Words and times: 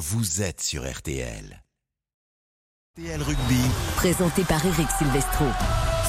vous 0.00 0.40
êtes 0.40 0.62
sur 0.62 0.90
RTL. 0.90 1.62
RTL 2.96 3.22
Rugby. 3.22 3.60
Présenté 3.96 4.44
par 4.44 4.64
Eric 4.64 4.88
Silvestro. 4.98 5.44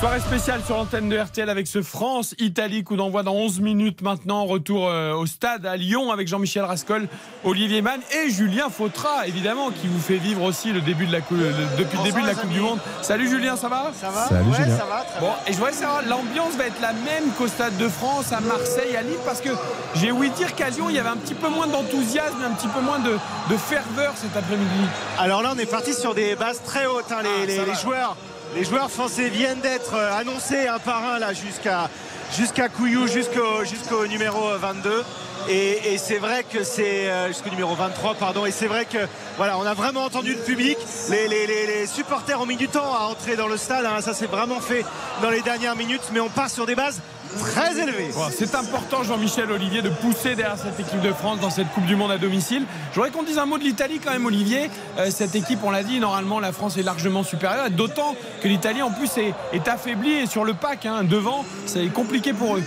Soirée 0.01 0.19
spéciale 0.19 0.61
sur 0.65 0.77
l'antenne 0.77 1.09
de 1.09 1.17
RTL 1.19 1.47
avec 1.47 1.67
ce 1.67 1.83
France-Italie, 1.83 2.83
coup 2.83 2.95
d'envoi 2.95 3.21
dans 3.21 3.35
11 3.35 3.59
minutes 3.59 4.01
maintenant. 4.01 4.45
Retour 4.45 4.87
euh, 4.89 5.13
au 5.13 5.27
stade 5.27 5.63
à 5.67 5.77
Lyon 5.77 6.11
avec 6.11 6.27
Jean-Michel 6.27 6.63
Rascol, 6.63 7.07
Olivier 7.43 7.83
Mann 7.83 7.99
et 8.11 8.31
Julien 8.31 8.69
Fautra, 8.71 9.27
évidemment, 9.27 9.69
qui 9.69 9.85
vous 9.85 9.99
fait 9.99 10.15
vivre 10.17 10.41
aussi 10.41 10.73
le 10.73 10.81
début 10.81 11.05
de 11.05 11.11
la 11.11 11.21
coupe, 11.21 11.37
depuis 11.77 11.99
le 11.99 12.03
début 12.03 12.21
de 12.23 12.25
la 12.27 12.33
Coupe 12.33 12.49
du 12.49 12.59
Monde. 12.61 12.79
Salut 13.03 13.29
Julien, 13.29 13.55
ça 13.55 13.67
va? 13.69 13.91
Ça 13.93 14.09
va 14.09 14.25
Salut, 14.27 14.49
ouais, 14.49 14.55
Julien. 14.57 14.75
ça 14.77 14.85
va, 14.85 15.03
très 15.03 15.19
Bon, 15.19 15.31
et 15.45 15.51
je 15.53 15.57
voudrais 15.57 15.73
savoir, 15.73 16.01
l'ambiance 16.07 16.55
va 16.57 16.65
être 16.65 16.81
la 16.81 16.93
même 16.93 17.29
qu'au 17.37 17.47
Stade 17.47 17.77
de 17.77 17.87
France, 17.87 18.33
à 18.33 18.39
Marseille, 18.41 18.95
à 18.97 19.03
Lille, 19.03 19.19
parce 19.23 19.39
que 19.39 19.49
j'ai 19.93 20.11
ouï 20.11 20.31
dire 20.31 20.55
qu'à 20.55 20.71
Lyon, 20.71 20.87
il 20.89 20.95
y 20.95 20.99
avait 20.99 21.09
un 21.09 21.17
petit 21.17 21.35
peu 21.35 21.47
moins 21.47 21.67
d'enthousiasme, 21.67 22.37
un 22.43 22.55
petit 22.55 22.69
peu 22.69 22.81
moins 22.81 22.97
de, 22.97 23.11
de 23.51 23.57
ferveur 23.57 24.13
cet 24.15 24.35
après-midi. 24.35 24.87
Alors 25.19 25.43
là, 25.43 25.51
on 25.55 25.59
est 25.59 25.69
parti 25.69 25.93
sur 25.93 26.15
des 26.15 26.35
bases 26.35 26.63
très 26.65 26.87
hautes. 26.87 27.11
hein. 27.11 27.17
Les, 27.45 27.59
Ah, 27.59 27.63
les- 27.67 27.75
joueurs, 27.83 28.17
les 28.55 28.63
joueurs 28.63 28.89
français 28.89 29.29
viennent 29.29 29.61
d'être 29.61 29.95
euh, 29.95 30.13
annoncés 30.17 30.67
un 30.67 30.79
par 30.79 31.05
un 31.05 31.19
là 31.19 31.33
jusqu'à 31.33 31.89
jusqu'à 32.35 32.69
Couillou, 32.69 33.07
jusqu'au 33.07 34.07
numéro 34.07 34.47
euh, 34.49 34.57
22. 34.57 35.03
Et, 35.49 35.93
et 35.93 35.97
c'est 35.97 36.17
vrai 36.17 36.43
que 36.43 36.63
c'est 36.63 37.09
euh, 37.09 37.27
jusqu'au 37.29 37.49
numéro 37.49 37.75
23, 37.75 38.15
pardon. 38.15 38.45
Et 38.45 38.51
c'est 38.51 38.67
vrai 38.67 38.85
que 38.85 38.99
voilà, 39.37 39.57
on 39.57 39.65
a 39.65 39.73
vraiment 39.73 40.03
entendu 40.03 40.33
le 40.33 40.39
public. 40.41 40.77
Les 41.09 41.87
supporters 41.87 42.39
ont 42.39 42.45
mis 42.45 42.57
du 42.57 42.67
temps 42.67 42.93
à 42.95 43.01
entrer 43.05 43.35
dans 43.35 43.47
le 43.47 43.57
stade. 43.57 43.85
hein. 43.85 44.01
Ça 44.01 44.13
s'est 44.13 44.27
vraiment 44.27 44.59
fait 44.59 44.85
dans 45.21 45.29
les 45.29 45.41
dernières 45.41 45.75
minutes, 45.75 46.09
mais 46.13 46.19
on 46.19 46.29
part 46.29 46.49
sur 46.49 46.65
des 46.65 46.75
bases 46.75 47.01
très 47.39 47.79
élevées. 47.79 48.09
Bon, 48.13 48.25
c'est 48.35 48.55
important, 48.55 49.03
Jean-Michel 49.03 49.51
Olivier, 49.51 49.81
de 49.81 49.89
pousser 49.89 50.35
derrière 50.35 50.57
cette 50.57 50.79
équipe 50.79 51.01
de 51.01 51.13
France 51.13 51.39
dans 51.39 51.49
cette 51.49 51.71
Coupe 51.71 51.85
du 51.85 51.95
Monde 51.95 52.11
à 52.11 52.17
domicile. 52.17 52.65
Je 52.91 52.95
voudrais 52.95 53.11
qu'on 53.11 53.23
dise 53.23 53.37
un 53.37 53.45
mot 53.45 53.57
de 53.57 53.63
l'Italie 53.63 53.99
quand 54.03 54.11
même, 54.11 54.25
Olivier. 54.25 54.69
Euh, 54.97 55.09
cette 55.09 55.35
équipe, 55.35 55.59
on 55.63 55.71
l'a 55.71 55.83
dit, 55.83 55.99
normalement, 55.99 56.39
la 56.39 56.51
France 56.51 56.77
est 56.77 56.83
largement 56.83 57.23
supérieure, 57.23 57.69
d'autant 57.69 58.15
que 58.41 58.47
l'Italie, 58.47 58.81
en 58.81 58.91
plus, 58.91 59.17
est, 59.17 59.33
est 59.53 59.67
affaiblie 59.67 60.13
et 60.13 60.25
sur 60.25 60.43
le 60.43 60.53
pack, 60.53 60.85
hein, 60.85 61.03
devant, 61.03 61.45
c'est 61.65 61.87
compliqué 61.87 62.33
pour 62.33 62.57
eux. 62.57 62.63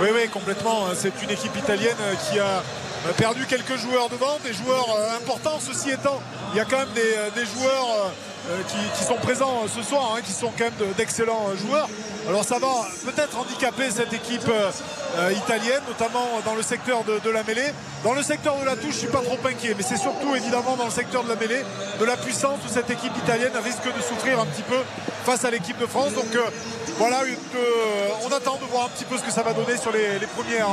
Oui, 0.00 0.08
oui, 0.14 0.28
complètement. 0.32 0.86
C'est 0.94 1.12
une 1.22 1.30
équipe 1.30 1.56
italienne 1.56 1.96
qui 2.30 2.38
a 2.38 2.62
perdu 3.16 3.46
quelques 3.46 3.76
joueurs 3.76 4.08
devant, 4.08 4.38
des 4.44 4.52
joueurs 4.52 4.86
euh, 4.96 5.16
importants. 5.16 5.58
Ceci 5.60 5.90
étant, 5.90 6.20
il 6.52 6.58
y 6.58 6.60
a 6.60 6.64
quand 6.64 6.78
même 6.78 6.92
des, 6.94 7.00
euh, 7.00 7.30
des 7.34 7.44
joueurs 7.46 7.86
euh, 8.04 8.08
qui, 8.68 8.98
qui 8.98 9.04
sont 9.04 9.16
présents 9.16 9.62
euh, 9.64 9.68
ce 9.68 9.82
soir, 9.82 10.14
hein, 10.16 10.20
qui 10.24 10.32
sont 10.32 10.50
quand 10.56 10.64
même 10.64 10.88
de- 10.88 10.92
d'excellents 10.94 11.48
euh, 11.50 11.56
joueurs. 11.56 11.88
Alors 12.28 12.44
ça 12.44 12.58
va 12.58 12.68
peut-être 13.04 13.38
handicaper 13.38 13.90
cette 13.90 14.12
équipe 14.12 14.48
euh, 14.48 14.70
euh, 15.18 15.32
italienne, 15.32 15.82
notamment 15.88 16.26
dans 16.44 16.54
le 16.54 16.62
secteur 16.62 17.04
de, 17.04 17.30
la 17.30 17.42
mêlée. 17.42 17.72
Dans 18.04 18.14
le 18.14 18.22
secteur 18.22 18.58
de 18.58 18.64
la 18.64 18.76
touche, 18.76 18.92
je 18.94 18.98
suis 18.98 19.08
pas 19.08 19.20
trop 19.22 19.38
inquiet, 19.44 19.74
mais 19.76 19.82
c'est 19.82 19.96
surtout 19.96 20.34
évidemment 20.34 20.76
dans 20.76 20.86
le 20.86 20.90
secteur 20.90 21.22
de 21.24 21.28
la 21.28 21.36
mêlée, 21.36 21.62
de 21.98 22.04
la 22.04 22.16
puissance 22.16 22.58
où 22.66 22.68
cette 22.72 22.90
équipe 22.90 23.16
italienne 23.16 23.52
risque 23.62 23.84
de 23.84 24.02
souffrir 24.02 24.40
un 24.40 24.46
petit 24.46 24.62
peu 24.62 24.78
face 25.24 25.44
à 25.44 25.50
l'équipe 25.50 25.78
de 25.78 25.86
France. 25.86 26.12
Donc 26.14 26.34
euh, 26.34 26.42
voilà, 26.98 27.22
euh, 27.22 28.08
on 28.28 28.32
attend 28.32 28.56
de 28.56 28.64
voir 28.70 28.86
un 28.86 28.88
petit 28.88 29.04
peu 29.04 29.16
ce 29.18 29.22
que 29.22 29.32
ça 29.32 29.42
va 29.42 29.52
donner 29.52 29.76
sur 29.76 29.92
les 29.92 30.26
premières, 30.36 30.68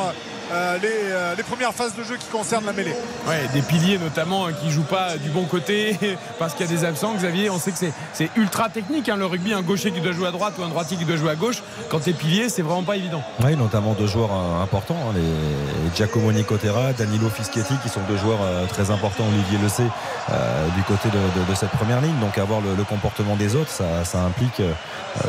euh, 0.51 0.77
les, 0.81 0.87
euh, 1.11 1.35
les 1.35 1.43
premières 1.43 1.73
phases 1.73 1.95
de 1.95 2.03
jeu 2.03 2.15
qui 2.17 2.27
concernent 2.27 2.65
la 2.65 2.73
mêlée. 2.73 2.93
Ouais, 3.27 3.47
des 3.53 3.61
piliers 3.61 3.97
notamment 3.97 4.47
euh, 4.47 4.51
qui 4.51 4.71
jouent 4.71 4.83
pas 4.83 5.17
du 5.17 5.29
bon 5.29 5.43
côté 5.45 5.97
parce 6.39 6.53
qu'il 6.53 6.65
y 6.65 6.69
a 6.69 6.71
des 6.71 6.85
absents. 6.85 7.13
Xavier, 7.15 7.49
on 7.49 7.59
sait 7.59 7.71
que 7.71 7.77
c'est- 8.13 8.29
ultra 8.35 8.69
technique 8.69 9.09
hein, 9.09 9.15
le 9.17 9.25
rugby, 9.25 9.53
un 9.53 9.61
gaucher 9.61 9.91
qui 9.91 9.99
doit 10.01 10.11
jouer 10.11 10.27
à 10.27 10.31
droite 10.31 10.53
ou 10.59 10.63
un 10.63 10.69
droitier 10.69 10.97
qui 10.97 11.05
doit 11.05 11.15
jouer 11.17 11.31
à 11.31 11.35
gauche. 11.35 11.61
Quand 11.89 11.99
t'es 11.99 12.13
pilier, 12.13 12.49
c'est 12.49 12.61
vraiment 12.61 12.83
pas 12.83 12.95
évident. 12.97 13.23
Oui, 13.43 13.55
notamment 13.55 13.93
deux 13.93 14.07
joueurs 14.07 14.31
euh, 14.31 14.61
importants, 14.63 14.97
hein, 15.09 15.13
les 15.15 15.95
Giacomo 15.95 16.31
Nicotera, 16.31 16.93
Danilo 16.93 17.29
Fischetti, 17.29 17.73
qui 17.83 17.89
sont 17.89 18.01
deux 18.07 18.17
joueurs 18.17 18.39
euh, 18.41 18.65
très 18.67 18.91
importants, 18.91 19.25
Olivier 19.27 19.57
le 19.61 19.69
sait, 19.69 19.83
euh, 20.29 20.67
du 20.75 20.83
côté 20.83 21.09
de, 21.09 21.39
de- 21.41 21.49
de 21.49 21.55
cette 21.55 21.71
première 21.71 22.01
ligne. 22.01 22.17
Donc 22.21 22.37
avoir 22.37 22.61
le, 22.61 22.75
le 22.75 22.83
comportement 22.83 23.35
des 23.35 23.55
autres, 23.55 23.71
ça, 23.71 24.03
ça 24.05 24.19
implique 24.21 24.59
euh, 24.59 24.71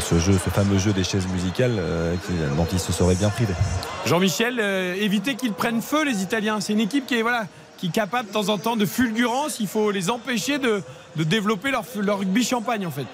ce 0.01 0.19
jeu, 0.19 0.33
ce 0.45 0.51
fameux 0.51 0.79
jeu 0.79 0.93
des 0.93 1.05
chaises 1.05 1.27
musicales 1.29 1.77
euh, 1.79 2.15
qui- 2.27 2.33
dont 2.57 2.67
ils 2.73 2.81
se 2.81 2.93
seraient 2.93 3.15
bien 3.15 3.31
privés. 3.31 3.55
Jean-Michel, 4.07 4.59
euh, 4.61 4.95
éviter 5.09 5.37
qu'ils 5.37 5.55
prennent 5.55 5.81
feu 5.81 6.05
les 6.05 6.23
Italiens. 6.23 6.61
C'est 6.61 6.75
une 6.75 6.81
équipe 6.81 7.07
qui 7.07 7.17
est 7.17 7.23
voilà 7.23 7.47
qui 7.79 7.87
est 7.87 7.93
capable 7.93 8.29
de 8.29 8.33
temps 8.35 8.49
en 8.51 8.59
temps 8.59 8.77
de 8.77 8.85
fulgurance. 8.85 9.59
Il 9.61 9.69
faut 9.69 9.91
les 9.91 10.11
empêcher 10.11 10.59
de, 10.59 10.83
de 11.17 11.25
développer 11.25 11.71
leur, 11.71 11.85
leur 12.01 12.19
rugby 12.19 12.45
champagne 12.45 12.87
en 12.87 12.91
fait. 12.91 13.07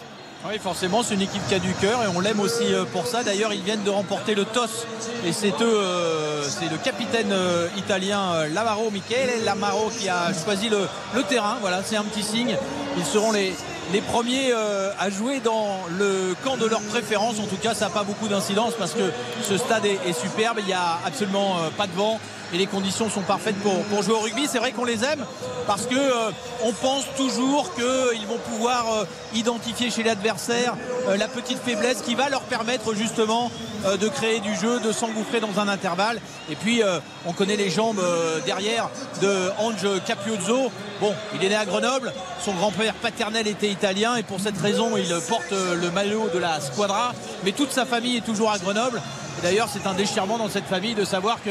Oui, 0.46 0.58
forcément, 0.58 1.02
c'est 1.02 1.14
une 1.14 1.22
équipe 1.22 1.46
qui 1.48 1.54
a 1.54 1.58
du 1.58 1.72
cœur 1.74 2.02
et 2.02 2.06
on 2.14 2.20
l'aime 2.20 2.40
aussi 2.40 2.64
euh, 2.74 2.84
pour 2.84 3.06
ça. 3.06 3.22
D'ailleurs, 3.22 3.54
ils 3.54 3.62
viennent 3.62 3.82
de 3.82 3.90
remporter 3.90 4.34
le 4.34 4.44
TOS 4.44 4.86
et 5.24 5.32
c'est 5.32 5.58
eux, 5.62 5.78
euh, 5.78 6.42
c'est 6.42 6.70
le 6.70 6.76
capitaine 6.76 7.32
euh, 7.32 7.68
italien 7.78 8.46
Lamaro, 8.52 8.90
Michele 8.90 9.42
Lamaro, 9.44 9.90
qui 9.98 10.08
a 10.08 10.32
choisi 10.34 10.68
le, 10.68 10.86
le 11.14 11.22
terrain. 11.22 11.56
Voilà, 11.62 11.82
c'est 11.82 11.96
un 11.96 12.02
petit 12.02 12.22
signe. 12.22 12.56
Ils 12.98 13.04
seront 13.06 13.32
les, 13.32 13.54
les 13.92 14.00
premiers 14.00 14.52
euh, 14.52 14.90
à 14.98 15.10
jouer 15.10 15.40
dans 15.40 15.80
le 15.98 16.34
camp 16.42 16.56
de 16.56 16.66
leur 16.66 16.80
préférence. 16.80 17.38
En 17.38 17.46
tout 17.46 17.56
cas, 17.56 17.74
ça 17.74 17.86
n'a 17.86 17.90
pas 17.90 18.04
beaucoup 18.04 18.28
d'incidence 18.28 18.74
parce 18.78 18.92
que 18.92 19.10
ce 19.42 19.56
stade 19.56 19.84
est, 19.84 20.12
superbe. 20.12 20.58
Il 20.60 20.66
n'y 20.66 20.72
a 20.72 20.98
absolument 21.04 21.58
euh, 21.58 21.70
pas 21.76 21.86
de 21.86 21.92
vent 21.92 22.18
et 22.52 22.58
les 22.58 22.66
conditions 22.66 23.10
sont 23.10 23.22
parfaites 23.22 23.56
pour, 23.56 24.02
jouer 24.02 24.14
au 24.14 24.20
rugby. 24.20 24.46
C'est 24.50 24.58
vrai 24.58 24.72
qu'on 24.72 24.84
les 24.84 25.04
aime 25.04 25.24
parce 25.66 25.86
que 25.86 25.96
euh, 25.96 26.30
on 26.62 26.72
pense 26.72 27.04
toujours 27.16 27.74
qu'ils 27.74 28.26
vont 28.26 28.38
pouvoir 28.50 29.06
identifier 29.34 29.90
chez 29.90 30.02
l'adversaire 30.02 30.74
la 31.16 31.28
petite 31.28 31.58
faiblesse 31.58 32.02
qui 32.02 32.14
va 32.14 32.28
leur 32.28 32.42
permettre 32.42 32.94
justement 32.94 33.50
de 33.84 34.08
créer 34.08 34.40
du 34.40 34.54
jeu, 34.54 34.80
de 34.80 34.92
s'engouffrer 34.92 35.40
dans 35.40 35.60
un 35.60 35.68
intervalle. 35.68 36.20
Et 36.50 36.56
puis 36.56 36.82
on 37.26 37.32
connaît 37.32 37.56
les 37.56 37.70
jambes 37.70 38.02
derrière 38.46 38.88
de 39.20 39.50
Ange 39.58 39.86
Capiozzo. 40.06 40.70
Bon, 41.00 41.12
il 41.34 41.44
est 41.44 41.48
né 41.48 41.56
à 41.56 41.64
Grenoble, 41.64 42.12
son 42.42 42.52
grand-père 42.52 42.94
paternel 42.94 43.48
était 43.48 43.73
italien 43.74 44.16
et 44.16 44.22
pour 44.22 44.40
cette 44.40 44.58
raison 44.60 44.96
il 44.96 45.08
porte 45.28 45.50
le 45.52 45.90
maillot 45.90 46.28
de 46.32 46.38
la 46.38 46.60
Squadra. 46.60 47.12
Mais 47.44 47.52
toute 47.52 47.72
sa 47.72 47.84
famille 47.84 48.16
est 48.16 48.24
toujours 48.24 48.50
à 48.50 48.58
Grenoble. 48.58 49.02
Et 49.38 49.42
D'ailleurs, 49.42 49.68
c'est 49.70 49.86
un 49.88 49.94
déchirement 49.94 50.38
dans 50.38 50.48
cette 50.48 50.66
famille 50.66 50.94
de 50.94 51.04
savoir 51.04 51.42
que 51.42 51.50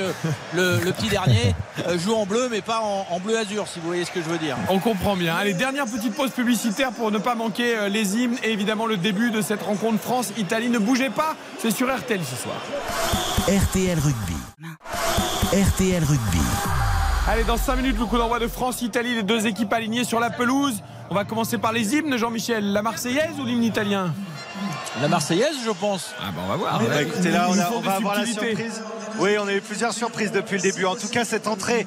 le, 0.56 0.80
le 0.80 0.92
petit 0.94 1.10
dernier 1.10 1.54
euh, 1.88 1.98
joue 2.00 2.16
en 2.16 2.26
bleu, 2.26 2.48
mais 2.50 2.62
pas 2.62 2.80
en, 2.80 3.06
en 3.10 3.20
bleu 3.20 3.38
azur, 3.38 3.68
si 3.68 3.80
vous 3.80 3.88
voyez 3.88 4.06
ce 4.06 4.12
que 4.12 4.22
je 4.22 4.30
veux 4.30 4.38
dire. 4.38 4.56
On 4.70 4.80
comprend 4.80 5.18
bien. 5.18 5.36
Allez, 5.36 5.54
dernière 5.54 5.86
petite 5.86 6.16
pause 6.16 6.32
publicitaire 6.32 6.92
pour 6.92 7.12
ne 7.12 7.18
pas 7.18 7.36
manquer 7.36 7.76
euh, 7.76 7.90
les 7.90 8.16
hymnes 8.18 8.38
et 8.44 8.52
évidemment 8.54 8.86
le 8.86 8.96
début 8.96 9.32
de 9.32 9.42
cette 9.42 9.62
rencontre 9.62 10.00
France-Italie. 10.02 10.70
Ne 10.70 10.80
bougez 10.80 11.10
pas, 11.10 11.36
c'est 11.60 11.72
sur 11.72 11.94
RTL 11.94 12.22
ce 12.24 12.42
soir. 12.42 12.56
RTL 13.50 14.00
Rugby. 14.00 14.38
RTL 15.52 16.04
Rugby. 16.04 16.40
Allez, 17.28 17.44
dans 17.44 17.58
5 17.58 17.76
minutes, 17.76 18.00
le 18.00 18.06
coup 18.06 18.18
d'envoi 18.18 18.40
de 18.40 18.48
France-Italie, 18.48 19.16
les 19.16 19.24
deux 19.24 19.46
équipes 19.46 19.72
alignées 19.74 20.04
sur 20.06 20.20
la 20.22 20.30
pelouse. 20.30 20.82
On 21.14 21.16
va 21.16 21.26
commencer 21.26 21.60
par 21.60 21.72
les 21.74 21.94
hymnes, 21.96 22.18
Jean-Michel. 22.18 22.74
La 22.74 22.82
Marseillaise 22.82 23.40
ou 23.40 23.46
l'hymne 23.46 23.64
italien 23.64 24.12
La 25.00 25.08
Marseillaise, 25.08 25.58
je 25.64 25.70
pense. 25.70 26.10
Ah, 26.20 26.32
bah 26.36 26.42
on 26.44 26.50
va 26.50 26.56
voir. 26.56 26.82
Eh 26.84 26.90
ben, 26.90 27.08
écoutez, 27.08 27.30
là, 27.30 27.50
on, 27.52 27.60
a- 27.60 27.70
on 27.72 27.82
va 27.82 27.92
avoir 27.98 28.16
la 28.18 28.26
surprise. 28.26 28.82
Oui, 29.20 29.36
on 29.40 29.48
a 29.48 29.54
eu 29.54 29.62
plusieurs 29.62 29.94
surprises 29.94 30.32
depuis 30.32 30.56
le 30.56 30.64
début. 30.64 30.86
En 30.86 30.96
tout 30.96 31.08
cas, 31.10 31.24
cette 31.24 31.46
entrée 31.46 31.86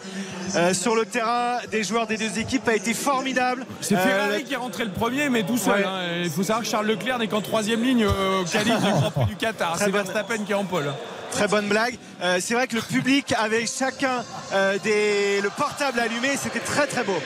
euh, 0.55 0.73
sur 0.73 0.95
le 0.95 1.05
terrain 1.07 1.57
des 1.73 1.83
joueurs 1.83 2.07
des 2.07 2.17
deux 2.19 2.39
équipes 2.39 2.69
a 2.69 2.77
été 2.77 2.95
formidable. 2.95 3.67
C'est 3.81 3.97
Euh, 3.97 3.99
Ferrari 3.99 4.45
qui 4.45 4.53
est 4.55 4.59
rentré 4.59 4.85
le 4.85 4.93
premier, 4.93 5.29
mais 5.29 5.43
tout 5.43 5.59
seul. 5.59 5.81
Ouais. 5.81 5.85
hein. 5.85 6.21
Il 6.23 6.31
faut 6.31 6.45
savoir 6.45 6.63
que 6.63 6.71
Charles 6.71 6.87
Leclerc 6.87 7.19
n'est 7.19 7.27
qu'en 7.27 7.41
troisième 7.41 7.83
ligne 7.83 8.05
euh, 8.05 8.43
au 8.43 8.45
calife 8.53 8.77
du 8.79 8.93
Grand 8.93 9.11
Prix 9.11 9.25
du 9.27 9.35
Qatar. 9.35 9.75
C'est. 9.77 9.91
Verstappen 9.91 10.39
qui 10.47 10.53
est 10.53 10.55
en 10.55 10.65
pôle. 10.65 10.87
Très 11.33 11.49
bonne 11.49 11.67
blague. 11.67 11.99
Euh, 12.23 12.39
c'est 12.41 12.55
vrai 12.55 12.69
que 12.69 12.77
le 12.77 12.81
public 12.83 13.35
avait 13.37 13.67
chacun 13.67 14.23
euh, 14.53 14.79
des, 14.85 15.41
le 15.41 15.51
portable 15.51 15.99
allumé. 15.99 16.29
C'était 16.41 16.61
très 16.61 16.87
très 16.87 17.03
beau. 17.03 17.19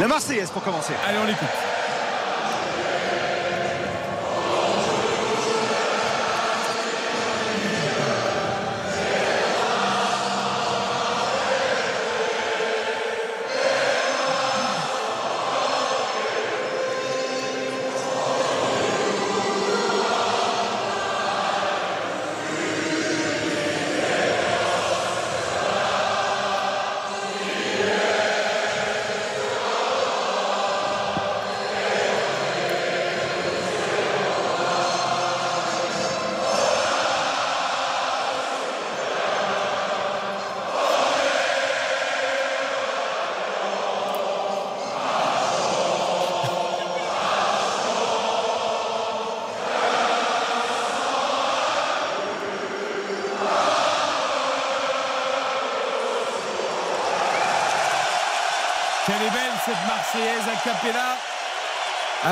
La 0.00 0.06
Marseillaise 0.06 0.50
pour 0.50 0.62
commencer. 0.62 0.92
Allez, 1.08 1.18
on 1.18 1.26
l'écoute. 1.26 1.67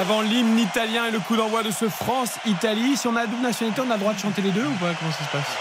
Avant 0.06 0.20
l'hymne 0.22 0.58
italien 0.60 1.06
et 1.06 1.10
le 1.10 1.18
coup 1.18 1.34
d'envoi 1.36 1.64
de 1.64 1.70
ce 1.72 1.88
France-Italie. 1.88 2.96
Si 2.96 3.08
on 3.08 3.16
a 3.16 3.22
la 3.22 3.26
double 3.26 3.42
nationalité, 3.42 3.82
on 3.84 3.90
a 3.90 3.94
le 3.94 3.98
droit 4.00 4.14
de 4.14 4.18
chanter 4.20 4.40
les 4.40 4.52
deux 4.52 4.64
ou 4.64 4.72
pas? 4.74 4.92
Comment 4.98 5.10
ça 5.10 5.24
se 5.24 5.30
passe? 5.32 5.56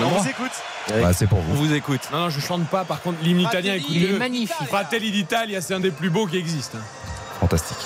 On 0.00 0.04
vous 0.08 0.28
écoute. 0.28 0.52
Bah, 0.88 1.12
c'est 1.12 1.26
pour 1.26 1.38
On 1.38 1.42
vous. 1.42 1.66
vous 1.66 1.74
écoute. 1.74 2.00
Non, 2.12 2.18
non, 2.20 2.30
je 2.30 2.38
chante 2.40 2.64
pas. 2.68 2.84
Par 2.84 3.00
contre, 3.02 3.18
l'hymne 3.22 3.40
italien, 3.40 3.74
écoutez-le. 3.74 4.06
il 4.10 4.14
est 4.14 4.18
magnifique. 4.18 4.68
Fratelli 4.68 5.10
d'Italia, 5.10 5.60
c'est 5.60 5.74
un 5.74 5.80
des 5.80 5.90
plus 5.90 6.10
beaux 6.10 6.26
qui 6.26 6.36
existent. 6.36 6.78
hein. 6.78 6.84
Fantastique. 7.40 7.76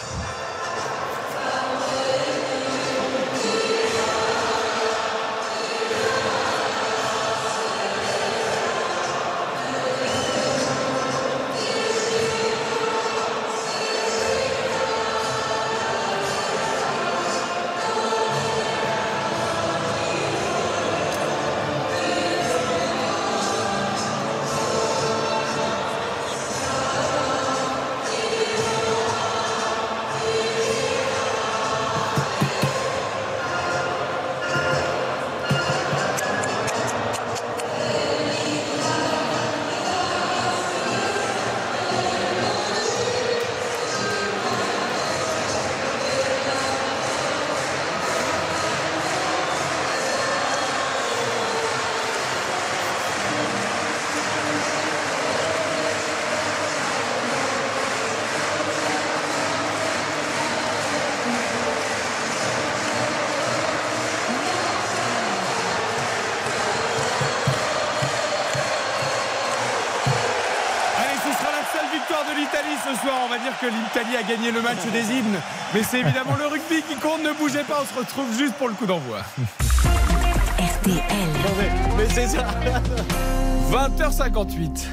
Gagné 74.26 74.50
le 74.50 74.60
match 74.60 74.78
des 74.92 75.14
hymnes. 75.14 75.40
Mais 75.74 75.82
c'est 75.82 76.00
évidemment 76.00 76.36
le 76.38 76.46
rugby 76.46 76.82
qui 76.88 76.96
compte. 76.96 77.22
Ne 77.22 77.32
bougez 77.32 77.64
pas, 77.64 77.82
on 77.82 77.94
se 77.94 77.98
retrouve 77.98 78.36
juste 78.36 78.54
pour 78.54 78.68
le 78.68 78.74
coup 78.74 78.86
d'envoi. 78.86 79.18
RTL. 80.58 81.02
Mais 81.96 82.08
c'est 82.10 82.28
ça 82.28 82.46
20h58. 83.70 84.86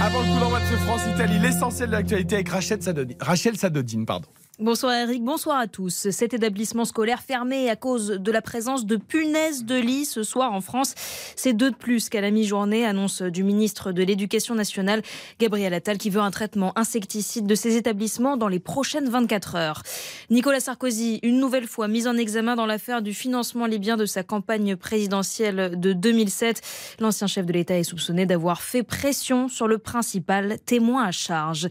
Avant 0.00 0.20
le 0.20 0.26
coup 0.26 0.38
d'envoi 0.40 0.60
de 0.60 0.66
ce 0.66 0.76
France-Italie, 0.76 1.38
l'essentiel 1.38 1.88
de 1.88 1.92
l'actualité 1.94 2.36
avec 2.36 2.48
Rachel 2.48 2.82
Sadodine. 2.82 3.16
Rachel 3.20 3.56
Sadodine 3.56 4.06
pardon. 4.06 4.28
Bonsoir 4.60 4.92
Eric, 4.92 5.22
bonsoir 5.22 5.60
à 5.60 5.68
tous. 5.68 6.10
Cet 6.10 6.34
établissement 6.34 6.84
scolaire 6.84 7.22
fermé 7.22 7.70
à 7.70 7.76
cause 7.76 8.08
de 8.08 8.32
la 8.32 8.42
présence 8.42 8.86
de 8.86 8.96
punaises 8.96 9.64
de 9.64 9.76
lit 9.76 10.04
ce 10.04 10.24
soir 10.24 10.52
en 10.52 10.60
France. 10.60 10.96
C'est 11.36 11.52
deux 11.52 11.70
de 11.70 11.76
plus 11.76 12.08
qu'à 12.08 12.20
la 12.20 12.32
mi-journée, 12.32 12.84
annonce 12.84 13.22
du 13.22 13.44
ministre 13.44 13.92
de 13.92 14.02
l'Éducation 14.02 14.56
nationale, 14.56 15.02
Gabriel 15.38 15.74
Attal, 15.74 15.96
qui 15.96 16.10
veut 16.10 16.20
un 16.20 16.32
traitement 16.32 16.76
insecticide 16.76 17.46
de 17.46 17.54
ces 17.54 17.76
établissements 17.76 18.36
dans 18.36 18.48
les 18.48 18.58
prochaines 18.58 19.08
24 19.08 19.54
heures. 19.54 19.82
Nicolas 20.28 20.58
Sarkozy, 20.58 21.20
une 21.22 21.38
nouvelle 21.38 21.68
fois 21.68 21.86
mis 21.86 22.08
en 22.08 22.16
examen 22.16 22.56
dans 22.56 22.66
l'affaire 22.66 23.00
du 23.00 23.14
financement 23.14 23.66
libyen 23.66 23.96
de 23.96 24.06
sa 24.06 24.24
campagne 24.24 24.74
présidentielle 24.74 25.78
de 25.78 25.92
2007. 25.92 26.62
L'ancien 26.98 27.28
chef 27.28 27.46
de 27.46 27.52
l'État 27.52 27.78
est 27.78 27.84
soupçonné 27.84 28.26
d'avoir 28.26 28.60
fait 28.60 28.82
pression 28.82 29.46
sur 29.46 29.68
le 29.68 29.78
principal 29.78 30.58
témoin 30.66 31.04
à 31.04 31.12
charge. 31.12 31.68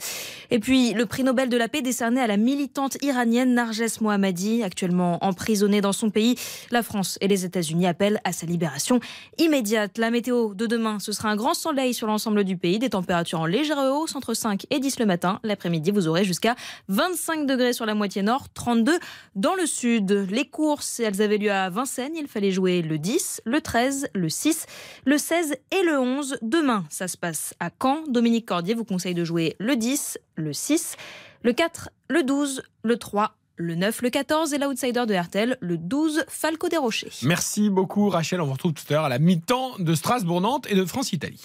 Et 0.52 0.60
puis, 0.60 0.94
le 0.94 1.06
prix 1.06 1.26
Nobel 1.26 1.50
de 1.50 1.58
la 1.58 1.68
paix 1.68 1.82
décerné 1.82 2.22
à 2.22 2.28
la 2.28 2.38
militante 2.38 2.77
iranienne 3.02 3.54
Narges 3.54 4.02
Mohammadi, 4.02 4.64
actuellement 4.64 5.24
emprisonnée 5.24 5.82
dans 5.82 5.94
son 5.94 6.10
pays. 6.10 6.36
La 6.72 6.84
France 6.84 7.18
et 7.22 7.28
les 7.28 7.46
États-Unis 7.46 7.88
appellent 7.88 8.22
à 8.24 8.32
sa 8.32 8.46
libération 8.46 9.00
immédiate. 9.38 9.98
La 9.98 10.12
météo 10.12 10.54
de 10.54 10.66
demain, 10.66 11.00
ce 11.00 11.12
sera 11.12 11.30
un 11.30 11.36
grand 11.36 11.54
soleil 11.54 11.94
sur 11.94 12.08
l'ensemble 12.08 12.44
du 12.44 12.58
pays, 12.58 12.80
des 12.80 12.90
températures 12.90 13.42
en 13.42 13.46
légère 13.46 13.78
hausse 13.78 14.16
entre 14.16 14.34
5 14.34 14.66
et 14.70 14.80
10 14.80 15.00
le 15.00 15.06
matin. 15.06 15.40
L'après-midi, 15.44 15.92
vous 15.92 16.08
aurez 16.08 16.24
jusqu'à 16.24 16.56
25 16.90 17.46
degrés 17.46 17.74
sur 17.74 17.86
la 17.86 17.96
moitié 17.96 18.22
nord, 18.22 18.48
32 18.54 19.00
dans 19.36 19.56
le 19.56 19.66
sud. 19.66 20.28
Les 20.30 20.46
courses, 20.46 21.00
elles 21.00 21.22
avaient 21.22 21.38
lieu 21.38 21.52
à 21.52 21.70
Vincennes. 21.70 22.16
Il 22.16 22.28
fallait 22.28 22.52
jouer 22.52 22.82
le 22.82 22.98
10, 22.98 23.42
le 23.46 23.62
13, 23.62 24.10
le 24.14 24.30
6, 24.30 24.66
le 25.06 25.18
16 25.18 25.56
et 25.72 25.84
le 25.84 26.00
11. 26.00 26.38
Demain, 26.42 26.86
ça 26.90 27.08
se 27.08 27.18
passe 27.18 27.54
à 27.60 27.70
Caen. 27.82 28.04
Dominique 28.08 28.46
Cordier 28.46 28.76
vous 28.76 28.86
conseille 28.86 29.16
de 29.16 29.24
jouer 29.24 29.56
le 29.60 29.76
10, 29.76 30.20
le 30.36 30.54
6, 30.54 30.96
le 31.44 31.54
4, 31.54 31.90
le 32.10 32.24
12, 32.24 32.64
le 32.84 32.98
3, 32.98 33.36
le 33.56 33.76
9, 33.76 34.02
le 34.02 34.10
14 34.10 34.54
et 34.54 34.58
l'outsider 34.58 35.06
de 35.06 35.16
RTL, 35.16 35.58
le 35.60 35.78
12, 35.78 36.26
Falco 36.28 36.70
des 36.70 36.78
Rochers. 36.78 37.12
Merci 37.24 37.70
beaucoup 37.70 38.10
Rachel. 38.10 38.40
On 38.42 38.46
vous 38.46 38.54
retrouve 38.54 38.74
tout 38.74 38.84
à 38.90 38.94
l'heure 38.94 39.06
à 39.06 39.10
la 39.10 39.20
mi-temps 39.20 39.74
de 39.80 39.96
Strasbourg-Nantes 39.96 40.68
et 40.70 40.76
de 40.76 40.86
France-Italie. 40.86 41.42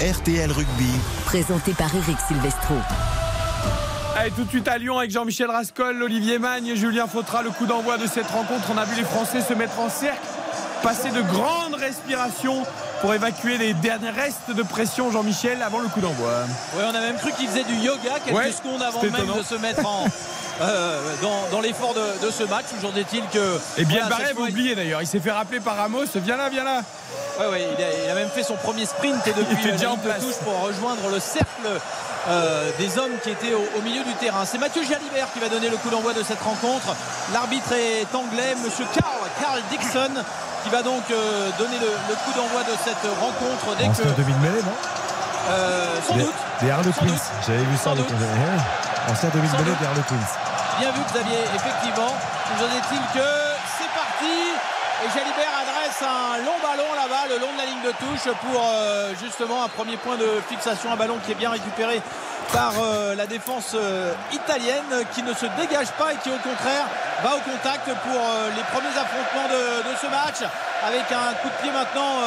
RTL 0.00 0.50
Rugby. 0.50 0.90
Présenté 1.26 1.72
par 1.72 1.94
Eric 1.94 2.18
Silvestro. 2.26 2.74
Allez, 4.16 4.30
tout 4.32 4.44
de 4.44 4.48
suite 4.48 4.68
à 4.68 4.76
Lyon 4.76 4.98
avec 4.98 5.10
Jean-Michel 5.10 5.50
Rascol, 5.50 6.02
Olivier 6.02 6.38
Magne, 6.38 6.74
Julien 6.74 7.06
Fautra. 7.06 7.42
Le 7.42 7.50
coup 7.50 7.66
d'envoi 7.66 7.98
de 7.98 8.06
cette 8.06 8.26
rencontre. 8.26 8.70
On 8.72 8.76
a 8.76 8.84
vu 8.84 8.96
les 8.96 9.04
Français 9.04 9.40
se 9.40 9.54
mettre 9.54 9.78
en 9.80 9.88
cercle, 9.88 10.20
passer 10.82 11.10
de 11.10 11.22
grandes 11.22 11.74
respirations 11.74 12.62
pour 13.00 13.14
évacuer 13.14 13.58
les 13.58 13.74
derniers 13.74 14.10
restes 14.10 14.50
de 14.54 14.62
pression, 14.62 15.10
Jean-Michel, 15.10 15.62
avant 15.62 15.80
le 15.80 15.88
coup 15.88 16.00
d'envoi. 16.00 16.30
Ouais, 16.76 16.84
on 16.84 16.94
a 16.94 17.00
même 17.00 17.16
cru 17.16 17.32
qu'il 17.32 17.48
faisait 17.48 17.64
du 17.64 17.74
yoga 17.74 18.18
quelques 18.24 18.36
Ouais, 18.36 18.52
secondes 18.52 18.82
avant 18.82 19.02
même 19.02 19.14
étonnant. 19.14 19.36
de 19.38 19.42
se 19.42 19.54
mettre 19.56 19.84
en, 19.86 20.06
euh, 20.60 21.00
dans, 21.22 21.48
dans 21.50 21.60
l'effort 21.60 21.94
de, 21.94 22.24
de 22.26 22.30
ce 22.30 22.44
match. 22.44 22.66
Toujours 22.74 22.92
est-il 22.96 23.22
que. 23.28 23.58
Et 23.78 23.84
bien 23.84 24.00
voilà, 24.02 24.16
Barret, 24.16 24.32
vous 24.34 24.44
oubliez 24.46 24.74
d'ailleurs, 24.74 25.02
il 25.02 25.06
s'est 25.06 25.20
fait 25.20 25.32
rappeler 25.32 25.60
par 25.60 25.76
Ramos. 25.76 26.04
Viens 26.16 26.36
là, 26.36 26.48
viens 26.48 26.64
là. 26.64 26.80
Ouais, 27.40 27.46
ouais, 27.46 27.66
il, 27.78 27.82
a, 27.84 27.88
il 28.04 28.10
a 28.10 28.14
même 28.14 28.28
fait 28.28 28.42
son 28.42 28.54
premier 28.56 28.84
sprint 28.86 29.26
et 29.26 29.32
depuis 29.36 29.54
était 29.56 29.68
la 29.68 29.76
déjà 29.76 29.90
en 29.90 29.96
place. 29.96 30.20
touche 30.22 30.36
pour 30.44 30.60
rejoindre 30.60 31.08
le 31.10 31.18
cercle 31.18 31.66
euh, 32.28 32.70
des 32.78 32.98
hommes 32.98 33.12
qui 33.24 33.30
étaient 33.30 33.54
au, 33.54 33.78
au 33.78 33.82
milieu 33.82 34.04
du 34.04 34.12
terrain. 34.14 34.44
C'est 34.44 34.58
Mathieu 34.58 34.82
Jalibert 34.82 35.32
qui 35.32 35.40
va 35.40 35.48
donner 35.48 35.70
le 35.70 35.76
coup 35.78 35.88
d'envoi 35.90 36.12
de 36.12 36.22
cette 36.22 36.40
rencontre. 36.40 36.94
L'arbitre 37.32 37.72
est 37.72 38.14
anglais, 38.14 38.54
Monsieur 38.62 38.84
Carl, 38.94 39.18
Carl 39.40 39.60
Dixon, 39.70 40.22
qui 40.62 40.70
va 40.70 40.82
donc 40.82 41.02
euh, 41.10 41.50
donner 41.58 41.78
le, 41.78 41.90
le 42.08 42.14
coup 42.24 42.32
d'envoi 42.36 42.62
de 42.62 42.74
cette 42.84 43.02
rencontre 43.20 43.76
dès 43.78 43.88
que. 43.88 44.08
demi 44.20 44.32
de 44.32 44.38
mêlée, 44.38 44.62
non 44.62 44.76
euh, 45.50 45.98
sans 46.06 46.14
doute. 46.16 46.34
Des 46.60 46.70
Harlequins. 46.70 47.18
J'avais 47.46 47.64
vu 47.66 47.76
ça. 47.76 47.90
Sans 47.90 47.94
doute. 47.96 48.06
Ancien 49.10 49.28
demi 49.34 49.48
de 49.48 49.56
mêlée 49.58 49.76
des 49.80 49.86
Harlequins. 49.86 50.22
Bien 50.78 50.90
vu 50.92 51.02
Xavier, 51.12 51.42
effectivement. 51.54 52.14
Toujours 52.46 52.70
est-il 52.78 53.02
que 53.12 53.28
c'est 53.78 53.90
parti. 53.90 54.54
Et 55.02 55.08
Jalibert 55.10 55.50
un 56.02 56.38
long 56.38 56.58
ballon 56.62 56.88
là-bas, 56.94 57.28
le 57.28 57.38
long 57.38 57.52
de 57.52 57.58
la 57.58 57.64
ligne 57.64 57.82
de 57.84 57.92
touche, 57.92 58.32
pour 58.40 58.60
euh, 58.62 59.12
justement 59.22 59.64
un 59.64 59.68
premier 59.68 59.96
point 59.96 60.16
de 60.16 60.28
fixation, 60.48 60.92
un 60.92 60.96
ballon 60.96 61.18
qui 61.24 61.32
est 61.32 61.36
bien 61.36 61.50
récupéré 61.50 62.00
par 62.52 62.72
euh, 62.80 63.14
la 63.14 63.26
défense 63.26 63.72
euh, 63.74 64.12
italienne, 64.32 65.06
qui 65.14 65.22
ne 65.22 65.32
se 65.32 65.46
dégage 65.58 65.90
pas 65.98 66.12
et 66.12 66.16
qui 66.16 66.30
au 66.30 66.38
contraire 66.38 66.86
va 67.22 67.36
au 67.36 67.40
contact 67.40 67.86
pour 67.86 68.20
les 68.56 68.62
premiers 68.72 68.96
affrontements 68.98 69.48
de 69.48 69.96
ce 70.00 70.06
match, 70.06 70.50
avec 70.86 71.04
un 71.12 71.34
coup 71.40 71.48
de 71.48 71.62
pied 71.62 71.70
maintenant. 71.72 72.18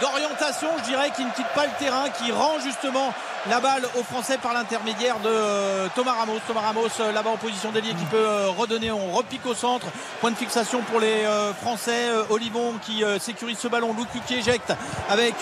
D'orientation, 0.00 0.68
je 0.78 0.84
dirais, 0.84 1.10
qui 1.14 1.24
ne 1.24 1.30
quitte 1.30 1.48
pas 1.54 1.66
le 1.66 1.72
terrain, 1.78 2.08
qui 2.10 2.30
rend 2.32 2.58
justement 2.60 3.12
la 3.48 3.60
balle 3.60 3.82
aux 3.98 4.02
Français 4.02 4.36
par 4.38 4.52
l'intermédiaire 4.52 5.18
de 5.20 5.28
euh, 5.28 5.88
Thomas 5.94 6.12
Ramos. 6.12 6.38
Thomas 6.46 6.60
Ramos 6.60 6.88
euh, 7.00 7.12
là-bas 7.12 7.30
en 7.30 7.36
position 7.36 7.70
d'ailier 7.70 7.94
qui 7.94 8.04
peut 8.06 8.16
euh, 8.16 8.48
redonner. 8.48 8.90
On 8.90 9.12
repique 9.12 9.44
au 9.46 9.54
centre. 9.54 9.86
Point 10.20 10.32
de 10.32 10.36
fixation 10.36 10.82
pour 10.82 11.00
les 11.00 11.24
Français. 11.62 12.08
Olivon 12.30 12.74
qui 12.82 13.04
sécurise 13.20 13.58
ce 13.58 13.68
ballon. 13.68 13.94
Lucu 13.96 14.20
qui 14.26 14.34
éjecte 14.34 14.72
avec 15.08 15.34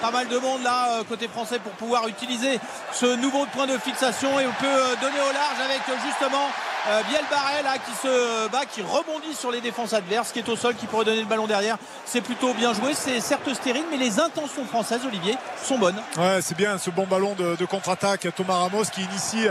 pas 0.00 0.10
mal 0.10 0.28
de 0.28 0.38
monde 0.38 0.62
là 0.62 1.02
côté 1.08 1.28
français 1.28 1.58
pour 1.58 1.72
pouvoir 1.72 2.06
utiliser 2.08 2.60
ce 2.92 3.16
nouveau 3.16 3.46
point 3.46 3.66
de 3.66 3.78
fixation 3.78 4.38
et 4.38 4.46
on 4.46 4.52
peut 4.52 4.96
donner 5.00 5.20
au 5.20 5.32
large 5.32 5.60
avec 5.64 5.80
justement 6.06 6.48
euh, 6.88 7.02
Biel 7.08 7.24
Barret 7.30 7.62
là 7.62 7.74
qui 7.78 7.92
se 7.92 8.48
bat, 8.48 8.64
qui 8.66 8.82
rebondit 8.82 9.34
sur 9.34 9.50
les 9.50 9.60
défenses 9.60 9.92
adverses, 9.92 10.32
qui 10.32 10.38
est 10.38 10.48
au 10.48 10.56
sol, 10.56 10.74
qui 10.74 10.86
pourrait 10.86 11.04
donner 11.04 11.20
le 11.20 11.26
ballon 11.26 11.46
derrière. 11.46 11.76
C'est 12.06 12.20
plutôt 12.20 12.54
bien 12.54 12.72
joué. 12.74 12.94
C'est 12.94 13.20
certes 13.20 13.52
stérile, 13.54 13.84
mais 13.90 13.96
les 13.96 14.20
intentions 14.20 14.64
françaises, 14.64 15.00
Olivier, 15.06 15.36
sont 15.62 15.78
bonnes. 15.78 16.00
Ouais, 16.16 16.40
c'est 16.42 16.56
bien 16.56 16.78
ce 16.78 16.90
bon 16.90 17.06
ballon 17.06 17.34
de, 17.34 17.64
contre-attaque. 17.64 18.26
Thomas 18.34 18.54
Ramos 18.54 18.84
qui 18.84 19.02
initie 19.02 19.46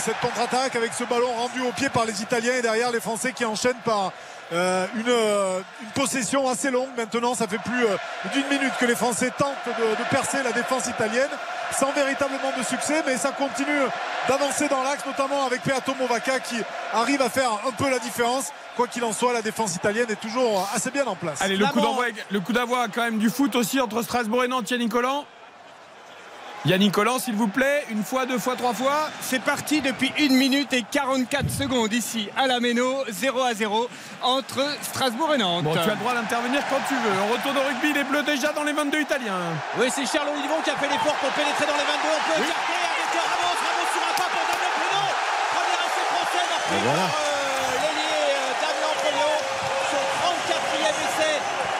cette 0.00 0.20
contre-attaque 0.20 0.76
avec 0.76 0.92
ce 0.92 1.04
ballon 1.04 1.32
rendu 1.36 1.60
au 1.62 1.72
pied 1.72 1.88
par 1.88 2.04
les 2.04 2.22
Italiens 2.22 2.54
et 2.54 2.62
derrière 2.62 2.90
les 2.90 3.00
Français 3.00 3.32
qui 3.32 3.44
enchaînent 3.44 3.80
par 3.84 4.12
euh, 4.52 4.86
euh, 5.08 5.60
une, 5.82 5.90
possession 5.90 6.48
assez 6.48 6.70
longue. 6.70 6.88
Maintenant, 6.96 7.34
ça 7.34 7.46
fait 7.46 7.58
plus 7.58 7.84
euh, 7.84 7.96
d'une 8.32 8.46
minute 8.48 8.72
que 8.80 8.86
les 8.86 8.94
Français 8.94 9.30
tentent 9.36 9.56
de, 9.66 10.04
percer 10.10 10.42
la 10.42 10.52
défense 10.52 10.86
italienne 10.86 11.28
sans 11.72 11.92
véritablement 11.92 12.52
de 12.56 12.62
succès, 12.62 13.02
mais 13.06 13.16
ça 13.16 13.30
continue 13.30 13.80
d'avancer 14.28 14.68
dans 14.68 14.82
l'axe, 14.82 15.04
notamment 15.06 15.44
avec 15.46 15.62
Peato 15.62 15.94
Movaca 15.94 16.40
qui 16.40 16.56
arrive 16.92 17.22
à 17.22 17.28
faire 17.30 17.50
un 17.66 17.72
peu 17.72 17.90
la 17.90 17.98
différence. 17.98 18.52
Quoi 18.76 18.86
qu'il 18.86 19.02
en 19.04 19.12
soit, 19.12 19.32
la 19.32 19.42
défense 19.42 19.74
italienne 19.74 20.06
est 20.08 20.20
toujours 20.20 20.68
assez 20.72 20.90
bien 20.90 21.04
en 21.06 21.16
place. 21.16 21.42
Allez, 21.42 21.56
le 21.56 21.66
coup 21.66 21.80
d'envoi, 21.80 22.06
le 22.30 22.40
coup 22.40 22.52
d'envoi 22.52 22.86
quand 22.88 23.02
même 23.02 23.18
du 23.18 23.30
foot 23.30 23.56
aussi 23.56 23.80
entre 23.80 24.02
Strasbourg 24.02 24.44
et 24.44 24.48
Nantes, 24.48 24.70
Yannick 24.70 24.92
Collant. 24.92 25.24
Yannick 26.66 26.92
Collant, 26.92 27.18
s'il 27.18 27.34
vous 27.34 27.46
plaît, 27.48 27.84
une 27.90 28.02
fois, 28.04 28.26
deux 28.26 28.38
fois, 28.38 28.56
trois 28.56 28.74
fois. 28.74 29.08
C'est 29.22 29.40
parti 29.40 29.80
depuis 29.80 30.12
1 30.18 30.34
minute 30.34 30.72
et 30.72 30.82
44 30.82 31.48
secondes 31.50 31.92
ici 31.92 32.28
à 32.36 32.46
la 32.46 32.60
Méno, 32.60 33.04
0 33.08 33.42
à 33.42 33.54
0 33.54 33.88
entre 34.22 34.60
Strasbourg 34.82 35.32
et 35.34 35.38
Nantes. 35.38 35.64
Bon, 35.64 35.72
tu 35.72 35.78
as 35.78 35.86
le 35.86 35.96
droit 35.96 36.14
d'intervenir 36.14 36.60
quand 36.68 36.82
tu 36.88 36.94
veux. 36.94 37.14
On 37.24 37.32
retourne 37.32 37.56
au 37.56 37.62
rugby, 37.68 37.92
les 37.94 38.04
Bleus 38.04 38.22
déjà 38.24 38.52
dans 38.52 38.64
les 38.64 38.72
22 38.72 39.00
italiens. 39.00 39.38
Oui, 39.78 39.86
c'est 39.94 40.04
Charles 40.04 40.28
Olivon 40.34 40.58
qui 40.64 40.70
a 40.70 40.76
fait 40.76 40.88
l'effort 40.90 41.14
pour 41.22 41.30
pénétrer 41.30 41.64
dans 41.64 41.78
les 41.78 41.86
22. 41.88 41.94
On 42.10 42.22
peut 42.26 42.40
oui. 42.42 42.50
avec 42.50 43.10
Ramos, 43.16 43.54
Ramos 43.54 43.88
sur 43.94 44.02
un 44.02 44.14
pas 44.18 44.28
pour 44.28 44.44
Damien 44.50 44.72
Prénom. 44.76 45.06
Premier 45.54 45.78
essai 45.88 46.04
français 46.10 46.44
après 46.58 46.78
voilà. 46.84 47.06
euh, 47.06 47.86
l'ailier 47.86 48.18
euh, 48.34 48.60
Damien 48.60 48.92
Prénom. 48.98 49.34
Son 49.94 50.02
34e 50.26 50.90
essai 51.06 51.34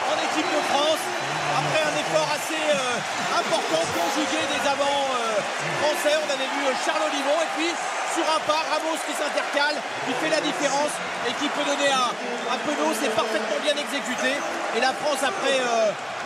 en 0.07 0.15
équipe 0.23 0.49
de 0.49 0.61
France. 0.71 1.03
Après 1.49 1.81
un 1.83 1.95
effort 1.99 2.29
assez 2.31 2.61
euh, 2.63 3.38
important, 3.49 3.81
conjugué 3.97 4.41
des 4.45 4.61
avants 4.69 5.09
euh, 5.17 5.41
français. 5.81 6.13
On 6.21 6.29
avait 6.29 6.49
vu 6.53 6.61
Charles 6.85 7.01
Olivon 7.09 7.37
et 7.41 7.49
puis 7.57 7.71
sur 8.13 8.25
un 8.25 8.39
pas, 8.45 8.61
Ramos 8.69 8.97
qui 9.05 9.13
s'intercale, 9.17 9.77
qui 10.05 10.13
fait 10.21 10.29
la 10.29 10.41
différence 10.41 10.93
et 11.25 11.33
qui 11.33 11.49
peut 11.49 11.65
donner 11.65 11.89
à, 11.89 12.13
à 12.53 12.55
Penaud. 12.61 12.93
C'est 12.93 13.13
parfaitement 13.13 13.57
bien 13.61 13.73
exécuté. 13.73 14.37
Et 14.77 14.81
la 14.81 14.93
France, 14.93 15.21
après 15.25 15.57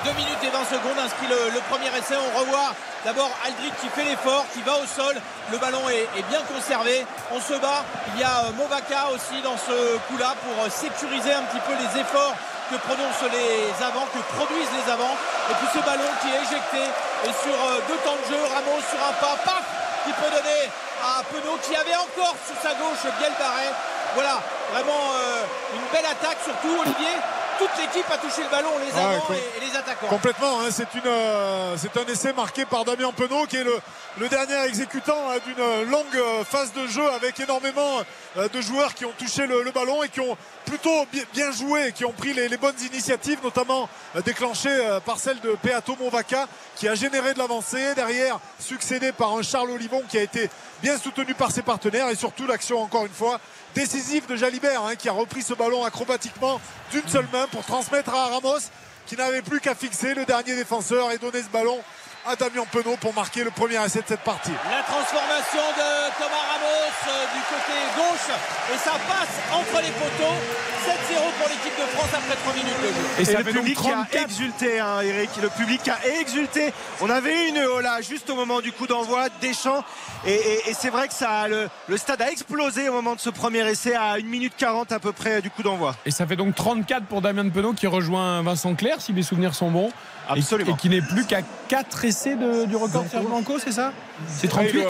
2 0.03 0.09
euh, 0.09 0.13
minutes 0.19 0.43
et 0.43 0.51
20 0.51 0.67
secondes, 0.67 0.99
inscrit 0.99 1.27
le, 1.31 1.59
premier 1.71 1.91
essai. 1.95 2.19
On 2.19 2.39
revoit 2.39 2.75
d'abord 3.05 3.31
Aldrit 3.47 3.71
qui 3.79 3.87
fait 3.87 4.03
l'effort, 4.03 4.45
qui 4.53 4.61
va 4.61 4.75
au 4.79 4.85
sol. 4.85 5.15
Le 5.51 5.57
ballon 5.57 5.87
est, 5.89 6.07
bien 6.27 6.43
conservé. 6.43 7.05
On 7.31 7.39
se 7.39 7.55
bat. 7.59 7.83
Il 8.15 8.21
y 8.21 8.23
a 8.23 8.47
euh, 8.47 8.57
Movaca 8.59 9.11
aussi 9.15 9.39
dans 9.43 9.57
ce 9.57 9.97
coup-là 10.11 10.35
pour 10.43 10.55
euh, 10.63 10.69
sécuriser 10.69 11.33
un 11.33 11.43
petit 11.47 11.63
peu 11.63 11.73
les 11.75 12.01
efforts 12.01 12.35
que 12.77 13.27
les 13.29 13.69
avants, 13.83 14.07
que 14.09 14.21
produisent 14.35 14.73
les 14.73 14.91
avants. 14.91 15.17
Et 15.49 15.53
puis 15.59 15.67
ce 15.73 15.81
ballon 15.85 16.09
qui 16.21 16.29
est 16.29 16.41
éjecté. 16.41 16.83
Et 17.25 17.33
sur 17.33 17.55
deux 17.87 17.99
temps 18.01 18.17
de 18.17 18.25
jeu, 18.33 18.41
Ramos 18.41 18.81
sur 18.89 18.99
un 18.99 19.13
pas, 19.21 19.37
paf, 19.45 19.65
qui 20.05 20.11
peut 20.13 20.31
donner 20.31 20.69
à 21.03 21.23
Penaud 21.29 21.57
qui 21.61 21.75
avait 21.75 21.95
encore 21.95 22.35
sur 22.45 22.57
sa 22.61 22.75
gauche 22.75 23.03
Biel 23.19 23.33
Barret. 23.37 23.73
Voilà, 24.15 24.39
vraiment 24.71 25.03
euh, 25.15 25.43
une 25.75 25.87
belle 25.91 26.05
attaque 26.05 26.37
surtout 26.43 26.81
Olivier 26.81 27.17
toute 27.57 27.69
l'équipe 27.77 28.09
a 28.11 28.17
touché 28.17 28.43
le 28.43 28.49
ballon, 28.49 28.69
les 28.79 28.91
avants 28.99 29.33
et, 29.33 29.65
les 29.65 29.75
attaquants. 29.77 30.07
Complètement, 30.07 30.61
hein, 30.61 30.69
c'est 30.71 30.87
euh, 31.05 31.75
c'est 31.77 31.97
un 31.97 32.05
essai 32.05 32.33
marqué 32.33 32.65
par 32.65 32.85
Damien 32.85 33.11
Penaud 33.11 33.45
qui 33.45 33.57
est 33.57 33.63
le, 33.63 33.77
le 34.19 34.29
dernier 34.29 34.65
exécutant 34.67 35.29
hein, 35.29 35.37
d'une 35.45 35.89
longue 35.89 36.43
phase 36.45 36.71
de 36.73 36.87
jeu 36.87 37.09
avec 37.11 37.39
énormément 37.39 38.01
euh, 38.37 38.47
de 38.49 38.61
joueurs 38.61 38.93
qui 38.93 39.05
ont 39.05 39.13
touché 39.17 39.47
le, 39.47 39.71
ballon 39.71 40.03
et 40.03 40.09
qui 40.09 40.19
ont 40.19 40.37
plutôt 40.65 41.05
bien 41.33 41.51
joué, 41.51 41.91
qui 41.91 42.05
ont 42.05 42.11
pris 42.11 42.33
les, 42.33 42.57
bonnes 42.57 42.79
initiatives, 42.91 43.39
notamment 43.43 43.89
euh, 44.15 44.21
déclenchées 44.21 44.99
par 45.05 45.19
celle 45.19 45.39
de 45.39 45.55
Peato 45.61 45.95
Movaca 45.99 46.47
qui 46.75 46.87
a 46.87 46.95
généré 46.95 47.33
de 47.33 47.39
l'avancée, 47.39 47.95
derrière 47.95 48.39
succédé 48.59 49.11
par 49.11 49.33
un 49.33 49.41
Charles 49.41 49.71
Olivon 49.71 50.03
qui 50.07 50.17
a 50.17 50.21
été 50.21 50.49
bien 50.81 50.97
soutenu 50.97 51.33
par 51.33 51.51
ses 51.51 51.61
partenaires 51.61 52.09
et 52.09 52.15
surtout 52.15 52.45
l'action 52.45 52.81
encore 52.81 53.05
une 53.05 53.13
fois 53.13 53.39
décisive 53.73 54.27
de 54.27 54.35
Jalibert 54.35 54.83
hein, 54.83 54.95
qui 54.95 55.09
a 55.09 55.11
repris 55.11 55.41
ce 55.41 55.53
ballon 55.53 55.83
acrobatiquement 55.83 56.59
d'une 56.91 57.07
seule 57.07 57.27
main 57.31 57.47
pour 57.51 57.65
transmettre 57.65 58.13
à 58.13 58.27
Ramos 58.27 58.59
qui 59.05 59.17
n'avait 59.17 59.41
plus 59.41 59.59
qu'à 59.59 59.75
fixer. 59.75 60.13
Le 60.13 60.25
dernier 60.25 60.55
défenseur 60.55 61.11
et 61.11 61.17
donner 61.17 61.41
ce 61.41 61.49
ballon 61.49 61.79
à 62.25 62.35
Damien 62.35 62.65
Penaud 62.71 62.95
pour 62.97 63.13
marquer 63.13 63.43
le 63.43 63.51
premier 63.51 63.83
essai 63.83 64.01
de 64.01 64.07
cette 64.07 64.21
partie. 64.21 64.51
La 64.71 64.83
transformation 64.83 65.65
de 65.75 65.89
Thomas 66.17 66.45
Ramos 66.51 66.93
euh, 67.07 67.25
du 67.35 67.41
côté 67.51 67.77
gauche 67.97 68.35
et 68.73 68.77
ça 68.77 68.91
passe 69.07 69.35
entre 69.51 69.81
les 69.81 69.91
poteaux. 69.91 70.37
7-0 70.83 71.17
pour 71.39 71.47
l'équipe 71.47 71.77
de 71.77 71.87
France 71.95 72.09
après 72.13 72.35
3 72.35 72.53
minutes 72.53 72.81
de 72.81 72.87
jeu. 72.87 73.31
Et, 73.31 73.43
le 73.43 73.51
public 73.51 73.79
a 73.85 74.21
exulté, 74.21 74.79
hein, 74.79 74.99
Eric. 75.01 75.29
Le 75.41 75.49
public 75.49 75.81
a 75.87 76.19
exulté. 76.19 76.73
On 77.01 77.09
avait 77.09 77.49
une 77.49 77.61
là 77.81 78.01
juste 78.01 78.29
au 78.29 78.35
moment 78.35 78.59
du 78.59 78.73
coup 78.73 78.85
d'envoi, 78.85 79.29
Deschamps. 79.41 79.83
Et, 80.25 80.39
et, 80.69 80.73
c'est 80.73 80.89
vrai 80.89 81.07
que 81.07 81.13
ça 81.13 81.47
le, 81.47 81.69
le, 81.87 81.97
stade 81.97 82.21
a 82.21 82.31
explosé 82.31 82.89
au 82.89 82.93
moment 82.93 83.15
de 83.15 83.19
ce 83.19 83.29
premier 83.29 83.67
essai 83.69 83.95
à 83.95 84.13
1 84.13 84.23
minute 84.23 84.53
40 84.57 84.91
à 84.91 84.99
peu 84.99 85.11
près 85.11 85.41
du 85.41 85.49
coup 85.49 85.63
d'envoi. 85.63 85.95
Et 86.05 86.11
ça 86.11 86.27
fait 86.27 86.35
donc 86.35 86.55
34 86.55 87.05
pour 87.05 87.21
Damien 87.21 87.49
Penaud 87.49 87.73
qui 87.73 87.87
rejoint 87.87 88.41
Vincent 88.41 88.75
Clerc, 88.75 89.01
si 89.01 89.13
mes 89.13 89.23
souvenirs 89.23 89.55
sont 89.55 89.71
bons. 89.71 89.91
Absolument. 90.29 90.75
Et, 90.75 90.77
qui 90.77 90.89
n'est 90.89 91.01
plus 91.01 91.25
qu'à 91.25 91.41
4 91.67 92.05
essais 92.05 92.35
du 92.35 92.75
record 92.75 93.05
Serge 93.09 93.25
Blanco, 93.25 93.57
c'est 93.59 93.71
ça 93.71 93.91
C'est 94.27 94.47
38 94.47 94.85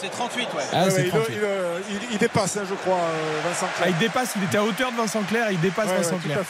C'est 0.00 0.10
38, 0.10 0.42
ouais. 0.42 0.62
Ah, 0.72 0.84
il, 2.12 2.18
dépasse, 2.18 2.56
hein, 2.56 2.62
je 2.68 2.74
crois, 2.74 2.96
euh, 2.96 3.40
Vincent 3.48 3.66
Clerc. 3.76 3.86
Ah, 3.86 3.88
il 3.88 3.98
dépasse, 3.98 4.32
il 4.36 4.44
était 4.44 4.58
à 4.58 4.64
hauteur 4.64 4.92
de 4.92 4.96
Vincent 4.96 5.22
Clerc, 5.22 5.50
il 5.50 5.60
dépasse 5.60 5.88
Vincent 5.88 6.18
Clerc. 6.18 6.40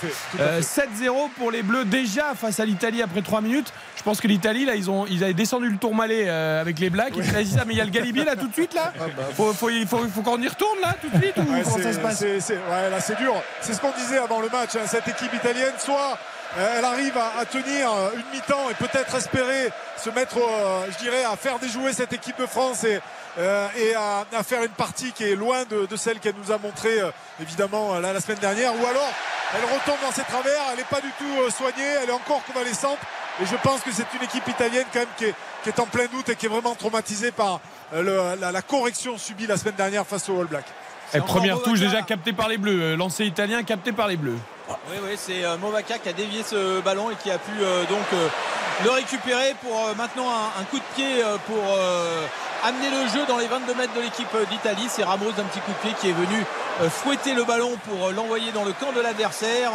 7-0 0.61 1.09
euh, 1.09 1.27
pour 1.39 1.51
les 1.51 1.63
Bleus 1.63 1.85
déjà 1.85 2.35
face 2.35 2.61
à 2.61 2.65
l'Italie 2.65 3.03
après 3.03 3.23
3 3.23 3.41
minutes. 3.41 3.73
Je 3.97 4.03
pense 4.03 4.21
que 4.21 4.29
l'Italie, 4.29 4.65
là, 4.65 4.75
ils, 4.75 4.91
ont, 4.91 5.07
ils 5.07 5.25
avaient 5.25 5.35
descendu 5.35 5.69
le 5.69 5.77
tour 5.77 5.95
malais 5.95 6.25
euh, 6.27 6.61
avec 6.61 6.79
les 6.79 6.91
Blacks. 6.91 7.15
Ils 7.17 7.25
se 7.25 7.31
dit, 7.31 7.57
ah, 7.59 7.65
mais 7.67 7.75
il 7.75 7.79
y 7.79 7.81
a 7.81 7.85
le 7.85 7.91
Galibier 7.91 8.25
là 8.25 8.37
tout 8.37 8.49
de 8.49 8.53
suite, 8.53 8.75
là. 8.75 8.93
Ah, 8.99 9.05
bah. 9.17 9.25
faut, 9.35 9.53
faut, 9.53 9.69
faut, 9.69 10.23
qu'on 10.23 10.41
y 10.41 10.49
retourne 10.49 10.81
là 10.83 10.95
tout 11.01 11.09
de 11.09 11.23
suite 11.23 11.37
ou 11.39 11.45
comment 11.45 11.79
ça 11.79 11.93
se 11.93 11.99
passe 11.99 12.21
Ouais, 12.23 12.91
là, 12.91 13.01
c'est 13.01 13.17
dur. 13.17 13.35
C'est 13.61 13.75
ce 13.75 13.81
qu'on 13.81 13.93
disait 13.93 14.19
avant 14.19 14.41
le 14.41 14.49
match. 14.49 14.77
Hein. 14.77 14.87
Cette 14.87 15.09
équipe 15.09 15.33
italienne, 15.35 15.75
soit 15.79 16.19
elle 16.57 16.85
arrive 16.85 17.17
à, 17.17 17.45
tenir 17.45 17.91
une 18.15 18.25
mi-temps 18.33 18.71
et 18.71 18.75
peut-être 18.75 19.15
espérer 19.15 19.71
se 19.99 20.11
mettre, 20.11 20.39
euh, 20.39 20.87
je 20.91 20.99
dirais, 20.99 21.25
à 21.25 21.37
faire 21.37 21.59
déjouer 21.59 21.93
cette 21.93 22.13
équipe 22.13 22.39
de 22.39 22.47
France 22.47 22.85
et, 22.85 23.01
euh, 23.39 23.69
à, 24.33 24.43
faire 24.43 24.63
une 24.63 24.71
partie 24.71 25.13
qui 25.13 25.25
est 25.25 25.35
loin 25.35 25.65
de, 25.65 25.97
celle 25.97 26.19
qu'elle 26.21 26.35
nous 26.43 26.53
a 26.53 26.59
montré 26.59 27.01
euh, 27.01 27.11
évidemment 27.41 27.99
la, 27.99 28.21
semaine 28.21 28.39
dernière. 28.39 28.73
Ou 28.73 28.87
alors, 28.87 29.13
elle 29.55 29.65
retombe 29.65 30.01
dans 30.03 30.13
ses 30.13 30.23
travers, 30.23 30.61
elle 30.71 30.79
n'est 30.79 30.85
pas 30.85 31.01
du 31.01 31.11
tout 31.19 31.51
soignée, 31.51 31.97
elle 32.03 32.09
est 32.09 32.13
encore 32.13 32.43
convalescente. 32.45 32.99
Et 33.43 33.47
je 33.47 33.57
pense 33.63 33.83
que 33.83 33.93
c'est 33.93 34.07
une 34.15 34.23
équipe 34.23 34.49
italienne 34.49 34.87
quand 34.93 35.01
même 35.01 35.09
qui 35.17 35.25
est, 35.69 35.79
en 35.81 35.87
plein 35.87 36.07
doute 36.07 36.29
et 36.31 36.37
qui 36.37 36.47
est 36.47 36.49
vraiment 36.49 36.75
traumatisée 36.75 37.31
par 37.31 37.61
la, 37.93 38.63
correction 38.63 39.17
subie 39.19 39.47
la 39.47 39.57
semaine 39.57 39.77
dernière 39.77 40.07
face 40.07 40.29
aux 40.29 40.41
All 40.41 40.47
Blacks. 40.47 40.67
Et 41.15 41.21
première 41.21 41.63
touche 41.63 41.81
déjà 41.81 42.03
captée 42.03 42.33
par 42.33 42.49
les 42.49 42.59
Bleus, 42.59 42.97
lancé 42.97 43.25
italien 43.25 43.63
capté 43.63 43.93
par 43.93 44.09
les 44.09 44.17
Bleus. 44.17 44.39
Oui, 44.69 44.97
oui, 45.03 45.17
c'est 45.17 45.45
euh, 45.45 45.57
Movaca 45.57 45.99
qui 45.99 46.09
a 46.09 46.13
dévié 46.13 46.43
ce 46.43 46.81
ballon 46.81 47.11
et 47.11 47.15
qui 47.17 47.31
a 47.31 47.39
pu 47.39 47.53
euh, 47.61 47.85
donc 47.85 48.05
euh, 48.13 48.29
le 48.85 48.91
récupérer 48.91 49.55
pour 49.63 49.75
maintenant 49.97 50.29
un, 50.29 50.65
coup 50.65 50.79
de 50.79 50.95
pied 50.95 51.25
pour 51.47 51.63
amener 52.65 52.91
le 52.91 53.09
jeu 53.09 53.27
dans 53.27 53.37
les 53.37 53.49
22 53.49 53.75
mètres 53.75 53.95
de 53.95 54.01
l'équipe 54.01 54.29
d'Italie. 54.51 54.87
C'est 54.89 55.03
Ramos 55.03 55.33
d'un 55.33 55.43
petit 55.45 55.59
coup 55.59 55.73
de 55.73 55.89
pied 55.89 55.97
qui 56.01 56.11
est 56.11 56.13
venu 56.13 56.45
fouetter 56.89 57.35
le 57.35 57.43
ballon 57.43 57.77
pour 57.89 58.13
l'envoyer 58.13 58.53
dans 58.53 58.65
le 58.65 58.73
camp 58.73 58.93
de 58.93 59.01
l'adversaire. 59.01 59.73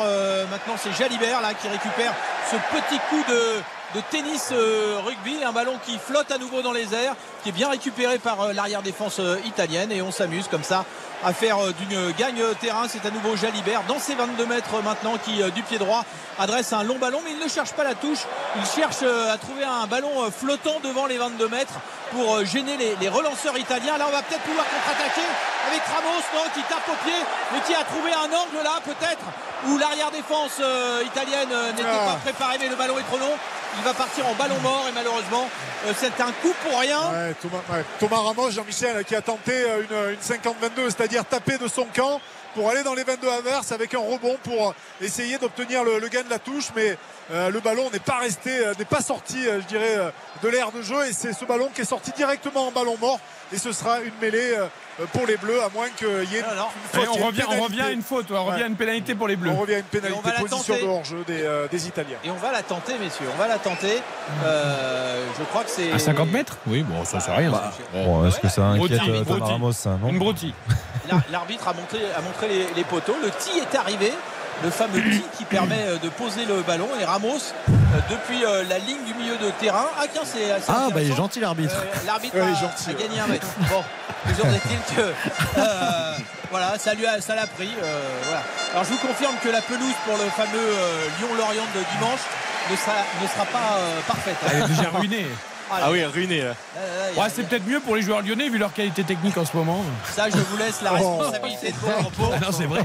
Maintenant, 0.50 0.76
c'est 0.78 0.94
Jalibert 0.94 1.42
qui 1.62 1.68
récupère 1.68 2.14
ce 2.50 2.56
petit 2.56 2.98
coup 3.10 3.22
de 3.28 4.00
tennis 4.10 4.54
rugby, 5.06 5.44
un 5.44 5.52
ballon 5.52 5.74
qui 5.86 5.98
flotte 5.98 6.32
à 6.32 6.38
nouveau 6.38 6.62
dans 6.62 6.72
les 6.72 6.94
airs, 6.94 7.16
qui 7.44 7.50
est 7.50 7.54
bien 7.54 7.70
récupéré 7.70 8.20
par 8.20 8.54
l'arrière 8.54 8.82
défense 8.82 9.20
euh, 9.20 9.38
italienne 9.46 9.92
et 9.92 10.02
on 10.02 10.12
s'amuse 10.12 10.48
comme 10.48 10.64
ça 10.64 10.86
à 11.24 11.34
faire 11.34 11.58
d'une 11.74 12.12
gagne 12.12 12.44
terrain. 12.60 12.88
C'est 12.88 13.06
à 13.06 13.12
nouveau 13.12 13.36
Jalibert 13.36 13.84
dans 13.88 14.00
ses 14.00 14.16
22 14.16 14.46
mètres 14.46 14.82
maintenant 14.84 15.18
qui 15.18 15.44
du 15.52 15.64
pied 15.64 15.78
droit 15.78 16.06
adresse 16.40 16.74
un 16.74 16.84
long 16.84 16.98
ballon 16.98 17.20
mais 17.24 17.32
il 17.32 17.40
ne 17.40 17.48
cherche 17.48 17.74
pas 17.74 17.84
la 17.84 17.96
touche. 17.96 18.20
Il 18.56 18.66
cherche 18.66 19.04
à 19.04 19.38
trouver 19.38 19.64
un 19.64 19.88
ballon 19.88 20.32
flottant 20.32 20.80
devant 20.84 21.06
les 21.06 21.18
22 21.18 21.48
mètres 21.48 21.76
pour 22.12 22.44
gêner 22.46 22.78
les, 23.00 23.10
relanceurs 23.10 23.58
italiens. 23.58 23.98
Là 23.98 24.06
on 24.08 24.12
va 24.12 24.22
peut-être 24.22 24.44
pouvoir 24.44 24.66
contre-attaquer 24.66 25.28
avec 25.70 25.82
Ramos 25.84 26.50
qui 26.54 26.62
tape 26.64 26.88
au 26.88 27.06
pied 27.06 27.20
mais 27.54 27.60
qui 27.62 27.74
a 27.74 27.84
trouvé 27.84 28.12
un 28.12 28.26
angle 28.26 28.64
là 28.64 28.80
peut-être 28.84 29.26
où 29.68 29.78
l'arrière 29.78 30.12
défense 30.12 30.62
italienne 31.06 31.50
n'était 31.76 31.88
ah. 31.88 32.14
pas 32.14 32.20
préparée 32.24 32.58
mais 32.60 32.68
le 32.68 32.76
ballon 32.76 32.98
est 33.00 33.04
trop 33.04 33.18
long 33.18 33.38
il 33.78 33.84
va 33.84 33.94
partir 33.94 34.28
en 34.28 34.34
ballon 34.34 34.60
mort 34.62 34.86
et 34.90 34.92
malheureusement 34.94 35.50
euh, 35.86 35.92
c'est 35.98 36.22
un 36.22 36.32
coup 36.42 36.54
pour 36.64 36.80
rien. 36.80 37.00
Thomas, 38.00 38.18
Ramos, 38.18 38.52
Jean-Michel 38.52 39.04
qui 39.04 39.16
a 39.16 39.22
tenté 39.22 39.52
euh, 39.52 40.14
une, 40.14 40.18
50-22, 40.18 40.86
c'est-à-dire 40.86 41.13
taper 41.22 41.60
de 41.60 41.68
son 41.68 41.86
camp 41.94 42.20
pour 42.56 42.70
aller 42.70 42.82
dans 42.84 42.96
les 42.96 43.04
22 43.04 43.28
inverses 43.30 43.72
avec 43.72 43.94
un 43.94 44.00
rebond 44.00 44.38
pour 44.44 44.74
essayer 45.02 45.38
d'obtenir 45.38 45.84
le, 45.84 46.08
gain 46.08 46.24
de 46.24 46.30
la 46.30 46.40
touche. 46.40 46.70
Mais 46.76 46.98
euh, 47.32 47.50
le 47.50 47.60
ballon 47.60 47.90
n'est 47.92 48.00
pas 48.00 48.18
resté 48.20 48.52
n'est 48.78 48.86
pas 48.86 49.02
sorti 49.02 49.44
je 49.44 49.66
dirais 49.68 49.98
de 50.42 50.50
l'air 50.50 50.72
de 50.72 50.82
jeu 50.82 51.06
et 51.08 51.14
c'est 51.14 51.34
ce 51.34 51.46
ballon 51.46 51.70
qui 51.74 51.82
est 51.82 51.86
sorti 51.86 52.12
directement 52.12 52.68
en 52.68 52.72
ballon 52.72 52.98
mort 53.00 53.20
et 53.54 53.58
ce 53.58 53.72
sera 53.72 54.02
une 54.02 54.14
mêlée 54.22 54.56
pour 55.12 55.26
les 55.26 55.38
Bleus 55.38 55.62
à 55.62 55.70
moins 55.70 55.88
qu'il 55.96 56.08
y 56.32 56.36
ait 56.36 56.40
une 56.40 56.46
faute, 56.92 57.08
on, 57.20 57.26
revient, 57.26 57.44
on 57.48 57.62
revient 57.64 57.82
à 57.82 57.92
une 57.92 58.02
faute 58.02 58.26
on 58.32 58.44
revient 58.46 58.64
à 58.64 58.68
une 58.68 58.76
pénalité 58.76 59.16
pour 59.16 59.28
les 59.28 59.36
Bleus 59.36 59.52
on 59.52 59.60
revient 59.62 59.76
à 59.76 59.80
une 59.80 59.84
pénalité 59.86 60.18
on 60.18 60.22
va 60.22 60.34
position 60.44 60.76
de 60.76 60.88
hors-jeu 60.90 61.24
des, 61.26 61.42
euh, 61.44 61.68
des 61.68 61.88
Italiens. 61.88 62.18
Et 62.24 62.30
on 62.30 62.36
va 62.36 62.52
la 62.52 62.62
tenter, 62.64 62.98
messieurs. 63.00 63.26
On 63.34 63.38
va 63.38 63.48
la 63.48 63.58
tenter. 63.58 64.02
Euh, 64.44 65.26
je 65.38 65.44
crois 65.46 65.64
que 65.64 65.70
c'est. 65.70 65.92
À 65.92 66.00
50 66.00 66.30
mètres? 66.30 66.58
Oui, 66.68 66.84
bon, 66.84 67.04
ça 67.06 67.20
c'est 67.20 67.32
rien. 67.32 67.52
Bah. 67.52 67.72
Bon, 67.94 68.28
est-ce 68.28 68.40
que 68.40 68.50
ça 68.50 68.64
inquiète 68.64 69.00
euh, 69.08 69.24
Thomas. 69.24 69.46
Ramos 69.46 69.72
ça, 69.72 69.98
non? 70.02 70.10
Une 70.10 70.20
broutille. 70.20 70.54
L'ar- 71.10 71.22
L'arbitre 71.32 71.68
a 71.68 71.74
montré, 71.74 72.00
a 72.16 72.22
montré 72.22 72.48
les, 72.48 72.68
les 72.76 72.84
poteaux. 72.84 73.16
Le 73.22 73.30
tee 73.30 73.60
est 73.60 73.76
arrivé. 73.76 74.12
Le 74.64 74.70
fameux 74.70 75.02
tee 75.02 75.24
qui 75.38 75.46
permet 75.46 75.84
euh, 75.88 75.98
de 75.98 76.10
poser 76.10 76.46
le 76.46 76.62
ballon. 76.62 76.88
Et 77.00 77.06
Ramos, 77.06 77.36
euh, 77.38 77.72
depuis 78.10 78.46
euh, 78.46 78.64
la 78.70 78.78
ligne 78.78 79.04
du 79.06 79.14
milieu 79.14 79.36
de 79.38 79.50
terrain. 79.60 79.88
Ah, 80.00 80.04
tiens, 80.12 80.22
c'est. 80.26 80.52
Ah, 80.70 80.88
bah 80.94 81.02
il 81.02 81.12
est 81.12 81.16
gentil 81.16 81.40
l'arbitre. 81.40 81.76
Euh, 81.76 82.06
L'arbitre 82.06 82.36
Ouais, 82.36 82.42
a, 82.42 82.46
il 82.46 82.52
est 82.52 82.56
gentil, 82.62 82.90
a 82.90 82.94
ouais. 82.94 83.04
gagné 83.08 83.20
un 83.20 83.28
mètre. 83.28 83.48
Bon, 83.70 83.84
toujours 84.28 84.48
est-il 84.54 84.96
que 84.96 85.02
euh, 85.58 86.18
voilà, 86.52 86.78
ça 86.78 86.94
lui 86.94 87.06
a, 87.06 87.20
ça 87.20 87.36
l'a 87.36 87.48
pris. 87.48 87.72
euh, 87.82 88.02
voilà. 88.26 88.44
Alors 88.72 88.84
je 88.86 88.90
vous 88.92 88.98
confirme 89.08 89.36
que 89.44 89.50
la 89.50 89.62
pelouse 89.62 89.96
pour 90.06 90.18
le 90.18 90.30
fameux 90.30 90.50
euh, 90.56 91.06
Lyon-Lorient 91.20 91.66
de 91.76 91.82
dimanche 91.98 92.22
ne 92.72 92.76
sera, 92.76 92.94
ne 93.22 93.28
sera 93.28 93.46
pas 93.46 93.78
euh, 93.78 94.00
parfaite. 94.08 94.36
Elle 94.52 94.64
est 94.64 94.68
déjà 94.68 94.90
ruinée. 94.94 95.28
Ah 95.82 95.92
oui, 95.92 96.04
ruiné. 96.06 96.42
là. 96.42 96.50
Là, 96.50 96.54
Ouais, 97.22 97.28
c'est 97.34 97.44
peut-être 97.48 97.66
mieux 97.68 97.80
pour 97.80 97.96
les 97.96 98.02
joueurs 98.02 98.22
lyonnais 98.22 98.50
vu 98.50 98.58
leur 98.58 98.74
qualité 98.74 99.04
technique 99.04 99.38
en 99.38 99.46
ce 99.46 99.56
moment. 99.56 99.84
Ça, 100.16 100.30
je 100.30 100.38
vous 100.38 100.58
laisse 100.58 100.82
la 100.82 100.92
responsabilité 100.92 101.72
de 101.72 101.78
vos 101.78 101.92
propos. 101.92 102.32
Ah 102.36 102.40
non, 102.40 102.52
c'est 102.52 102.66
vrai. 102.66 102.84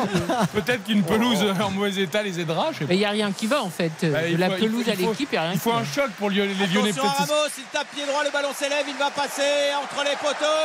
Peut-être 0.54 0.84
qu'une 0.84 1.02
pelouse 1.04 1.44
en 1.62 1.70
mauvais 1.70 1.94
état 2.02 2.22
les 2.22 2.40
aidera. 2.40 2.68
je 2.72 2.78
sais 2.78 2.84
pas. 2.84 2.88
Mais 2.90 2.96
il 2.96 3.00
n'y 3.00 3.04
a 3.04 3.10
rien 3.10 3.30
qui 3.32 3.46
va 3.46 3.62
en 3.62 3.70
fait. 3.70 3.92
Bah, 4.02 4.22
de 4.30 4.36
la 4.36 4.50
faut- 4.50 4.56
pelouse 4.56 4.84
faut- 4.84 4.90
à 4.90 4.94
l'équipe, 4.94 5.28
il 5.30 5.34
n'y 5.34 5.38
a 5.38 5.42
rien 5.42 5.52
Il 5.54 5.60
faut 5.60 5.70
qui 5.70 5.76
un 5.76 5.80
va. 5.80 5.86
choc 5.94 6.10
pour 6.18 6.30
Lyon- 6.30 6.46
les 6.58 6.66
Lyonnais. 6.66 6.90
Attention 6.90 7.08
à. 7.08 7.12
Ramos, 7.24 7.48
il 7.58 7.64
tape 7.72 7.86
pied 7.94 8.06
droit, 8.06 8.24
le 8.24 8.30
ballon 8.30 8.50
s'élève, 8.54 8.84
il 8.88 8.96
va 8.96 9.10
passer 9.10 9.72
entre 9.82 10.02
les 10.04 10.16
poteaux. 10.16 10.58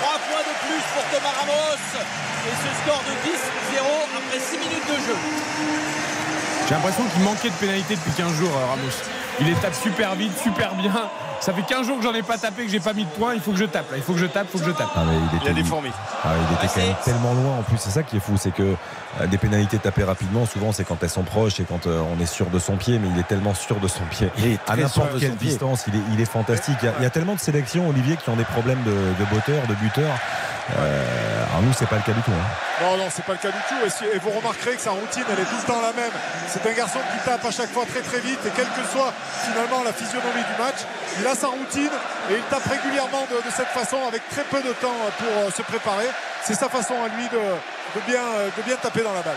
3 0.00 0.18
points 0.30 0.46
de 0.48 0.54
plus 0.64 0.82
pour 0.94 1.04
Thomas 1.12 1.34
Ramos. 1.38 1.76
Et 2.48 2.56
ce 2.56 2.70
score 2.82 3.02
de 3.04 3.12
10-0 3.28 3.84
après 4.16 4.40
6 4.40 4.56
minutes 4.56 4.88
de 4.88 4.96
jeu. 5.06 5.16
J'ai 6.70 6.76
l'impression 6.76 7.02
qu'il 7.12 7.22
manquait 7.24 7.48
de 7.50 7.54
pénalité 7.54 7.96
depuis 7.96 8.12
15 8.12 8.32
jours, 8.34 8.52
euh, 8.56 8.70
Ramos. 8.70 8.92
Il 9.40 9.46
les 9.48 9.54
tape 9.54 9.74
super 9.74 10.14
vite, 10.14 10.38
super 10.38 10.72
bien. 10.76 10.92
Ça 11.40 11.52
fait 11.52 11.62
15 11.62 11.84
jours 11.86 11.96
que 11.96 12.04
j'en 12.04 12.14
ai 12.14 12.22
pas 12.22 12.38
tapé, 12.38 12.64
que 12.64 12.70
j'ai 12.70 12.78
pas 12.78 12.92
mis 12.92 13.04
de 13.04 13.08
points. 13.10 13.34
Il 13.34 13.40
faut 13.40 13.50
que 13.50 13.56
je 13.58 13.64
tape. 13.64 13.90
Là. 13.90 13.96
Il 13.96 14.02
faut 14.04 14.12
que 14.12 14.20
je 14.20 14.26
tape, 14.26 14.46
il 14.48 14.52
faut 14.52 14.64
que 14.64 14.70
je 14.70 14.76
tape. 14.76 14.90
Ah, 14.94 15.00
mais 15.04 15.14
il, 15.16 15.38
Il 15.42 15.48
a 15.48 15.50
était, 15.50 15.62
des 15.62 15.64
fourmis. 15.68 15.90
ah, 16.22 16.28
il 16.36 16.54
était 16.54 16.72
quand 16.72 16.86
même 16.86 16.94
c'est- 17.02 17.10
tellement 17.10 17.32
loin 17.32 17.56
en 17.58 17.62
plus. 17.62 17.76
C'est 17.78 17.90
ça 17.90 18.04
qui 18.04 18.18
est 18.18 18.20
fou, 18.20 18.34
c'est 18.36 18.52
que 18.52 18.62
euh, 19.20 19.26
des 19.26 19.38
pénalités 19.38 19.78
tapées 19.78 20.04
rapidement, 20.04 20.46
souvent 20.46 20.70
c'est 20.70 20.84
quand 20.84 21.02
elles 21.02 21.10
sont 21.10 21.24
proches 21.24 21.58
et 21.58 21.64
quand 21.64 21.88
euh, 21.88 22.02
on 22.16 22.22
est 22.22 22.26
sûr 22.26 22.46
de 22.50 22.58
son 22.60 22.76
pied, 22.76 23.00
mais 23.00 23.08
il 23.12 23.18
est 23.18 23.26
tellement 23.26 23.54
sûr 23.54 23.80
de 23.80 23.88
son 23.88 24.04
pied. 24.10 24.30
Il 24.38 24.46
est 24.46 24.58
à 24.68 24.76
n'importe 24.76 25.18
quelle 25.18 25.34
distance, 25.36 25.84
il 25.88 25.96
est, 25.96 26.02
il 26.12 26.20
est 26.20 26.24
fantastique. 26.30 26.76
Il 26.82 26.86
y, 26.86 26.88
a, 26.88 26.92
il 27.00 27.02
y 27.02 27.06
a 27.06 27.10
tellement 27.10 27.34
de 27.34 27.40
sélections, 27.40 27.88
Olivier, 27.88 28.16
qui 28.16 28.28
ont 28.30 28.36
des 28.36 28.44
problèmes 28.44 28.82
de, 28.84 28.90
de 28.92 29.24
botteur, 29.34 29.66
de 29.66 29.74
buteur. 29.74 30.12
Euh, 30.78 31.44
alors 31.50 31.62
nous, 31.62 31.72
c'est 31.72 31.88
pas 31.88 31.96
le 31.96 32.02
cas 32.02 32.12
du 32.12 32.22
tout. 32.22 32.30
hein. 32.30 32.48
Non, 32.82 32.96
non, 32.96 33.08
c'est 33.10 33.24
pas 33.24 33.32
le 33.32 33.38
cas 33.38 33.50
du 33.50 33.58
tout. 33.68 33.74
Et, 33.84 33.90
si- 33.90 34.04
et 34.04 34.18
vous 34.18 34.30
remarquerez 34.30 34.76
que 34.76 34.80
sa 34.80 34.90
routine, 34.92 35.24
elle 35.28 35.40
est 35.40 35.44
tout 35.50 35.56
le 35.60 35.66
temps 35.66 35.80
la 35.82 35.92
même. 35.92 36.12
C'est 36.48 36.64
un 36.66 36.72
garçon 36.72 37.00
qui 37.12 37.18
tape 37.28 37.44
à 37.44 37.50
chaque 37.50 37.70
fois 37.70 37.84
très 37.86 38.00
très 38.00 38.20
vite. 38.20 38.38
Et 38.46 38.50
quelle 38.50 38.68
que 38.70 38.84
soit 38.92 39.12
finalement 39.44 39.82
la 39.84 39.92
physionomie 39.92 40.44
du 40.46 40.62
match, 40.62 40.78
il 41.18 41.26
a 41.26 41.34
sa 41.34 41.48
routine 41.48 41.90
et 42.30 42.34
il 42.34 42.42
tape 42.48 42.64
régulièrement 42.70 43.26
de, 43.30 43.36
de 43.36 43.50
cette 43.52 43.68
façon 43.68 43.98
avec 44.08 44.22
très 44.30 44.44
peu 44.44 44.62
de 44.62 44.72
temps 44.74 44.96
pour 45.18 45.28
euh, 45.44 45.50
se 45.50 45.62
préparer. 45.62 46.06
C'est 46.42 46.54
sa 46.54 46.68
façon 46.68 46.94
à 47.04 47.08
lui 47.16 47.28
de, 47.28 47.36
de 48.00 48.00
bien, 48.06 48.22
euh, 48.22 48.48
de 48.56 48.62
bien 48.62 48.76
taper 48.76 49.02
dans 49.02 49.12
la 49.12 49.22
balle. 49.22 49.36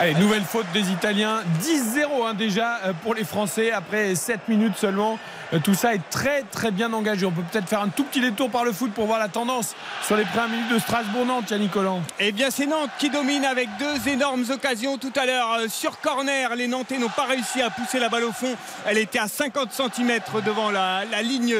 Allez, 0.00 0.14
nouvelle 0.14 0.42
faute 0.42 0.66
des 0.74 0.90
Italiens. 0.90 1.42
10-0 1.62 2.26
hein, 2.26 2.34
déjà 2.34 2.80
euh, 2.84 2.92
pour 3.02 3.14
les 3.14 3.24
Français 3.24 3.70
après 3.70 4.16
7 4.16 4.48
minutes 4.48 4.76
seulement. 4.76 5.18
Euh, 5.52 5.58
Tout 5.62 5.74
ça 5.74 5.94
est 5.94 6.00
très 6.10 6.42
très 6.42 6.70
bien 6.70 6.92
engagé. 6.92 7.26
On 7.26 7.30
peut 7.30 7.42
peut-être 7.50 7.68
faire 7.68 7.80
un 7.82 7.88
tout 7.88 8.04
petit 8.04 8.20
détour 8.20 8.50
par 8.50 8.64
le 8.64 8.72
foot 8.72 8.92
pour 8.92 9.06
voir 9.06 9.18
la 9.18 9.28
tendance 9.28 9.74
sur 10.06 10.16
les 10.16 10.24
premières 10.24 10.48
minutes 10.48 10.72
de 10.72 10.78
Strasbourg-Nantes, 10.78 11.50
Yannick 11.50 11.70
Collant. 11.70 12.02
Eh 12.20 12.32
bien, 12.32 12.50
c'est 12.50 12.66
Nantes 12.66 12.90
qui 12.98 13.10
domine 13.10 13.44
avec 13.44 13.68
deux 13.78 14.08
énormes 14.10 14.44
occasions 14.50 14.98
tout 14.98 15.12
à 15.16 15.26
l'heure 15.26 15.52
euh, 15.60 15.68
sur 15.68 16.00
corner. 16.00 16.54
Les 16.56 16.68
Nantais 16.68 16.98
n'ont 16.98 17.08
pas 17.08 17.24
réussi 17.26 17.62
à 17.62 17.70
pousser 17.70 17.98
la 17.98 18.08
balle 18.08 18.24
au 18.24 18.32
fond. 18.32 18.54
Elle 18.86 18.98
était 18.98 19.18
à 19.18 19.28
50 19.28 19.70
cm 19.72 20.20
devant 20.44 20.70
la, 20.70 21.04
la 21.10 21.22
ligne 21.22 21.54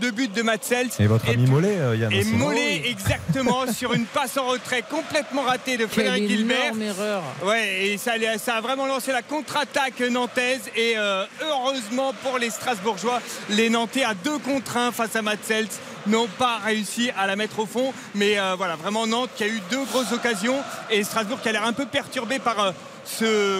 de 0.00 0.10
but 0.10 0.32
de 0.32 0.42
Matzels. 0.42 0.88
Et 0.98 1.06
votre 1.06 1.28
ami 1.28 1.46
Mollet, 1.46 1.76
euh, 1.78 1.96
Yann 1.96 2.12
Et. 2.12 2.24
Mollet 2.24 2.82
exactement 2.88 3.66
sur 3.72 3.92
une 3.94 4.04
passe 4.06 4.36
en 4.36 4.46
retrait 4.46 4.82
complètement 4.88 5.42
ratée 5.42 5.76
de 5.76 5.86
Frédéric 5.86 6.28
Gilbert. 6.28 6.64
énorme 6.66 6.82
erreur. 6.82 7.22
Ouais, 7.44 7.86
et 7.86 7.98
ça, 7.98 8.12
ça 8.38 8.56
a 8.56 8.60
vraiment 8.60 8.86
lancé 8.86 9.12
la 9.12 9.22
contre-attaque 9.22 10.00
nantaise. 10.00 10.62
Et 10.76 10.94
euh, 10.96 11.24
heureusement 11.42 12.12
pour 12.22 12.38
les 12.38 12.50
Strasbourgeois, 12.50 13.20
les 13.48 13.70
Nantais 13.70 14.04
à 14.04 14.14
deux 14.14 14.38
contre 14.38 14.76
un 14.76 14.92
face 14.92 15.16
à 15.16 15.22
Matzels 15.22 15.68
n'ont 16.06 16.28
pas 16.38 16.58
réussi 16.58 17.10
à 17.18 17.26
la 17.26 17.36
mettre 17.36 17.58
au 17.58 17.66
fond. 17.66 17.92
Mais 18.14 18.38
euh, 18.38 18.54
voilà, 18.56 18.76
vraiment 18.76 19.06
Nantes 19.06 19.30
qui 19.36 19.44
a 19.44 19.48
eu 19.48 19.60
deux 19.70 19.84
grosses 19.84 20.12
occasions 20.12 20.58
et 20.90 21.04
Strasbourg 21.04 21.40
qui 21.40 21.48
a 21.48 21.52
l'air 21.52 21.64
un 21.64 21.72
peu 21.72 21.86
perturbé 21.86 22.38
par. 22.38 22.58
euh, 22.60 22.72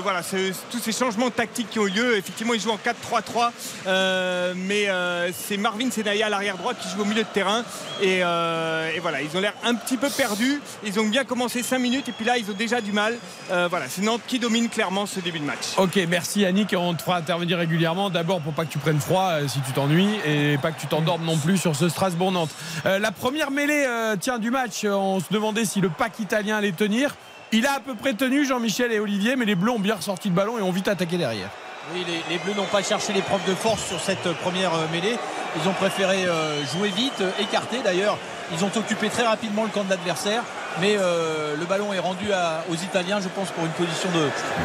voilà, 0.03 0.23
tous 0.71 0.79
ces 0.79 0.93
changements 0.93 1.31
tactiques 1.31 1.71
qui 1.71 1.79
ont 1.79 1.87
eu 1.87 1.91
lieu. 1.91 2.17
Effectivement, 2.17 2.55
ils 2.55 2.61
jouent 2.61 2.71
en 2.71 2.77
4-3-3, 2.77 3.51
euh, 3.87 4.55
mais 4.57 4.89
euh, 4.89 5.31
c'est 5.33 5.57
Marvin 5.57 5.91
Senaya 5.91 6.27
à 6.27 6.29
l'arrière 6.29 6.57
droit 6.57 6.75
qui 6.75 6.89
joue 6.89 7.03
au 7.03 7.05
milieu 7.05 7.23
de 7.23 7.29
terrain. 7.29 7.65
Et, 8.01 8.21
euh, 8.23 8.91
et 8.95 9.01
voilà, 9.01 9.23
ils 9.23 9.37
ont 9.37 9.41
l'air 9.41 9.55
un 9.65 9.75
petit 9.75 9.97
peu 9.97 10.09
perdus. 10.09 10.61
Ils 10.85 10.99
ont 11.01 11.05
bien 11.05 11.25
commencé 11.25 11.63
5 11.63 11.79
minutes 11.79 12.09
et 12.09 12.13
puis 12.13 12.25
là, 12.25 12.39
ils 12.39 12.51
ont 12.51 12.55
déjà 12.55 12.81
du 12.81 12.93
mal. 12.93 13.17
Voilà, 13.49 13.89
c'est 13.89 14.03
Nantes 14.03 14.23
qui 14.27 14.39
domine 14.39 14.69
clairement 14.69 15.07
ce 15.07 15.21
début 15.21 15.41
de 15.41 15.45
match. 15.45 15.75
Ok, 15.77 15.99
merci 16.09 16.41
Yannick. 16.41 16.75
On 16.77 16.95
te 16.95 17.03
fera 17.03 17.17
intervenir 17.17 17.59
régulièrement. 17.59 18.11
D'abord 18.11 18.41
pour 18.41 18.53
pas 18.53 18.65
que 18.65 18.71
tu 18.71 18.79
prennes 18.79 19.01
froid 19.01 19.33
si 19.49 19.61
tu 19.61 19.73
t'ennuies 19.73 20.19
et 20.25 20.57
pas 20.59 20.73
que 20.73 20.81
tu 20.81 20.87
t'endormes 20.87 21.25
non 21.25 21.37
plus 21.37 21.59
sur 21.59 21.75
ce 21.75 21.89
Strasbourg-Nantes. 21.89 22.51
La 22.85 23.11
première 23.11 23.51
mêlée 23.51 23.87
tiens, 24.21 24.39
du 24.39 24.51
match, 24.51 24.85
on 24.85 25.21
se 25.21 25.33
demandait 25.33 25.65
si 25.65 25.81
le 25.81 25.91
pack 25.91 26.19
italien 26.21 26.59
allait 26.59 26.73
tenir. 26.73 27.17
Il 27.53 27.67
a 27.67 27.73
à 27.75 27.81
peu 27.81 27.97
près 27.97 28.15
tenu 28.15 28.47
Jean-Michel 28.47 28.93
et 28.93 29.01
Olivier, 29.01 29.35
mais 29.35 29.45
les 29.45 29.57
Bleus 29.57 29.73
ont 29.73 29.81
bien 29.81 29.97
ressorti 29.97 30.29
le 30.29 30.35
ballon 30.35 30.57
et 30.59 30.63
ont 30.63 30.71
vite 30.71 30.87
attaqué 30.87 31.17
derrière. 31.17 31.49
Oui, 31.93 32.07
les, 32.29 32.39
Bleus 32.39 32.55
n'ont 32.55 32.67
pas 32.67 32.85
cherché 32.85 33.13
les 33.13 33.23
preuves 33.23 33.45
de 33.49 33.55
force 33.55 33.85
sur 33.85 33.99
cette 33.99 34.25
euh, 34.29 34.35
première 34.35 34.73
euh, 34.73 34.87
mêlée. 34.93 35.17
Ils 35.61 35.69
ont 35.69 35.73
préféré 35.73 36.27
euh, 36.27 36.65
jouer 36.67 36.91
vite, 36.91 37.21
écarter 37.41 37.79
d'ailleurs. 37.83 38.19
Ils 38.53 38.65
ont 38.65 38.71
occupé 38.77 39.09
très 39.09 39.25
rapidement 39.25 39.65
le 39.65 39.71
camp 39.71 39.83
de 39.83 39.91
l'adversaire. 39.91 40.45
Mais 40.81 40.97
le 40.97 41.65
ballon 41.67 41.93
est 41.93 41.99
rendu 41.99 42.27
aux 42.71 42.75
Italiens, 42.75 43.21
je 43.21 43.29
pense, 43.29 43.51
pour 43.51 43.65
une 43.65 43.73
position 43.73 44.09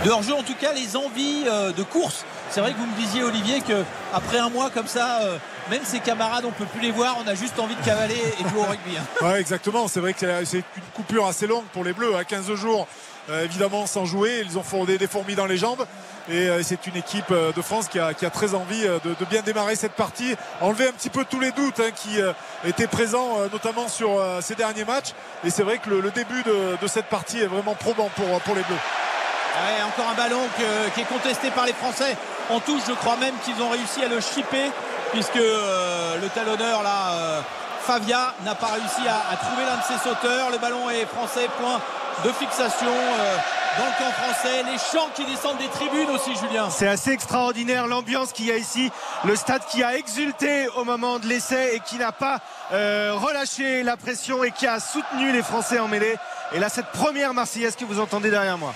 de, 0.04 0.10
hors-jeu. 0.10 0.34
En 0.34 0.44
tout 0.44 0.54
cas, 0.54 0.72
les 0.72 0.96
envies 0.96 1.46
de 1.46 1.84
course. 1.84 2.26
C'est 2.52 2.62
vrai 2.62 2.74
que 2.74 2.78
vous 2.78 2.86
me 2.86 2.96
disiez, 2.96 3.24
Olivier, 3.24 3.62
que 3.62 3.84
après 4.14 4.38
un 4.38 4.50
mois 4.50 4.70
comme 4.70 4.86
ça, 4.86 5.22
même 5.70 5.84
ses 5.84 6.00
camarades, 6.00 6.46
on 6.46 6.52
peut 6.52 6.66
plus 6.66 6.82
les 6.82 6.92
voir. 6.92 7.18
On 7.24 7.28
a 7.28 7.36
juste 7.36 7.60
envie 7.60 7.76
de 7.76 7.84
cavaler 7.86 8.16
et 8.40 8.50
jouer 8.50 8.60
au 8.60 8.64
rugby. 8.64 8.98
hein. 8.98 9.04
Ouais, 9.26 9.40
exactement. 9.40 9.88
C'est 9.88 10.00
vrai 10.00 10.14
que 10.14 10.20
c'est- 10.20 10.46
c'est 10.46 10.58
une 10.58 10.84
coupure 10.94 11.26
assez 11.28 11.48
longue 11.48 11.66
pour 11.74 11.84
les 11.84 11.94
Bleus. 11.94 12.16
À 12.16 12.24
15 12.24 12.54
jours, 12.56 12.88
euh, 13.30 13.44
évidemment, 13.46 13.86
sans 13.88 14.06
jouer. 14.06 14.44
Ils 14.46 14.58
ont 14.58 14.64
fondé 14.64 14.98
des 14.98 15.08
fourmis 15.08 15.36
dans 15.36 15.46
les 15.48 15.58
jambes. 15.58 15.86
Et 16.28 16.50
euh, 16.50 16.64
c'est 16.64 16.88
une 16.88 16.96
équipe 16.96 17.30
euh, 17.30 17.52
de 17.52 17.62
France 17.62 17.88
qui 17.88 18.00
a, 18.00 18.16
qui 18.16 18.26
a 18.26 18.32
très 18.32 18.56
envie 18.56 18.86
euh, 18.88 18.98
de, 19.04 19.14
de 19.14 19.26
bien 19.26 19.42
démarrer 19.44 19.76
cette 19.76 19.92
partie. 19.94 20.36
Enlever 20.60 20.88
un 20.88 20.92
petit 20.92 21.12
peu 21.12 21.24
tous 21.24 21.40
les 21.40 21.52
doutes 21.52 21.80
hein, 21.80 21.92
qui 21.96 22.20
euh, 22.20 22.34
étaient 22.66 22.88
présents, 22.88 23.38
euh, 23.40 23.48
notamment 23.52 23.88
sur 23.88 24.20
euh, 24.20 24.42
ces 24.42 24.56
derniers 24.56 24.86
matchs. 24.86 25.14
Et 25.44 25.52
c'est 25.52 25.62
vrai 25.64 25.78
que 25.78 25.90
le, 25.90 26.02
le 26.02 26.10
début 26.12 26.42
de, 26.44 26.78
de 26.82 26.88
cette 26.88 27.06
partie 27.06 27.40
est 27.42 27.46
vraiment 27.48 27.76
probant 27.76 28.10
pour, 28.16 28.26
pour 28.42 28.56
les 28.56 28.64
Bleus. 28.64 28.76
Ouais, 28.76 29.84
encore 29.84 30.10
un 30.12 30.16
ballon 30.16 30.42
que- 30.58 30.90
qui 30.96 31.02
est 31.02 31.06
contesté 31.06 31.50
par 31.52 31.66
les 31.66 31.74
Français. 31.74 32.18
En 32.50 32.60
touche, 32.60 32.82
je 32.88 32.94
crois 32.94 33.18
même 33.18 33.34
qu'ils 33.44 33.62
ont 33.62 33.70
réussi 33.70 34.04
à 34.04 34.08
le 34.08 34.20
chipper, 34.20 34.72
puisque 35.12 35.38
euh, 35.38 36.18
le 36.22 36.28
talonneur 36.30 36.84
là, 36.84 37.12
euh, 37.14 37.42
Favia, 37.82 38.34
n'a 38.44 38.56
pas 38.56 38.68
réussi 38.74 39.08
à, 39.08 39.36
trouver 39.38 39.64
l'un 39.64 39.78
de 39.78 39.84
ses 39.84 40.10
sauteurs. 40.10 40.50
Le 40.52 40.58
ballon 40.58 40.90
est 40.90 41.06
français, 41.06 41.48
point 41.60 41.80
de 42.24 42.32
fixation 42.32 42.88
euh, 42.88 43.38
dans 43.78 43.86
le 43.86 43.92
camp 43.92 44.12
français. 44.12 44.64
Les 44.64 44.78
chants 44.78 45.10
qui 45.14 45.26
descendent 45.26 45.58
des 45.58 45.68
tribunes 45.68 46.10
aussi, 46.10 46.36
Julien. 46.36 46.70
C'est 46.70 46.88
assez 46.88 47.12
extraordinaire 47.12 47.88
l'ambiance 47.88 48.32
qu'il 48.32 48.48
y 48.48 48.52
a 48.52 48.58
ici. 48.58 48.92
Le 49.24 49.36
stade 49.36 49.62
qui 49.70 49.84
a 49.84 49.96
exulté 49.98 50.68
au 50.78 50.84
moment 50.84 51.20
de 51.20 51.28
l'essai 51.28 51.76
et 51.76 51.80
qui 51.80 51.98
n'a 51.98 52.12
pas 52.12 52.40
relâché 52.72 53.84
la 53.84 53.98
pression 53.98 54.44
et 54.44 54.52
qui 54.52 54.66
a 54.66 54.80
soutenu 54.80 55.32
les 55.32 55.44
Français 55.44 55.80
en 55.80 55.88
mêlée. 55.88 56.16
Et 56.54 56.60
là, 56.60 56.70
cette 56.70 56.88
première 56.88 57.34
Marseillaise 57.34 57.76
que 57.76 57.86
vous 57.86 58.00
entendez 58.00 58.32
derrière 58.32 58.58
moi. 58.58 58.74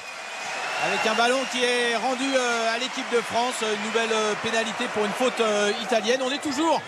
Avec 0.85 1.05
un 1.07 1.13
ballon 1.13 1.39
qui 1.51 1.61
est 1.61 1.97
rendu 1.97 2.23
euh, 2.23 2.73
à 2.73 2.77
l'équipe 2.77 3.05
de 3.11 3.19
France. 3.19 3.55
Une 3.61 3.85
nouvelle 3.85 4.13
euh, 4.13 4.33
pénalité 4.41 4.85
pour 4.93 5.03
une 5.03 5.11
faute 5.11 5.41
euh, 5.41 5.71
italienne. 5.83 6.21
On 6.23 6.31
est 6.31 6.41
toujours 6.41 6.81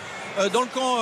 dans 0.54 0.62
le 0.62 0.66
camp 0.66 0.96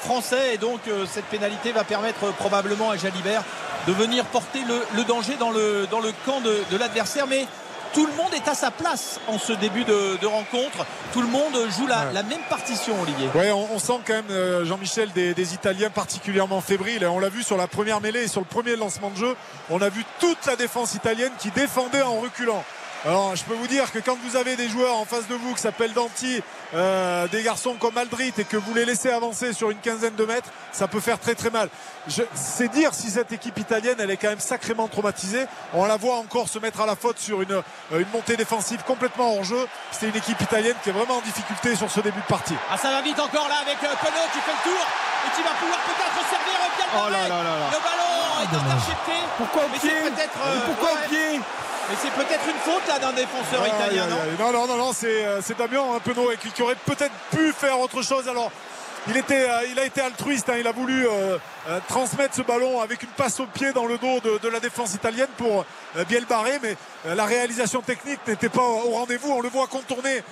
français 0.00 0.54
et 0.54 0.56
donc 0.56 0.78
cette 1.12 1.24
pénalité 1.24 1.72
va 1.72 1.82
permettre 1.82 2.32
probablement 2.34 2.90
à 2.90 2.96
Jalibert 2.96 3.42
de 3.88 3.92
venir 3.92 4.24
porter 4.26 4.60
le, 4.62 5.02
danger 5.02 5.34
dans 5.34 5.50
le, 5.50 5.88
dans 5.90 5.98
le 5.98 6.12
camp 6.24 6.40
de, 6.40 6.62
de 6.70 6.76
l'adversaire. 6.76 7.26
Mais 7.26 7.44
tout 7.92 8.06
le 8.06 8.12
monde 8.14 8.32
est 8.34 8.48
à 8.48 8.54
sa 8.54 8.70
place 8.70 9.20
en 9.28 9.38
ce 9.38 9.52
début 9.52 9.84
de, 9.84 10.16
de 10.20 10.26
rencontre. 10.26 10.84
Tout 11.12 11.20
le 11.22 11.26
monde 11.28 11.54
joue 11.76 11.86
la, 11.86 12.06
Ouais. 12.06 12.12
la 12.12 12.22
même 12.22 12.40
partition, 12.48 12.94
Olivier. 13.02 13.28
Ouais, 13.34 13.50
on, 13.50 13.68
on 13.74 13.78
sent 13.78 13.98
quand 14.06 14.14
même, 14.14 14.30
euh, 14.30 14.64
Jean-Michel, 14.64 15.10
des, 15.12 15.34
des 15.34 15.54
Italiens 15.54 15.90
particulièrement 15.90 16.60
fébriles. 16.60 17.06
On 17.06 17.18
l'a 17.18 17.28
vu 17.28 17.42
sur 17.42 17.56
la 17.56 17.66
première 17.66 18.00
mêlée 18.00 18.22
et 18.24 18.28
sur 18.28 18.40
le 18.40 18.46
premier 18.46 18.76
lancement 18.76 19.10
de 19.10 19.16
jeu. 19.16 19.36
On 19.70 19.80
a 19.82 19.88
vu 19.88 20.04
toute 20.20 20.44
la 20.46 20.56
défense 20.56 20.94
italienne 20.94 21.32
qui 21.38 21.50
défendait 21.50 22.02
en 22.02 22.20
reculant. 22.20 22.62
Alors, 23.04 23.36
je 23.36 23.44
peux 23.44 23.54
vous 23.54 23.68
dire 23.68 23.92
que 23.92 24.00
quand 24.00 24.16
vous 24.24 24.34
avez 24.34 24.56
des 24.56 24.68
joueurs 24.68 24.96
en 24.96 25.04
face 25.04 25.28
de 25.28 25.34
vous 25.36 25.54
qui 25.54 25.60
s'appellent 25.60 25.92
Danti, 25.92 26.42
euh, 26.74 27.28
des 27.28 27.44
garçons 27.44 27.74
comme 27.78 27.96
Aldrit, 27.96 28.32
et 28.36 28.44
que 28.44 28.56
vous 28.56 28.74
les 28.74 28.84
laissez 28.84 29.08
avancer 29.10 29.52
sur 29.52 29.70
une 29.70 29.78
quinzaine 29.78 30.16
de 30.16 30.24
mètres, 30.24 30.50
ça 30.72 30.88
peut 30.88 30.98
faire 30.98 31.20
très 31.20 31.36
très 31.36 31.50
mal. 31.50 31.68
C'est 32.34 32.66
dire 32.68 32.94
si 32.94 33.08
cette 33.10 33.30
équipe 33.30 33.56
italienne, 33.56 33.96
elle 34.00 34.10
est 34.10 34.16
quand 34.16 34.28
même 34.28 34.40
sacrément 34.40 34.88
traumatisée. 34.88 35.46
On 35.74 35.86
la 35.86 35.96
voit 35.96 36.16
encore 36.16 36.48
se 36.48 36.58
mettre 36.58 36.80
à 36.80 36.86
la 36.86 36.96
faute 36.96 37.20
sur 37.20 37.40
une, 37.40 37.52
euh, 37.52 38.00
une 38.00 38.08
montée 38.12 38.36
défensive 38.36 38.82
complètement 38.84 39.36
hors 39.36 39.44
jeu. 39.44 39.68
C'était 39.92 40.08
une 40.08 40.16
équipe 40.16 40.40
italienne 40.40 40.76
qui 40.82 40.90
est 40.90 40.92
vraiment 40.92 41.18
en 41.18 41.22
difficulté 41.22 41.76
sur 41.76 41.88
ce 41.90 42.00
début 42.00 42.20
de 42.20 42.26
partie. 42.26 42.56
Ah, 42.68 42.76
ça 42.76 42.90
va 42.90 43.00
vite 43.02 43.20
encore 43.20 43.48
là 43.48 43.58
avec 43.62 43.76
euh, 43.84 43.94
qui 44.32 44.40
fait 44.40 44.52
le 44.52 44.70
tour 44.70 44.86
et 45.24 45.36
qui 45.36 45.42
va 45.42 45.50
pouvoir 45.50 45.78
peut-être 45.86 46.28
servir 46.28 46.58
bien 46.76 46.86
oh 46.96 47.10
là 47.10 47.28
là 47.28 47.42
là 47.44 47.70
Le 47.70 47.78
ballon 47.78 48.42
est 48.42 48.56
intercepté. 48.56 49.12
Pourquoi 49.36 49.62
au 49.66 49.78
pied 49.78 49.92
Pourquoi 50.66 50.92
au 50.92 51.08
pied 51.08 51.40
mais 51.88 51.96
c'est 52.02 52.10
peut-être 52.10 52.46
une 52.46 52.72
faute 52.72 52.86
là 52.86 52.98
d'un 52.98 53.12
défenseur 53.12 53.66
italien, 53.66 54.06
non, 54.38 54.52
non 54.52 54.66
Non, 54.66 54.76
non, 54.76 54.92
c'est, 54.92 55.24
euh, 55.24 55.40
c'est 55.42 55.56
Damien 55.56 55.94
un 55.96 56.00
peu 56.00 56.12
qui, 56.40 56.50
qui 56.50 56.62
aurait 56.62 56.74
peut-être 56.74 57.14
pu 57.30 57.52
faire 57.52 57.80
autre 57.80 58.02
chose. 58.02 58.28
Alors, 58.28 58.50
il, 59.08 59.16
était, 59.16 59.48
euh, 59.48 59.66
il 59.70 59.78
a 59.78 59.86
été 59.86 60.02
altruiste, 60.02 60.50
hein. 60.50 60.56
il 60.58 60.66
a 60.66 60.72
voulu 60.72 61.06
euh, 61.06 61.38
transmettre 61.88 62.34
ce 62.34 62.42
ballon 62.42 62.80
avec 62.80 63.02
une 63.02 63.08
passe 63.10 63.40
au 63.40 63.46
pied 63.46 63.72
dans 63.72 63.86
le 63.86 63.96
dos 63.96 64.20
de, 64.20 64.48
la 64.48 64.60
défense 64.60 64.94
italienne 64.94 65.28
pour 65.38 65.64
bien 66.08 66.20
le 66.20 66.26
barrer, 66.26 66.58
mais 66.62 66.76
la 67.06 67.24
réalisation 67.24 67.80
technique 67.80 68.20
n'était 68.26 68.50
pas 68.50 68.62
au 68.62 68.90
rendez-vous. 68.90 69.30
On 69.32 69.40
le 69.40 69.48
voit 69.48 69.66
contourner 69.66 70.22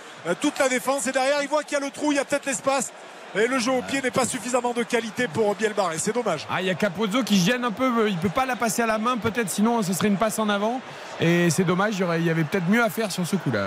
toute 0.41 0.59
la 0.59 0.69
défense 0.69 1.07
et 1.07 1.13
derrière, 1.13 1.41
il 1.43 1.49
voit 1.49 1.63
qu'il 1.63 1.79
y 1.79 1.83
a 1.83 1.85
le 1.85 1.91
trou, 1.91 2.13
il 2.13 2.17
y 2.17 2.19
a 2.19 2.25
peut-être 2.25 2.47
l'espace. 2.47 2.93
Et 3.37 3.49
le 3.49 3.59
jeu 3.59 3.71
au 3.71 3.83
pied 3.83 4.01
n'est 4.01 4.11
pas 4.11 4.25
suffisamment 4.25 4.73
de 4.73 4.83
qualité 4.83 5.29
pour 5.29 5.55
bien 5.55 5.69
le 5.69 5.75
barrer. 5.75 5.99
C'est 5.99 6.15
dommage. 6.15 6.47
Ah, 6.51 6.63
il 6.63 6.69
y 6.69 6.71
a 6.71 6.75
Capozzo 6.75 7.23
qui 7.23 7.39
gêne 7.39 7.65
un 7.65 7.71
peu. 7.71 8.09
Il 8.09 8.17
peut 8.17 8.31
pas 8.31 8.47
la 8.47 8.57
passer 8.57 8.81
à 8.81 8.87
la 8.87 8.97
main, 8.97 9.19
peut-être. 9.19 9.51
Sinon, 9.51 9.83
ce 9.83 9.93
serait 9.93 10.09
une 10.09 10.17
passe 10.17 10.39
en 10.39 10.49
avant. 10.49 10.81
Et 11.21 11.51
c'est 11.51 11.65
dommage. 11.65 12.03
Il 12.19 12.25
y 12.25 12.31
avait 12.31 12.45
peut-être 12.45 12.69
mieux 12.71 12.83
à 12.83 12.89
faire 12.89 13.13
sur 13.13 13.27
ce 13.27 13.37
coup-là. 13.37 13.67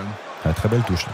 très 0.56 0.68
belle 0.68 0.82
touche. 0.82 1.06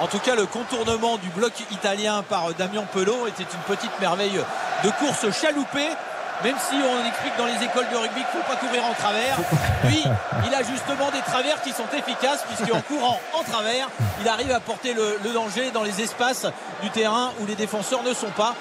En 0.00 0.06
tout 0.06 0.20
cas, 0.20 0.36
le 0.36 0.46
contournement 0.46 1.18
du 1.18 1.28
bloc 1.30 1.52
italien 1.72 2.22
par 2.28 2.54
Damien 2.54 2.84
Pelot 2.92 3.26
était 3.26 3.42
une 3.42 3.74
petite 3.76 3.98
merveille 4.00 4.40
de 4.84 4.90
course 4.90 5.30
chaloupée 5.32 5.90
même 6.42 6.56
si 6.58 6.74
on 6.74 7.06
explique 7.06 7.36
dans 7.38 7.46
les 7.46 7.64
écoles 7.64 7.86
de 7.90 7.96
rugby 7.96 8.20
qu'il 8.30 8.38
ne 8.38 8.44
faut 8.44 8.52
pas 8.52 8.56
courir 8.56 8.84
en 8.84 8.94
travers. 8.94 9.38
Lui, 9.84 10.02
il 10.46 10.54
a 10.54 10.62
justement 10.62 11.10
des 11.10 11.20
travers 11.20 11.60
qui 11.62 11.70
sont 11.70 11.86
efficaces, 11.96 12.44
puisqu'en 12.48 12.80
courant 12.80 13.20
en 13.38 13.42
travers, 13.42 13.88
il 14.20 14.28
arrive 14.28 14.50
à 14.50 14.60
porter 14.60 14.94
le, 14.94 15.32
danger 15.32 15.70
dans 15.72 15.82
les 15.82 16.00
espaces 16.00 16.46
du 16.82 16.90
terrain 16.90 17.32
où 17.40 17.46
les 17.46 17.54
défenseurs 17.54 18.02
ne 18.02 18.14
sont 18.14 18.30
pas. 18.36 18.54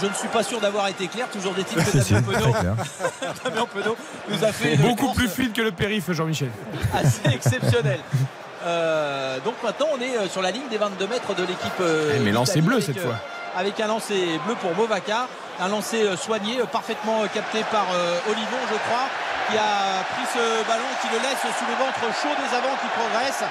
Je 0.00 0.06
ne 0.06 0.12
suis 0.12 0.28
pas 0.28 0.42
sûr 0.42 0.60
d'avoir 0.60 0.88
été 0.88 1.08
clair. 1.08 1.28
Toujours 1.30 1.54
des 1.54 1.64
titres 1.64 1.82
que 1.82 1.98
Damien 3.44 3.66
Penaud, 3.72 3.96
nous 4.28 4.44
a 4.44 4.52
fait 4.52 4.76
beaucoup 4.76 5.14
plus 5.14 5.28
fluide 5.28 5.54
que 5.54 5.62
le 5.62 5.72
périph, 5.72 6.12
Jean-Michel. 6.12 6.50
Assez 6.94 7.34
exceptionnel. 7.34 8.00
Euh, 8.64 9.38
donc 9.44 9.54
maintenant 9.62 9.86
on 9.96 10.00
est 10.00 10.16
euh, 10.16 10.28
sur 10.28 10.42
la 10.42 10.50
ligne 10.50 10.68
des 10.68 10.78
22 10.78 11.06
mètres 11.06 11.34
de 11.34 11.42
l'équipe. 11.42 11.72
Euh, 11.80 12.14
eh, 12.16 12.18
mais 12.20 12.32
lancé 12.32 12.60
bleu 12.60 12.80
cette 12.80 12.98
fois. 12.98 13.14
Avec 13.56 13.78
un 13.80 13.86
lancer 13.86 14.38
bleu 14.44 14.56
pour 14.60 14.74
Movaca 14.74 15.28
un 15.60 15.68
lancer 15.68 16.02
euh, 16.02 16.16
soigné, 16.16 16.60
euh, 16.60 16.66
parfaitement 16.66 17.22
euh, 17.22 17.26
capté 17.32 17.64
par 17.70 17.86
Olivon, 18.28 18.62
je 18.70 18.78
crois, 18.88 19.08
qui 19.50 19.56
a 19.56 20.04
pris 20.14 20.26
ce 20.32 20.68
ballon, 20.68 20.88
qui 21.02 21.08
le 21.08 21.18
laisse 21.18 21.42
sous 21.42 21.66
le 21.66 21.76
ventre 21.76 22.04
chaud 22.20 22.34
des 22.36 22.56
avants 22.56 22.76
qui 22.80 22.88
progresse, 22.94 23.42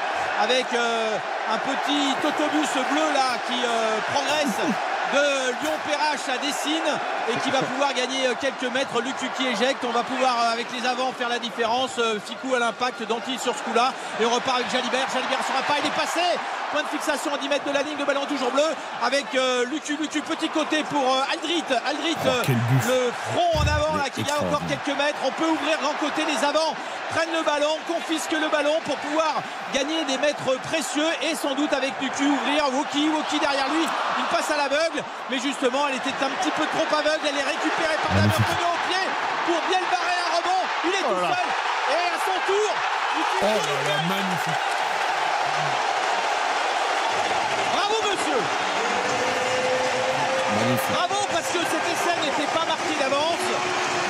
avec 0.42 0.66
un 0.74 1.58
petit 1.58 2.14
autobus 2.22 2.70
bleu 2.92 3.08
là 3.14 3.38
qui 3.48 3.58
progresse 4.14 4.62
de 5.14 5.64
Lyon-Perrache 5.64 6.30
à 6.30 6.38
Dessine 6.38 6.92
et 7.32 7.38
qui 7.40 7.50
va 7.50 7.60
pouvoir 7.60 7.94
gagner 7.96 8.30
quelques 8.40 8.72
mètres. 8.72 9.02
Lucu 9.02 9.28
qui 9.36 9.48
éjecte. 9.48 9.84
On 9.86 9.92
va 9.92 10.04
pouvoir, 10.04 10.52
avec 10.54 10.68
les 10.72 10.86
avants, 10.88 11.12
faire 11.14 11.30
la 11.30 11.40
différence. 11.40 12.00
Ficou 12.26 12.54
à 12.54 12.60
l'impact, 12.60 13.02
Danti 13.08 13.40
sur 13.40 13.56
ce 13.56 13.64
coup-là. 13.64 13.92
Et 14.22 14.26
on 14.26 14.30
repart 14.30 14.60
avec 14.60 14.72
Jalibert. 14.72 15.08
Jalibert 15.12 15.40
sera 15.48 15.64
pas, 15.64 15.80
il 15.82 15.88
est 15.88 15.96
passé. 15.96 16.22
Point 16.72 16.84
de 16.84 16.88
fixation 16.88 17.34
à 17.34 17.38
10 17.38 17.48
mètres 17.48 17.66
de 17.66 17.72
la 17.72 17.82
ligne, 17.82 17.96
de 17.98 18.04
ballon 18.04 18.26
toujours 18.26 18.52
bleu 18.52 18.68
avec 19.02 19.26
euh, 19.36 19.64
Lucu, 19.66 19.96
Lucu, 19.96 20.22
petit 20.22 20.50
côté 20.50 20.84
pour 20.84 21.02
euh, 21.02 21.34
Aldrit. 21.34 21.64
Aldrit, 21.86 22.18
oh, 22.26 22.52
le 22.88 23.12
front 23.32 23.60
en 23.60 23.68
avant 23.68 23.96
là, 23.96 24.10
qui 24.10 24.22
a 24.30 24.42
encore 24.42 24.62
quelques 24.68 24.98
mètres. 24.98 25.18
On 25.24 25.32
peut 25.32 25.48
ouvrir 25.48 25.80
grand 25.80 25.94
côté, 25.94 26.24
les 26.28 26.44
avants. 26.44 26.76
Prennent 27.12 27.32
le 27.32 27.44
ballon, 27.44 27.72
confisquent 27.88 28.36
le 28.36 28.50
ballon 28.50 28.76
pour 28.84 28.98
pouvoir 28.98 29.42
gagner 29.74 30.04
des 30.06 30.18
mètres 30.18 30.60
précieux 30.64 31.08
et 31.24 31.36
sans 31.36 31.56
doute 31.56 31.72
avec 31.72 31.94
Lucu 32.02 32.28
ouvrir 32.28 32.68
Woki, 32.74 33.08
Woki 33.08 33.40
derrière 33.40 33.70
lui, 33.70 33.88
il 34.20 34.26
passe 34.26 34.52
à 34.52 34.58
l'aveugle, 34.58 35.02
mais 35.30 35.40
justement 35.40 35.88
elle 35.88 35.96
était 35.96 36.20
un 36.20 36.30
petit 36.36 36.52
peu 36.52 36.68
trop 36.68 36.88
aveugle, 37.00 37.24
elle 37.24 37.38
est 37.40 37.48
récupérée 37.48 37.96
par 38.04 38.12
Damien 38.12 38.28
au 38.28 38.78
pied 38.92 39.04
pour 39.48 39.62
bien 39.70 39.80
le 39.80 39.88
barrer 39.88 40.20
un 40.20 40.36
rebond, 40.36 40.64
il 40.84 40.92
est 40.92 41.06
oh 41.08 41.16
tout 41.16 41.32
seul. 41.32 41.48
Et 41.96 42.08
à 42.12 42.20
son 42.20 42.38
tour, 42.44 42.72
oh 43.42 44.10
magnifique. 44.10 44.78
Bravo 50.76 51.20
parce 51.32 51.48
que 51.48 51.60
cet 51.64 51.86
essai 51.88 52.16
n'était 52.20 52.52
pas 52.52 52.66
marqué 52.68 52.94
d'avance. 53.00 53.48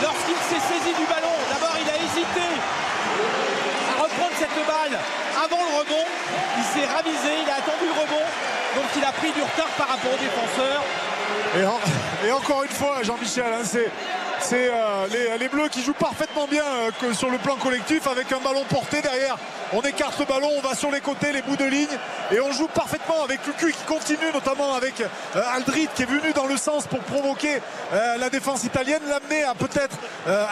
Lorsqu'il 0.02 0.40
s'est 0.50 0.64
saisi 0.66 0.94
du 0.98 1.06
ballon, 1.06 1.38
d'abord 1.54 1.78
il 1.78 1.90
a 1.90 1.98
hésité 2.02 2.48
à 3.94 4.02
reprendre 4.02 4.34
cette 4.38 4.58
balle 4.66 4.98
avant 5.38 5.62
le 5.62 5.72
rebond. 5.80 6.06
Il 6.58 6.64
s'est 6.64 6.88
ravisé, 6.90 7.46
il 7.46 7.50
a 7.50 7.62
attendu 7.62 7.86
le 7.86 7.98
rebond. 8.02 8.26
Donc 8.76 8.90
il 8.96 9.04
a 9.06 9.12
pris 9.12 9.32
du 9.32 9.42
retard 9.42 9.70
par 9.78 9.88
rapport 9.90 10.14
au 10.14 10.18
défenseur. 10.18 10.82
Et, 12.26 12.32
encore 12.32 12.64
une 12.64 12.72
fois, 12.72 13.04
Jean-Michel, 13.04 13.46
hein, 13.46 13.64
c'est 13.64 13.90
c'est 14.42 14.70
euh, 14.72 15.38
les, 15.40 15.48
Bleus 15.48 15.70
qui 15.70 15.84
jouent 15.84 15.94
parfaitement 15.94 16.48
bien 16.48 16.64
euh, 16.64 17.14
sur 17.14 17.30
le 17.30 17.38
plan 17.38 17.56
collectif 17.56 18.08
avec 18.08 18.32
un 18.32 18.40
ballon 18.40 18.64
porté 18.70 19.02
derrière. 19.02 19.38
On 19.74 19.82
écarte 19.82 20.18
le 20.20 20.26
ballon, 20.26 20.50
on 20.58 20.62
va 20.62 20.76
sur 20.76 20.92
les 20.92 21.02
côtés, 21.02 21.32
les 21.34 21.42
bouts 21.42 21.56
de 21.56 21.66
ligne 21.66 21.98
et 22.32 22.40
on 22.40 22.52
joue 22.52 22.68
parfaitement 22.68 23.24
avec 23.24 23.46
Lucu 23.46 23.72
qui 23.72 23.84
continue 23.86 24.32
notamment 24.34 24.76
avec 24.76 25.02
euh, 25.02 25.42
Aldrit 25.56 25.88
qui 25.96 26.04
est 26.04 26.06
venu 26.06 26.32
dans 26.34 26.46
le 26.46 26.58
sens 26.58 26.88
pour 26.88 27.00
provoquer 27.00 27.62
la 27.92 28.30
défense 28.30 28.64
italienne, 28.64 29.02
l'amener 29.08 29.44
à 29.44 29.54
peut-être 29.54 29.98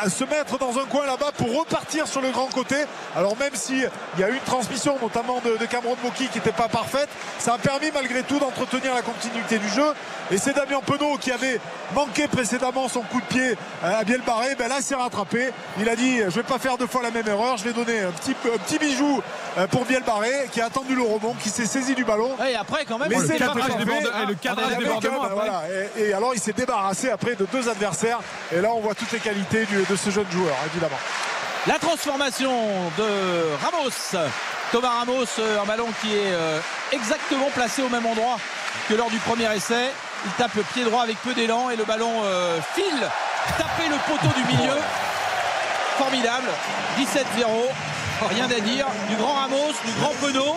se 0.09 0.23
mettre 0.23 0.57
dans 0.57 0.79
un 0.79 0.85
coin 0.85 1.05
là-bas 1.05 1.31
pour 1.37 1.57
repartir 1.57 2.07
sur 2.07 2.21
le 2.21 2.31
grand 2.31 2.47
côté. 2.47 2.75
Alors 3.15 3.37
même 3.37 3.55
s'il 3.55 3.89
y 4.17 4.23
a 4.23 4.29
eu 4.29 4.33
une 4.33 4.39
transmission 4.39 4.97
notamment 5.01 5.41
de, 5.41 5.65
Cameron 5.65 5.97
Moki 6.03 6.27
qui 6.27 6.37
n'était 6.37 6.51
pas 6.51 6.67
parfaite, 6.67 7.09
ça 7.39 7.55
a 7.55 7.57
permis 7.57 7.91
malgré 7.93 8.23
tout 8.23 8.39
d'entretenir 8.39 8.93
la 8.93 9.01
continuité 9.01 9.57
du 9.57 9.69
jeu 9.69 9.93
et 10.31 10.37
c'est 10.37 10.53
Damien 10.53 10.81
Penaud 10.85 11.17
qui 11.17 11.31
avait 11.31 11.59
manqué 11.93 12.27
précédemment 12.27 12.87
son 12.87 13.01
coup 13.01 13.21
de 13.21 13.25
pied 13.25 13.57
à 13.83 14.03
bien 14.03 14.17
le 14.17 14.23
barré. 14.23 14.55
Ben 14.55 14.67
là, 14.67 14.77
c'est 14.81 14.95
rattrapé. 14.95 15.49
Il 15.79 15.87
a 15.89 15.95
dit 15.95 16.19
Je 16.19 16.29
vais 16.29 16.43
pas 16.43 16.59
faire 16.59 16.77
deux 16.77 16.87
fois 16.87 17.01
la 17.03 17.11
même 17.11 17.27
erreur. 17.27 17.57
Je 17.57 17.63
vais 17.63 17.73
donner 17.73 18.01
un 18.01 18.11
petit, 18.11 18.33
petit 18.33 18.79
bijou 18.79 19.21
euh, 19.57 19.67
pour 19.67 19.85
bien 19.85 19.99
le 19.99 20.05
barré 20.05 20.31
qui 20.51 20.61
a 20.61 20.65
attendu 20.65 20.95
le 20.95 21.01
rebond, 21.01 21.35
qui 21.41 21.49
s'est 21.49 21.65
saisi 21.65 21.95
du 21.95 22.03
ballon. 22.03 22.31
Et 22.47 22.55
après, 22.55 22.85
quand 22.85 22.97
même, 22.97 23.09
Mais 23.09 23.17
c'est 23.19 23.39
le 23.39 24.33
cadrage 24.35 24.77
débordement. 24.77 25.61
Et, 25.97 26.13
alors, 26.13 26.33
il 26.33 26.39
s'est 26.39 26.53
débarrassé 26.53 27.09
après 27.09 27.35
de 27.35 27.45
deux 27.51 27.69
adversaires. 27.69 28.19
Et 28.55 28.61
là, 28.61 28.69
on 28.73 28.79
voit 28.79 28.95
toutes 28.95 29.11
les 29.11 29.19
qualités 29.19 29.65
de 29.89 29.95
ce 29.95 30.09
jeune 30.09 30.29
joueur, 30.31 30.55
évidemment. 30.71 30.99
La 31.67 31.79
transformation 31.79 32.51
de 32.97 33.55
Ramos. 33.63 34.29
Thomas 34.71 34.89
Ramos, 34.99 35.25
euh, 35.39 35.61
un 35.61 35.65
ballon 35.65 35.87
qui 36.01 36.13
est 36.13 36.33
euh, 36.33 36.59
exactement 36.91 37.49
placé 37.53 37.81
au 37.81 37.89
même 37.89 38.05
endroit 38.05 38.37
que 38.89 38.93
lors 38.93 39.09
du 39.09 39.17
premier 39.19 39.53
essai. 39.55 39.91
Il 40.25 40.31
tape 40.31 40.55
le 40.55 40.63
pied 40.63 40.83
droit 40.83 41.03
avec 41.03 41.17
peu 41.21 41.33
d'élan 41.33 41.69
et 41.69 41.75
le 41.75 41.85
ballon 41.85 42.23
file 42.73 43.09
taper 43.57 43.87
le 43.89 43.95
poteau 44.07 44.33
du 44.35 44.43
milieu. 44.55 44.77
Formidable. 45.97 46.47
17-0. 46.97 47.45
Rien 48.29 48.45
à 48.45 48.59
dire. 48.59 48.87
Du 49.09 49.15
grand 49.15 49.33
Ramos, 49.33 49.73
du 49.85 49.91
grand 49.99 50.13
Penaud 50.21 50.55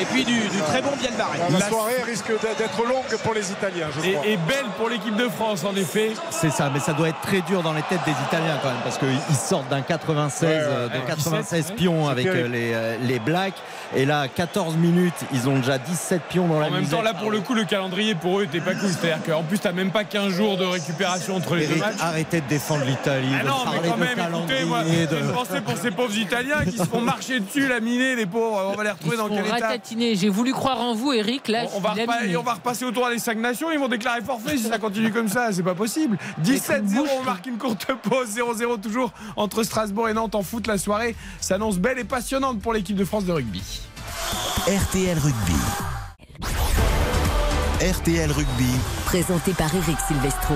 et 0.00 0.04
puis 0.04 0.24
du, 0.24 0.40
très 0.68 0.82
bon 0.82 0.90
bien 0.98 1.10
barré. 1.16 1.38
La 1.50 1.68
soirée 1.68 2.02
risque 2.04 2.30
d'être 2.58 2.84
longue 2.84 3.18
pour 3.22 3.34
les 3.34 3.50
Italiens, 3.50 3.88
je 3.94 4.08
et, 4.08 4.12
crois. 4.12 4.26
Et 4.26 4.36
belle 4.36 4.66
pour 4.78 4.88
l'équipe 4.88 5.16
de 5.16 5.28
France, 5.28 5.64
en 5.64 5.74
effet. 5.76 6.12
C'est 6.30 6.50
ça, 6.50 6.70
mais 6.72 6.80
ça 6.80 6.92
doit 6.92 7.08
être 7.08 7.20
très 7.20 7.40
dur 7.42 7.62
dans 7.62 7.72
les 7.72 7.82
têtes 7.82 8.04
des 8.04 8.12
Italiens 8.12 8.58
quand 8.62 8.68
même, 8.68 8.80
parce 8.82 8.98
qu'ils 8.98 9.36
sortent 9.36 9.68
d'un 9.68 9.82
96, 9.82 10.48
euh, 10.50 10.88
de 10.88 10.98
96 11.06 11.72
pions 11.76 12.08
avec 12.08 12.26
euh, 12.26 12.48
les, 12.48 12.72
euh, 12.74 12.96
les 13.02 13.18
Blacks. 13.18 13.54
Et 13.94 14.06
là, 14.06 14.26
14 14.28 14.76
minutes, 14.76 15.14
ils 15.32 15.48
ont 15.48 15.58
déjà 15.58 15.78
17 15.78 16.22
pions 16.22 16.48
dans 16.48 16.58
la 16.58 16.66
En 16.66 16.70
même 16.70 16.86
temps, 16.86 17.02
là, 17.02 17.14
pour 17.14 17.30
le 17.30 17.40
coup, 17.40 17.54
le 17.54 17.64
calendrier 17.64 18.14
pour 18.14 18.40
eux 18.40 18.42
n'était 18.42 18.60
pas 18.60 18.74
cool. 18.74 18.88
C'est-à-dire 18.88 19.22
qu'en 19.24 19.42
plus, 19.42 19.58
tu 19.58 19.66
n'as 19.66 19.72
même 19.72 19.90
pas 19.90 20.04
15 20.04 20.32
jours 20.32 20.56
de 20.56 20.64
récupération 20.64 21.36
entre 21.36 21.56
les 21.56 21.66
deux 21.66 21.76
matchs. 21.76 22.00
Arrêtez 22.00 22.40
de 22.40 22.48
défendre 22.48 22.84
l'Italie. 22.84 23.28
Ah 23.38 23.44
non, 23.44 23.64
mais 23.70 23.88
quand 23.88 23.96
même, 23.98 24.18
écoutez, 24.18 24.64
moi, 24.64 24.82
de... 24.82 25.32
pensée 25.32 25.60
pour 25.60 25.76
ces 25.76 25.90
pauvres 25.90 26.16
Italiens 26.16 26.64
qui 26.64 26.78
se 26.78 26.84
font 26.84 26.91
marcher 27.00 27.40
dessus, 27.40 27.68
laminer, 27.68 28.14
les 28.16 28.26
pauvres. 28.26 28.70
On 28.72 28.76
va 28.76 28.84
les 28.84 28.90
retrouver 28.90 29.16
dans 29.16 29.28
quel 29.28 29.46
état 29.46 29.76
J'ai 30.14 30.28
voulu 30.28 30.52
croire 30.52 30.80
en 30.80 30.94
vous, 30.94 31.12
Eric. 31.12 31.48
Là, 31.48 31.64
on, 31.74 31.80
va 31.80 31.94
on 32.38 32.42
va 32.42 32.54
repasser 32.54 32.84
au 32.84 32.90
tour 32.90 33.08
des 33.08 33.18
5 33.18 33.38
nations. 33.38 33.70
Ils 33.70 33.78
vont 33.78 33.88
déclarer 33.88 34.20
forfait 34.22 34.56
si 34.56 34.64
ça 34.64 34.78
continue 34.78 35.12
comme 35.12 35.28
ça. 35.28 35.52
C'est 35.52 35.62
pas 35.62 35.74
possible. 35.74 36.18
17-0, 36.44 37.06
on 37.20 37.22
marque 37.24 37.46
une 37.46 37.58
courte 37.58 37.86
pause. 38.02 38.36
0-0 38.36 38.80
toujours 38.80 39.12
entre 39.36 39.62
Strasbourg 39.62 40.08
et 40.08 40.14
Nantes 40.14 40.34
en 40.34 40.42
foot. 40.42 40.66
La 40.66 40.78
soirée 40.78 41.16
s'annonce 41.40 41.78
belle 41.78 41.98
et 41.98 42.04
passionnante 42.04 42.60
pour 42.60 42.72
l'équipe 42.72 42.96
de 42.96 43.04
France 43.04 43.24
de 43.24 43.32
rugby. 43.32 43.62
RTL 44.66 45.18
Rugby. 45.18 45.58
RTL 47.80 48.30
Rugby. 48.30 48.70
Présenté 49.06 49.52
par 49.52 49.74
Eric 49.74 49.98
Silvestro. 50.06 50.54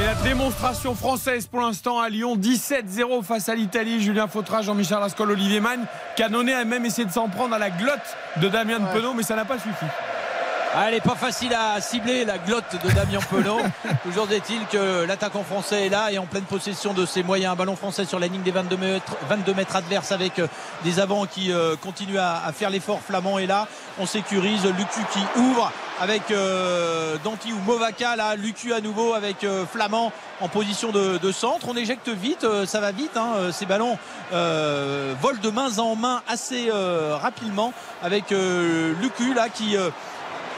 Et 0.00 0.04
la 0.04 0.14
démonstration 0.14 0.94
française 0.94 1.48
pour 1.48 1.60
l'instant 1.60 1.98
à 1.98 2.08
Lyon, 2.08 2.36
17-0 2.36 3.24
face 3.24 3.48
à 3.48 3.56
l'Italie. 3.56 4.00
Julien 4.00 4.28
Fautra, 4.28 4.62
Jean-Michel 4.62 4.98
Rascol, 4.98 5.32
Olivier 5.32 5.58
Magne. 5.58 5.84
Canonné 6.14 6.54
a 6.54 6.64
même 6.64 6.84
essayé 6.84 7.04
de 7.04 7.10
s'en 7.10 7.28
prendre 7.28 7.54
à 7.54 7.58
la 7.58 7.70
glotte 7.70 8.16
de 8.36 8.48
Damien 8.48 8.78
ouais. 8.78 8.92
Penaud, 8.92 9.14
mais 9.14 9.24
ça 9.24 9.34
n'a 9.34 9.44
pas 9.44 9.58
suffi. 9.58 9.86
Ah, 10.74 10.84
elle 10.88 10.94
n'est 10.94 11.00
pas 11.00 11.14
facile 11.14 11.54
à 11.54 11.80
cibler 11.80 12.24
la 12.26 12.36
glotte 12.36 12.76
de 12.84 12.90
Damien 12.90 13.20
Penaud. 13.30 13.60
Toujours 14.04 14.30
est-il 14.30 14.66
que 14.66 15.04
l'attaquant 15.06 15.42
français 15.42 15.86
est 15.86 15.88
là 15.88 16.12
et 16.12 16.18
en 16.18 16.26
pleine 16.26 16.44
possession 16.44 16.92
de 16.92 17.06
ses 17.06 17.22
moyens. 17.22 17.54
Un 17.54 17.56
ballon 17.56 17.74
français 17.74 18.04
sur 18.04 18.18
la 18.18 18.26
ligne 18.26 18.42
des 18.42 18.50
22 18.50 18.76
mètres, 18.76 19.16
22 19.28 19.54
mètres 19.54 19.76
adverses 19.76 20.12
avec 20.12 20.38
euh, 20.38 20.46
des 20.84 21.00
avants 21.00 21.24
qui 21.24 21.52
euh, 21.52 21.74
continuent 21.76 22.18
à, 22.18 22.44
à 22.44 22.52
faire 22.52 22.68
l'effort. 22.68 23.00
Flamand 23.00 23.38
est 23.38 23.46
là. 23.46 23.66
On 23.98 24.04
sécurise. 24.06 24.64
Lucu 24.64 25.00
qui 25.12 25.40
ouvre 25.40 25.72
avec 26.00 26.30
euh, 26.30 27.16
Danti 27.24 27.52
ou 27.52 27.58
Movaca. 27.66 28.16
Là, 28.16 28.36
Lucu 28.36 28.72
à 28.72 28.80
nouveau 28.80 29.14
avec 29.14 29.44
euh, 29.44 29.64
Flamand 29.66 30.12
en 30.40 30.48
position 30.48 30.92
de, 30.92 31.18
de, 31.18 31.32
centre. 31.32 31.66
On 31.68 31.76
éjecte 31.76 32.08
vite. 32.08 32.44
Euh, 32.44 32.66
ça 32.66 32.80
va 32.80 32.92
vite. 32.92 33.16
Hein. 33.16 33.50
Ces 33.52 33.66
ballons 33.66 33.98
volent 34.30 35.40
de 35.42 35.50
main 35.50 35.78
en 35.78 35.96
main 35.96 36.22
assez 36.28 36.70
rapidement 36.70 37.72
avec 38.02 38.30
Lucu 38.30 39.34
là 39.34 39.48
qui 39.48 39.76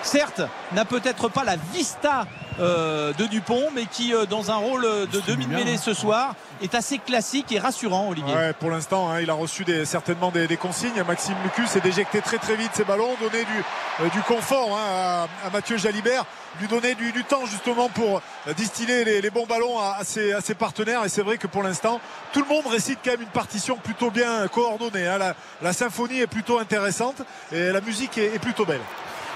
certes, 0.02 0.42
n'a 0.72 0.84
peut-être 0.84 1.28
pas 1.28 1.44
la 1.44 1.56
vista 1.72 2.26
euh, 2.60 3.12
de 3.14 3.24
Dupont, 3.24 3.68
mais 3.74 3.86
qui, 3.86 4.14
euh, 4.14 4.26
dans 4.26 4.50
un 4.50 4.56
rôle 4.56 4.82
de 4.82 5.20
demi-mêlée 5.26 5.78
ce 5.78 5.94
soir, 5.94 6.34
est 6.60 6.74
assez 6.74 6.98
classique 6.98 7.52
et 7.52 7.58
rassurant, 7.58 8.08
Olivier. 8.10 8.34
Ouais, 8.34 8.52
pour 8.52 8.70
l'instant, 8.70 9.08
hein, 9.08 9.20
il 9.20 9.30
a 9.30 9.34
reçu 9.34 9.64
des, 9.64 9.86
certainement 9.86 10.30
des, 10.30 10.46
des, 10.46 10.58
consignes. 10.58 11.02
Maxime 11.06 11.36
Lucus 11.42 11.70
s'est 11.70 11.80
d'éjecter 11.80 12.20
très 12.20 12.36
très 12.36 12.56
vite 12.56 12.72
ses 12.74 12.84
ballons, 12.84 13.14
donner 13.18 13.44
du, 13.44 13.64
euh, 14.00 14.08
du 14.10 14.20
confort 14.22 14.76
hein, 14.76 15.26
à, 15.42 15.46
à, 15.46 15.50
Mathieu 15.50 15.78
Jalibert, 15.78 16.26
lui 16.60 16.68
donner 16.68 16.94
du, 16.94 17.12
du, 17.12 17.24
temps 17.24 17.46
justement 17.46 17.88
pour 17.88 18.20
distiller 18.56 19.04
les, 19.04 19.22
les 19.22 19.30
bons 19.30 19.46
ballons 19.46 19.78
à, 19.78 19.96
à, 20.00 20.04
ses, 20.04 20.34
à, 20.34 20.42
ses, 20.42 20.54
partenaires. 20.54 21.04
Et 21.04 21.08
c'est 21.08 21.22
vrai 21.22 21.38
que 21.38 21.46
pour 21.46 21.62
l'instant, 21.62 21.98
tout 22.34 22.42
le 22.42 22.48
monde 22.48 22.66
récite 22.66 22.98
quand 23.02 23.12
même 23.12 23.22
une 23.22 23.28
partition 23.28 23.76
plutôt 23.76 24.10
bien 24.10 24.46
coordonnée. 24.48 25.06
Hein. 25.06 25.16
La, 25.16 25.34
la, 25.62 25.72
symphonie 25.72 26.20
est 26.20 26.26
plutôt 26.26 26.58
intéressante 26.58 27.22
et 27.52 27.70
la 27.70 27.80
musique 27.80 28.18
est, 28.18 28.34
est 28.34 28.38
plutôt 28.38 28.66
belle. 28.66 28.82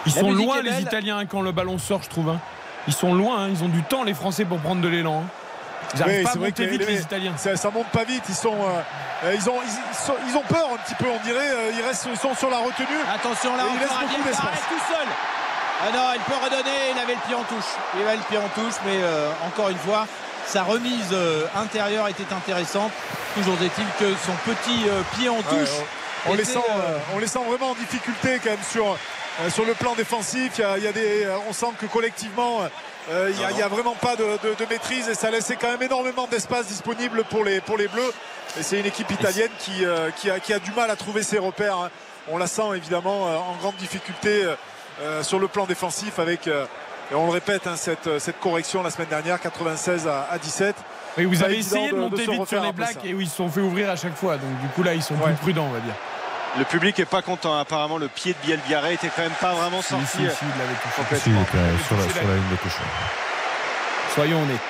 Ils 0.07 0.13
sont 0.13 0.33
loin 0.33 0.63
les 0.63 0.81
Italiens 0.81 1.25
quand 1.27 1.41
le 1.41 1.53
ballon 1.53 1.79
sort, 1.79 2.03
je 2.03 2.09
trouve. 2.09 2.29
Hein. 2.29 2.41
Ils 2.87 2.93
sont 2.93 3.15
loin, 3.15 3.45
hein. 3.45 3.49
ils 3.51 3.65
ont 3.65 3.69
du 3.69 3.83
temps 3.83 4.05
les 4.05 4.15
Français 4.15 4.45
pour 4.45 4.59
prendre 4.59 4.81
de 4.81 4.89
l'élan. 4.89 5.23
Hein. 5.25 5.29
Ils 5.95 6.01
n'arrivent 6.01 6.19
oui, 6.19 6.25
pas 6.25 6.31
à 6.31 6.37
monter 6.37 6.67
vite 6.67 6.81
les, 6.81 6.95
les 6.95 7.03
Italiens. 7.03 7.33
Ça, 7.37 7.57
ça, 7.57 7.71
monte 7.71 7.87
pas 7.89 8.05
vite. 8.05 8.25
Ils 8.29 8.35
sont, 8.35 8.55
euh, 8.55 9.35
ils 9.35 9.49
ont, 9.49 9.61
ils, 9.63 9.97
sont, 9.97 10.15
ils, 10.29 10.37
ont 10.37 10.43
peur 10.43 10.69
un 10.75 10.79
petit 10.79 10.95
peu, 10.95 11.07
on 11.09 11.23
dirait. 11.25 11.51
Euh, 11.51 11.73
ils 11.77 11.83
restent, 11.83 12.09
ils 12.11 12.19
sont 12.19 12.35
sur 12.35 12.51
la 12.51 12.59
retenue. 12.59 13.01
Attention 13.15 13.57
là, 13.57 13.65
il 13.73 13.79
laisse 13.79 13.89
beaucoup 13.89 14.29
d'espace. 14.29 14.61
tout 14.69 14.93
seul. 14.93 15.07
Ah 15.83 15.91
non, 15.93 16.09
il 16.15 16.21
peut 16.21 16.39
redonner. 16.43 16.93
Il 16.95 16.99
avait 16.99 17.15
le 17.15 17.21
pied 17.27 17.35
en 17.35 17.45
touche. 17.45 17.71
Il 17.97 18.03
avait 18.03 18.17
le 18.17 18.23
pied 18.23 18.39
en 18.39 18.49
touche, 18.49 18.75
mais 18.87 18.97
euh, 19.03 19.31
encore 19.47 19.69
une 19.69 19.79
fois, 19.79 20.07
sa 20.47 20.63
remise 20.63 21.11
euh, 21.13 21.47
intérieure 21.57 22.09
était 22.09 22.33
intéressante. 22.33 22.93
Toujours 23.35 23.57
est-il 23.63 23.87
que 23.99 24.15
son 24.25 24.33
petit 24.45 24.89
euh, 24.89 25.03
pied 25.17 25.29
en 25.29 25.43
touche. 25.43 25.53
Ouais, 25.53 25.87
on, 26.27 26.33
on, 26.33 26.35
les 26.35 26.45
sent, 26.45 26.59
on 27.15 27.19
les 27.19 27.27
sent 27.27 27.41
vraiment 27.47 27.71
en 27.71 27.75
difficulté 27.75 28.41
quand 28.43 28.51
même 28.51 28.59
sur 28.71 28.87
euh, 28.87 28.97
sur 29.51 29.65
le 29.65 29.75
plan 29.75 29.95
défensif. 29.95 30.53
Il 30.59 30.61
y 30.61 30.65
a, 30.65 30.79
il 30.79 30.85
y 30.85 30.87
a 30.87 30.93
des, 30.93 31.27
on 31.49 31.53
sent 31.53 31.67
que 31.81 31.87
collectivement, 31.87 32.61
euh, 33.11 33.31
il 33.31 33.57
n'y 33.57 33.63
a, 33.63 33.69
vraiment 33.69 33.95
pas 33.95 34.17
de, 34.17 34.25
de, 34.43 34.55
de, 34.55 34.67
maîtrise 34.71 35.09
et 35.09 35.15
ça 35.15 35.31
laisse 35.31 35.53
quand 35.61 35.71
même 35.71 35.83
énormément 35.83 36.27
d'espace 36.27 36.67
disponible 36.67 37.25
pour 37.25 37.45
les, 37.45 37.61
pour 37.61 37.77
les 37.77 37.89
Bleus. 37.89 38.13
Et 38.59 38.63
c'est 38.63 38.79
une 38.79 38.87
équipe 38.87 39.11
italienne 39.11 39.51
qui, 39.59 39.85
euh, 39.85 40.11
qui, 40.17 40.31
a, 40.31 40.39
qui, 40.39 40.53
a, 40.53 40.59
du 40.59 40.71
mal 40.73 40.91
à 40.91 40.97
trouver 40.97 41.23
ses 41.23 41.39
repères. 41.39 41.77
Hein. 41.77 41.91
On 42.29 42.39
la 42.39 42.47
sent 42.47 42.77
évidemment 42.77 43.29
euh, 43.29 43.37
en 43.37 43.57
grande 43.57 43.77
difficulté 43.77 44.45
euh, 45.03 45.23
sur 45.23 45.39
le 45.39 45.49
plan 45.49 45.67
défensif 45.67 46.19
avec, 46.19 46.47
et 46.47 47.15
on 47.15 47.27
le 47.27 47.33
répète, 47.33 47.67
hein, 47.67 47.77
cette, 47.77 48.19
cette, 48.19 48.39
correction 48.39 48.83
la 48.83 48.91
semaine 48.91 49.09
dernière, 49.09 49.41
96 49.41 50.07
à, 50.07 50.29
à 50.31 50.39
17. 50.39 50.75
Oui, 51.19 51.25
vous 51.27 51.43
avez 51.43 51.59
essayé 51.59 51.91
de, 51.91 51.97
monter 51.97 52.27
vite 52.27 52.47
sur 52.47 52.63
les 52.63 52.73
Blacks 52.73 53.05
et 53.05 53.13
où 53.13 53.21
ils 53.21 53.29
se 53.29 53.37
sont 53.37 53.49
fait 53.49 53.61
ouvrir 53.61 53.91
à 53.91 53.97
chaque 53.97 54.17
fois. 54.17 54.37
Donc 54.37 54.61
du 54.61 54.69
coup 54.69 54.83
là, 54.83 54.95
ils 54.95 55.03
sont 55.03 55.15
ouais. 55.15 55.27
plus 55.27 55.53
prudents, 55.53 55.67
on 55.67 55.73
va 55.73 55.81
dire. 55.81 55.95
Le 56.57 56.65
public 56.65 56.99
est 57.01 57.05
pas 57.05 57.23
content. 57.23 57.59
Apparemment, 57.59 57.99
le 57.99 58.09
pied 58.09 58.33
de 58.33 58.47
Bielbiaré 58.47 58.95
était 58.95 59.09
quand 59.09 59.23
même 59.23 59.33
pas 59.41 59.55
vraiment 59.55 59.83
sorti. 59.83 60.07
Si, 60.07 60.19
si, 60.19 60.37
si, 60.37 60.45
il 60.45 60.59
l'avait 60.59 60.75
touché. 60.75 61.17
Si, 61.17 61.87
sur, 61.87 61.97
la, 61.97 62.03
sur 62.03 62.29
la 62.29 62.35
ligne 62.35 62.51
de 62.51 62.57
touche. 62.57 62.77
Soyons 64.15 64.43
honnêtes. 64.43 64.61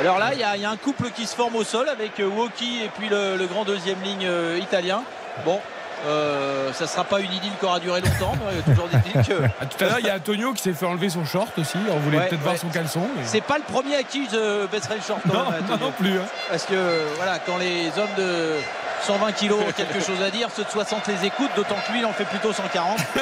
Alors 0.00 0.18
là, 0.18 0.30
il 0.32 0.38
y, 0.38 0.60
y, 0.60 0.64
a 0.64 0.70
un 0.70 0.76
couple 0.76 1.10
qui 1.10 1.26
se 1.26 1.34
forme 1.34 1.56
au 1.56 1.64
sol 1.64 1.88
avec 1.88 2.18
euh, 2.20 2.26
Woki 2.26 2.82
et 2.84 2.90
puis 2.96 3.08
le, 3.08 3.36
le, 3.36 3.46
grand 3.46 3.64
deuxième 3.64 4.00
ligne 4.02 4.26
euh, 4.26 4.58
italien. 4.60 5.02
Bon. 5.44 5.60
Euh, 6.06 6.72
ça 6.72 6.84
ne 6.84 6.88
sera 6.88 7.04
pas 7.04 7.20
une 7.20 7.32
idylle 7.32 7.52
qui 7.60 7.64
aura 7.64 7.78
duré 7.78 8.00
longtemps. 8.00 8.34
Mais 8.46 8.74
toujours 8.74 8.88
des 8.88 9.22
que... 9.22 9.42
ah, 9.60 9.66
tout 9.66 9.84
à 9.84 9.88
l'heure, 9.88 9.98
il 10.00 10.06
y 10.06 10.10
a 10.10 10.16
Antonio 10.16 10.52
qui 10.52 10.62
s'est 10.62 10.72
fait 10.72 10.86
enlever 10.86 11.10
son 11.10 11.24
short 11.24 11.56
aussi. 11.58 11.78
On 11.90 11.98
voulait 11.98 12.18
ouais, 12.18 12.28
peut-être 12.28 12.40
ouais. 12.40 12.44
voir 12.44 12.58
son 12.58 12.68
caleçon. 12.68 13.06
Mais... 13.16 13.22
C'est 13.24 13.42
pas 13.42 13.58
le 13.58 13.64
premier 13.64 13.96
à 13.96 14.02
qui 14.02 14.26
je 14.30 14.66
baisserai 14.66 14.96
le 14.96 15.02
short. 15.02 15.24
Non, 15.26 15.44
non, 15.68 15.76
non 15.78 15.92
plus. 15.92 16.14
Hein. 16.14 16.26
Parce 16.50 16.64
que 16.64 16.74
voilà, 17.16 17.38
quand 17.38 17.58
les 17.58 17.86
hommes 17.98 18.14
de 18.16 18.56
120 19.02 19.32
kilos 19.32 19.60
quelque 19.76 20.00
chose 20.00 20.22
à 20.22 20.30
dire, 20.30 20.48
ceux 20.54 20.64
de 20.64 20.70
60 20.70 21.06
les 21.08 21.26
écoutent, 21.26 21.54
d'autant 21.56 21.76
que 21.86 21.92
lui 21.92 22.00
il 22.00 22.06
en 22.06 22.12
fait 22.12 22.24
plutôt 22.24 22.52
140. 22.52 22.98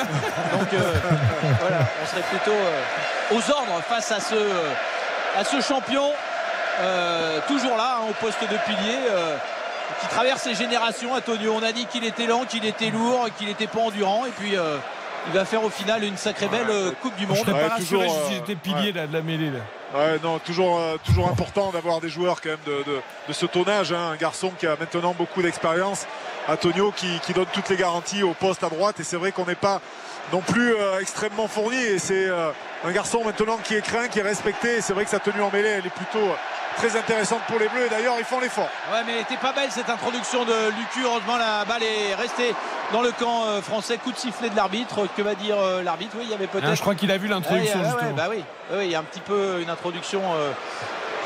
Donc 0.53 0.73
euh, 0.73 0.93
voilà, 1.61 1.79
on 2.03 2.07
serait 2.07 2.23
plutôt 2.23 2.51
euh, 2.51 3.37
aux 3.37 3.51
ordres 3.51 3.83
face 3.88 4.12
à 4.12 4.21
ce, 4.21 4.35
euh, 4.35 4.73
à 5.38 5.45
ce 5.45 5.61
champion, 5.61 6.11
euh, 6.81 7.40
toujours 7.47 7.77
là, 7.77 7.99
hein, 7.99 8.07
au 8.11 8.12
poste 8.25 8.43
de 8.43 8.57
pilier. 8.66 8.99
Qui 10.01 10.07
traverse 10.07 10.47
les 10.47 10.55
générations, 10.55 11.14
Antonio. 11.14 11.53
On 11.61 11.64
a 11.64 11.73
dit 11.73 11.85
qu'il 11.85 12.05
était 12.05 12.27
lent, 12.27 12.45
qu'il 12.45 12.64
était 12.64 12.90
lourd, 12.90 13.27
qu'il 13.37 13.49
n'était 13.49 13.66
pas 13.66 13.81
endurant. 13.81 14.25
Et 14.25 14.31
puis, 14.31 14.55
il 15.27 15.33
va 15.33 15.45
faire 15.45 15.63
au 15.65 15.71
final 15.71 16.05
une 16.05 16.17
sacrée 16.17 16.49
belle 16.49 16.71
euh, 16.71 16.91
Coupe 17.03 17.17
du 17.17 17.27
Monde. 17.27 17.39
Je 17.47 17.53
ouais, 17.53 17.61
pas 17.61 17.75
rassuré 17.75 18.07
toujours, 18.07 18.27
si 18.27 18.35
j'étais 18.35 18.55
pilier 18.55 18.93
ouais. 18.93 19.07
de 19.07 19.13
la 19.13 19.23
mêlée. 19.23 19.51
Là. 19.51 19.61
Ouais, 19.95 20.19
non, 20.23 20.39
toujours, 20.39 20.79
euh, 20.79 20.97
toujours 21.05 21.29
important 21.29 21.71
d'avoir 21.71 22.01
des 22.01 22.09
joueurs 22.09 22.41
quand 22.41 22.51
même 22.51 22.59
de, 22.67 22.91
de, 22.91 23.01
de 23.29 23.33
ce 23.33 23.47
tonnage. 23.47 23.93
Hein. 23.93 24.11
Un 24.13 24.17
garçon 24.17 24.51
qui 24.59 24.67
a 24.67 24.77
maintenant 24.79 25.15
beaucoup 25.17 25.43
d'expérience. 25.43 26.07
Antonio 26.49 26.93
qui, 26.93 27.19
qui, 27.21 27.33
donne 27.33 27.47
toutes 27.53 27.69
les 27.69 27.77
garanties 27.77 28.23
au 28.23 28.35
poste 28.35 28.65
à 28.65 28.69
droite. 28.69 29.01
Et 29.01 29.05
c'est 29.05 29.17
vrai 29.17 29.33
qu'on 29.33 29.45
n'est 29.45 29.55
pas 29.55 29.81
non 30.33 30.40
plus 30.40 30.75
euh, 30.75 31.01
extrêmement 31.01 31.49
fourni. 31.49 31.77
Et 31.77 31.99
c'est 31.99 32.29
euh, 32.29 32.51
un 32.85 32.93
garçon 32.93 33.23
maintenant 33.25 33.59
qui 33.62 33.75
est 33.75 33.83
craint, 33.83 34.09
qui 34.09 34.19
est 34.19 34.23
respecté. 34.23 34.81
C'est 34.81 34.93
vrai 34.93 35.05
que 35.05 35.11
sa 35.11 35.19
tenue 35.19 35.43
en 35.43 35.51
mêlée, 35.51 35.69
elle 35.69 35.87
est 35.87 35.90
plutôt 35.90 36.35
très 36.77 36.97
intéressante 36.97 37.40
pour 37.49 37.59
les 37.59 37.69
Bleus. 37.69 37.87
Et 37.87 37.88
d'ailleurs, 37.88 38.14
ils 38.19 38.25
font 38.25 38.40
l'effort. 38.40 38.69
Ouais, 38.93 39.01
mais 39.07 39.21
était 39.21 39.37
pas 39.37 39.53
belle 39.53 39.71
cette 39.71 39.90
introduction 39.90 40.45
de 40.45 40.71
Lucu. 40.79 41.05
Heureusement, 41.05 41.37
la 41.37 41.64
balle 41.64 41.83
est 41.83 42.14
restée 42.14 42.55
dans 42.93 43.03
le 43.03 43.12
camp 43.12 43.45
euh, 43.47 43.61
français. 43.61 43.99
Coup 43.99 44.12
de 44.12 44.19
sifflet 44.19 44.51
de 44.51 44.57
l'arbitre. 44.57 45.07
Que 45.16 45.23
va 45.23 45.35
dire 45.35 45.59
euh, 45.59 45.83
l'arbitre? 45.83 46.16
Oui, 46.16 46.25
il 46.25 46.31
y 46.31 46.35
avait 46.35 46.47
peut-être. 46.47 46.69
Ah, 46.71 46.75
je 46.75 46.81
crois 46.81 46.95
qu'il 46.95 47.11
a 47.11 47.19
vu 47.19 47.29
l'introduction. 47.29 47.81
Ouais, 47.81 47.87
ouais, 47.87 48.12
bah 48.16 48.29
oui. 48.31 48.45
oui, 48.73 48.85
il 48.85 48.90
y 48.90 48.95
a 48.95 49.01
un 49.01 49.05
petit 49.05 49.21
peu 49.21 49.61
une 49.61 49.71
introduction. 49.71 50.23
Euh, 50.35 50.53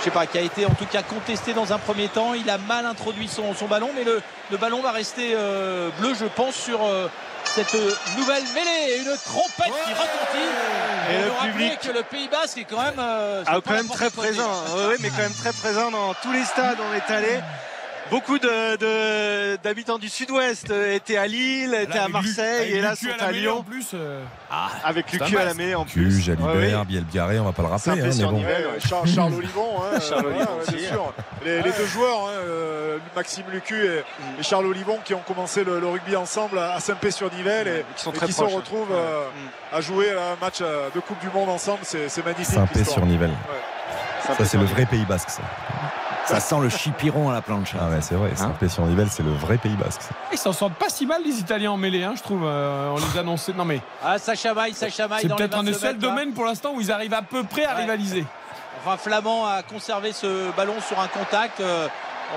je 0.01 0.05
sais 0.11 0.11
pas, 0.11 0.27
qui 0.27 0.37
a 0.37 0.43
été 0.43 0.67
en 0.67 0.75
tout 0.75 0.85
cas 0.85 1.03
contesté 1.03 1.55
dans 1.55 1.73
un 1.73 1.79
premier 1.79 2.09
temps. 2.09 2.35
Il 2.35 2.51
a 2.51 2.59
mal 2.59 2.85
introduit 2.85 3.29
son, 3.29 3.55
son 3.55 3.67
ballon, 3.67 3.89
mais 3.97 4.05
le, 4.05 4.21
le 4.51 4.57
ballon 4.59 4.83
va 4.83 4.91
rester 4.91 5.33
euh, 5.35 5.89
bleu, 5.99 6.13
je 6.19 6.27
pense, 6.27 6.57
sur 6.57 6.85
euh, 6.85 7.07
cette 7.55 7.75
nouvelle 8.17 8.43
mêlée. 8.55 8.99
Une 8.99 9.17
trompette 9.25 9.73
ouais 9.73 9.81
qui 9.87 9.93
retentit. 9.93 10.51
Et, 11.09 11.15
et 11.15 11.23
le 11.23 11.53
public 11.53 11.79
que 11.81 11.93
le 11.93 12.03
Pays 12.03 12.29
Basque 12.29 12.59
est 12.59 12.65
quand 12.65 12.83
même, 12.83 12.99
euh, 12.99 13.45
ah, 13.47 13.59
quand 13.65 13.73
même 13.73 13.89
très 13.89 14.11
présent. 14.11 14.51
Oui, 14.77 14.97
mais 15.01 15.11
quand 15.11 15.19
même 15.19 15.35
très 15.35 15.53
présent 15.53 15.91
dans 15.91 16.15
tous 16.15 16.33
les 16.33 16.45
stades. 16.45 16.79
On 16.81 16.95
est 16.95 17.15
allé. 17.15 17.41
Beaucoup 18.11 18.39
d'habitants 18.39 19.95
de, 19.95 19.99
de, 19.99 20.03
du 20.03 20.09
sud-ouest 20.09 20.71
étaient 20.71 21.17
à 21.17 21.27
Lille, 21.27 21.75
étaient 21.75 21.99
à 21.99 22.09
Marseille 22.09 22.67
Lucu, 22.69 22.79
et 22.79 22.83
là 22.83 22.95
sont 22.95 23.07
à, 23.19 23.25
à 23.25 23.33
Lyon. 23.33 23.59
En 23.59 23.63
plus, 23.63 23.91
euh... 23.95 24.23
ah, 24.51 24.69
avec 24.85 25.11
Lucu 25.13 25.37
à 25.39 25.45
la 25.45 25.55
mêlée 25.55 25.75
en 25.75 25.85
plus. 25.85 26.21
Jalibert, 26.21 26.55
ouais, 26.55 26.75
oui. 26.75 26.87
Bielbiaré, 26.87 27.39
on 27.41 27.45
va 27.45 27.53
pas 27.53 27.63
le 27.63 27.69
rappeler. 27.69 27.93
Hein, 27.93 28.11
mais 28.17 28.25
bon. 28.25 28.33
Nivelle, 28.33 28.67
Charles, 28.87 29.09
Charles 29.15 29.35
Olivon, 29.35 29.83
hein, 29.83 30.01
Charles 30.01 30.27
Olivon 30.27 30.49
bien 30.69 30.89
sûr. 30.89 31.15
Les, 31.45 31.63
les, 31.63 31.73
deux 31.73 31.87
joueurs, 31.87 32.29
hein, 32.29 32.33
euh, 32.47 32.99
Maxime 33.17 33.45
Lucu 33.51 33.85
et, 33.85 34.01
mm. 34.01 34.41
et, 34.41 34.43
Charles 34.43 34.67
Olivon, 34.67 34.99
qui 35.05 35.15
ont 35.15 35.23
commencé 35.27 35.65
le, 35.65 35.81
le 35.81 35.87
rugby 35.87 36.17
ensemble 36.17 36.59
à 36.59 36.79
Saint-Pé-sur-Nivelle 36.81 37.69
et, 37.69 37.85
qui, 37.97 38.03
sont 38.03 38.13
et 38.13 38.19
qui 38.19 38.33
se 38.33 38.43
retrouvent 38.43 38.93
euh, 38.93 39.25
mm. 39.25 39.77
à 39.77 39.81
jouer 39.81 40.11
un 40.11 40.37
match 40.45 40.59
euh, 40.61 40.89
de 40.95 41.01
Coupe 41.01 41.21
du 41.21 41.29
Monde 41.29 41.49
ensemble. 41.49 41.81
C'est 41.85 42.25
magnifique. 42.25 42.55
Saint-Pé-sur-Nivelle. 42.55 43.33
Ça, 44.27 44.45
c'est 44.45 44.57
le 44.57 44.65
vrai 44.65 44.87
Pays 44.87 45.05
Basque, 45.05 45.31
ça. 45.31 45.43
Ça 46.27 46.41
sent 46.41 46.57
le 46.61 46.69
chipiron 46.69 47.29
à 47.29 47.33
la 47.33 47.43
planche. 47.43 47.73
Ah 47.79 47.89
ouais, 47.89 48.01
c'est 48.01 48.15
vrai. 48.15 48.31
Hein 48.33 48.37
Saint-Pé-sur-Nivelle, 48.37 49.09
c'est 49.11 49.23
le 49.23 49.33
vrai 49.33 49.59
Pays 49.59 49.77
Basque. 49.77 50.03
Ils 50.33 50.39
s'en 50.39 50.53
sortent 50.53 50.75
pas 50.75 50.89
si 50.89 51.07
mal 51.07 51.23
les 51.25 51.39
Italiens 51.39 51.73
en 51.73 51.77
mêlée, 51.77 52.03
hein, 52.03 52.15
je 52.17 52.23
trouve. 52.23 52.43
Euh, 52.45 52.91
on 52.91 52.97
les 52.97 53.19
annonçait. 53.19 53.53
Non 53.53 53.65
mais. 53.65 53.81
Ah, 54.03 54.19
ça 54.19 54.35
chamaille, 54.35 54.73
ça 54.73 54.89
chamaille. 54.89 55.23
C'est 55.23 55.35
peut-être 55.35 55.59
un 55.59 55.65
des 55.65 55.75
seuls 55.75 55.99
domaines 55.99 56.33
pour 56.33 56.45
l'instant 56.45 56.73
où 56.75 56.81
ils 56.81 56.91
arrivent 56.91 57.15
à 57.15 57.23
peu 57.23 57.45
près 57.45 57.65
à 57.65 57.75
ouais. 57.75 57.83
rivaliser. 57.83 58.25
Enfin, 58.85 58.97
Flamand 58.97 59.47
a 59.47 59.63
conservé 59.63 60.13
ce 60.13 60.51
ballon 60.57 60.75
sur 60.87 60.99
un 61.01 61.09
contact. 61.09 61.61
Euh, 61.61 61.89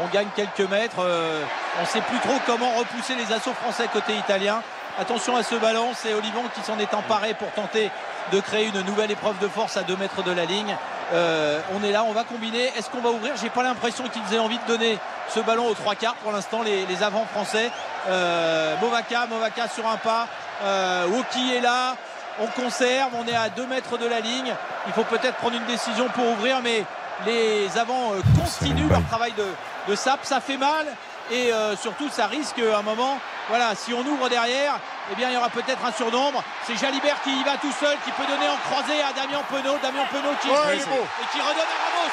on 0.04 0.14
gagne 0.14 0.28
quelques 0.36 0.70
mètres. 0.70 1.00
Euh, 1.00 1.42
on 1.80 1.82
ne 1.82 1.88
sait 1.88 2.02
plus 2.02 2.20
trop 2.20 2.38
comment 2.46 2.72
repousser 2.78 3.16
les 3.16 3.34
assauts 3.34 3.54
français 3.54 3.88
côté 3.92 4.16
italien. 4.16 4.62
Attention 5.00 5.36
à 5.36 5.44
ce 5.44 5.54
ballon, 5.54 5.90
c'est 5.96 6.14
Olivon 6.16 6.42
qui 6.56 6.62
s'en 6.62 6.80
est 6.80 6.92
emparé 6.96 7.36
pour 7.36 7.52
tenter 7.52 7.92
de 8.32 8.40
créer 8.40 8.66
une 8.66 8.82
nouvelle 8.82 9.12
épreuve 9.12 9.38
de 9.38 9.48
force 9.48 9.78
à 9.78 9.84
2 9.84 9.96
mètres 9.96 10.24
de 10.24 10.32
la 10.32 10.46
ligne. 10.46 10.76
Euh, 11.14 11.62
on 11.76 11.84
est 11.84 11.92
là, 11.92 12.04
on 12.04 12.14
va 12.14 12.24
combiner. 12.24 12.72
Est-ce 12.76 12.90
qu'on 12.90 13.02
va 13.02 13.12
ouvrir? 13.12 13.34
J'ai 13.40 13.52
pas 13.52 13.62
l'impression 13.62 14.06
qu'ils 14.10 14.34
aient 14.34 14.40
envie 14.40 14.58
de 14.58 14.66
donner 14.68 14.98
ce 15.30 15.40
ballon 15.40 15.68
aux 15.68 15.76
trois 15.76 15.94
quarts 15.94 16.16
pour 16.16 16.32
l'instant, 16.32 16.64
les, 16.64 16.88
les 16.88 17.04
avants 17.04 17.28
français. 17.32 17.70
Euh, 18.10 18.76
Movaca, 18.82 19.28
Movaca 19.28 19.68
sur 19.68 19.88
un 19.88 19.98
pas. 19.98 20.28
Euh, 20.64 21.06
Woki 21.10 21.54
est 21.54 21.62
là. 21.62 21.96
on 22.42 22.48
conserve, 22.48 23.12
on 23.20 23.28
est 23.28 23.36
à 23.36 23.50
2 23.50 23.68
mètres 23.68 24.00
de 24.00 24.08
la 24.08 24.20
ligne. 24.20 24.52
Il 24.88 24.94
faut 24.94 25.04
peut-être 25.04 25.36
prendre 25.36 25.56
une 25.56 25.66
décision 25.66 26.08
pour 26.10 26.28
ouvrir, 26.28 26.62
mais 26.64 26.84
les 27.28 27.78
avants 27.78 28.14
euh, 28.14 28.22
continuent 28.40 28.90
leur 28.90 29.04
travail 29.06 29.34
de, 29.34 29.46
de 29.92 29.96
sape. 29.96 30.22
Ça 30.24 30.42
fait 30.42 30.58
mal 30.58 30.88
et 31.32 31.52
euh, 31.54 31.76
surtout 31.76 32.10
ça 32.10 32.28
risque 32.28 32.60
à 32.60 32.78
un 32.80 32.82
moment. 32.82 33.20
Voilà, 33.50 33.76
si 33.76 33.94
on 33.94 34.02
ouvre 34.06 34.28
derrière, 34.30 34.80
eh 35.12 35.16
bien 35.16 35.30
il 35.30 35.34
y 35.34 35.38
aura 35.38 35.50
peut-être 35.50 35.84
un 35.86 35.92
surnombre. 35.92 36.44
C'est 36.66 36.78
Jalibert 36.78 37.22
qui 37.24 37.32
y 37.32 37.44
va 37.44 37.58
tout 37.58 37.72
seul, 37.80 37.96
qui 38.04 38.12
peut 38.12 38.26
donner 38.28 38.48
en 38.50 38.58
croisé 38.70 39.02
à 39.02 39.14
Damien 39.14 39.42
Penaud. 39.50 39.78
Damien 39.82 40.06
Penaud 40.12 40.36
qui 40.42 40.50
Ouais, 40.50 40.78
est 40.78 40.86
beau. 40.90 41.04
et 41.22 41.26
qui 41.32 41.40
redonne 41.40 41.64
à 41.64 41.80
Ramos. 41.88 42.12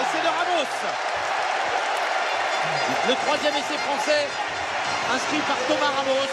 Et 0.00 0.04
c'est 0.12 0.22
de 0.22 0.28
Ramos. 0.28 0.68
Le 3.08 3.14
troisième 3.26 3.54
essai 3.56 3.78
français 3.78 4.28
inscrit 5.14 5.42
par 5.48 5.56
Thomas 5.68 5.92
Ramos 5.96 6.30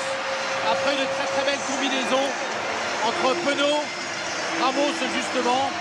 après 0.71 0.91
une 0.93 1.07
très 1.07 1.27
très 1.33 1.43
belle 1.49 1.59
combinaison 1.67 2.25
entre 3.07 3.33
Penaud, 3.45 3.79
Ramos 4.61 4.93
justement, 5.15 5.71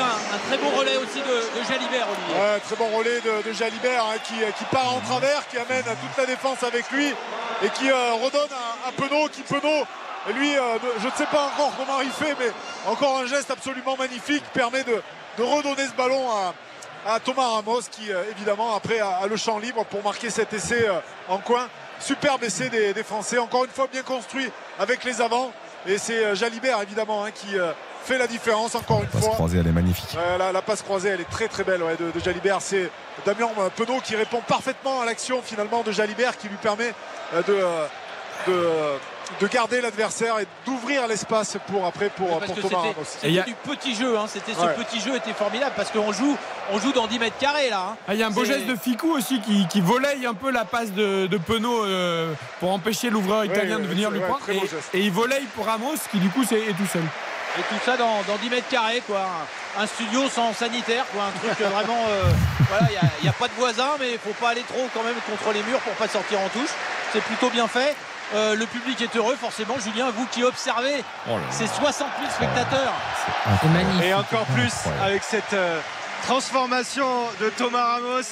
un, 0.00 0.38
très 0.48 0.58
beau 0.58 0.68
relais 0.70 0.96
aussi 0.96 1.20
de, 1.20 1.62
Jalibert. 1.68 2.06
Ouais, 2.30 2.60
très 2.60 2.76
bon 2.76 2.88
relais 2.96 3.20
de, 3.20 3.52
Jalibert 3.52 4.04
hein, 4.06 4.18
qui, 4.24 4.64
part 4.70 4.94
en 4.94 5.00
travers, 5.00 5.46
qui 5.48 5.58
amène 5.58 5.84
toute 5.84 6.16
la 6.18 6.26
défense 6.26 6.62
avec 6.62 6.90
lui 6.90 7.08
et 7.08 7.68
qui 7.70 7.90
euh, 7.90 8.12
redonne 8.14 8.50
à, 8.52 8.88
à 8.88 8.92
Penaud, 8.92 9.28
qui 9.28 9.42
Penaud, 9.42 9.84
lui, 10.34 10.56
euh, 10.56 10.78
je 10.98 11.06
ne 11.06 11.12
sais 11.12 11.26
pas 11.26 11.46
encore 11.46 11.72
comment 11.76 12.00
il 12.00 12.10
fait, 12.10 12.36
mais 12.38 12.50
encore 12.86 13.18
un 13.18 13.26
geste 13.26 13.50
absolument 13.50 13.96
magnifique 13.96 14.44
permet 14.52 14.84
de, 14.84 15.02
redonner 15.38 15.86
ce 15.86 15.92
ballon 15.92 16.28
à, 16.30 17.18
Thomas 17.20 17.48
Ramos 17.48 17.80
qui 17.90 18.12
euh, 18.12 18.22
évidemment 18.30 18.76
après 18.76 19.00
a, 19.00 19.26
le 19.28 19.36
champ 19.36 19.58
libre 19.58 19.84
pour 19.86 20.04
marquer 20.04 20.30
cet 20.30 20.52
essai 20.52 20.88
en 21.28 21.38
coin. 21.38 21.68
Superbe 21.98 22.44
essai 22.44 22.68
des, 22.68 23.02
Français, 23.02 23.38
encore 23.38 23.64
une 23.64 23.70
fois 23.70 23.86
bien 23.90 24.02
construit 24.02 24.50
avec 24.78 25.04
les 25.04 25.20
avants. 25.20 25.52
Et 25.86 25.98
c'est 25.98 26.36
Jalibert 26.36 26.80
évidemment 26.80 27.24
hein, 27.24 27.30
qui 27.32 27.56
fait 28.04 28.18
la 28.18 28.26
différence 28.26 28.74
encore 28.74 29.00
une 29.02 29.08
Passe 29.08 29.22
fois. 29.24 29.34
croisée, 29.34 29.58
elle 29.58 29.66
est 29.66 29.72
magnifique. 29.72 30.16
La, 30.38 30.52
la 30.52 30.62
passe 30.62 30.82
croisée, 30.82 31.10
elle 31.10 31.20
est 31.20 31.30
très 31.30 31.48
très 31.48 31.64
belle 31.64 31.82
ouais, 31.82 31.96
de, 31.96 32.10
de 32.10 32.24
Jalibert. 32.24 32.58
C'est 32.60 32.90
Damien 33.26 33.48
Penaud 33.76 34.00
qui 34.02 34.16
répond 34.16 34.40
parfaitement 34.46 35.00
à 35.00 35.04
l'action 35.06 35.40
finalement 35.42 35.82
de 35.82 35.92
Jalibert 35.92 36.36
qui 36.38 36.48
lui 36.48 36.56
permet 36.56 36.92
euh, 37.34 37.42
de, 37.46 37.52
euh, 37.54 37.86
de, 38.48 39.44
de 39.46 39.46
garder 39.52 39.80
l'adversaire 39.80 40.38
et 40.40 40.46
d'ouvrir 40.66 41.06
l'espace 41.06 41.56
pour 41.68 41.86
après 41.86 42.08
pour, 42.10 42.40
pour 42.40 42.54
Thomas 42.60 42.78
Ramos. 42.78 42.94
c'était 43.04 43.26
Et 43.28 43.30
il 43.30 43.34
y 43.36 43.40
a- 43.40 43.44
du 43.44 43.54
petit 43.54 43.94
jeu, 43.94 44.18
hein. 44.18 44.24
c'était 44.26 44.52
Ouais. 44.52 44.74
ce 44.76 44.82
petit 44.84 45.00
jeu 45.00 45.14
était 45.16 45.32
formidable 45.32 45.72
parce 45.76 45.90
qu'on 45.90 46.12
joue, 46.12 46.36
on 46.72 46.78
joue 46.80 46.92
dans 46.92 47.06
10 47.06 47.18
mètres 47.20 47.38
carrés 47.38 47.70
là. 47.70 47.90
hein. 47.92 47.96
Ah, 48.08 48.14
Il 48.14 48.20
y 48.20 48.22
a 48.22 48.26
un 48.26 48.30
beau 48.30 48.44
geste 48.44 48.66
de 48.66 48.74
Ficou 48.76 49.12
aussi 49.12 49.40
qui, 49.40 49.66
qui 49.68 49.80
volaille 49.80 50.26
un 50.26 50.34
peu 50.34 50.50
la 50.50 50.64
passe 50.64 50.90
de, 50.92 51.26
de 51.28 51.36
Penaud 51.38 51.84
euh, 51.84 52.32
pour 52.60 52.72
empêcher 52.72 53.10
l'ouvreur 53.10 53.44
italien 53.44 53.76
ouais, 53.76 53.82
de 53.82 53.86
venir 53.86 54.10
lui 54.10 54.18
ouais, 54.18 54.26
prendre. 54.26 54.42
Et, 54.94 55.00
il 55.00 55.12
volaille 55.12 55.46
pour 55.54 55.66
Ramos 55.66 55.94
qui 56.10 56.18
du 56.18 56.28
coup 56.30 56.44
c'est- 56.44 56.60
est 56.60 56.74
tout 56.76 56.86
seul. 56.92 57.02
Et 57.58 57.62
tout 57.68 57.80
ça 57.84 57.96
dans, 57.96 58.22
dans 58.26 58.36
10 58.40 58.48
mètres 58.50 58.68
carrés, 58.68 59.02
quoi. 59.06 59.26
Un, 59.78 59.82
un 59.82 59.86
studio 59.86 60.28
sans 60.28 60.52
sanitaire, 60.54 61.04
quoi. 61.12 61.24
Un 61.24 61.38
truc 61.38 61.60
euh, 61.60 61.68
vraiment. 61.68 61.98
euh, 62.08 62.22
voilà, 62.70 62.86
il 63.20 63.24
n'y 63.24 63.28
a, 63.28 63.32
pas 63.32 63.48
de 63.48 63.52
voisins, 63.54 63.90
mais 64.00 64.12
il 64.12 64.18
faut 64.18 64.32
pas 64.40 64.50
aller 64.50 64.62
trop 64.62 64.88
quand 64.94 65.02
même 65.02 65.16
contre 65.28 65.52
les 65.52 65.62
murs 65.64 65.80
pour 65.80 65.92
pas 65.94 66.08
sortir 66.08 66.40
en 66.40 66.48
touche. 66.48 66.70
C'est 67.12 67.22
plutôt 67.22 67.50
bien 67.50 67.68
fait. 67.68 67.94
Euh, 68.34 68.54
le 68.54 68.64
public 68.64 68.98
est 69.02 69.14
heureux, 69.14 69.36
forcément. 69.38 69.74
Julien, 69.78 70.08
vous 70.10 70.24
qui 70.26 70.42
observez 70.42 71.04
Oh 71.28 71.32
là 71.32 71.36
là. 71.36 71.42
ces 71.50 71.66
60 71.66 72.08
000 72.20 72.30
spectateurs. 72.30 72.94
C'est 73.60 73.68
magnifique. 73.68 74.04
Et 74.04 74.14
encore 74.14 74.46
plus 74.46 74.72
avec 75.02 75.22
cette 75.22 75.52
euh, 75.52 75.78
transformation 76.26 77.06
de 77.40 77.50
Thomas 77.50 77.84
Ramos. 77.84 78.22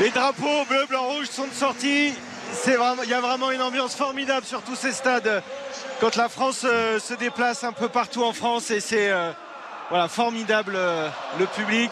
Les 0.00 0.10
drapeaux 0.10 0.64
bleu, 0.68 0.86
blanc, 0.88 1.02
rouge 1.02 1.26
sont 1.28 1.48
sortis. 1.52 2.14
Il 3.04 3.10
y 3.10 3.14
a 3.14 3.20
vraiment 3.20 3.50
une 3.50 3.62
ambiance 3.62 3.94
formidable 3.94 4.46
sur 4.46 4.62
tous 4.62 4.76
ces 4.76 4.92
stades. 4.92 5.42
Quand 6.00 6.16
la 6.16 6.28
France 6.28 6.62
euh, 6.64 6.98
se 6.98 7.14
déplace 7.14 7.64
un 7.64 7.72
peu 7.72 7.88
partout 7.88 8.22
en 8.22 8.32
France 8.32 8.70
et 8.70 8.80
c'est 8.80 9.10
euh, 9.10 9.32
formidable 10.08 10.74
euh, 10.76 11.08
le 11.38 11.46
public 11.46 11.90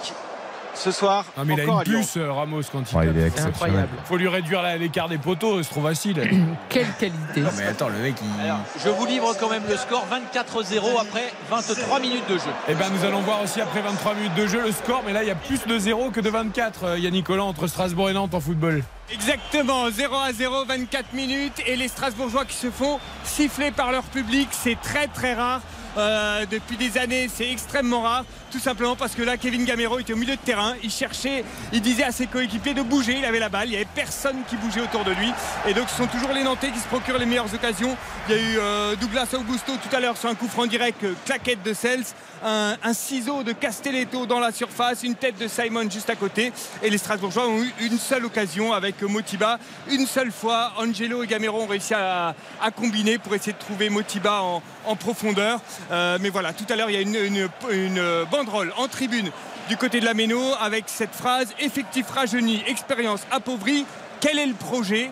ce 0.75 0.91
soir. 0.91 1.25
Ah, 1.37 1.43
mais 1.45 1.55
il 1.55 1.61
a 1.61 1.65
encore 1.65 1.83
une 1.83 1.93
puce 1.93 2.17
euh, 2.17 2.33
Ramos 2.33 2.63
quand 2.73 2.91
il 2.91 2.97
Ouais, 2.97 3.07
il 3.07 3.19
est 3.19 3.31
C'est 3.31 3.49
exceptionnel. 3.49 3.89
Faut 4.05 4.17
lui 4.17 4.29
réduire 4.29 4.63
l'écart 4.79 5.09
des 5.09 5.19
poteaux, 5.19 5.63
c'est 5.63 5.71
trop 5.71 5.83
facile. 5.83 6.21
Quelle 6.69 6.93
qualité. 6.99 7.43
Mais 7.57 7.67
attends, 7.67 7.89
le 7.89 7.99
mec, 7.99 8.17
il. 8.23 8.45
Alors, 8.45 8.61
je 8.83 8.89
vous 8.89 9.07
livre 9.07 9.35
quand 9.39 9.51
même 9.51 9.63
le 9.69 9.77
score 9.77 10.07
24-0 10.11 11.01
après 11.01 11.33
23 11.51 12.01
minutes 12.01 12.29
de 12.29 12.35
jeu. 12.35 12.51
Et 12.69 12.75
ben 12.75 12.87
nous 12.91 13.05
allons 13.05 13.21
voir 13.21 13.43
aussi 13.43 13.61
après 13.61 13.81
23 13.83 14.15
minutes 14.15 14.35
de 14.35 14.47
jeu 14.47 14.63
le 14.63 14.73
score, 14.73 15.03
mais 15.07 15.13
là 15.13 15.23
il 15.23 15.29
y 15.29 15.33
a 15.33 15.35
plus 15.35 15.65
de 15.67 15.79
0 15.79 16.11
que 16.11 16.21
de 16.21 16.31
24, 16.31 16.85
euh, 16.85 16.99
Yannick 16.99 17.27
Collant, 17.27 17.49
entre 17.49 17.67
Strasbourg 17.67 18.11
et 18.11 18.13
Nantes 18.13 18.35
en 18.35 18.41
football. 18.41 18.83
Exactement, 19.13 19.91
0 19.91 20.15
à 20.15 20.33
0, 20.33 20.65
24 20.67 21.13
minutes 21.15 21.61
et 21.67 21.77
les 21.77 21.89
Strasbourgeois 21.89 22.45
qui 22.45 22.57
se 22.57 22.71
font 22.71 23.01
siffler 23.25 23.73
par 23.73 23.91
leur 23.91 24.05
public, 24.05 24.49
c'est 24.53 24.81
très 24.81 25.09
très 25.09 25.35
rare. 25.35 25.61
Euh, 25.99 26.47
depuis 26.49 26.77
des 26.77 26.97
années, 26.99 27.29
c'est 27.33 27.51
extrêmement 27.51 28.03
rare, 28.03 28.25
tout 28.51 28.59
simplement 28.59 28.97
parce 28.97 29.15
que 29.15 29.23
là, 29.23 29.37
Kevin 29.37 29.65
Gamero 29.65 29.99
était 29.99 30.13
au 30.13 30.17
milieu 30.17 30.37
de 30.37 30.41
terrain, 30.41 30.75
il 30.83 30.91
cherchait, 30.91 31.45
il 31.73 31.81
disait 31.81 32.05
à 32.05 32.13
ses 32.13 32.27
coéquipiers 32.27 32.75
de 32.75 32.83
bouger, 32.83 33.17
il 33.19 33.25
avait 33.25 33.39
la 33.39 33.49
balle, 33.49 33.69
il 33.69 33.71
n'y 33.71 33.77
avait 33.77 33.87
personne 33.95 34.39
qui 34.49 34.57
bougeait 34.57 34.81
autour 34.81 35.05
de 35.05 35.13
lui. 35.13 35.33
Et 35.69 35.75
donc, 35.75 35.89
ce 35.89 35.97
sont 35.97 36.07
toujours 36.07 36.33
les 36.33 36.43
Nantais 36.43 36.71
qui 36.71 36.79
se 36.81 36.89
procurent 36.89 37.19
les 37.19 37.27
meilleures 37.27 37.53
occasions. 37.55 37.97
Il 38.29 38.35
y 38.35 38.39
a 38.39 38.43
eu 38.43 38.59
euh, 38.59 38.97
Douglas 38.97 39.29
Augusto 39.35 39.73
tout 39.77 39.95
à 39.97 40.01
l'heure 40.01 40.17
sur 40.17 40.29
un 40.29 40.35
coup 40.35 40.49
franc 40.49 40.67
direct, 40.67 41.03
euh, 41.05 41.15
claquette 41.25 41.63
de 41.63 41.73
Sels, 41.73 42.05
un, 42.43 42.95
ciseau 42.95 43.43
de 43.43 43.53
Castelletto 43.53 44.27
dans 44.27 44.41
la 44.41 44.51
surface, 44.51 45.03
une 45.03 45.15
tête 45.15 45.39
de 45.39 45.47
Simon 45.47 45.89
juste 45.91 46.11
à 46.11 46.17
côté. 46.17 46.53
Et 46.83 46.91
les 46.91 46.99
Strasbourgeois 46.99 47.47
ont 47.49 47.63
eu 47.63 47.73
une 47.81 47.99
seule 47.99 48.25
occasion 48.25 48.73
avec 48.73 49.03
Motiba. 49.03 49.59
Une 49.91 50.07
seule 50.07 50.33
fois, 50.33 50.73
Angelo 50.79 51.23
et 51.23 51.27
Gamero 51.27 51.61
ont 51.63 51.67
réussi 51.67 51.95
à, 51.95 52.35
combiner 52.77 53.19
pour 53.19 53.35
essayer 53.35 53.53
de 53.53 53.59
trouver 53.59 53.91
Motiba 53.91 54.43
en, 54.43 54.63
en 54.87 54.97
profondeur. 54.97 55.61
Euh, 55.91 56.19
mais 56.21 56.31
voilà, 56.31 56.53
tout 56.53 56.65
à 56.71 56.77
l'heure, 56.77 56.89
il 56.91 56.95
y 56.95 56.97
a 56.97 57.03
une, 57.03 57.15
une- 57.15 57.49
une 57.71 58.25
en 58.49 58.89
tribune 58.89 59.31
du 59.69 59.77
côté 59.77 60.01
de 60.01 60.05
la 60.07 60.15
Méno 60.15 60.41
avec 60.61 60.85
cette 60.87 61.15
phrase 61.15 61.49
effectif 61.59 62.09
rajeuni, 62.11 62.63
expérience 62.67 63.27
appauvrie. 63.31 63.85
Quel 64.21 64.39
est 64.39 64.47
le 64.47 64.55
projet? 64.55 65.11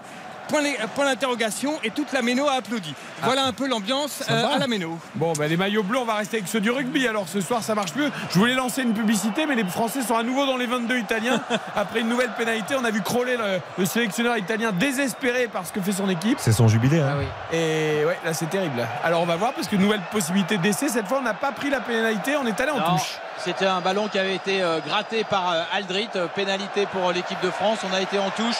Point, 0.48 0.62
les- 0.62 0.76
point 0.94 1.04
d'interrogation 1.04 1.74
et 1.84 1.90
toute 1.90 2.12
la 2.12 2.22
Méno 2.22 2.48
a 2.48 2.54
applaudi. 2.54 2.94
Voilà 3.22 3.44
un 3.44 3.52
peu 3.52 3.68
l'ambiance 3.68 4.22
euh, 4.30 4.54
à 4.54 4.58
la 4.58 4.66
Méno. 4.66 4.98
Bon, 5.14 5.32
ben 5.34 5.48
les 5.48 5.56
maillots 5.56 5.82
bleus, 5.82 5.98
on 5.98 6.04
va 6.04 6.14
rester 6.14 6.38
avec 6.38 6.48
ceux 6.48 6.60
du 6.60 6.70
rugby. 6.70 7.06
Alors 7.06 7.26
ce 7.28 7.40
soir, 7.40 7.62
ça 7.62 7.74
marche 7.74 7.94
mieux. 7.96 8.10
Je 8.30 8.38
voulais 8.38 8.54
lancer 8.54 8.82
une 8.82 8.94
publicité, 8.94 9.44
mais 9.46 9.54
les 9.54 9.64
Français 9.64 10.02
sont 10.02 10.16
à 10.16 10.22
nouveau 10.22 10.46
dans 10.46 10.56
les 10.56 10.66
22 10.66 10.98
italiens. 10.98 11.40
Après 11.76 12.00
une 12.00 12.08
nouvelle 12.08 12.30
pénalité, 12.30 12.76
on 12.80 12.84
a 12.84 12.90
vu 12.90 13.02
Crowley, 13.02 13.36
le, 13.36 13.60
le 13.76 13.84
sélectionneur 13.84 14.36
italien, 14.38 14.72
désespéré 14.72 15.48
par 15.48 15.66
ce 15.66 15.72
que 15.72 15.80
fait 15.80 15.92
son 15.92 16.08
équipe. 16.08 16.38
C'est 16.40 16.52
son 16.52 16.68
jubilé. 16.68 17.00
hein. 17.00 17.08
Ah 17.12 17.16
oui. 17.18 17.26
Et 17.58 18.04
ouais, 18.04 18.18
là 18.24 18.32
c'est 18.32 18.48
terrible. 18.48 18.86
Alors 19.04 19.20
on 19.22 19.26
va 19.26 19.36
voir, 19.36 19.52
parce 19.52 19.66
que 19.68 19.76
nouvelle 19.76 20.00
possibilité 20.10 20.56
d'essai. 20.58 20.88
Cette 20.88 21.06
fois, 21.08 21.18
on 21.18 21.22
n'a 21.22 21.34
pas 21.34 21.52
pris 21.52 21.70
la 21.70 21.80
pénalité, 21.80 22.36
on 22.36 22.46
est 22.46 22.58
allé 22.60 22.70
en 22.70 22.78
Non, 22.78 22.96
touche. 22.96 23.18
C'était 23.44 23.66
un 23.66 23.80
ballon 23.80 24.08
qui 24.08 24.18
avait 24.18 24.34
été 24.34 24.62
euh, 24.62 24.80
gratté 24.80 25.24
par 25.24 25.52
euh, 25.52 25.62
Aldrit, 25.72 26.08
euh, 26.16 26.26
pénalité 26.34 26.86
pour 26.86 27.08
euh, 27.08 27.12
l'équipe 27.12 27.40
de 27.42 27.50
France. 27.50 27.78
On 27.88 27.94
a 27.94 28.00
été 28.00 28.18
en 28.18 28.30
touche. 28.30 28.56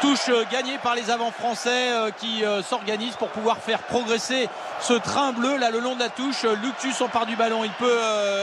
Touche 0.00 0.30
euh, 0.30 0.44
gagnée 0.50 0.78
par 0.82 0.94
les 0.94 1.10
avants 1.10 1.30
français 1.30 1.90
euh, 1.90 2.10
qui 2.10 2.42
euh, 2.44 2.62
s'organisent 2.62 3.16
pour 3.16 3.28
pouvoir 3.28 3.58
faire 3.58 3.80
progresser 3.80 4.48
ce 4.80 4.94
train 4.94 5.32
bleu 5.32 5.58
là 5.58 5.70
le 5.70 5.78
long 5.78 5.94
de 5.94 6.00
la 6.00 6.08
touche. 6.08 6.44
Luctus 6.62 7.02
part 7.12 7.26
du 7.26 7.36
ballon, 7.36 7.64
il 7.64 7.70
peut 7.72 7.98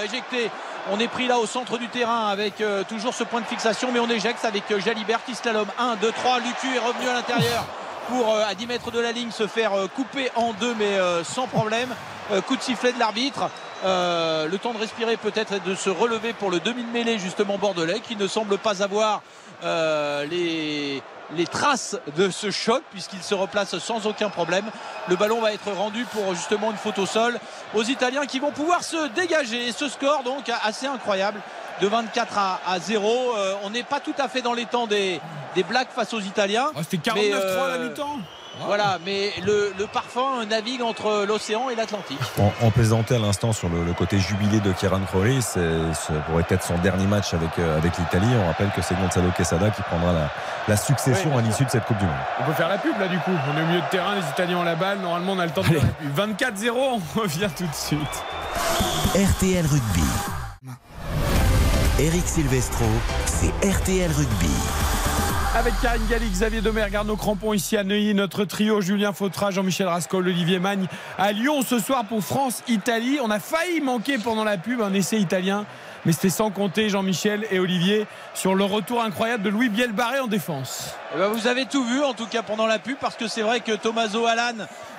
éjecter. 0.06 0.52
On 0.92 1.00
est 1.00 1.08
pris 1.08 1.28
là 1.28 1.40
au 1.40 1.46
centre 1.46 1.78
du 1.78 1.88
terrain 1.88 2.28
avec 2.28 2.64
toujours 2.88 3.14
ce 3.14 3.24
point 3.24 3.42
de 3.42 3.46
fixation, 3.46 3.90
mais 3.92 4.00
on 4.00 4.10
éjecte 4.10 4.46
avec 4.46 4.64
Jalibert 4.80 5.24
qui 5.26 5.34
slalom 5.34 5.68
1, 5.80 5.96
2, 5.96 6.12
3. 6.12 6.40
Lucu 6.40 6.76
est 6.76 6.80
revenu 6.80 7.10
à 7.10 7.14
l'intérieur 7.14 7.66
pour 8.08 8.38
à 8.38 8.54
10 8.54 8.68
mètres 8.68 8.92
de 8.92 9.00
la 9.00 9.12
ligne 9.12 9.32
se 9.32 9.48
faire 9.48 9.72
couper 9.96 10.30
en 10.36 10.54
deux, 10.54 10.76
mais 10.76 10.98
sans 11.24 11.48
problème. 11.48 11.90
Coup 12.46 12.56
de 12.56 12.62
sifflet 12.62 12.94
de 12.94 13.00
l'arbitre. 13.00 13.50
Euh, 13.86 14.48
le 14.48 14.58
temps 14.58 14.74
de 14.74 14.80
respirer 14.80 15.18
peut-être 15.18 15.54
et 15.54 15.60
de 15.60 15.76
se 15.76 15.92
relever 15.92 16.34
pour 16.34 16.50
le 16.50 16.60
demi 16.60 16.84
de 16.84 16.90
mêlée 16.90 17.20
justement 17.20 17.60
bordelais 17.60 18.00
qui 18.00 18.16
ne 18.16 18.26
semble 18.26 18.58
pas 18.58 18.82
avoir 18.82 19.22
euh, 19.64 20.26
les, 20.26 21.04
les 21.36 21.46
traces 21.46 21.98
de 22.16 22.30
ce 22.30 22.52
choc 22.52 22.84
puisqu'il 22.92 23.22
se 23.22 23.36
replace 23.36 23.78
sans 23.80 24.06
aucun 24.08 24.30
problème. 24.30 24.66
Le 25.10 25.16
ballon 25.16 25.42
va 25.42 25.54
être 25.54 25.72
rendu 25.72 26.06
pour 26.06 26.34
justement 26.36 26.72
une 26.72 26.78
faute 26.78 27.00
au 27.00 27.06
sol 27.06 27.40
aux 27.74 27.84
Italiens 27.84 28.26
qui 28.26 28.40
vont 28.40 28.52
pouvoir 28.52 28.84
se 28.84 29.08
dégager. 29.10 29.68
Et 29.68 29.72
ce 29.72 29.90
score 29.90 30.24
donc 30.24 30.50
assez 30.64 30.88
incroyable 30.88 31.42
de 31.82 31.88
24 31.88 32.38
à, 32.38 32.62
à 32.66 32.80
0. 32.80 33.08
Euh, 33.38 33.54
on 33.64 33.70
n'est 33.70 33.84
pas 33.84 34.00
tout 34.00 34.16
à 34.18 34.28
fait 34.28 34.42
dans 34.42 34.54
les 34.54 34.66
temps 34.66 34.88
des, 34.88 35.20
des 35.56 35.64
Blacks 35.64 35.92
face 35.94 36.14
aux 36.14 36.20
Italiens. 36.20 36.68
Oh, 36.76 36.80
C'était 36.90 37.12
49-3 37.12 37.14
Mais, 37.16 37.34
à 37.34 37.38
la 37.40 37.74
euh, 37.74 37.90
mi-temps. 37.90 38.18
Voilà, 38.66 38.98
mais 39.06 39.32
le, 39.46 39.74
le 39.78 39.86
parfum 39.88 40.46
navigue 40.46 40.82
entre 40.82 41.26
l'océan 41.28 41.70
et 41.70 41.76
l'Atlantique. 41.76 42.20
On, 42.40 42.52
on 42.62 42.72
plaisantait 42.72 43.16
à 43.16 43.20
l'instant 43.20 43.54
sur 43.54 43.70
le, 43.70 43.84
le 43.84 43.94
côté 43.94 44.20
jubilé 44.20 44.60
de 44.60 44.72
Kieran 44.72 45.02
Crowley. 45.08 45.42
Ce 45.42 46.14
pourrait 46.28 46.46
être 46.50 46.64
son 46.64 46.78
dernier 46.80 47.06
match 47.06 47.34
avec, 47.34 47.58
euh, 47.60 47.78
avec 47.78 47.98
l'Italie. 47.98 48.28
On 48.44 48.48
rappelle 48.48 48.72
que 48.76 48.82
c'est 48.82 48.96
Gonzalo 48.96 49.30
Quesada 49.36 49.70
qui 49.70 49.82
prendra 49.84 50.14
la, 50.14 50.30
la 50.68 50.78
succession 50.78 51.32
Oui, 51.34 51.40
à 51.40 51.42
l'issue 51.42 51.66
de 51.66 51.70
cette 51.70 51.86
Coupe 51.86 51.98
du 51.98 52.06
Monde. 52.06 52.14
On 52.42 52.44
peut 52.46 52.54
faire 52.54 52.70
la 52.70 52.78
pub 52.78 53.00
là 53.00 53.08
du 53.08 53.18
coup. 53.20 53.32
On 53.54 53.58
est 53.58 53.62
au 53.62 53.66
milieu 53.68 53.82
de 53.82 53.90
terrain, 53.90 54.16
les 54.16 54.28
Italiens 54.32 54.58
ont 54.58 54.64
la 54.64 54.76
balle. 54.76 55.00
Normalement, 55.00 55.34
on 55.34 55.40
a 55.40 55.46
le 55.46 55.52
temps 55.52 55.62
de 55.62 55.68
faire 55.68 55.84
la 56.16 56.26
pub. 56.26 56.36
24-0, 56.38 56.72
on 56.74 57.20
revient 57.22 57.50
tout 57.56 57.68
de 57.68 57.76
suite. 57.76 58.24
RTL 59.16 59.66
Rugby. 59.66 60.04
Eric 62.00 62.28
Silvestro, 62.28 62.86
c'est 63.26 63.50
RTL 63.68 64.12
Rugby. 64.12 64.52
Avec 65.56 65.74
Karine 65.82 66.06
Galli, 66.08 66.30
Xavier 66.30 66.62
Domergue, 66.62 66.96
Arnaud 66.96 67.16
Crampon 67.16 67.54
ici 67.54 67.78
à 67.78 67.84
Neuilly, 67.84 68.14
notre 68.14 68.46
trio 68.46 68.80
Julien 68.82 69.12
Fautra, 69.12 69.50
Jean-Michel 69.50 69.88
Rascol, 69.88 70.28
Olivier 70.28 70.60
Magne 70.60 70.88
à 71.18 71.32
Lyon 71.32 71.62
ce 71.64 71.80
soir 71.80 72.06
pour 72.06 72.24
France-Italie. 72.24 73.18
On 73.24 73.32
a 73.32 73.40
failli 73.40 73.82
manquer 73.82 74.18
pendant 74.18 74.44
la 74.44 74.58
pub 74.58 74.82
un 74.82 74.94
essai 74.94 75.20
italien, 75.20 75.66
mais 76.08 76.14
c'était 76.14 76.30
sans 76.30 76.52
compter 76.52 76.88
Jean-Michel 76.88 77.46
et 77.52 77.60
Olivier 77.60 78.08
sur 78.34 78.56
le 78.56 78.64
retour 78.64 79.04
incroyable 79.04 79.44
de 79.44 79.50
Louis 79.50 79.68
Bielbarré 79.68 80.22
en 80.22 80.28
défense. 80.28 80.96
Eh 81.14 81.18
ben, 81.20 81.28
vous 81.28 81.48
avez 81.48 81.66
tout 81.66 81.84
vu 81.84 82.02
en 82.02 82.14
tout 82.14 82.28
cas 82.28 82.44
pendant 82.44 82.66
la 82.66 82.80
pub 82.80 82.96
parce 82.98 83.18
que 83.18 83.28
c'est 83.28 83.42
vrai 83.42 83.60
que 83.60 83.74
Tommaso 83.74 84.26
Alan 84.26 84.54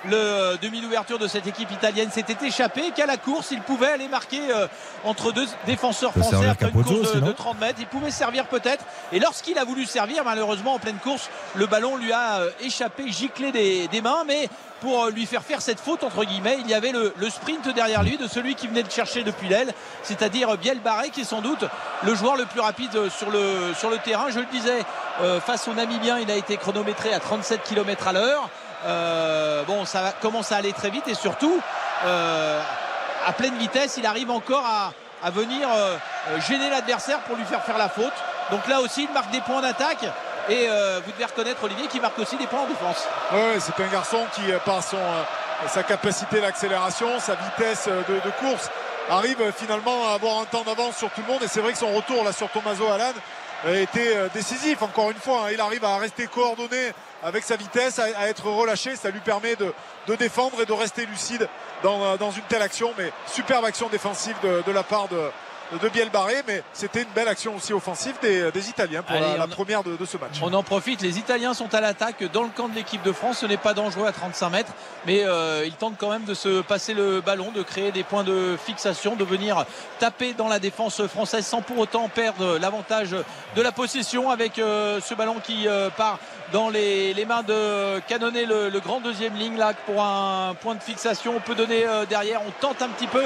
le 0.05 0.57
demi 0.61 0.83
d'ouverture 0.83 1.19
de 1.19 1.27
cette 1.27 1.47
équipe 1.47 1.71
italienne 1.73 2.11
s'était 2.11 2.47
échappé 2.47 2.91
qu'à 2.95 3.07
la 3.07 3.17
course 3.17 3.53
il 3.53 3.63
pouvait 3.63 3.89
aller 3.89 4.07
marquer 4.07 4.39
euh, 4.51 4.67
entre 5.03 5.33
deux 5.33 5.47
défenseurs 5.65 6.13
français 6.13 6.47
après 6.47 6.69
une 6.69 6.85
course 6.85 7.15
de 7.15 7.33
30 7.33 7.59
mètres. 7.59 7.79
Il 7.81 7.87
pouvait 7.87 8.11
servir 8.11 8.47
peut-être. 8.47 8.85
Et 9.11 9.19
lorsqu'il 9.19 9.59
a 9.59 9.65
voulu 9.65 9.87
servir 9.87 10.25
malheureusement 10.25 10.75
en 10.75 10.79
pleine 10.79 10.99
course 10.99 11.31
le 11.55 11.67
ballon 11.67 11.97
lui 11.97 12.13
a 12.13 12.41
euh, 12.41 12.51
échappé 12.61 13.11
giclé 13.11 13.51
des, 13.51 13.89
des 13.89 14.03
mains. 14.03 14.25
Mais 14.27 14.51
pour 14.81 15.05
euh, 15.05 15.11
lui 15.11 15.26
faire 15.26 15.43
faire 15.43 15.61
cette 15.61 15.81
faute 15.81 16.05
entre 16.05 16.24
guillemets 16.24 16.59
il 16.61 16.68
y 16.68 16.74
avait 16.74 16.93
le, 16.93 17.12
sprint 17.31 17.68
derrière 17.68 18.03
lui 18.03 18.16
de 18.16 18.26
celui 18.26 18.55
qui 18.55 18.66
venait 18.68 18.83
de 18.83 18.91
chercher 18.91 19.22
depuis 19.22 19.49
l'aile 19.49 19.72
c'est-à-dire 20.03 20.57
Biel 20.57 20.81
Barré 20.81 21.11
qui 21.11 21.22
est 21.22 21.24
sans 21.24 21.41
doute 21.41 21.64
le 22.03 22.14
joueur 22.14 22.37
le 22.37 22.45
plus 22.47 22.61
rapide 22.61 23.09
sur 23.11 23.31
le, 23.31 23.74
sur 23.79 23.91
le 23.91 23.99
terrain 23.99 24.31
je 24.31 24.41
le 24.41 24.47
disais 24.47 24.83
euh, 25.20 25.41
face 25.41 25.68
au 25.68 25.74
Namibien 25.74 26.18
il 26.18 26.31
a 26.31 26.37
été 26.37 26.57
chronométré 26.57 27.12
à 27.12 27.20
37 27.20 27.62
km 27.62 28.09
à 28.09 28.12
l'heure 28.12 28.51
euh, 28.87 29.64
bon, 29.64 29.85
ça 29.85 30.12
commence 30.20 30.53
à 30.53 30.57
aller 30.57 30.72
très 30.72 30.91
vite 30.91 31.09
et 31.09 31.14
surtout, 31.14 31.61
euh, 32.05 32.62
à 33.26 33.33
pleine 33.33 33.57
vitesse, 33.57 33.97
il 33.97 34.07
arrive 34.07 34.31
encore 34.31 34.64
à, 34.64 34.93
à 35.22 35.31
venir 35.31 35.68
euh, 35.70 35.97
gêner 36.49 36.70
l'adversaire 36.70 37.20
pour 37.20 37.37
lui 37.37 37.45
faire 37.45 37.64
faire 37.64 37.79
la 37.79 37.89
faute. 37.89 38.12
Donc 38.51 38.66
là 38.68 38.81
aussi, 38.81 39.05
il 39.05 39.12
marque 39.12 39.31
des 39.31 39.41
points 39.41 39.61
d'attaque. 39.61 40.05
Et 40.49 40.67
euh, 40.69 41.01
vous 41.05 41.13
devez 41.13 41.25
reconnaître 41.25 41.63
Olivier 41.63 41.87
qui 41.89 42.01
marque 42.01 42.19
aussi 42.19 42.37
des 42.37 42.47
points 42.47 42.61
en 42.61 42.67
défense. 42.67 43.07
Ouais, 43.33 43.59
c'est 43.61 43.83
un 43.83 43.89
garçon 43.89 44.25
qui, 44.35 44.51
euh, 44.51 44.59
par 44.59 44.83
son, 44.83 44.97
euh, 44.97 45.69
sa 45.69 45.83
capacité 45.83 46.41
d'accélération, 46.41 47.19
sa 47.21 47.35
vitesse 47.35 47.87
de, 47.89 48.31
course, 48.41 48.71
arrive 49.11 49.53
finalement 49.57 50.09
à 50.09 50.15
avoir 50.15 50.41
un 50.41 50.45
temps 50.45 50.63
d'avance 50.63 50.97
sur 50.97 51.11
tout 51.11 51.21
le 51.27 51.33
monde. 51.33 51.43
Et 51.43 51.49
c'est 51.49 51.61
vrai 51.61 51.73
que 51.73 51.79
son 51.79 51.93
retour 51.93 52.25
là 52.25 52.33
sur 52.33 52.49
Tommaso 52.51 52.87
Alan 52.87 53.13
euh, 53.67 54.29
décisif. 54.33 54.83
Encore 54.83 55.11
une 55.11 55.19
fois, 55.19 55.47
hein, 55.47 55.51
il 55.53 55.61
arrive 55.61 55.85
à 55.85 55.99
rester 55.99 56.27
coordonné 56.27 56.93
avec 57.23 57.45
sa 57.45 57.57
vitesse, 57.57 57.99
à, 57.99 58.29
être 58.29 58.47
relâché. 58.47 58.97
Ça 58.97 59.11
lui 59.11 59.21
permet 59.21 59.57
de, 59.57 59.75
défendre 60.17 60.63
et 60.63 60.67
de 60.67 60.73
rester 60.73 61.07
lucide 61.07 61.49
dans, 61.83 62.31
une 62.31 62.43
telle 62.49 62.63
action. 62.63 62.93
Mais 62.97 63.13
superbe 63.27 63.65
action 63.65 63.89
défensive 63.89 64.37
de 64.43 64.73
la 64.73 64.83
part 64.83 65.09
de, 65.09 65.31
de 65.73 65.89
Biel 65.89 66.09
Barré, 66.11 66.37
mais 66.47 66.62
c'était 66.73 67.03
une 67.03 67.09
belle 67.14 67.29
action 67.29 67.55
aussi 67.57 67.73
offensive 67.73 68.14
des, 68.23 68.51
des 68.51 68.69
Italiens 68.71 69.03
pour 69.03 69.16
Allez, 69.16 69.37
la, 69.37 69.47
première 69.47 69.83
de, 69.83 69.97
de 69.97 70.05
ce 70.05 70.16
match. 70.16 70.41
On 70.43 70.53
en 70.55 70.62
profite, 70.62 71.03
les 71.03 71.19
Italiens 71.19 71.53
sont 71.55 71.75
à 71.75 71.81
l'attaque 71.81 72.25
dans 72.33 72.43
le 72.43 72.49
camp 72.49 72.69
de 72.69 72.75
l'équipe 72.75 73.03
de 73.03 73.12
France. 73.12 73.39
Ce 73.39 73.47
n'est 73.47 73.57
pas 73.59 73.75
dangereux 73.75 74.07
à 74.07 74.12
35 74.12 74.51
mètres, 74.51 74.73
mais 75.07 75.25
euh, 75.25 75.64
ils 75.66 75.75
tentent 75.75 75.99
quand 75.99 76.11
même 76.11 76.25
de 76.25 76.35
se 76.35 76.62
passer 76.62 76.95
le 76.95 77.21
ballon, 77.21 77.53
de 77.53 77.62
créer 77.62 77.93
des 77.93 78.03
points 78.03 78.25
de 78.25 78.57
fixation, 78.64 79.16
de 79.16 79.25
venir 79.25 79.64
taper 79.99 80.33
dans 80.33 80.49
la 80.49 80.59
défense 80.59 81.07
française 81.07 81.47
sans 81.47 81.61
pour 81.61 81.79
autant 81.79 82.09
perdre 82.09 82.59
l'avantage 82.59 83.14
de 83.57 83.62
la 83.62 83.73
possession 83.73 84.31
avec 84.31 84.59
euh, 84.59 85.01
ce 85.01 85.14
ballon 85.14 85.37
qui 85.43 85.69
euh, 85.69 85.91
part 85.91 86.19
dans 86.53 86.71
les, 86.71 87.25
mains 87.27 87.43
de 87.43 87.99
Canonnet, 88.01 88.47
le, 88.47 88.69
le 88.69 88.81
grand 88.81 89.01
deuxième 89.01 89.35
ligne 89.35 89.57
là 89.57 89.73
pour 89.87 90.03
un 90.03 90.55
point 90.61 90.75
de 90.75 90.83
fixation. 90.83 91.35
On 91.37 91.41
peut 91.41 91.55
donner 91.55 91.87
euh, 91.87 92.07
derrière, 92.07 92.41
on 92.47 92.51
tente 92.61 92.83
un 92.83 92.89
petit 92.89 93.07
peu 93.07 93.25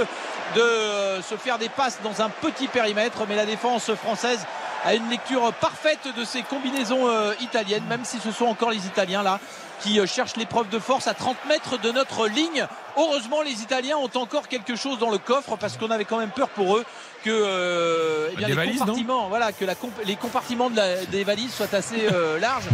de 0.54 0.60
euh, 0.60 1.22
se 1.22 1.36
faire 1.36 1.58
des 1.58 1.68
passes 1.68 1.98
dans 2.02 2.22
un 2.22 2.28
petit 2.28 2.68
périmètre, 2.68 3.18
mais 3.28 3.36
la 3.36 3.46
défense 3.46 3.94
française 3.94 4.44
a 4.84 4.94
une 4.94 5.08
lecture 5.10 5.52
parfaite 5.54 6.08
de 6.16 6.24
ces 6.24 6.42
combinaisons 6.42 7.06
euh, 7.08 7.32
italiennes, 7.40 7.84
même 7.88 8.04
si 8.04 8.18
ce 8.18 8.32
sont 8.32 8.46
encore 8.46 8.70
les 8.70 8.86
Italiens 8.86 9.22
là 9.22 9.38
qui 9.82 9.98
euh, 10.00 10.06
cherchent 10.06 10.36
l'épreuve 10.36 10.68
de 10.68 10.78
force 10.78 11.06
à 11.08 11.14
30 11.14 11.36
mètres 11.48 11.78
de 11.78 11.90
notre 11.92 12.26
ligne. 12.28 12.66
Heureusement, 12.96 13.42
les 13.42 13.62
Italiens 13.62 13.96
ont 13.96 14.10
encore 14.18 14.48
quelque 14.48 14.76
chose 14.76 14.98
dans 14.98 15.10
le 15.10 15.18
coffre 15.18 15.56
parce 15.56 15.76
qu'on 15.76 15.90
avait 15.90 16.04
quand 16.04 16.18
même 16.18 16.30
peur 16.30 16.48
pour 16.48 16.76
eux 16.76 16.84
que 17.24 17.30
euh, 17.30 18.28
eh 18.32 18.36
bien, 18.36 18.48
les 18.48 18.54
valises, 18.54 18.78
compartiments, 18.80 19.28
voilà, 19.28 19.52
que 19.52 19.64
la 19.64 19.74
comp- 19.74 20.00
les 20.04 20.16
compartiments 20.16 20.70
de 20.70 20.76
la- 20.76 21.04
des 21.06 21.24
valises 21.24 21.52
soient 21.54 21.72
assez 21.74 22.06
euh, 22.12 22.38
larges 22.40 22.64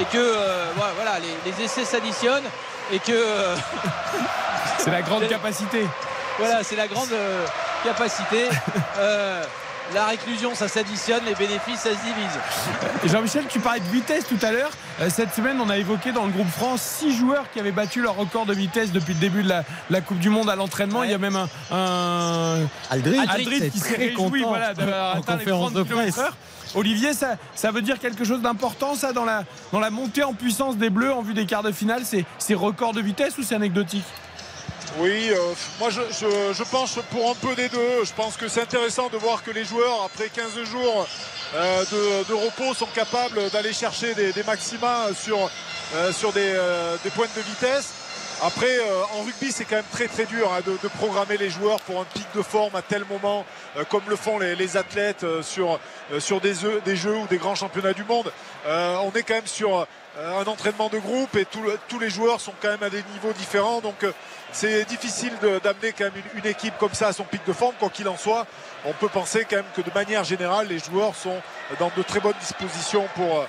et 0.00 0.04
que 0.04 0.18
euh, 0.18 0.66
voilà, 0.96 1.18
les, 1.18 1.50
les 1.50 1.64
essais 1.64 1.84
s'additionnent 1.84 2.44
et 2.92 2.98
que 3.00 3.24
C'est 4.78 4.90
la 4.90 5.02
grande 5.02 5.28
capacité. 5.28 5.84
voilà, 6.38 6.62
c'est 6.62 6.76
la 6.76 6.86
grande 6.86 7.10
capacité. 7.84 8.48
La 9.94 10.04
réclusion, 10.06 10.54
ça 10.54 10.68
s'additionne, 10.68 11.24
les 11.24 11.34
bénéfices, 11.34 11.80
ça 11.80 11.90
se 11.90 11.96
divise. 12.04 13.10
Jean-Michel, 13.10 13.44
tu 13.48 13.58
parlais 13.58 13.80
de 13.80 13.88
vitesse 13.88 14.26
tout 14.28 14.38
à 14.44 14.52
l'heure. 14.52 14.70
Euh, 15.00 15.08
Cette 15.08 15.34
semaine, 15.34 15.58
on 15.60 15.70
a 15.70 15.78
évoqué 15.78 16.12
dans 16.12 16.26
le 16.26 16.30
groupe 16.30 16.48
France 16.50 16.82
six 16.82 17.16
joueurs 17.16 17.50
qui 17.52 17.58
avaient 17.60 17.72
battu 17.72 18.02
leur 18.02 18.14
record 18.14 18.44
de 18.44 18.52
vitesse 18.52 18.92
depuis 18.92 19.14
le 19.14 19.20
début 19.20 19.42
de 19.42 19.48
la, 19.48 19.64
la 19.88 20.00
Coupe 20.02 20.18
du 20.18 20.28
Monde 20.28 20.50
à 20.50 20.56
l'entraînement. 20.56 21.04
Il 21.04 21.10
y 21.10 21.14
a 21.14 21.18
même 21.18 21.36
un, 21.36 21.48
un 21.70 22.66
Aldrit, 22.90 23.18
Aldrit 23.28 23.58
c'est 23.60 23.70
qui 23.70 23.78
s'est 23.78 23.96
réjoui 23.96 24.42
voilà, 24.42 24.74
d'avoir 24.74 25.16
en 25.16 25.18
atteint 25.20 25.32
les 25.32 25.38
conférence 25.38 25.72
30 25.72 25.74
de 25.74 25.82
presse. 25.94 26.20
Olivier, 26.74 27.14
ça, 27.14 27.36
ça 27.54 27.70
veut 27.70 27.80
dire 27.80 27.98
quelque 27.98 28.24
chose 28.24 28.42
d'important, 28.42 28.94
ça, 28.94 29.14
dans 29.14 29.24
la, 29.24 29.44
dans 29.72 29.80
la 29.80 29.88
montée 29.88 30.22
en 30.22 30.34
puissance 30.34 30.76
des 30.76 30.90
Bleus 30.90 31.12
en 31.14 31.22
vue 31.22 31.32
des 31.32 31.46
quarts 31.46 31.62
de 31.62 31.72
finale 31.72 32.02
C'est 32.04 32.26
c'est 32.38 32.54
record 32.54 32.92
de 32.92 33.00
vitesse 33.00 33.38
ou 33.38 33.42
c'est 33.42 33.54
anecdotique? 33.54 34.04
Oui, 34.96 35.30
euh, 35.30 35.36
moi 35.78 35.90
je, 35.90 36.00
je- 36.12 36.52
pour 37.10 37.30
un 37.30 37.34
peu 37.34 37.54
des 37.54 37.68
deux. 37.68 38.04
Je 38.04 38.12
pense 38.12 38.36
que 38.36 38.48
c'est 38.48 38.62
intéressant 38.62 39.08
de 39.08 39.16
voir 39.16 39.42
que 39.42 39.50
les 39.50 39.64
joueurs, 39.64 40.02
après 40.04 40.28
15 40.28 40.64
jours 40.64 41.06
euh, 41.54 41.84
de, 41.92 42.24
repos, 42.34 42.74
sont 42.74 42.86
capables 42.94 43.50
d'aller 43.50 43.72
chercher 43.72 44.14
des, 44.14 44.32
maxima 44.42 45.08
sur, 45.14 45.50
euh, 45.94 46.12
des, 46.32 46.52
des 47.04 47.10
pointes 47.10 47.34
de 47.36 47.42
vitesse. 47.42 47.92
Après, 48.40 48.78
euh, 48.78 49.02
en 49.14 49.24
rugby, 49.24 49.50
c'est 49.50 49.64
quand 49.64 49.76
même 49.76 49.84
très 49.90 50.06
très 50.06 50.24
dur 50.24 50.52
hein, 50.52 50.60
de, 50.64 50.88
programmer 50.88 51.36
les 51.36 51.50
joueurs 51.50 51.80
pour 51.80 52.00
un 52.00 52.04
pic 52.04 52.24
de 52.36 52.42
forme 52.42 52.76
à 52.76 52.82
tel 52.82 53.04
moment, 53.04 53.44
euh, 53.76 53.82
comme 53.84 54.02
le 54.08 54.14
font 54.14 54.38
les, 54.38 54.76
athlètes 54.76 55.24
euh, 55.24 55.42
sur, 55.42 55.80
sur 56.20 56.40
des, 56.40 56.54
jeux, 56.54 57.16
ou 57.16 57.26
des 57.26 57.38
grands 57.38 57.56
championnats 57.56 57.94
du 57.94 58.04
monde. 58.04 58.32
On 58.64 59.10
est 59.14 59.22
quand 59.24 59.34
même 59.34 59.46
sur 59.46 59.86
un 60.20 60.44
entraînement 60.44 60.88
de 60.88 60.98
groupe 60.98 61.34
et 61.36 61.46
tous 61.46 61.98
les 61.98 62.10
joueurs 62.10 62.40
sont 62.40 62.52
quand 62.60 62.68
même 62.68 62.82
à 62.82 62.90
des 62.90 63.02
niveaux 63.12 63.32
différents. 63.32 63.80
Donc 63.80 64.04
c'est 64.52 64.84
difficile 64.84 65.32
d'amener 65.62 65.92
quand 65.92 66.04
même 66.04 66.22
une, 66.34 66.40
une 66.40 66.46
équipe 66.46 66.74
comme 66.78 66.94
ça 66.94 67.08
à 67.08 67.12
son 67.12 67.24
pic 67.24 67.40
de 67.46 67.52
forme. 67.52 67.74
Quoi 67.78 67.90
qu'il 67.90 68.08
en 68.08 68.16
soit, 68.16 68.46
on 68.84 68.92
peut 68.92 69.08
penser 69.08 69.46
quand 69.48 69.56
même 69.56 69.64
que 69.74 69.80
de 69.80 69.90
manière 69.94 70.24
générale, 70.24 70.68
les 70.68 70.78
joueurs 70.78 71.14
sont 71.14 71.40
dans 71.78 71.90
de 71.96 72.02
très 72.02 72.20
bonnes 72.20 72.38
dispositions 72.40 73.08
pour, 73.14 73.46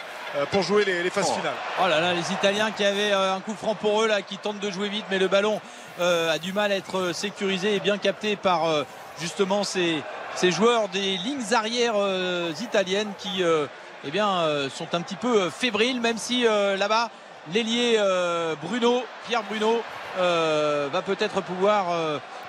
pour 0.51 0.61
jouer 0.63 0.85
les, 0.85 1.03
les 1.03 1.09
phases 1.09 1.27
Oh. 1.29 1.33
finales. 1.35 1.53
Oh 1.83 1.87
là 1.87 1.99
là, 1.99 2.13
les 2.13 2.31
Italiens 2.31 2.71
qui 2.71 2.83
avaient 2.85 3.11
euh, 3.11 3.33
un 3.35 3.39
coup 3.39 3.53
franc 3.55 3.75
pour 3.75 4.03
eux 4.03 4.07
là, 4.07 4.21
qui 4.21 4.37
tentent 4.37 4.59
de 4.59 4.69
jouer 4.71 4.89
vite, 4.89 5.05
mais 5.09 5.19
le 5.19 5.27
ballon 5.27 5.59
euh, 5.99 6.31
a 6.33 6.37
du 6.37 6.53
mal 6.53 6.71
à 6.71 6.75
être 6.75 6.97
euh, 6.97 7.13
sécurisé 7.13 7.75
et 7.75 7.79
bien 7.79 7.97
capté 7.97 8.35
par 8.35 8.65
euh, 8.65 8.83
justement 9.19 9.63
ces, 9.63 10.01
ces 10.35 10.51
joueurs 10.51 10.87
des 10.89 11.17
lignes 11.17 11.53
arrières 11.53 11.93
euh, 11.97 12.51
italiennes 12.61 13.11
qui 13.17 13.43
euh, 13.43 13.65
eh 14.05 14.11
bien, 14.11 14.29
euh, 14.29 14.69
sont 14.69 14.87
un 14.93 15.01
petit 15.01 15.15
peu 15.17 15.41
euh, 15.43 15.49
fébriles, 15.49 15.99
même 15.99 16.17
si 16.17 16.45
euh, 16.47 16.77
là-bas 16.77 17.09
l'ailier 17.53 17.95
euh, 17.97 18.53
Bruno, 18.61 19.03
Pierre 19.27 19.43
Bruno, 19.43 19.81
euh, 20.19 20.87
va 20.91 21.01
peut-être 21.01 21.41
pouvoir 21.41 21.85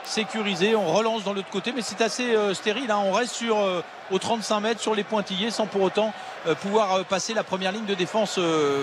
sécuriser. 0.04 0.74
On 0.76 0.86
relance 0.92 1.24
dans 1.24 1.32
l'autre 1.32 1.50
côté, 1.50 1.72
mais 1.72 1.82
c'est 1.82 2.00
assez 2.00 2.34
euh, 2.34 2.54
stérile. 2.54 2.90
hein. 2.90 3.00
On 3.04 3.12
reste 3.12 3.34
sur 3.34 3.58
euh, 3.58 3.82
aux 4.10 4.18
35 4.18 4.60
mètres 4.60 4.80
sur 4.80 4.94
les 4.94 5.04
pointillés 5.04 5.50
sans 5.50 5.66
pour 5.66 5.82
autant 5.82 6.12
euh, 6.46 6.54
pouvoir 6.54 7.04
passer 7.04 7.34
la 7.34 7.44
première 7.44 7.72
ligne 7.72 7.84
de 7.86 7.94
défense 7.94 8.38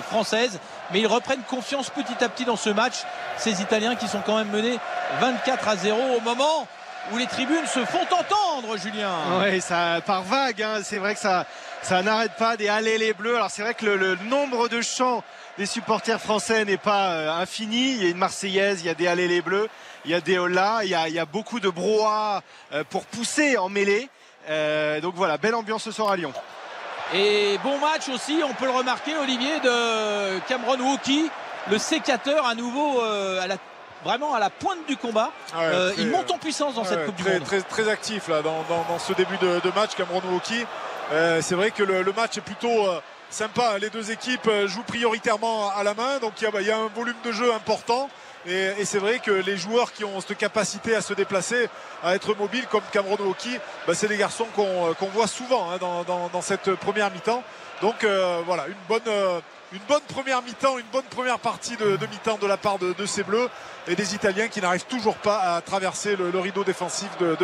française. 0.10 0.60
Mais 0.92 1.00
ils 1.02 1.08
reprennent 1.08 1.42
confiance 1.50 1.90
petit 1.90 2.24
à 2.24 2.30
petit 2.30 2.46
dans 2.46 2.56
ce 2.56 2.70
match. 2.70 2.96
Ces 3.38 3.62
Italiens 3.62 3.96
qui 3.96 4.08
sont 4.08 4.22
quand 4.26 4.38
même 4.38 4.50
menés 4.50 4.80
24 5.20 5.68
à 5.68 5.76
0 5.76 6.00
au 6.18 6.22
moment 6.22 6.68
où 7.14 7.18
les 7.18 7.28
tribunes 7.28 7.66
se 7.68 7.84
font 7.86 8.02
entendre, 8.04 8.78
Julien. 8.78 9.12
Oui, 9.42 9.62
ça 9.62 10.00
par 10.06 10.24
vague. 10.24 10.62
hein. 10.62 10.80
C'est 10.84 10.98
vrai 10.98 11.14
que 11.16 11.20
ça, 11.22 11.46
n'arrête 12.04 12.34
pas 12.34 12.58
des 12.58 12.68
allées 12.68 12.98
les 12.98 13.14
bleus. 13.14 13.36
Alors 13.36 13.50
c'est 13.50 13.62
vrai 13.62 13.74
que 13.74 13.86
le, 13.86 13.96
le 13.96 14.18
nombre 14.30 14.68
de 14.68 14.82
chants 14.82 15.24
des 15.58 15.66
supporters 15.66 16.20
français 16.22 16.66
n'est 16.66 16.78
pas 16.78 17.10
euh, 17.12 17.32
infini. 17.42 17.94
Il 17.94 18.04
y 18.04 18.08
a 18.08 18.10
une 18.10 18.18
Marseillaise, 18.18 18.82
il 18.82 18.88
y 18.88 18.90
a 18.90 18.94
des 18.94 19.08
allées 19.08 19.28
les 19.28 19.42
bleus, 19.42 19.68
il 20.06 20.12
y 20.12 20.14
a 20.14 20.22
des 20.22 20.38
holas, 20.38 20.82
il 20.84 20.90
y 20.90 20.96
a, 20.96 21.08
il 21.08 21.14
y 21.16 21.20
a 21.20 21.26
beaucoup 21.26 21.60
de 21.60 21.70
brouhaha 21.70 22.42
euh, 22.74 22.84
pour 22.90 23.06
pousser 23.06 23.58
en 23.58 23.70
mêlée. 23.70 24.10
Euh, 24.50 25.02
donc 25.02 25.16
voilà, 25.16 25.38
belle 25.38 25.56
ambiance 25.56 25.84
ce 25.84 25.92
soir 25.92 26.12
à 26.12 26.16
Lyon. 26.16 26.32
Et 27.14 27.58
bon 27.64 27.78
match 27.80 28.10
aussi, 28.10 28.42
on 28.48 28.54
peut 28.54 28.66
le 28.66 28.72
remarquer, 28.72 29.16
Olivier, 29.18 29.60
de 29.62 30.40
Cameron 30.48 30.78
Wauki, 30.80 31.30
le 31.72 31.78
sécateur 31.78 32.46
à 32.46 32.54
nouveau 32.54 33.02
euh, 33.02 33.42
à 33.42 33.48
la, 33.48 33.56
vraiment 34.04 34.34
à 34.34 34.40
la 34.40 34.50
pointe 34.50 34.86
du 34.88 34.98
combat. 34.98 35.32
Ouais, 35.56 35.62
Euh, 35.64 35.94
très- 35.94 36.02
il 36.02 36.10
monte 36.12 36.30
en 36.32 36.38
puissance 36.38 36.76
dans 36.76 36.84
cette 36.84 37.06
Coupe 37.06 37.16
très, 37.18 37.32
du 37.32 37.40
Monde. 37.40 37.48
Très, 37.48 37.62
très 37.62 37.90
actif 37.90 38.28
là, 38.28 38.42
dans, 38.42 38.64
dans- 38.70 38.86
dans 38.90 39.00
ce 39.00 39.14
début 39.14 39.38
de, 39.38 39.60
de 39.62 39.72
match, 39.74 39.92
Cameron 39.96 40.22
Woki. 40.32 40.66
Euh, 41.14 41.42
c'est 41.42 41.56
vrai 41.56 41.72
que 41.72 41.84
le, 41.84 42.02
le 42.04 42.12
match 42.14 42.38
est 42.38 42.42
plutôt 42.42 42.88
euh, 42.90 43.00
sympa. 43.30 43.78
Les 43.80 43.90
deux 43.90 44.12
équipes 44.12 44.48
euh, 44.48 44.68
jouent 44.68 44.84
prioritairement 44.84 45.70
à 45.76 45.84
la 45.84 45.94
main, 45.94 46.20
donc 46.20 46.34
il 46.42 46.44
y, 46.66 46.72
a, 46.72 46.76
a 46.76 46.80
un 46.80 46.88
volume 46.88 47.16
de 47.24 47.32
jeu 47.32 47.54
important. 47.54 48.10
Et, 48.48 48.86
c'est 48.86 49.00
vrai 49.00 49.20
que 49.20 49.32
les 49.32 49.58
joueurs 49.58 49.92
qui 49.92 50.06
ont 50.06 50.22
cette 50.22 50.38
capacité 50.38 50.96
à 50.96 51.02
se 51.02 51.14
déplacer, 51.14 51.68
à 52.02 52.16
être 52.16 52.34
mobiles, 52.36 52.66
comme 52.68 52.84
Cameron 52.94 53.18
Hockey, 53.20 53.60
bah, 53.86 53.94
c'est 53.94 54.08
des 54.08 54.16
garçons 54.16 54.48
qu'on 54.56 54.94
qu'on 54.94 55.08
voit 55.08 55.28
souvent 55.28 55.70
hein, 55.72 55.78
dans, 55.80 56.42
cette 56.42 56.74
première 56.76 57.12
mi-temps. 57.12 57.44
Donc 57.82 58.04
euh, 58.04 58.42
voilà, 58.46 58.68
une 58.68 58.74
bonne, 58.88 59.02
euh, 59.08 59.42
une 59.74 59.80
bonne 59.88 60.02
première 60.08 60.42
mi-temps, 60.42 60.78
une 60.78 60.86
bonne 60.92 61.04
première 61.04 61.40
partie 61.40 61.76
de, 61.76 61.98
mi-temps 62.10 62.38
de 62.38 62.48
la 62.48 62.58
part 62.58 62.78
de, 62.80 63.06
ces 63.06 63.24
Bleus 63.24 63.50
et 63.88 63.96
des 63.96 64.16
Italiens 64.16 64.48
qui 64.48 64.62
n'arrivent 64.62 64.86
toujours 64.86 65.16
pas 65.16 65.40
à 65.40 65.62
traverser 65.62 66.16
le, 66.16 66.40
rideau 66.40 66.64
défensif 66.64 67.10
de, 67.20 67.38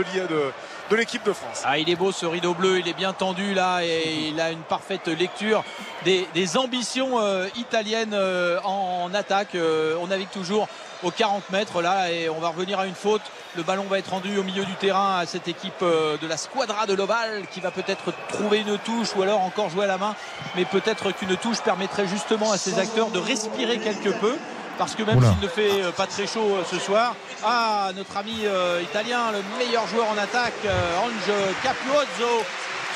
l'équipe 0.95 1.23
de 1.23 1.33
France. 1.33 1.63
Ah, 1.65 1.77
il 1.77 1.89
est 1.89 1.95
beau 1.95 2.11
ce 2.11 2.25
rideau 2.25 2.53
bleu, 2.53 2.79
il 2.79 2.87
est 2.87 2.93
bien 2.93 3.13
tendu 3.13 3.53
là 3.53 3.81
et 3.83 4.29
il 4.29 4.39
a 4.39 4.51
une 4.51 4.61
parfaite 4.61 5.07
lecture 5.07 5.63
des, 6.03 6.57
ambitions 6.57 7.19
euh, 7.19 7.47
italiennes 7.55 8.13
euh, 8.13 8.59
en, 8.63 9.05
en 9.05 9.13
attaque. 9.13 9.55
Euh, 9.55 9.95
on 9.99 10.07
navigue 10.07 10.29
toujours 10.29 10.67
aux 11.03 11.11
40 11.11 11.49
mètres 11.51 11.81
là 11.81 12.11
et 12.11 12.29
on 12.29 12.39
va 12.39 12.49
revenir 12.49 12.79
à 12.79 12.85
une 12.85 12.95
faute. 12.95 13.21
Le 13.55 13.63
ballon 13.63 13.83
va 13.83 13.99
être 13.99 14.09
rendu 14.09 14.37
au 14.37 14.43
milieu 14.43 14.65
du 14.65 14.73
terrain 14.75 15.17
à 15.19 15.25
cette 15.25 15.47
équipe 15.47 15.81
euh, 15.81 16.17
de 16.17 16.27
la 16.27 16.37
squadra 16.37 16.85
de 16.85 16.93
l'Oval 16.93 17.43
qui 17.51 17.59
va 17.59 17.71
peut-être 17.71 18.13
trouver 18.29 18.59
une 18.59 18.77
touche 18.79 19.15
ou 19.15 19.21
alors 19.21 19.41
encore 19.41 19.69
jouer 19.69 19.83
à 19.83 19.87
la 19.87 19.97
main. 19.97 20.15
Mais 20.55 20.65
peut-être 20.65 21.11
qu'une 21.11 21.35
touche 21.37 21.61
permettrait 21.61 22.07
justement 22.07 22.51
à 22.51 22.57
ces 22.57 22.79
acteurs 22.79 23.09
de 23.09 23.19
respirer 23.19 23.77
quelque 23.79 24.09
peu. 24.09 24.35
Parce 24.77 24.95
que 24.95 25.03
même 25.03 25.21
s'il 25.21 25.39
ne 25.39 25.47
fait 25.47 25.83
euh, 25.83 25.91
pas 25.91 26.07
très 26.07 26.25
chaud 26.25 26.55
euh, 26.55 26.63
ce 26.69 26.79
soir, 26.79 27.15
ah, 27.45 27.91
notre 27.95 28.17
ami 28.17 28.41
euh, 28.45 28.81
italien, 28.81 29.31
le 29.31 29.43
meilleur 29.57 29.85
joueur 29.87 30.07
en 30.09 30.17
attaque, 30.17 30.53
euh, 30.65 30.99
Ange 30.99 31.33
Capuozzo, 31.61 32.43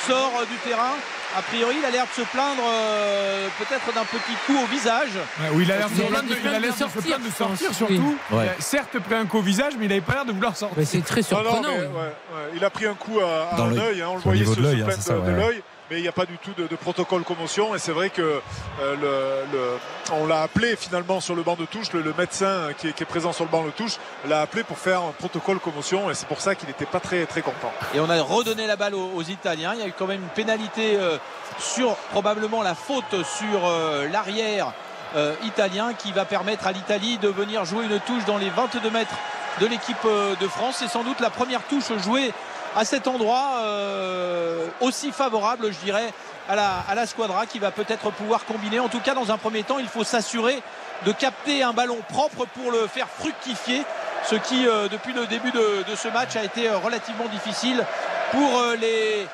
sort 0.08 0.43
du 0.49 0.58
terrain. 0.70 0.95
A 1.38 1.42
priori, 1.44 1.76
il 1.80 1.86
a 1.86 1.92
l'air 1.92 2.06
de 2.06 2.22
se 2.22 2.28
plaindre 2.30 2.64
euh, 2.68 3.48
peut-être 3.60 3.94
d'un 3.94 4.04
petit 4.06 4.34
coup 4.48 4.58
au 4.58 4.66
visage. 4.66 5.12
Ouais, 5.40 5.50
oui, 5.54 5.64
il 5.66 5.72
a 5.72 5.78
l'air 5.78 5.90
de 5.90 5.96
de- 5.96 6.02
l'air 6.02 6.24
il 6.42 6.48
a 6.48 6.60
l'air 6.60 6.62
de 6.62 6.74
se 6.74 6.80
sortir, 6.80 7.02
plaindre 7.04 7.26
de 7.26 7.30
sortir 7.32 7.68
Oui. 7.70 7.76
surtout. 7.76 8.18
Ouais. 8.32 8.46
Il 8.46 8.50
a 8.50 8.54
certes 8.62 9.00
pris 9.00 9.16
un 9.16 9.26
coup 9.28 9.38
au 9.38 9.42
visage, 9.42 9.74
mais 9.78 9.86
il 9.86 9.90
n'avait 9.90 10.02
pas 10.02 10.14
l'air 10.14 10.26
de 10.26 10.32
vouloir 10.32 10.58
sortir. 10.58 10.84
C'est 10.88 11.06
très 11.06 11.22
Non, 11.22 11.28
non, 11.38 11.44
surprenant. 11.44 11.70
mais, 11.70 11.78
oui. 11.78 11.86
ouais, 11.86 12.00
ouais, 12.02 12.52
il 12.56 12.64
a 12.66 12.70
pris 12.72 12.88
un 12.88 12.96
coup 12.96 13.20
à, 13.20 13.56
à 13.56 13.62
un 13.62 13.78
œil, 13.78 14.02
hein, 14.02 14.08
on 14.12 14.16
le 14.16 14.22
voyait 14.22 14.46
se, 14.46 14.56
de 14.56 14.62
l'œil, 14.62 14.78
se 14.80 14.84
hein, 14.84 14.86
plaindre 15.06 15.24
de. 15.26 15.62
Mais 15.90 15.98
il 15.98 16.02
n'y 16.02 16.08
a 16.08 16.14
pas 16.14 16.26
du 16.26 16.38
tout 16.38 16.52
de, 16.58 16.68
protocole 16.76 17.24
commotion 17.24 17.76
et 17.76 17.80
c'est 17.80 17.92
vrai 17.92 18.10
que 18.10 18.42
euh, 18.82 19.78
on 20.12 20.28
l'a 20.28 20.42
appelé 20.42 20.76
finalement 20.76 21.20
sur 21.20 21.36
le 21.36 21.44
banc 21.44 21.56
de 21.56 21.66
touche, 21.66 21.92
le, 21.94 22.14
médecin 22.18 22.70
qui 22.78 22.90
est, 22.90 22.94
qui 22.94 23.04
est 23.04 23.06
présent 23.06 23.34
sur 23.34 23.46
le 23.46 23.50
banc 23.50 23.64
de 23.64 23.72
touche 23.72 23.98
l'a 24.28 24.42
appelé 24.42 24.64
pour 24.64 24.78
faire 24.78 25.02
un 25.02 25.12
protocole 25.12 25.60
commotion 25.60 26.10
et 26.10 26.14
c'est 26.14 26.28
pour 26.28 26.42
ça 26.42 26.56
qu'il 26.56 26.68
n'était 26.68 26.86
pas 26.86 27.00
très 27.00 27.26
très 27.26 27.42
content. 27.42 27.72
Et 27.94 28.00
on 28.00 28.10
a 28.10 28.22
redonné 28.22 28.68
la 28.68 28.76
balle 28.76 28.96
aux, 28.96 29.22
Italiens. 29.22 29.74
Il 29.74 29.80
y 29.80 29.84
a 29.84 29.88
eu 29.88 29.94
quand 29.98 30.08
même 30.08 30.22
une 30.22 30.30
pénalité 30.30 30.96
euh, 30.96 31.18
sur 31.60 31.96
probablement 32.12 32.62
la 32.62 32.76
faute 32.76 33.24
sur 33.24 33.66
euh, 33.66 34.08
l'arrière 34.10 34.74
euh, 35.16 35.36
italien 35.44 35.94
qui 35.94 36.12
va 36.12 36.26
permettre 36.26 36.68
à 36.68 36.74
l'Italie 36.74 37.18
de 37.18 37.30
venir 37.30 37.64
jouer 37.64 37.86
une 37.86 38.00
touche 38.02 38.26
dans 38.26 38.38
les 38.38 38.50
22 38.50 38.90
mètres 38.90 39.16
de 39.62 39.66
l'équipe 39.66 39.98
euh, 40.06 40.36
de 40.36 40.48
France. 40.48 40.78
C'est 40.80 40.90
sans 40.90 41.04
doute 41.04 41.22
la 41.22 41.30
première 41.30 41.64
touche 41.64 41.92
jouée 42.04 42.34
à 42.78 42.86
cet 42.86 43.08
endroit 43.08 43.58
euh, 43.62 44.68
aussi 44.82 45.12
favorable, 45.12 45.72
je 45.74 45.80
dirais, 45.84 46.14
à 46.48 46.56
la, 46.56 47.06
squadra 47.08 47.46
qui 47.46 47.60
va 47.60 47.72
peut-être 47.72 48.12
pouvoir 48.12 48.46
combiner. 48.46 48.80
En 48.80 48.88
tout 48.88 49.00
cas, 49.00 49.16
dans 49.16 49.32
un 49.32 49.38
premier 49.38 49.64
temps, 49.64 49.80
il 49.80 49.88
faut 49.88 50.04
s'assurer 50.04 50.62
de 51.06 51.12
capter 51.12 51.64
un 51.64 51.74
ballon 51.74 51.98
propre 52.08 52.46
pour 52.46 52.72
le 52.72 52.88
faire 52.88 53.08
fructifier, 53.10 53.84
ce 54.30 54.36
qui, 54.36 54.68
euh, 54.68 54.88
depuis 54.88 55.14
le 55.14 55.26
début 55.26 55.52
de, 55.52 55.96
ce 55.96 56.08
match, 56.08 56.36
a 56.36 56.44
été 56.44 56.70
euh, 56.70 56.78
relativement 56.78 57.26
difficile 57.26 57.84
pour 58.32 58.62
les 58.80 59.28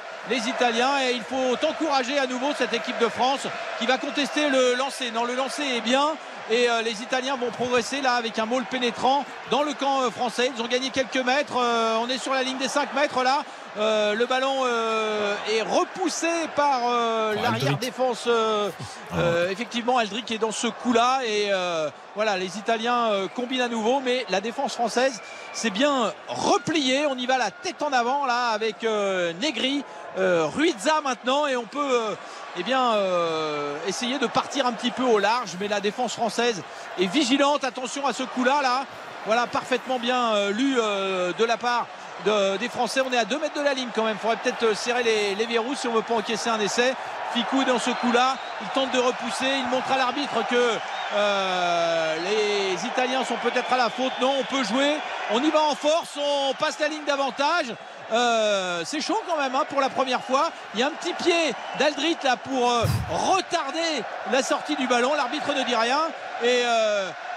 Italiens. 0.48 1.02
Et 1.06 1.12
il 1.12 1.24
faut 1.24 1.56
encourager 1.68 2.18
à 2.18 2.28
nouveau 2.28 2.54
cette 2.58 2.74
équipe 2.74 2.98
de 3.00 3.10
France 3.10 3.48
qui 3.78 3.86
va 3.86 3.98
contester 3.98 4.50
le 4.50 4.76
lancer. 4.76 5.12
Non, 5.12 5.26
le 5.26 5.36
lancer 5.36 5.64
est 5.64 5.82
bien. 5.82 6.16
Et 6.52 6.70
euh, 6.70 6.82
les 6.82 7.02
Italiens 7.02 7.38
vont 7.38 7.52
progresser 7.52 8.02
là 8.02 8.16
avec 8.16 8.38
un 8.38 8.46
maul 8.46 8.66
pénétrant 8.66 9.24
dans 9.50 9.64
le 9.64 9.74
camp 9.74 10.02
euh, 10.02 10.10
français. 10.10 10.52
Ils 10.56 10.62
ont 10.62 10.68
gagné 10.68 10.90
quelques 10.90 11.24
mètres. 11.26 11.56
Euh, 11.58 11.98
on 12.02 12.10
est 12.10 12.18
sur 12.18 12.34
la 12.34 12.44
ligne 12.44 12.58
des 12.58 12.68
5 12.68 12.94
mètres 12.94 13.24
là. 13.24 13.44
Euh, 13.76 14.14
le 14.14 14.28
ballon 14.28 14.54
euh, 14.66 15.36
est 15.50 15.64
repoussé 15.64 16.28
par 16.56 16.82
euh, 16.86 17.34
l'arrière 17.34 17.72
Aldric. 17.72 17.80
défense. 17.80 18.26
euh, 18.28 18.70
euh, 19.18 19.50
effectivement, 19.50 19.98
Aldric 19.98 20.30
est 20.32 20.38
dans 20.38 20.52
ce 20.52 20.68
coup-là. 20.68 21.22
Et 21.26 21.48
euh, 21.52 21.90
voilà, 22.16 22.38
les 22.38 22.60
Italiens 22.60 23.08
euh, 23.12 23.28
combinent 23.28 23.62
à 23.62 23.68
nouveau. 23.68 24.00
Mais 24.00 24.28
la 24.30 24.42
défense 24.42 24.74
française 24.74 25.22
s'est 25.54 25.72
bien 25.72 26.14
repliée. 26.28 27.08
On 27.08 27.18
y 27.18 27.26
va 27.26 27.40
la 27.40 27.50
tête 27.50 27.82
en 27.82 27.92
avant 27.92 28.28
là 28.28 28.50
avec 28.50 28.84
euh, 28.84 29.34
Negri, 29.42 29.84
euh, 30.20 30.46
Ruiza 30.46 31.02
maintenant. 31.04 31.48
Et 31.48 31.56
on 31.56 31.66
peut 31.66 31.80
euh, 31.80 32.16
eh 32.60 32.64
bien, 32.64 32.94
euh, 32.94 33.76
essayer 33.88 34.20
de 34.20 34.28
partir 34.28 34.68
un 34.68 34.74
petit 34.74 34.92
peu 34.92 35.04
au 35.04 35.18
large. 35.18 35.56
Mais 35.60 35.68
la 35.68 35.80
défense 35.80 36.14
française 36.14 36.62
est 37.00 37.08
vigilante. 37.08 37.64
Attention 37.64 38.06
à 38.06 38.14
ce 38.14 38.22
coup-là. 38.22 38.62
Là. 38.62 38.86
Voilà, 39.26 39.48
parfaitement 39.48 39.98
bien 39.98 40.36
euh, 40.36 40.52
lu 40.52 40.76
euh, 40.78 41.32
de 41.40 41.46
la 41.46 41.58
part 41.58 41.88
de- 42.26 42.58
des 42.58 42.70
Français. 42.70 43.02
On 43.02 43.12
est 43.12 43.18
à 43.18 43.26
2 43.26 43.40
mètres 43.40 43.56
de 43.56 43.62
la 43.64 43.74
ligne 43.74 43.90
quand 43.94 44.04
même. 44.04 44.16
Il 44.16 44.20
faudrait 44.20 44.38
peut-être 44.38 44.64
euh, 44.64 44.76
serrer 44.76 45.04
les, 45.04 45.46
verrous 45.46 45.76
si 45.76 45.88
on 45.88 45.94
veut 45.94 46.02
pas 46.02 46.16
encaisser 46.16 46.50
un 46.50 46.60
essai. 46.60 46.94
Ficou 47.34 47.64
dans 47.64 47.80
ce 47.80 47.90
coup-là, 47.90 48.36
il 48.62 48.68
tente 48.70 48.92
de 48.92 49.00
repousser. 49.00 49.48
Il 49.48 49.68
montre 49.68 49.92
à 49.92 49.98
l'arbitre 49.98 50.48
que 50.50 50.72
euh, 51.16 52.16
les 52.24 52.86
Italiens 52.86 53.24
sont 53.26 53.38
peut-être 53.38 53.72
à 53.74 53.78
la 53.78 53.90
faute. 53.90 54.12
Non, 54.22 54.34
on 54.40 54.44
peut 54.44 54.64
jouer. 54.64 54.96
On 55.32 55.42
y 55.42 55.50
va 55.50 55.62
en 55.62 55.76
force. 55.76 56.18
On 56.18 56.54
passe 56.54 56.80
la 56.80 56.88
ligne 56.88 57.04
d'avantage. 57.06 57.74
Euh, 58.12 58.84
c'est 58.86 59.02
chaud 59.02 59.20
quand 59.28 59.38
même 59.38 59.56
hein, 59.56 59.64
pour 59.70 59.82
la 59.82 59.90
première 59.90 60.22
fois. 60.22 60.52
Il 60.74 60.80
y 60.80 60.84
a 60.84 60.88
un 60.88 60.92
petit 60.92 61.14
pied 61.14 61.54
d'Aldrit 61.80 62.18
là 62.24 62.38
pour 62.38 62.70
retarder 63.10 64.04
la 64.32 64.44
sortie 64.44 64.76
du 64.76 64.86
ballon. 64.88 65.14
L'arbitre 65.16 65.54
ne 65.56 65.64
dit 65.64 65.76
rien 65.76 66.02
et 66.44 66.64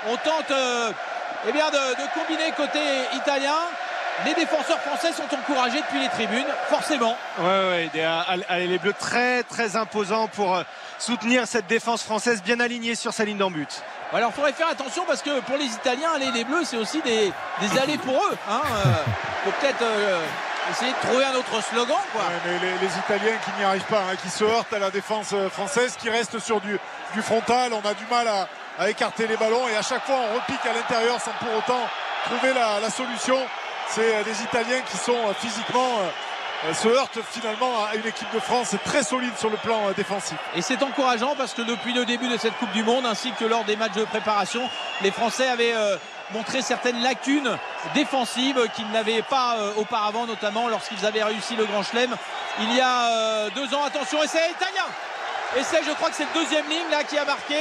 on 0.08 0.16
tente 0.16 0.52
eh 1.48 1.52
bien 1.52 1.70
de 1.70 2.20
combiner 2.20 2.50
côté 2.56 2.80
italien. 3.14 3.54
Les 4.24 4.34
défenseurs 4.34 4.80
français 4.80 5.12
sont 5.12 5.28
encouragés 5.34 5.80
depuis 5.80 6.00
les 6.00 6.08
tribunes, 6.08 6.46
forcément. 6.68 7.16
Ouais, 7.38 7.44
ouais, 7.68 7.90
des- 7.92 8.02
allez, 8.48 8.66
les 8.66 8.78
Bleus 8.78 8.94
très 8.98 9.42
très 9.42 9.76
imposants 9.76 10.26
pour 10.26 10.56
euh, 10.56 10.62
soutenir 10.98 11.46
cette 11.46 11.66
défense 11.66 12.02
française 12.02 12.42
bien 12.42 12.58
alignée 12.60 12.94
sur 12.94 13.12
sa 13.12 13.24
ligne 13.24 13.36
d'en 13.36 13.50
but. 13.50 13.82
Alors 14.14 14.30
il 14.32 14.34
faudrait 14.34 14.52
faire 14.54 14.68
attention 14.68 15.04
parce 15.06 15.20
que 15.20 15.40
pour 15.40 15.56
les 15.58 15.66
Italiens, 15.66 16.16
les, 16.18 16.30
les 16.32 16.44
Bleus, 16.44 16.64
c'est 16.64 16.78
aussi 16.78 17.02
des, 17.02 17.30
des 17.60 17.78
allées 17.78 17.98
pour 17.98 18.14
eux. 18.14 18.38
Hein. 18.48 18.62
Euh, 18.64 18.92
faut 19.44 19.50
peut-être 19.60 19.82
euh, 19.82 20.20
essayer 20.70 20.92
de 20.92 21.06
trouver 21.08 21.24
un 21.24 21.34
autre 21.34 21.62
slogan. 21.62 21.96
Quoi. 22.12 22.22
Ouais, 22.22 22.40
mais 22.46 22.58
les, 22.58 22.86
les 22.86 22.96
Italiens 22.98 23.36
qui 23.44 23.50
n'y 23.58 23.64
arrivent 23.64 23.82
pas, 23.84 23.98
hein, 24.10 24.16
qui 24.22 24.30
se 24.30 24.44
heurtent 24.44 24.72
à 24.72 24.78
la 24.78 24.90
défense 24.90 25.30
euh, 25.34 25.50
française, 25.50 25.94
qui 26.00 26.08
restent 26.08 26.38
sur 26.38 26.60
du, 26.62 26.78
du 27.14 27.20
frontal. 27.22 27.72
On 27.74 27.86
a 27.86 27.92
du 27.94 28.06
mal 28.10 28.26
à, 28.28 28.48
à 28.78 28.88
écarter 28.88 29.26
les 29.26 29.36
ballons 29.36 29.68
et 29.68 29.76
à 29.76 29.82
chaque 29.82 30.04
fois 30.06 30.16
on 30.30 30.34
repique 30.36 30.64
à 30.64 30.72
l'intérieur 30.72 31.20
sans 31.20 31.32
pour 31.32 31.54
autant 31.54 31.82
trouver 32.24 32.54
la, 32.54 32.80
la 32.80 32.90
solution. 32.90 33.38
C'est 33.88 34.14
euh, 34.14 34.24
des 34.24 34.42
Italiens 34.42 34.80
qui 34.80 34.96
sont 34.96 35.12
euh, 35.12 35.32
physiquement 35.38 35.98
euh, 36.64 36.74
se 36.74 36.88
heurtent 36.88 37.18
finalement 37.30 37.84
à 37.84 37.94
une 37.96 38.06
équipe 38.06 38.32
de 38.34 38.40
France 38.40 38.74
très 38.84 39.02
solide 39.02 39.36
sur 39.36 39.50
le 39.50 39.56
plan 39.56 39.90
défensif. 39.96 40.38
Et 40.54 40.62
c'est 40.62 40.82
encourageant 40.82 41.34
parce 41.36 41.52
que 41.52 41.62
depuis 41.62 41.92
le 41.92 42.04
début 42.04 42.28
de 42.28 42.36
cette 42.36 42.56
Coupe 42.56 42.72
du 42.72 42.82
Monde, 42.82 43.04
ainsi 43.06 43.32
que 43.32 43.44
lors 43.44 43.64
des 43.64 43.76
matchs 43.76 43.94
de 43.94 44.04
préparation, 44.04 44.62
les 45.02 45.10
Français 45.10 45.46
avaient 45.46 45.74
montré 46.32 46.62
certaines 46.62 47.02
lacunes 47.02 47.56
défensives 47.94 48.58
qu'ils 48.74 48.90
n'avaient 48.90 49.22
pas 49.22 49.58
auparavant, 49.76 50.26
notamment 50.26 50.68
lorsqu'ils 50.68 51.04
avaient 51.04 51.22
réussi 51.22 51.56
le 51.56 51.66
Grand 51.66 51.82
Chelem 51.82 52.16
il 52.58 52.74
y 52.74 52.80
a 52.80 53.50
deux 53.50 53.74
ans. 53.74 53.84
Attention, 53.84 54.22
essai 54.22 54.40
italien 54.50 54.86
Essai, 55.54 55.80
je 55.86 55.92
crois 55.92 56.10
que 56.10 56.16
c'est 56.16 56.24
le 56.24 56.42
deuxième 56.42 56.68
ligne 56.68 56.90
là 56.90 57.04
qui 57.04 57.16
a 57.16 57.24
marqué 57.24 57.54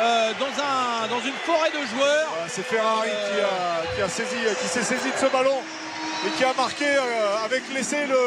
euh, 0.00 0.32
dans, 0.38 0.46
un, 0.46 1.08
dans 1.08 1.20
une 1.20 1.34
forêt 1.44 1.70
de 1.70 1.86
joueurs. 1.86 2.28
C'est 2.48 2.64
Ferrari 2.64 3.08
qui, 3.08 3.40
a, 3.40 3.94
qui, 3.94 4.02
a 4.02 4.08
saisi, 4.08 4.36
qui 4.60 4.68
s'est 4.68 4.82
saisi 4.82 5.10
de 5.10 5.18
ce 5.18 5.26
ballon 5.26 5.58
et 6.26 6.30
qui 6.30 6.44
a 6.44 6.52
marqué 6.54 6.86
euh, 6.86 7.44
avec 7.44 7.62
l'essai 7.74 8.06
le, 8.06 8.20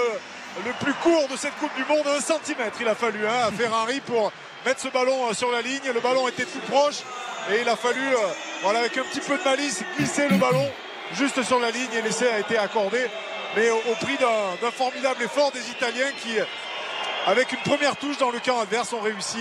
le 0.65 0.73
plus 0.83 0.93
court 0.95 1.27
de 1.29 1.37
cette 1.37 1.55
Coupe 1.57 1.73
du 1.75 1.85
Monde, 1.85 2.05
un 2.07 2.21
centimètre. 2.21 2.77
Il 2.81 2.87
a 2.87 2.95
fallu 2.95 3.25
hein, 3.25 3.47
à 3.47 3.51
Ferrari 3.51 4.01
pour 4.01 4.31
mettre 4.65 4.81
ce 4.81 4.89
ballon 4.89 5.29
euh, 5.29 5.33
sur 5.33 5.51
la 5.51 5.61
ligne. 5.61 5.91
Le 5.93 6.01
ballon 6.01 6.27
était 6.27 6.45
tout 6.45 6.59
proche 6.69 6.99
et 7.51 7.61
il 7.61 7.69
a 7.69 7.77
fallu, 7.77 8.01
voilà, 8.61 8.79
avec 8.79 8.97
un 8.97 9.03
petit 9.03 9.21
peu 9.21 9.37
de 9.37 9.43
malice, 9.43 9.83
glisser 9.97 10.27
le 10.27 10.35
ballon 10.35 10.69
juste 11.13 11.41
sur 11.43 11.59
la 11.59 11.71
ligne 11.71 11.93
et 11.97 12.01
l'essai 12.01 12.27
a 12.29 12.39
été 12.39 12.57
accordé. 12.57 13.07
Mais 13.55 13.69
au, 13.69 13.95
prix 14.01 14.17
d'un 14.17 14.71
formidable 14.71 15.23
effort 15.23 15.51
des 15.51 15.69
Italiens 15.71 16.11
qui, 16.21 16.37
avec 17.28 17.51
une 17.51 17.59
première 17.59 17.97
touche 17.97 18.17
dans 18.17 18.32
le 18.32 18.39
camp 18.39 18.57
adverse, 18.59 18.93
ont 18.93 19.01
réussi, 19.01 19.39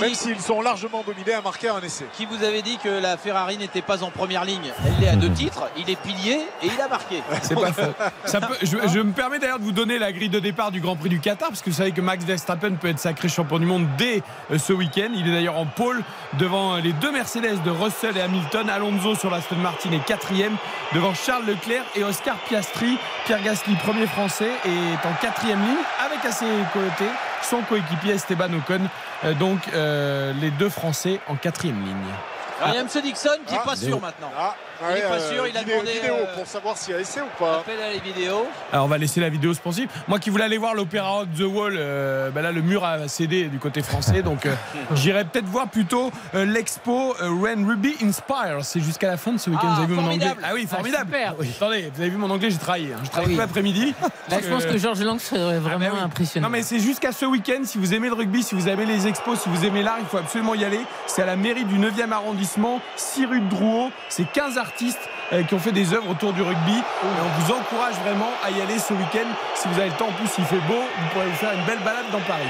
même 0.00 0.14
s'ils 0.14 0.40
sont 0.40 0.60
largement 0.60 1.02
dominés, 1.06 1.34
à 1.34 1.40
marquer 1.40 1.68
un 1.68 1.80
essai. 1.80 2.06
Qui 2.16 2.26
vous 2.26 2.42
avait 2.44 2.62
dit 2.62 2.78
que 2.82 2.88
la 2.88 3.16
Ferrari 3.16 3.56
n'était 3.58 3.82
pas 3.82 4.02
en 4.02 4.10
première 4.10 4.44
ligne 4.44 4.72
Elle 4.86 4.94
l'est 5.00 5.08
à 5.08 5.16
deux 5.16 5.30
titres, 5.30 5.68
il 5.76 5.88
est 5.90 5.96
pilier 6.00 6.40
et 6.62 6.66
il 6.66 6.80
a 6.80 6.88
marqué. 6.88 7.22
C'est 7.42 7.54
pas 7.54 7.72
faux. 7.72 7.92
Ça 8.24 8.40
peut- 8.40 8.56
je, 8.62 8.76
je 8.88 8.98
me 9.00 9.12
permets 9.12 9.38
d'ailleurs 9.38 9.58
de 9.58 9.64
vous 9.64 9.72
donner 9.72 9.98
la 9.98 10.12
grille 10.12 10.28
de 10.28 10.40
départ 10.40 10.70
du 10.70 10.80
Grand 10.80 10.96
Prix 10.96 11.08
du 11.08 11.20
Qatar, 11.20 11.48
parce 11.48 11.62
que 11.62 11.70
vous 11.70 11.76
savez 11.76 11.92
que 11.92 12.00
Max 12.00 12.24
Verstappen 12.24 12.74
peut 12.74 12.88
être 12.88 12.98
sacré 12.98 13.28
champion 13.28 13.58
du 13.58 13.66
monde 13.66 13.86
dès 13.96 14.22
euh, 14.50 14.58
ce 14.58 14.72
week-end. 14.72 15.08
Il 15.14 15.28
est 15.28 15.32
d'ailleurs 15.32 15.58
en 15.58 15.66
pôle 15.66 16.02
devant 16.38 16.74
euh, 16.76 16.80
les 16.80 16.92
deux 16.92 17.12
Mercedes 17.12 17.62
de 17.64 17.70
Russell 17.70 18.16
et 18.16 18.20
Hamilton. 18.20 18.68
Alonso 18.70 19.14
sur 19.14 19.30
l'Aston 19.30 19.56
Martin 19.56 19.92
est 19.92 20.04
quatrième 20.04 20.56
devant 20.92 21.14
Charles 21.14 21.44
Leclerc 21.46 21.84
et 21.94 22.04
Oscar 22.04 22.36
Piastri. 22.48 22.98
Pierre 23.26 23.42
Gasly, 23.42 23.74
premier 23.76 24.06
français, 24.06 24.50
est 24.64 25.06
en 25.06 25.12
quatrième 25.20 25.60
ligne 25.60 25.76
avec 26.04 26.24
à 26.24 26.32
ses 26.32 26.46
côtés 26.72 27.10
son 27.44 27.62
coéquipier 27.62 28.14
Esteban 28.14 28.52
Ocon. 28.54 28.80
Euh, 29.24 29.34
donc 29.34 29.60
euh, 29.74 30.32
les 30.40 30.50
deux 30.50 30.68
Français 30.68 31.20
en 31.28 31.36
quatrième 31.36 31.80
ligne. 31.84 32.33
Alors, 32.60 32.74
il 32.74 32.76
y 32.76 32.78
a 32.78 32.80
M. 32.82 32.88
Dixon 33.02 33.28
qui 33.46 33.52
n'est 33.52 33.58
Ah, 33.62 33.64
pas 33.66 33.76
sûr 33.76 34.00
maintenant. 34.00 34.30
Ah, 34.38 34.54
il 34.80 34.84
est 34.86 34.94
Ouais, 35.04 35.08
pas 35.08 35.14
euh, 35.14 35.32
sûr, 35.34 35.46
il 35.46 35.56
a 35.56 35.60
vidéo, 35.60 35.74
demandé 35.80 35.92
vidéo 35.92 36.14
euh, 36.14 36.34
pour 36.36 36.46
savoir 36.46 36.76
s'il 36.76 36.94
y 36.94 36.96
a 36.96 37.00
essai 37.00 37.20
ou 37.20 37.24
pas. 37.38 37.58
appel 37.58 37.80
à 37.80 37.90
les 37.92 38.00
vidéos. 38.00 38.46
Alors 38.72 38.84
on 38.86 38.88
va 38.88 38.98
laisser 38.98 39.20
la 39.20 39.28
vidéo 39.28 39.54
sponsive. 39.54 39.88
Moi 40.08 40.18
qui 40.18 40.30
voulais 40.30 40.44
aller 40.44 40.58
voir 40.58 40.74
l'opéra 40.74 41.08
Rock 41.10 41.28
The 41.36 41.42
Wall, 41.42 41.74
euh, 41.78 42.30
ben 42.30 42.42
là 42.42 42.50
le 42.52 42.60
mur 42.60 42.84
a 42.84 43.06
cédé 43.08 43.44
du 43.44 43.58
côté 43.58 43.82
français, 43.82 44.22
donc 44.22 44.46
euh, 44.46 44.54
j'irai 44.94 45.24
peut-être 45.24 45.46
voir 45.46 45.68
plutôt 45.68 46.10
euh, 46.34 46.44
l'expo 46.44 47.14
euh, 47.22 47.30
Ren 47.40 47.64
Ruby 47.66 47.94
Inspire. 48.02 48.58
C'est 48.62 48.80
jusqu'à 48.80 49.06
la 49.08 49.16
fin 49.16 49.32
de 49.32 49.38
ce 49.38 49.48
week-end. 49.50 49.68
Ah, 49.70 49.74
vous 49.76 49.82
avez 49.84 49.86
vu 49.86 49.94
mon 49.94 50.02
anglais? 50.10 50.18
Formidable. 50.26 50.40
Ah 50.44 50.54
oui, 50.54 50.66
Ah, 50.70 50.74
formidable. 50.74 51.16
Attendez, 51.56 51.90
vous 51.94 52.00
avez 52.00 52.10
vu 52.10 52.16
mon 52.16 52.30
anglais, 52.30 52.50
j'ai 52.50 52.58
travaillé. 52.58 52.92
hein. 52.92 52.98
Je 53.04 53.10
travaille 53.10 53.24
Ah 53.26 53.28
oui. 53.28 53.34
tout 53.34 53.40
l'après-midi. 53.40 53.94
Là, 54.30 54.38
je 54.42 54.48
pense 54.48 54.66
que 54.66 54.76
Georges 54.76 55.02
Lang 55.02 55.18
serait 55.20 55.56
Ah, 55.56 55.60
vraiment 55.60 55.86
bah 55.86 55.92
oui. 55.94 56.00
impressionnant. 56.02 56.48
Non 56.48 56.52
mais 56.52 56.62
c'est 56.62 56.80
jusqu'à 56.80 57.12
ce 57.12 57.24
week-end, 57.26 57.62
si 57.64 57.78
vous 57.78 57.94
aimez 57.94 58.08
le 58.08 58.14
rugby, 58.14 58.42
si 58.42 58.54
vous 58.54 58.68
aimez 58.68 58.86
les 58.86 59.06
expos, 59.06 59.38
si 59.40 59.48
vous 59.48 59.64
aimez 59.64 59.82
l'art, 59.82 59.96
il 60.00 60.06
faut 60.06 60.18
absolument 60.18 60.54
y 60.54 60.64
aller. 60.64 60.80
C'est 61.06 61.22
à 61.22 61.26
la 61.26 61.36
mairie 61.36 61.64
du 61.64 61.78
9e 61.78 62.10
arrondissement, 62.10 62.42
6 62.44 63.26
rue 63.26 63.40
de 63.40 63.48
Drouot. 63.48 63.90
C'est 64.08 64.30
15 64.32 64.58
artistes 64.58 65.00
euh, 65.32 65.42
qui 65.42 65.54
ont 65.54 65.58
fait 65.58 65.72
des 65.72 65.92
œuvres 65.94 66.10
autour 66.10 66.32
du 66.32 66.42
rugby. 66.42 66.76
Et 66.76 66.82
on 67.22 67.40
vous 67.40 67.52
encourage 67.52 67.94
vraiment 68.04 68.30
à 68.44 68.50
y 68.50 68.60
aller 68.62 68.78
ce 68.78 68.92
week-end. 68.94 69.26
Si 69.54 69.68
vous 69.68 69.78
avez 69.80 69.88
le 69.90 69.96
temps, 69.96 70.08
en 70.08 70.12
plus 70.12 70.28
il 70.38 70.44
fait 70.44 70.56
beau, 70.68 70.74
vous 70.74 71.08
pourrez 71.12 71.26
vous 71.26 71.36
faire 71.36 71.52
une 71.52 71.64
belle 71.64 71.80
balade 71.80 72.06
dans 72.12 72.20
Paris. 72.20 72.48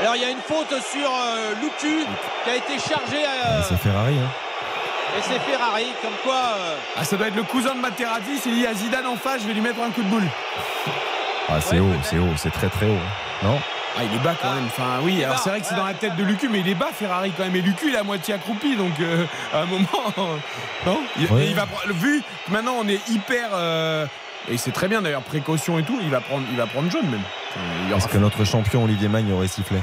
Alors 0.00 0.14
il 0.16 0.22
y 0.22 0.24
a 0.24 0.30
une 0.30 0.40
faute 0.46 0.68
sur 0.92 1.10
euh, 1.10 1.54
Lucu 1.60 2.04
qui 2.44 2.50
a 2.50 2.54
été 2.56 2.78
chargé 2.78 3.16
euh, 3.24 3.62
C'est 3.68 3.76
Ferrari. 3.78 4.14
hein. 4.14 4.30
et 5.18 5.22
c'est 5.22 5.40
Ferrari 5.40 5.86
comme 6.00 6.14
quoi 6.22 6.36
euh, 6.56 6.76
Ah, 6.96 7.02
ça 7.02 7.16
doit 7.16 7.26
être 7.26 7.34
le 7.34 7.42
cousin 7.42 7.74
de 7.74 7.80
Materazzi, 7.80 8.34
il 8.34 8.38
s'est 8.38 8.50
dit 8.50 8.64
à 8.64 8.74
Zidane 8.74 9.06
en 9.06 9.16
face, 9.16 9.42
je 9.42 9.48
vais 9.48 9.54
lui 9.54 9.60
mettre 9.60 9.80
un 9.82 9.90
coup 9.90 10.02
de 10.04 10.08
boule. 10.08 10.22
Ah, 11.48 11.60
c'est 11.60 11.80
Ouais, 11.80 11.80
haut, 11.80 11.98
c'est 12.04 12.18
haut, 12.18 12.30
c'est 12.36 12.52
très 12.52 12.68
très 12.68 12.86
haut. 12.86 12.90
hein. 12.92 13.46
Non? 13.48 13.58
Ah, 13.98 14.02
il 14.04 14.14
est 14.14 14.22
bas 14.22 14.34
quand 14.40 14.52
même. 14.54 14.66
Enfin, 14.66 15.00
oui, 15.02 15.24
alors 15.24 15.38
c'est 15.40 15.50
vrai 15.50 15.60
que 15.60 15.66
c'est 15.66 15.74
dans 15.74 15.84
la 15.86 15.94
tête 15.94 16.14
de 16.14 16.22
Lucu, 16.22 16.48
mais 16.48 16.60
il 16.60 16.68
est 16.68 16.74
bas, 16.74 16.90
Ferrari 16.92 17.32
quand 17.36 17.42
même. 17.44 17.56
Et 17.56 17.60
Lucu, 17.62 17.88
il 17.88 17.94
est 17.94 17.98
à 17.98 18.04
moitié 18.04 18.34
accroupi, 18.34 18.76
donc 18.76 18.92
euh, 19.00 19.24
à 19.52 19.62
un 19.62 19.66
moment. 19.66 19.88
non? 20.86 21.00
Il, 21.18 21.26
Ouais. 21.32 21.44
et 21.44 21.48
il 21.48 21.54
va 21.56 21.66
prendre- 21.66 21.92
Vu 21.94 22.22
que 22.46 22.52
maintenant 22.52 22.76
on 22.78 22.86
est 22.88 23.00
hyper. 23.08 23.48
euh, 23.54 24.06
et 24.48 24.56
c'est 24.56 24.70
très 24.70 24.86
bien 24.88 25.02
d'ailleurs, 25.02 25.22
précaution 25.22 25.78
et 25.78 25.82
tout, 25.82 25.98
il 26.00 26.10
va 26.10 26.20
prendre, 26.20 26.44
il 26.50 26.56
va 26.56 26.66
prendre 26.66 26.90
jaune 26.90 27.08
même. 27.10 27.22
Est-ce 27.96 28.06
que 28.08 28.18
notre 28.18 28.44
champion 28.44 28.84
Olivier 28.84 29.08
Magne 29.08 29.32
aurait 29.32 29.48
sifflé? 29.48 29.78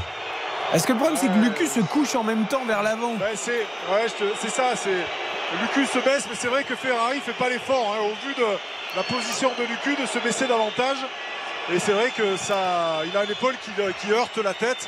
Est-ce 0.74 0.88
que 0.88 0.94
le 0.94 0.98
problème 1.00 1.20
c'est 1.20 1.28
que 1.28 1.38
Lucu 1.40 1.68
se 1.68 1.82
couche 1.82 2.16
en 2.16 2.24
même 2.24 2.46
temps 2.46 2.64
vers 2.66 2.82
l'avant? 2.84 3.12
Ouais, 3.16 3.34
c'est 3.36 3.52
ouais, 3.92 4.06
je 4.08 4.24
te- 4.26 4.32
c'est 4.40 4.50
ça. 4.50 4.76
C'est 4.76 4.96
Lucu 5.62 5.86
se 5.86 6.00
baisse, 6.00 6.26
mais 6.30 6.36
c'est 6.36 6.48
vrai 6.48 6.64
que 6.64 6.76
Ferrari 6.76 7.20
fait 7.20 7.34
pas 7.34 7.50
l'effort 7.50 7.96
hein, 7.96 8.02
au 8.06 8.28
vu 8.28 8.34
de 8.34 8.46
la 8.96 9.04
position 9.04 9.52
de 9.60 9.64
Lucu 9.64 10.02
de 10.02 10.08
se 10.08 10.18
baisser 10.20 10.48
davantage. 10.48 10.98
Et 11.74 11.80
c'est 11.80 11.94
vrai 11.94 12.12
que 12.16 12.38
ça, 12.38 13.02
il 13.06 13.18
a 13.18 13.24
une 13.24 13.32
épaule 13.32 13.56
qui, 13.64 13.72
qui 14.00 14.12
heurte 14.14 14.38
la 14.38 14.54
tête. 14.54 14.88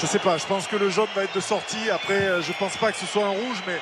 Je 0.00 0.06
sais 0.06 0.18
pas. 0.18 0.36
Je 0.38 0.44
pense 0.46 0.66
que 0.66 0.76
le 0.76 0.90
jaune 0.90 1.06
va 1.14 1.22
être 1.24 1.34
de 1.34 1.40
sortie. 1.40 1.88
Après, 1.90 2.14
euh, 2.20 2.42
je 2.42 2.52
pense 2.58 2.76
pas 2.76 2.92
que 2.92 2.98
ce 2.98 3.06
soit 3.06 3.24
un 3.24 3.28
rouge, 3.30 3.62
mais 3.66 3.78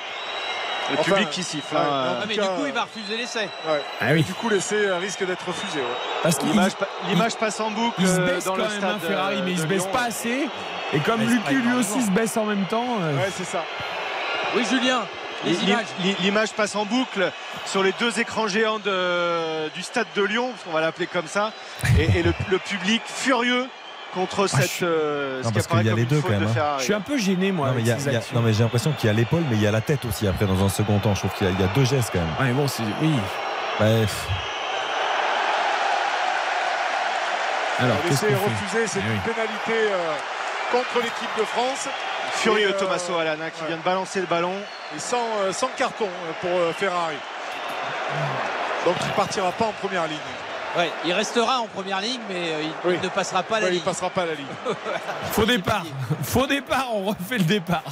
Le 0.91 0.99
Enfin, 0.99 1.11
public 1.13 1.29
qui 1.31 1.43
siffle. 1.43 1.73
ouais, 1.75 1.81
euh, 1.81 2.19
ah, 2.21 2.25
mais 2.27 2.33
du 2.35 2.41
coup 2.41 2.65
il 2.67 2.73
va 2.73 2.81
refuser 2.83 3.15
l'essai. 3.17 3.47
ouais. 3.67 3.81
Ah 4.01 4.07
oui. 4.11 4.21
du 4.23 4.33
coup 4.33 4.49
l'essai 4.49 4.91
risque 4.91 5.25
d'être 5.25 5.47
refusé. 5.47 5.79
ouais. 5.79 5.85
Parce 6.21 6.37
qu'il 6.37 6.49
L'image 6.49 6.75
pa- 6.75 6.89
L'image 7.07 7.35
passe 7.37 7.59
en 7.61 7.71
boucle 7.71 7.95
il 7.99 8.07
se 8.07 8.19
euh, 8.19 8.25
baisse 8.25 8.43
dans 8.43 8.51
quand 8.51 8.57
le 8.57 8.63
même, 8.67 8.77
stade 8.79 8.89
hein, 8.95 8.99
Ferrari, 9.07 9.37
euh, 9.37 9.41
mais 9.45 9.51
il 9.51 9.59
se 9.59 9.65
baisse 9.65 9.83
Lyon. 9.83 9.91
pas 9.93 10.03
assez. 10.03 10.47
Et 10.93 10.99
comme 10.99 11.21
se 11.25 11.31
Lucu 11.33 11.55
lui 11.55 11.73
aussi 11.75 12.01
se 12.01 12.11
baisse 12.11 12.35
en 12.35 12.43
même 12.45 12.65
temps. 12.65 12.97
euh, 13.01 13.15
Ouais, 13.17 13.29
c'est 13.35 13.45
ça. 13.45 13.63
Oui 14.55 14.63
Julien, 14.69 15.03
L'image 16.21 16.53
passe 16.53 16.75
en 16.75 16.85
boucle 16.85 17.31
sur 17.65 17.83
les 17.83 17.93
deux 17.99 18.19
écrans 18.19 18.47
géants 18.47 18.79
de- 18.79 19.69
du 19.69 19.81
stade 19.81 20.07
de 20.15 20.23
Lyon, 20.23 20.49
parce 20.51 20.63
qu'on 20.63 20.71
va 20.71 20.81
l'appeler 20.81 21.07
comme 21.07 21.27
ça, 21.27 21.51
et, 21.97 22.19
et 22.19 22.23
le, 22.23 22.33
le 22.49 22.57
public 22.59 23.01
furieux 23.05 23.67
contre 24.13 24.47
cette. 24.47 24.71
je- 24.79 24.85
euh, 24.85 25.39
ce 25.41 25.43
Non, 25.45 25.49
qui 25.49 25.53
parce 25.55 25.67
qu'il 25.67 25.85
y 25.87 25.89
a 25.89 25.95
les 25.95 26.05
deux, 26.05 26.21
quand 26.21 26.29
même, 26.29 26.41
de 26.41 26.45
hein. 26.45 26.75
Je 26.77 26.83
suis 26.83 26.93
un 26.93 27.01
peu 27.01 27.17
gêné 27.17 27.51
moi 27.51 27.67
non 27.67 27.73
mais, 27.73 27.81
avec 27.81 27.85
il 27.87 27.89
y 27.89 27.91
a- 27.91 27.99
ces 27.99 28.05
il 28.09 28.13
y 28.13 28.15
a- 28.15 28.19
actions. 28.19 28.35
non, 28.35 28.41
mais 28.41 28.53
j'ai 28.53 28.63
l'impression 28.63 28.91
qu'il 28.93 29.07
y 29.07 29.09
a 29.09 29.13
l'épaule, 29.13 29.43
mais 29.49 29.55
il 29.55 29.61
y 29.61 29.67
a 29.67 29.71
la 29.71 29.81
tête 29.81 30.05
aussi 30.05 30.27
après 30.27 30.45
dans 30.45 30.63
un 30.63 30.69
second 30.69 30.99
temps. 30.99 31.13
Je 31.15 31.19
trouve 31.21 31.31
qu'il 31.33 31.47
y, 31.47 31.49
a- 31.49 31.53
il 31.53 31.59
y 31.59 31.63
a 31.63 31.67
deux 31.73 31.83
gestes 31.85 32.11
quand 32.13 32.19
même. 32.19 32.29
Mais 32.39 32.51
bon, 32.53 32.67
c'est. 32.67 32.83
Oui. 33.01 33.11
Bref. 33.79 34.27
Alors, 37.79 37.95
qu'est-ce 38.07 38.21
qu'on 38.21 38.33
refusé. 38.33 38.87
C'est 38.87 38.99
oui. 38.99 39.05
une 39.15 39.33
pénalité 39.33 39.91
euh, 39.91 40.13
contre 40.71 41.03
l'équipe 41.03 41.29
de 41.37 41.43
France. 41.43 41.87
Furieux 42.35 42.69
Et, 42.69 42.73
euh, 42.73 42.79
Tommaso 42.79 43.17
Alana 43.17 43.49
qui 43.51 43.61
ouais. 43.61 43.67
vient 43.67 43.77
de 43.77 43.81
balancer 43.83 44.19
le 44.19 44.25
ballon. 44.27 44.53
Et 44.95 44.99
sans, 44.99 45.17
euh, 45.43 45.53
sans 45.53 45.67
carton 45.77 46.05
euh, 46.07 46.31
pour 46.41 46.49
euh, 46.51 46.73
Ferrari. 46.73 47.15
Donc 48.85 48.95
il 49.01 49.11
partira 49.11 49.51
pas 49.51 49.65
en 49.65 49.71
première 49.73 50.07
ligne. 50.07 50.17
Ouais, 50.77 50.91
il 51.05 51.13
restera 51.13 51.59
en 51.59 51.67
première 51.67 52.01
ligne, 52.01 52.19
mais 52.27 52.51
euh, 52.51 52.61
il, 52.63 52.89
Oui. 52.89 52.97
ne 53.01 53.07
passera 53.09 53.43
pas 53.43 53.59
la 53.59 53.65
Ouais, 53.67 53.71
il 53.71 53.75
ligne. 53.75 53.83
passera 53.83 54.09
pas 54.09 54.25
la 54.25 54.33
ligne. 54.33 54.45
Faux 55.31 55.45
départ. 55.45 55.83
Faux 56.23 56.47
départ, 56.47 56.87
on 56.93 57.03
refait 57.05 57.37
le 57.37 57.43
départ. 57.43 57.83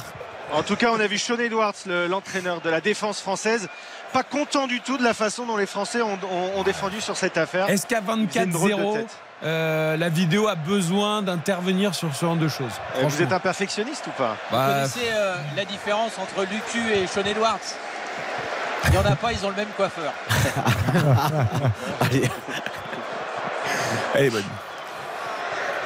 En 0.52 0.62
tout 0.62 0.76
cas, 0.76 0.90
on 0.92 1.00
a 1.00 1.06
vu 1.06 1.16
Sean 1.16 1.38
Edwards, 1.38 1.72
le- 1.86 2.08
l'entraîneur 2.08 2.60
de 2.60 2.68
la 2.68 2.80
défense 2.80 3.20
française, 3.20 3.68
pas 4.12 4.22
content 4.24 4.66
du 4.66 4.80
tout 4.80 4.98
de 4.98 5.04
la 5.04 5.14
façon 5.14 5.46
dont 5.46 5.56
les 5.56 5.64
Français 5.66 6.02
ont, 6.02 6.18
ont- 6.30 6.58
ont 6.58 6.62
défendu 6.62 7.00
sur 7.00 7.16
cette 7.16 7.38
affaire. 7.38 7.70
Est-ce 7.70 7.86
qu'à 7.86 8.00
C'est 8.04 8.12
une 8.44 8.50
drôle 8.50 8.70
de 8.70 8.74
24-0, 8.76 8.92
tête. 8.94 9.16
Euh, 9.44 9.96
la 9.96 10.08
vidéo 10.08 10.46
a 10.48 10.54
besoin 10.54 11.22
d'intervenir 11.22 11.94
sur 11.94 12.14
ce 12.14 12.24
genre 12.24 12.36
de 12.36 12.48
choses 12.48 12.72
Euh, 12.96 13.02
Vous 13.08 13.22
êtes 13.22 13.32
un 13.32 13.40
perfectionniste 13.40 14.06
ou 14.06 14.10
pas? 14.10 14.36
Vous 14.50 14.56
Bah, 14.56 14.66
connaissez 14.74 15.10
euh, 15.12 15.34
la 15.56 15.64
différence 15.64 16.12
entre 16.18 16.42
Lucu 16.44 16.92
et 16.94 17.06
Sean 17.06 17.24
Edwards? 17.24 17.58
Il 18.86 18.90
n'y 18.90 18.98
en 18.98 19.04
a 19.10 19.16
pas, 19.16 19.32
ils 19.32 19.44
ont 19.46 19.50
le 19.50 19.56
même 19.56 19.68
coiffeur. 19.76 20.12
Allez, 22.00 22.28
elle 24.14 24.24
est 24.26 24.30
bonne. 24.30 24.44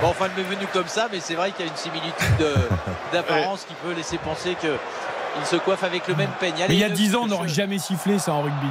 Bon, 0.00 0.08
enfin, 0.08 0.26
elle 0.26 0.42
m'est 0.44 0.48
venue 0.48 0.66
comme 0.72 0.88
ça, 0.88 1.08
mais 1.10 1.20
c'est 1.20 1.34
vrai 1.34 1.52
qu'il 1.52 1.64
y 1.64 1.68
a 1.68 1.70
une 1.72 1.76
similitude 1.78 2.36
de- 2.38 2.54
d'apparence 3.12 3.64
qui 3.66 3.74
peut 3.74 3.92
laisser 3.92 4.18
penser 4.18 4.54
qu'il 4.60 5.46
se 5.46 5.56
coiffe 5.56 5.84
avec 5.84 6.06
le 6.08 6.14
même 6.14 6.30
peigne. 6.40 6.54
Mais 6.68 6.74
il 6.74 6.80
y 6.80 6.84
a 6.84 6.88
le- 6.88 6.94
10 6.94 7.14
ans, 7.14 7.20
on 7.20 7.24
le- 7.24 7.30
n'aurait 7.30 7.48
jamais 7.48 7.78
sifflé 7.78 8.18
ça 8.18 8.32
en 8.32 8.42
rugby. 8.42 8.66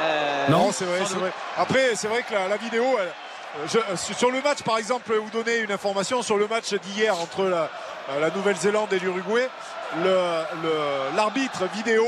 Euh, 0.00 0.46
Non, 0.48 0.70
c'est 0.72 0.84
vrai, 0.84 1.00
c'est. 1.06 1.16
Après, 1.60 1.94
c'est 1.96 2.08
vrai 2.08 2.22
que 2.22 2.34
la, 2.34 2.46
la 2.48 2.56
vidéo, 2.56 2.84
elle- 3.00 3.08
je- 3.66 3.78
euh, 3.78 3.96
sur 3.96 4.30
le 4.30 4.40
match, 4.42 4.62
par 4.62 4.78
exemple, 4.78 5.12
vous 5.14 5.30
donner 5.30 5.58
une 5.58 5.72
information 5.72 6.22
sur 6.22 6.36
le 6.36 6.46
match 6.46 6.72
d'hier 6.74 7.18
entre 7.18 7.44
la, 7.44 7.68
euh, 8.10 8.20
la 8.20 8.30
Nouvelle-Zélande 8.30 8.92
et 8.92 8.98
l'Uruguay. 8.98 9.48
Le- 9.96 10.42
le- 10.62 11.16
L'arbitre 11.16 11.64
vidéo 11.74 12.04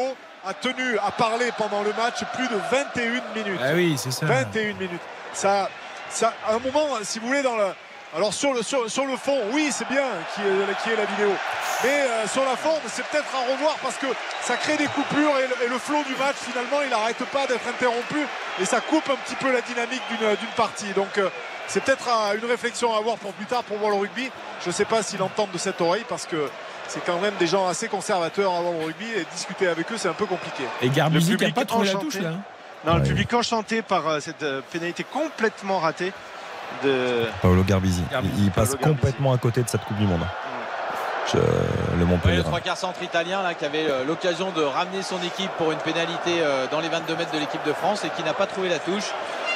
a 0.47 0.55
tenu 0.55 0.99
à 0.99 1.11
parler 1.11 1.51
pendant 1.57 1.83
le 1.83 1.93
match 1.95 2.23
plus 2.35 2.49
de 2.49 2.57
21 2.71 3.23
minutes. 3.35 3.61
Ah 3.63 3.73
oui, 3.75 3.97
c'est 3.99 4.11
ça. 4.11 4.27
21 4.27 4.75
minutes. 4.75 5.01
Ça, 5.33 5.69
ça, 6.11 6.33
à 6.47 6.55
un 6.55 6.59
moment, 6.59 6.89
si 7.03 7.19
vous 7.19 7.27
voulez, 7.29 7.43
dans 7.43 7.57
le, 7.57 7.67
alors 8.15 8.35
sur 8.35 8.53
le, 8.53 8.63
sur, 8.63 8.91
sur 8.91 9.07
le 9.07 9.17
fond, 9.17 9.39
oui, 9.53 9.69
c'est 9.71 9.89
bien 9.89 10.05
qui 10.35 10.41
est, 10.41 10.83
qui 10.83 10.91
est 10.91 10.97
la 10.97 11.05
vidéo. 11.05 11.31
Mais 11.85 12.03
euh, 12.03 12.27
sur 12.27 12.45
la 12.45 12.57
forme, 12.57 12.81
c'est 12.87 13.05
peut-être 13.07 13.29
à 13.35 13.53
revoir 13.53 13.77
parce 13.83 13.97
que 13.97 14.07
ça 14.43 14.57
crée 14.57 14.77
des 14.77 14.87
coupures 14.89 15.39
et 15.39 15.47
le, 15.47 15.67
et 15.67 15.69
le 15.69 15.79
flot 15.79 16.03
du 16.05 16.15
match, 16.17 16.37
finalement, 16.41 16.83
il 16.83 16.91
n'arrête 16.91 17.23
pas 17.33 17.47
d'être 17.47 17.67
interrompu 17.69 18.19
et 18.61 18.65
ça 18.65 18.81
coupe 18.81 19.09
un 19.09 19.17
petit 19.17 19.37
peu 19.37 19.53
la 19.53 19.61
dynamique 19.61 20.03
d'une 20.11 20.29
d'une 20.37 20.55
partie. 20.57 20.93
Donc, 20.95 21.19
euh, 21.19 21.29
c'est 21.69 21.83
peut-être 21.85 22.09
une 22.37 22.49
réflexion 22.51 22.93
à 22.95 22.99
avoir 22.99 23.17
pour 23.17 23.33
plus 23.33 23.47
tard 23.47 23.63
pour 23.63 23.79
voir 23.79 23.91
le 23.91 23.99
rugby. 23.99 24.29
Je 24.63 24.69
ne 24.69 24.73
sais 24.73 24.85
pas 24.85 25.03
s'ils 25.03 25.21
l'entendent 25.21 25.53
de 25.53 25.59
cette 25.59 25.81
oreille 25.81 26.05
parce 26.09 26.27
que 26.27 26.51
c'est 26.89 27.05
quand 27.05 27.21
même 27.21 27.35
des 27.39 27.47
gens 27.47 27.69
assez 27.69 27.87
conservateurs 27.87 28.53
avant 28.53 28.73
le 28.73 28.87
rugby 28.87 29.07
et 29.17 29.25
discuter 29.33 29.69
avec 29.69 29.91
eux, 29.93 29.97
c'est 29.97 30.09
un 30.09 30.15
peu 30.15 30.27
compliqué. 30.27 30.65
Et 30.83 30.91
qui 30.91 30.99
n'a 30.99 31.09
public 31.09 31.55
pas 31.55 31.65
trouvé 31.65 31.87
la 31.87 31.93
enchanté. 31.93 32.07
touche 32.07 32.23
là. 32.23 32.33
Non, 32.85 32.97
le 32.97 33.03
public 33.03 33.33
enchanté 33.35 33.83
par 33.83 34.09
euh, 34.09 34.21
cette 34.21 34.43
euh, 34.43 34.63
pénalité 34.73 35.05
complètement 35.05 35.79
ratée 35.79 36.13
de. 36.85 37.27
Paolo 37.43 37.63
Garbisi. 37.63 38.03
Garbisi, 38.11 38.35
Il, 38.39 38.45
il 38.45 38.51
passe 38.51 38.77
complètement 38.77 39.33
à 39.33 39.39
côté 39.39 39.63
de 39.63 39.69
cette 39.69 39.85
Coupe 39.85 39.97
du 39.99 40.07
Monde. 40.07 40.21
Je- 41.33 41.37
le 41.39 41.43
Ouais, 41.43 42.11
Montpellier. 42.11 42.37
le 42.39 42.43
trois 42.43 42.61
quarts 42.61 42.77
centre 42.77 43.01
italien 43.03 43.43
là, 43.43 43.55
qui 43.55 43.65
avait 43.65 43.87
euh, 43.89 44.05
l'occasion 44.05 44.51
de 44.51 44.63
ramener 44.63 45.03
son 45.03 45.23
équipe 45.23 45.51
pour 45.59 45.71
une 45.71 45.79
pénalité 45.79 46.41
euh, 46.43 46.67
dans 46.71 46.81
les 46.81 46.89
22 46.89 47.15
mètres 47.15 47.31
de 47.33 47.39
l'équipe 47.39 47.63
de 47.65 47.73
France 47.73 48.05
et 48.05 48.09
qui 48.11 48.23
n'a 48.25 48.33
pas 48.35 48.47
trouvé 48.47 48.69
la 48.69 48.79
touche. 48.81 49.11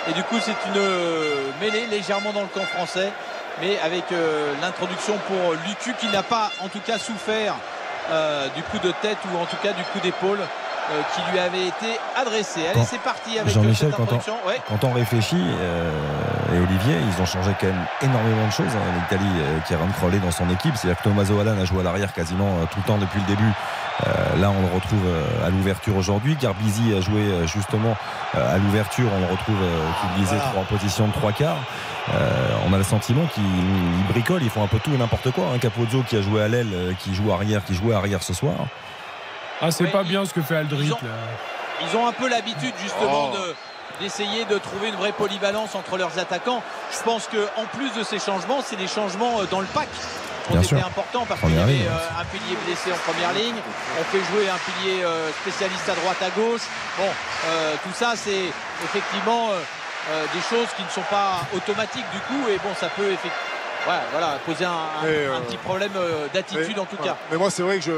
Et 0.08 0.12
du 0.12 0.22
coup, 0.22 0.36
c'est 0.40 0.52
une 0.68 0.76
euh, 0.80 1.34
mêlée 1.60 1.86
légèrement 1.86 2.32
dans 2.32 2.42
le 2.42 2.46
camp 2.48 2.64
français, 2.66 3.10
mais 3.60 3.78
avec 3.80 4.04
euh, 4.12 4.52
l'introduction 4.62 5.14
pour 5.26 5.52
Lucu 5.66 5.94
qui 5.98 6.08
n'a 6.08 6.22
pas 6.22 6.50
en 6.62 6.68
tout 6.68 6.80
cas 6.80 6.98
souffert 6.98 7.54
euh, 8.10 8.46
du 8.54 8.62
coup 8.64 8.78
de 8.78 8.92
tête 9.02 9.18
ou 9.32 9.38
en 9.38 9.46
tout 9.46 9.56
cas 9.62 9.72
du 9.72 9.82
coup 9.84 9.98
d'épaule 10.00 10.38
euh, 10.90 11.00
qui 11.14 11.32
lui 11.32 11.38
avait 11.38 11.66
été 11.66 11.98
adressé. 12.16 12.60
Allez, 12.72 12.84
c'est 12.84 13.00
parti 13.00 13.38
avec 13.38 13.52
Jean-Michel, 13.52 13.90
quand 13.90 13.98
on- 13.98 14.02
introduction. 14.04 14.34
Ouais. 14.46 14.60
Quand 14.68 14.84
on 14.84 14.92
réfléchit, 14.92 15.42
euh, 15.60 15.90
et 16.54 16.58
Olivier, 16.58 16.96
ils 17.00 17.22
ont 17.22 17.26
changé 17.26 17.52
quand 17.60 17.66
même 17.66 17.86
énormément 18.02 18.46
de 18.46 18.52
choses. 18.52 18.66
hein. 18.74 19.00
L'Italie 19.10 19.30
euh, 19.38 19.58
qui 19.66 19.74
a 19.74 19.78
Crowley 19.98 20.18
dans 20.18 20.30
son 20.30 20.48
équipe, 20.50 20.76
c'est-à-dire 20.76 20.98
que 21.02 21.04
Tommaso 21.08 21.38
Allan 21.40 21.58
a 21.60 21.64
joué 21.64 21.80
à 21.80 21.82
l'arrière 21.84 22.12
quasiment 22.12 22.56
tout 22.70 22.78
le 22.78 22.84
temps 22.86 22.98
depuis 22.98 23.20
le 23.20 23.26
début. 23.26 23.50
Euh, 24.06 24.36
là, 24.40 24.50
on 24.50 24.60
le 24.60 24.74
retrouve 24.74 25.02
à 25.44 25.50
l'ouverture 25.50 25.96
aujourd'hui. 25.96 26.36
Garbisi 26.40 26.94
a 26.96 27.00
joué 27.00 27.20
euh, 27.22 27.46
justement 27.46 27.96
à 28.34 28.58
l'ouverture. 28.58 29.06
On 29.16 29.20
le 29.20 29.26
retrouve, 29.26 29.56
euh, 29.62 29.80
qui 30.00 30.20
disait, 30.22 30.36
voilà. 30.36 30.60
en 30.60 30.64
position 30.64 31.06
de 31.08 31.12
trois 31.12 31.32
quarts. 31.32 31.56
Euh, 32.12 32.56
on 32.68 32.72
a 32.72 32.76
le 32.76 32.82
sentiment 32.84 33.24
qu'ils 33.32 33.42
ils 33.44 34.12
bricolent, 34.12 34.42
ils 34.42 34.50
font 34.50 34.62
un 34.64 34.66
peu 34.66 34.78
tout 34.78 34.92
et 34.92 34.98
n'importe 34.98 35.30
quoi. 35.30 35.44
hein. 35.54 35.58
Capozzo 35.58 36.02
qui 36.02 36.16
a 36.16 36.22
joué 36.22 36.42
à 36.42 36.48
l'aile, 36.48 36.68
euh, 36.74 36.92
qui 36.98 37.14
joue 37.14 37.32
arrière, 37.32 37.64
qui 37.64 37.74
jouait 37.74 37.94
arrière 37.94 38.22
ce 38.22 38.34
soir. 38.34 38.54
Ah, 39.60 39.70
c'est 39.70 39.84
Ouais, 39.84 39.90
pas 39.90 40.02
ils- 40.02 40.08
bien 40.08 40.24
ce 40.24 40.32
que 40.34 40.42
fait 40.42 40.56
Aldrit 40.56 40.86
ils 40.86 40.92
ont- 40.92 40.98
là. 41.02 41.10
Ils 41.90 41.96
ont 41.96 42.06
un 42.06 42.12
peu 42.12 42.28
l'habitude 42.28 42.74
justement 42.82 43.30
Oh. 43.32 43.36
de 43.36 43.54
d'essayer 44.00 44.44
de 44.46 44.58
trouver 44.58 44.88
une 44.88 44.96
vraie 44.96 45.12
polyvalence 45.12 45.76
entre 45.76 45.96
leurs 45.96 46.18
attaquants. 46.18 46.62
Je 46.90 47.00
pense 47.04 47.28
que 47.28 47.46
en 47.56 47.64
plus 47.76 47.92
de 47.94 48.02
ces 48.02 48.18
changements, 48.18 48.58
c'est 48.64 48.74
des 48.74 48.88
changements 48.88 49.38
euh, 49.40 49.44
dans 49.50 49.60
le 49.60 49.66
pack. 49.68 49.86
ont 50.50 50.52
Bien 50.52 50.60
été 50.60 50.68
sûr. 50.76 50.84
importants 50.86 51.24
parce 51.26 51.40
qu'il 51.40 51.54
y 51.54 51.58
avait 51.58 51.72
ligne, 51.72 51.86
euh, 51.88 52.20
un 52.20 52.24
pilier 52.26 52.54
blessé 52.66 52.90
en 52.92 52.96
première 53.10 53.32
ligne. 53.32 53.54
On 53.98 54.04
fait 54.12 54.18
jouer 54.30 54.48
un 54.50 54.58
pilier 54.58 55.02
euh, 55.04 55.30
spécialiste 55.40 55.88
à 55.88 55.94
droite, 55.94 56.20
à 56.20 56.28
gauche. 56.30 56.60
Bon, 56.98 57.06
euh, 57.46 57.74
tout 57.84 57.94
ça, 57.94 58.12
c'est 58.16 58.50
effectivement 58.84 59.48
euh, 59.52 59.60
euh, 60.10 60.24
des 60.34 60.40
choses 60.42 60.68
qui 60.76 60.82
ne 60.82 60.88
sont 60.90 61.06
pas 61.08 61.40
automatiques 61.54 62.04
du 62.12 62.18
coup. 62.28 62.48
Et 62.50 62.58
bon, 62.58 62.74
ça 62.78 62.88
peut 62.88 63.06
effectivement. 63.12 63.43
Voilà, 63.84 64.38
poser 64.46 64.64
un, 64.64 64.70
un- 64.70 65.06
euh, 65.06 65.36
un 65.36 65.40
petit 65.42 65.56
problème 65.56 65.92
euh, 65.96 66.26
d'attitude 66.32 66.78
en 66.78 66.84
tout 66.84 66.96
ouais. 67.00 67.04
cas. 67.08 67.16
Mais 67.30 67.36
moi, 67.36 67.50
c'est 67.50 67.62
vrai 67.62 67.78
que 67.78 67.84
je, 67.84 67.92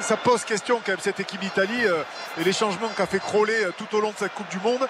ça 0.00 0.16
pose 0.16 0.44
question 0.44 0.80
quand 0.84 0.92
même 0.92 1.00
cette 1.00 1.20
équipe 1.20 1.40
d'Italie 1.40 1.84
euh, 1.86 2.02
et 2.40 2.44
les 2.44 2.52
changements 2.52 2.88
qu'a 2.96 3.06
fait 3.06 3.18
Crowley 3.20 3.66
tout 3.78 3.94
au 3.96 4.00
long 4.00 4.10
de 4.10 4.16
cette 4.18 4.34
Coupe 4.34 4.48
du 4.48 4.58
Monde. 4.60 4.86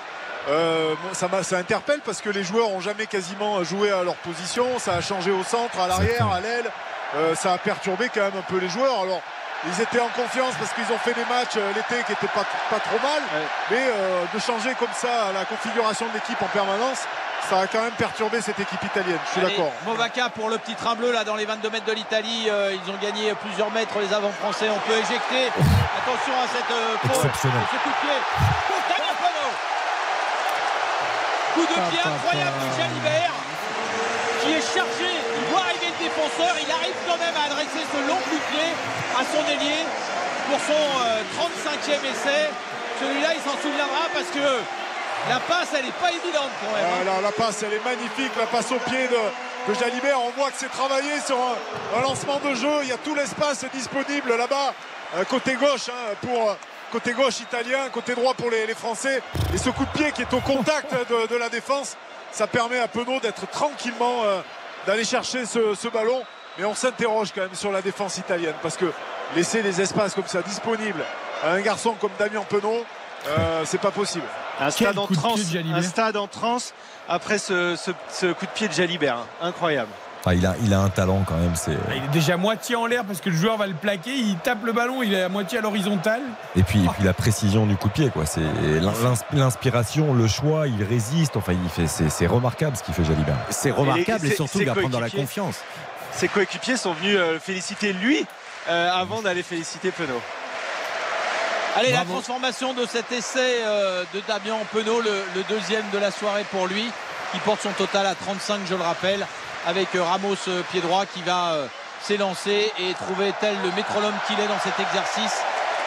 Euh, 0.49 0.95
ça, 1.12 1.29
m'a- 1.29 1.43
ça 1.43 1.59
interpelle 1.59 2.01
parce 2.05 2.21
que 2.21 2.31
les 2.31 2.45
joueurs 2.45 2.71
ont 2.71 2.81
jamais 2.81 3.07
quasiment 3.07 3.62
joué 3.62 3.91
à 3.91 4.03
leur 4.03 4.14
position. 4.16 4.79
Ça 4.79 4.95
a 4.95 5.01
changé 5.01 5.31
au 5.31 5.43
centre, 5.45 5.79
à 5.79 5.87
l'arrière, 5.87 6.29
à 6.33 6.41
l'aile. 6.41 6.71
Ça 7.35 7.53
a 7.55 7.59
perturbé 7.59 8.09
quand 8.14 8.21
même 8.21 8.37
un 8.39 8.43
peu 8.53 8.59
les 8.59 8.68
joueurs. 8.68 9.01
Alors, 9.03 9.21
ils 9.66 9.83
étaient 9.83 10.01
en 10.01 10.09
confiance 10.09 10.55
parce 10.59 10.73
qu'ils 10.73 10.91
ont 10.95 10.99
fait 10.99 11.12
des 11.12 11.25
matchs 11.27 11.57
l'été 11.75 12.03
qui 12.05 12.12
n'étaient 12.12 12.29
pas, 12.33 12.45
pas 12.71 12.79
trop 12.81 12.99
mal. 13.03 13.21
Mais 13.71 13.77
euh, 13.89 14.25
de 14.33 14.39
changer 14.41 14.75
comme 14.79 14.95
ça 14.95 15.33
la 15.35 15.45
configuration 15.45 16.07
de 16.07 16.14
l'équipe 16.14 16.41
en 16.41 16.47
permanence, 16.47 17.01
ça 17.51 17.59
a 17.59 17.66
quand 17.66 17.82
même 17.82 17.98
perturbé 17.98 18.40
cette 18.40 18.61
équipe 18.61 18.82
italienne. 18.84 19.18
Je 19.26 19.30
suis 19.32 19.42
d'accord. 19.42 19.72
Movaca 19.84 20.30
pour 20.30 20.48
le 20.48 20.59
petit 20.59 20.76
train 20.76 20.94
bleu 20.94 21.11
là 21.11 21.24
dans 21.24 21.34
les 21.34 21.44
22 21.44 21.68
mètres 21.70 21.84
de 21.84 21.92
l'Italie. 21.92 22.46
Euh, 22.46 22.70
ils 22.70 22.86
ont 22.86 22.96
gagné 23.03 23.34
plusieurs 23.42 23.72
mètres 23.72 23.98
les 23.98 24.14
avants 24.14 24.30
français. 24.38 24.70
On 24.70 24.78
peut 24.86 24.94
éjecter. 24.94 25.51
Attention 25.51 26.34
à 26.38 26.46
cette 26.46 26.70
euh, 26.70 26.94
ce 27.11 27.26
coup 27.26 27.90
de 27.90 28.01
pied. 28.07 28.18
Coup 31.55 31.66
de 31.66 31.90
pied 31.90 32.01
incroyable 32.07 32.57
de 32.62 32.70
Jalibert 32.78 33.34
qui 34.42 34.53
est 34.55 34.66
chargé. 34.70 35.11
Il 35.11 35.44
voit 35.51 35.66
arriver 35.66 35.90
le 35.90 35.98
défenseur. 36.07 36.55
Il 36.55 36.70
arrive 36.70 36.98
quand 37.03 37.18
même 37.18 37.34
à 37.34 37.51
adresser 37.51 37.82
ce 37.82 37.98
long 38.07 38.20
coup 38.30 38.38
de 38.38 38.48
pied 38.55 38.70
à 39.18 39.26
son 39.26 39.42
ailier 39.51 39.82
pour 40.46 40.59
son 40.70 40.86
euh, 41.03 41.26
35e 41.34 41.98
essai. 41.98 42.55
Celui-là, 43.03 43.34
il 43.34 43.42
s'en 43.42 43.59
souviendra 43.59 44.07
parce 44.14 44.30
que 44.30 44.46
la 45.29 45.39
passe, 45.41 45.68
elle 45.77 45.85
n'est 45.85 45.93
pas 45.93 46.11
évidente 46.11 46.51
quand 46.61 46.75
même. 46.75 46.85
hein. 47.09 47.12
Ah, 47.18 47.21
la 47.21 47.33
passe, 47.33 47.62
elle 47.62 47.75
est 47.75 47.85
magnifique. 47.85 48.33
La 48.39 48.47
passe 48.47 48.71
au 48.73 48.79
pied 48.79 49.09
de, 49.09 49.73
de 49.73 49.79
Jalibert. 49.79 50.18
On 50.21 50.31
voit 50.31 50.51
que 50.51 50.57
c'est 50.59 50.71
travaillé 50.71 51.21
sur 51.25 51.37
un, 51.37 52.01
lancement 52.01 52.41
de 52.41 52.55
jeu. 52.55 52.71
Il 52.83 52.89
y 52.89 52.93
a 52.93 52.97
tout 52.99 53.14
l'espace 53.14 53.64
disponible 53.73 54.35
là-bas, 54.37 54.75
euh, 55.16 55.25
côté 55.25 55.55
gauche, 55.55 55.89
hein, 55.89 56.14
pour 56.23 56.51
euh, 56.51 56.55
côté 56.93 57.12
gauche 57.12 57.41
italien, 57.41 57.89
côté 57.93 58.14
droit 58.14 58.35
pour 58.35 58.51
les, 58.51 58.66
les 58.66 58.75
Français. 58.75 59.23
Et 59.55 59.59
ce 59.59 59.71
coup 59.71 59.85
de 59.85 59.91
pied 59.91 60.12
qui 60.12 60.23
est 60.23 60.35
au 60.35 60.41
contact 60.41 60.93
de, 61.11 61.37
la 61.37 61.49
défense, 61.49 61.97
ça 62.33 62.47
permet 62.47 62.79
à 62.81 62.89
Penaud 62.89 63.21
d'être 63.21 63.49
tranquillement, 63.51 64.25
euh, 64.25 64.41
d'aller 64.87 65.05
chercher 65.05 65.45
ce, 65.47 65.75
ce 65.75 65.89
ballon. 65.89 66.23
Mais 66.59 66.64
on 66.64 66.75
s'interroge 66.75 67.29
quand 67.35 67.43
même 67.43 67.55
sur 67.55 67.71
la 67.71 67.81
défense 67.81 68.18
italienne 68.18 68.55
parce 68.61 68.77
que 68.77 68.87
laisser 69.37 69.62
des 69.62 69.81
espaces 69.81 70.14
comme 70.14 70.27
ça 70.27 70.43
disponibles 70.43 71.05
à 71.45 71.53
un 71.53 71.61
garçon 71.61 71.95
comme 72.01 72.11
Damien 72.18 72.43
Penaud, 72.49 72.85
euh, 73.29 73.62
c'est 73.64 73.81
pas 73.81 73.91
possible. 73.91 74.25
Un 74.61 74.71
stade 74.71 74.99
en 74.99 75.07
transe, 75.07 75.41
un 75.75 75.83
stade 75.83 76.16
en 76.16 76.27
transe 76.27 76.75
après 77.09 77.39
ce, 77.39 77.77
ce- 77.77 77.91
ce 78.11 78.33
coup 78.33 78.47
de 78.47 78.51
pied 78.51 78.68
de 78.68 78.73
Jalibert. 78.73 79.16
hein. 79.16 79.27
Incroyable. 79.49 79.91
Ah, 80.27 80.35
il, 80.35 80.45
a, 80.45 80.55
il 80.62 80.75
a 80.75 80.81
un 80.81 80.91
talent 80.91 81.25
quand 81.27 81.37
même. 81.37 81.57
C'est... 81.57 81.73
Ah, 81.89 81.95
Il 81.97 82.05
est 82.05 82.09
déjà 82.09 82.37
moitié 82.37 82.77
en 82.77 82.85
l'air 82.85 83.05
parce 83.07 83.23
que 83.23 83.31
le 83.31 83.37
joueur 83.37 83.57
va 83.57 83.66
le 83.66 83.73
plaquer. 83.73 84.14
Il 84.14 84.37
tape 84.37 84.62
le 84.64 84.73
ballon, 84.73 85.03
il 85.03 85.14
est 85.14 85.23
à 85.23 85.31
moitié 85.31 85.59
à 85.59 85.62
l'horizontale. 85.62 86.21
Et 86.57 86.62
puis, 86.62 86.85
et 86.85 86.89
puis 86.89 87.05
la 87.05 87.14
précision 87.14 87.64
du 87.64 87.75
coup 87.77 87.89
de 87.89 87.95
pied, 87.95 88.11
quoi. 88.11 88.27
C'est 88.27 88.43
l'in- 88.43 88.93
l'inspiration, 89.33 90.12
le 90.12 90.29
choix, 90.29 90.66
il 90.68 90.85
résiste. 90.85 91.39
Enfin, 91.39 91.55
il 91.55 91.71
fait, 91.71 91.87
c'est, 91.87 92.11
c'est 92.11 92.27
remarquable 92.27 92.77
ce 92.77 92.83
qu'il 92.83 92.93
fait 92.93 93.05
Jalibert. 93.05 93.37
C'est 93.49 93.71
remarquable 93.71 94.27
et, 94.27 94.35
surtout 94.35 94.61
il 94.61 94.66
va 94.66 94.75
prendre 94.75 94.91
dans 94.91 95.01
la 95.01 95.09
confiance. 95.09 95.57
Ses 96.12 96.29
coéquipiers 96.29 96.77
sont 96.77 96.93
venus 96.93 97.16
euh, 97.18 97.39
féliciter 97.41 97.95
lui 97.95 98.27
euh, 98.68 98.91
avant 98.93 99.23
d'aller 99.23 99.43
féliciter 99.43 99.91
Penaud. 99.91 100.21
Allez, 101.77 101.93
Bravo. 101.93 102.05
la 102.09 102.12
transformation 102.14 102.75
de 102.75 102.85
cet 102.87 103.12
essai 103.12 103.62
euh, 103.64 104.05
de 104.12 104.21
Damien 104.27 104.57
Penaud, 104.73 105.01
le, 105.01 105.25
le 105.35 105.43
deuxième 105.49 105.85
de 105.93 105.99
la 105.99 106.11
soirée 106.11 106.45
pour 106.51 106.66
lui, 106.66 106.85
qui 107.33 107.39
porte 107.41 107.62
son 107.62 107.71
total 107.71 108.07
à 108.07 108.14
35, 108.14 108.61
je 108.68 108.75
le 108.75 108.83
rappelle, 108.83 109.25
avec 109.66 109.95
euh, 109.95 110.03
Ramos 110.03 110.35
euh, 110.49 110.62
pied 110.73 110.81
droit 110.81 111.07
qui 111.07 111.23
va 111.23 111.55
s'élancer 112.03 112.73
et 112.79 112.95
trouver 112.95 113.33
tel 113.41 113.55
le 113.62 113.71
métronome 113.77 114.14
qu'il 114.27 114.39
est 114.41 114.49
dans 114.49 114.59
cet 114.59 114.79
exercice. 114.81 115.41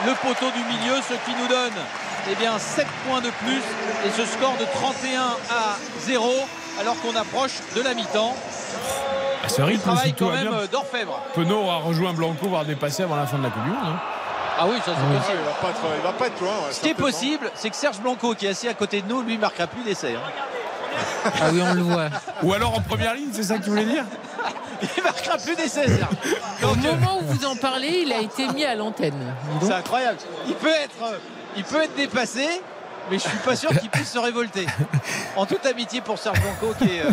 Le 0.05 0.13
poteau 0.13 0.49
du 0.51 0.63
milieu, 0.63 0.95
ce 1.07 1.13
qui 1.29 1.35
nous 1.39 1.47
donne 1.47 1.73
eh 2.31 2.35
bien, 2.35 2.57
7 2.57 2.87
points 3.07 3.19
de 3.21 3.29
plus 3.43 3.61
et 4.05 4.11
ce 4.15 4.25
score 4.25 4.55
de 4.57 4.65
31 4.73 5.21
à 5.51 5.75
0 5.99 6.31
alors 6.79 6.95
qu'on 7.01 7.15
approche 7.15 7.51
de 7.75 7.81
la 7.81 7.93
mi-temps. 7.93 8.35
Ah, 9.43 9.49
ce 9.49 9.61
Il 9.61 9.63
rythme, 9.65 9.91
tout 10.17 10.25
quand 10.25 10.31
même 10.31 10.67
d'orfèvre. 10.71 11.19
Penaud 11.35 11.63
aura 11.63 11.77
rejoint 11.77 12.13
Blanco, 12.13 12.47
voire 12.47 12.63
dépassé 12.65 13.03
avant 13.03 13.15
la 13.17 13.27
fin 13.27 13.37
de 13.37 13.43
la 13.43 13.49
Coupe 13.49 13.63
du 13.63 13.69
Monde. 13.69 13.77
hein. 13.83 13.99
Ah 14.59 14.65
oui, 14.67 14.75
ça 14.85 14.85
c'est 14.85 14.91
Ah, 14.91 15.19
possible. 15.19 15.37
il 15.39 15.45
va 15.45 15.51
pas 15.53 15.69
être, 15.69 15.95
il 15.97 16.03
va 16.03 16.11
pas 16.13 16.27
être 16.27 16.41
loin. 16.41 16.51
ouais, 16.51 16.71
Ce 16.71 16.79
qui 16.81 16.89
est 16.89 16.93
possible, 16.93 17.51
c'est 17.55 17.69
que 17.69 17.75
Serge 17.75 17.99
Blanco, 17.99 18.35
qui 18.35 18.45
est 18.45 18.49
assis 18.49 18.67
à 18.67 18.73
côté 18.73 19.01
de 19.01 19.07
nous, 19.07 19.21
lui 19.21 19.37
marquera 19.37 19.67
plus 19.67 19.83
d'essais. 19.83 20.15
hein. 20.15 20.19
Ah 21.41 21.49
oui, 21.51 21.61
on 21.61 21.73
le 21.73 21.81
voit. 21.81 22.09
Ou 22.43 22.53
alors 22.53 22.77
en 22.77 22.81
première 22.81 23.15
ligne, 23.15 23.29
c'est 23.31 23.43
ça 23.43 23.57
que 23.57 23.63
tu 23.63 23.69
voulais 23.71 23.85
dire? 23.85 24.03
Il 24.97 25.03
marquera 25.03 25.37
plus 25.37 25.55
d'essais, 25.55 25.87
Serge. 25.87 26.01
Au 26.61 26.67
Donc, 26.67 26.85
euh, 26.85 26.95
moment 26.95 27.19
où 27.21 27.25
vous 27.25 27.45
en 27.45 27.55
parlez, 27.55 28.03
il 28.05 28.11
a 28.11 28.19
été 28.19 28.47
mis 28.49 28.65
à 28.65 28.75
l'antenne. 28.75 29.33
C'est 29.61 29.71
incroyable. 29.73 30.17
Il 30.47 30.55
peut 30.55 30.67
être, 30.69 31.01
euh, 31.03 31.17
il 31.55 31.63
peut 31.63 31.81
être 31.81 31.95
dépassé, 31.95 32.45
mais 33.09 33.17
je 33.17 33.23
suis 33.27 33.37
pas 33.39 33.55
sûr 33.55 33.69
qu'il 33.79 33.89
puisse 33.89 34.11
se 34.11 34.19
révolter. 34.19 34.65
En 35.37 35.45
toute 35.45 35.65
amitié 35.65 36.01
pour 36.01 36.17
Serge 36.19 36.39
Blanco, 36.41 36.75
qui 36.77 36.97
est 36.97 37.01
euh, 37.05 37.11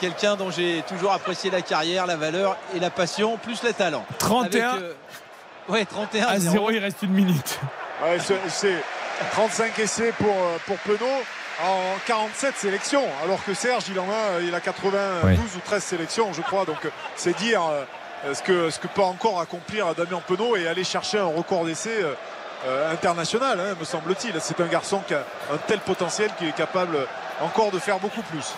quelqu'un 0.00 0.34
dont 0.36 0.50
j'ai 0.50 0.82
toujours 0.88 1.12
apprécié 1.12 1.50
la 1.50 1.60
carrière, 1.60 2.06
la 2.06 2.16
valeur 2.16 2.56
et 2.74 2.80
la 2.80 2.88
passion, 2.90 3.36
plus 3.36 3.62
les 3.62 3.74
talents. 3.74 4.06
31 4.18 4.70
Avec, 4.70 4.82
euh, 4.82 4.92
ouais, 5.68 5.84
31 5.84 6.26
à 6.26 6.38
0. 6.38 6.52
0, 6.52 6.70
il 6.72 6.78
reste 6.78 7.02
une 7.02 7.12
minute. 7.12 7.58
Ouais, 8.02 8.18
c'est- 8.18 8.48
c'est 8.48 8.76
35 9.32 9.78
essais 9.78 10.12
pour, 10.18 10.34
euh, 10.34 10.56
pour 10.66 10.76
Penaud 10.78 11.22
en 11.64 11.80
47 12.06 12.56
sélections, 12.56 13.04
alors 13.24 13.42
que 13.44 13.54
Serge, 13.54 13.84
il 13.88 13.98
en 14.00 14.08
a, 14.10 14.40
il 14.42 14.54
a 14.54 14.60
92 14.60 15.24
Oui. 15.24 15.38
ou 15.56 15.60
13 15.64 15.82
sélections, 15.84 16.32
je 16.32 16.42
crois. 16.42 16.64
Donc, 16.64 16.84
euh, 16.84 16.90
c'est 17.16 17.36
dire 17.36 17.62
euh, 17.64 18.34
ce, 18.34 18.42
que, 18.42 18.70
ce 18.70 18.78
que 18.80 18.88
peut 18.88 19.02
encore 19.02 19.40
accomplir 19.40 19.94
Damien 19.94 20.20
Penaud 20.26 20.56
et 20.56 20.66
aller 20.66 20.82
chercher 20.84 21.18
un 21.18 21.26
record 21.26 21.64
d'essai 21.64 22.02
euh, 22.02 22.14
euh, 22.66 22.92
international, 22.92 23.60
hein, 23.60 23.76
me 23.78 23.84
semble-t-il. 23.84 24.34
C'est 24.40 24.60
un 24.60 24.66
garçon 24.66 25.00
qui 25.06 25.14
a 25.14 25.22
un 25.52 25.58
tel 25.66 25.78
potentiel 25.80 26.30
qu'il 26.38 26.48
est 26.48 26.56
capable 26.56 26.96
encore 27.42 27.70
de 27.70 27.78
faire 27.78 27.98
beaucoup 28.00 28.22
plus. 28.22 28.52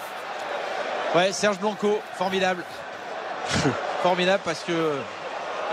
Ouais, 1.15 1.33
Serge 1.33 1.59
Blanco, 1.59 2.01
formidable. 2.17 2.63
formidable 4.03 4.43
parce 4.45 4.61
que 4.61 4.73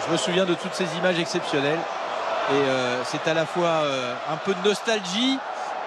je 0.06 0.12
me 0.12 0.18
souviens 0.18 0.46
de 0.46 0.54
toutes 0.54 0.74
ces 0.74 0.88
images 0.98 1.20
exceptionnelles. 1.20 1.80
Et 2.52 2.56
euh, 2.56 3.04
c'est 3.06 3.28
à 3.30 3.34
la 3.34 3.46
fois 3.46 3.68
euh, 3.68 4.14
un 4.32 4.38
peu 4.38 4.54
de 4.54 4.68
nostalgie 4.68 5.40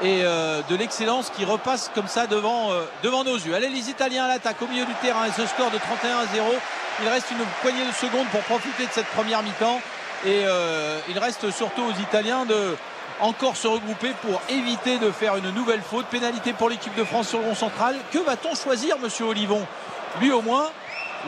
et 0.03 0.21
euh, 0.23 0.63
de 0.69 0.77
l'excellence 0.77 1.31
qui 1.31 1.45
repasse 1.45 1.91
comme 1.95 2.09
ça 2.09 2.27
devant, 2.27 2.71
devant 3.03 3.25
nos 3.25 3.37
yeux. 3.37 3.55
Allez, 3.55 3.69
les 3.69 3.91
Italiens 3.91 4.25
à 4.25 4.29
l'attaque 4.29 4.61
au 4.63 4.67
milieu 4.67 4.85
du 4.85 4.95
terrain 4.95 5.27
et 5.27 5.33
ce 5.33 5.47
score 5.47 5.71
de 5.71 5.79
31 5.79 6.19
à 6.19 6.27
0. 6.27 6.47
Il 7.03 7.09
reste 7.09 7.31
une 7.31 7.45
poignée 7.61 7.87
de 7.87 7.93
secondes 7.93 8.27
pour 8.29 8.41
profiter 8.43 8.87
de 8.87 8.93
cette 8.93 9.07
première 9.09 9.43
mi-temps. 9.43 9.81
Et 10.25 10.45
il 11.09 11.19
reste 11.19 11.51
surtout 11.51 11.83
aux 11.83 12.01
Italiens 12.01 12.47
de 12.47 12.75
encore 13.21 13.57
se 13.57 13.69
regrouper 13.69 14.13
pour 14.23 14.41
éviter 14.49 14.99
de 14.99 15.11
faire 15.11 15.37
une 15.37 15.51
nouvelle 15.51 15.83
faute. 15.83 16.07
Pénalité 16.07 16.55
pour 16.55 16.71
l'équipe 16.71 16.95
de 16.95 17.05
France 17.05 17.29
sur 17.29 17.41
le 17.41 17.47
rond 17.47 17.55
central. 17.55 17.97
Que 18.13 18.19
va-t-on 18.19 18.55
choisir, 18.55 18.99
monsieur 18.99 19.27
Olivon? 19.27 19.67
Lui 20.21 20.33
au 20.33 20.41
moins, 20.41 20.71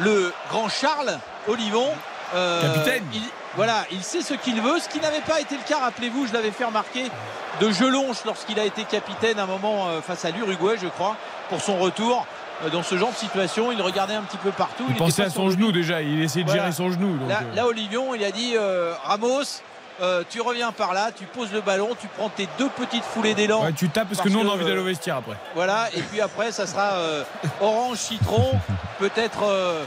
le 0.01 0.33
grand 0.51 0.69
Charles 0.69 1.19
Olivon. 1.47 1.89
Euh, 2.35 2.63
Capitaine. 2.75 3.05
il- 3.15 3.23
voilà, 3.57 3.85
il 3.91 4.03
sait 4.03 4.23
ce 4.23 4.35
qu'il 4.35 4.61
veut, 4.61 4.79
ce 4.79 4.89
qui 4.89 5.01
n'avait 5.01 5.21
pas 5.21 5.41
été 5.41 5.57
le 5.57 5.63
cas, 5.69 5.79
rappelez-vous, 5.79 6.27
je 6.29 6.33
l'avais 6.33 6.51
fait 6.53 6.65
remarquer, 6.65 7.05
de 7.61 7.71
Gelonche 7.73 8.19
lorsqu'il 8.25 8.59
a 8.61 8.65
été 8.65 8.85
capitaine 8.85 9.39
à 9.39 9.45
un 9.45 9.47
moment 9.47 9.89
euh, 9.89 10.01
face 10.01 10.25
à 10.25 10.31
l'Uruguay, 10.31 10.77
je 10.81 10.87
crois, 10.89 11.17
pour 11.49 11.61
son 11.61 11.77
retour. 11.79 12.25
Euh, 12.65 12.71
Dans 12.71 12.83
ce 12.83 12.97
genre 12.99 13.11
de 13.11 13.17
situation, 13.17 13.73
il 13.73 13.81
regardait 13.83 14.15
un 14.15 14.23
petit 14.23 14.37
peu 14.37 14.51
partout. 14.51 14.85
Il 14.89 14.95
pensait 14.97 15.23
à 15.25 15.31
son 15.31 15.51
genou 15.51 15.73
déjà, 15.73 16.03
il 16.03 16.23
essayait 16.23 16.45
de 16.45 16.49
Voilà. 16.51 16.65
gérer 16.65 16.75
son 16.75 16.91
genou. 16.91 17.17
donc, 17.17 17.29
Là, 17.29 17.41
euh, 17.43 17.55
là, 17.55 17.67
Olivion, 17.67 18.15
il 18.15 18.23
a 18.25 18.31
dit 18.31 18.55
euh, 18.57 18.95
Ramos, 19.05 19.43
euh, 20.01 20.23
tu 20.29 20.41
reviens 20.41 20.71
par 20.71 20.93
là, 20.93 21.11
tu 21.17 21.25
poses 21.25 21.53
le 21.53 21.61
ballon, 21.61 21.91
tu 22.01 22.07
prends 22.17 22.29
tes 22.29 22.49
deux 22.59 22.69
petites 22.69 23.03
foulées 23.05 23.35
d'élan. 23.35 23.65
ouais, 23.65 23.73
tu 23.73 23.89
tapes 23.89 24.09
parce, 24.09 24.21
que 24.21 24.29
nous 24.29 24.39
on 24.41 24.49
a 24.49 24.53
envie 24.55 24.65
d'aller 24.65 24.79
au 24.81 24.85
vestiaire 24.85 25.17
après. 25.17 25.37
Voilà, 25.57 25.89
et 25.97 26.01
puis 26.03 26.21
après, 26.21 26.53
ça 26.53 26.67
sera 26.67 26.93
euh, 26.95 27.25
orange 27.61 27.99
citron, 27.99 28.53
peut-être 29.01 29.43
euh, 29.45 29.83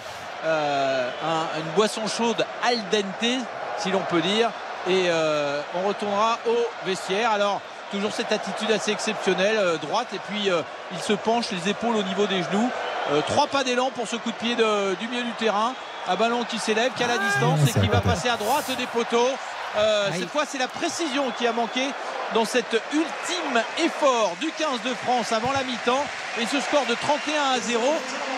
euh, 0.46 1.10
un- 1.24 1.60
une 1.60 1.72
boisson 1.76 2.08
chaude 2.08 2.46
al 2.64 2.78
dente, 2.92 3.42
si 3.78 3.92
l'on 3.92 4.00
peut 4.10 4.22
dire. 4.22 4.50
Et 4.88 5.06
euh, 5.10 5.62
on 5.76 5.88
retournera 5.88 6.40
au 6.48 6.88
vestiaire. 6.88 7.32
Alors, 7.32 7.62
toujours 7.92 8.12
cette 8.12 8.32
attitude 8.32 8.72
assez 8.72 8.92
exceptionnelle, 8.92 9.58
euh, 9.58 9.78
droite, 9.78 10.08
et 10.14 10.20
puis 10.30 10.50
euh, 10.50 10.62
il 10.92 11.00
se 11.00 11.14
penche 11.14 11.52
les 11.52 11.70
épaules 11.70 11.96
au 11.96 12.04
niveau 12.04 12.26
des 12.26 12.42
genoux. 12.44 12.70
Euh, 13.12 13.22
trois 13.28 13.48
pas 13.48 13.64
d'élan 13.64 13.92
pour 13.94 14.08
ce 14.08 14.16
coup 14.16 14.32
de 14.32 14.36
pied 14.38 14.56
de- 14.56 14.96
du 14.96 15.08
milieu 15.08 15.24
du 15.24 15.34
terrain. 15.34 15.74
Un 16.08 16.16
ballon 16.16 16.44
qui 16.46 16.58
s'élève, 16.58 16.92
qui 16.98 17.04
a 17.04 17.08
la 17.08 17.18
distance 17.20 17.60
Ah, 17.64 17.70
et 17.70 17.80
qui 17.80 17.88
va 17.88 18.02
passer 18.02 18.30
à 18.30 18.38
droite 18.38 18.66
des 18.76 18.88
poteaux. 18.88 19.30
Euh, 19.78 20.08
Aïe. 20.12 20.20
cette 20.20 20.30
fois, 20.32 20.44
c'est 20.48 20.58
la 20.58 20.68
précision 20.68 21.26
qui 21.38 21.46
a 21.46 21.52
manqué 21.54 21.88
dans 22.34 22.46
cet 22.46 22.74
ultime 22.94 23.62
effort 23.84 24.36
du 24.40 24.52
15 24.52 24.82
de 24.86 24.94
France 24.96 25.32
avant 25.32 25.52
la 25.52 25.64
mi-temps. 25.64 26.04
Et 26.40 26.46
ce 26.46 26.60
score 26.62 26.86
de 26.86 26.96
31 26.96 27.52
à 27.56 27.60
0 27.60 27.82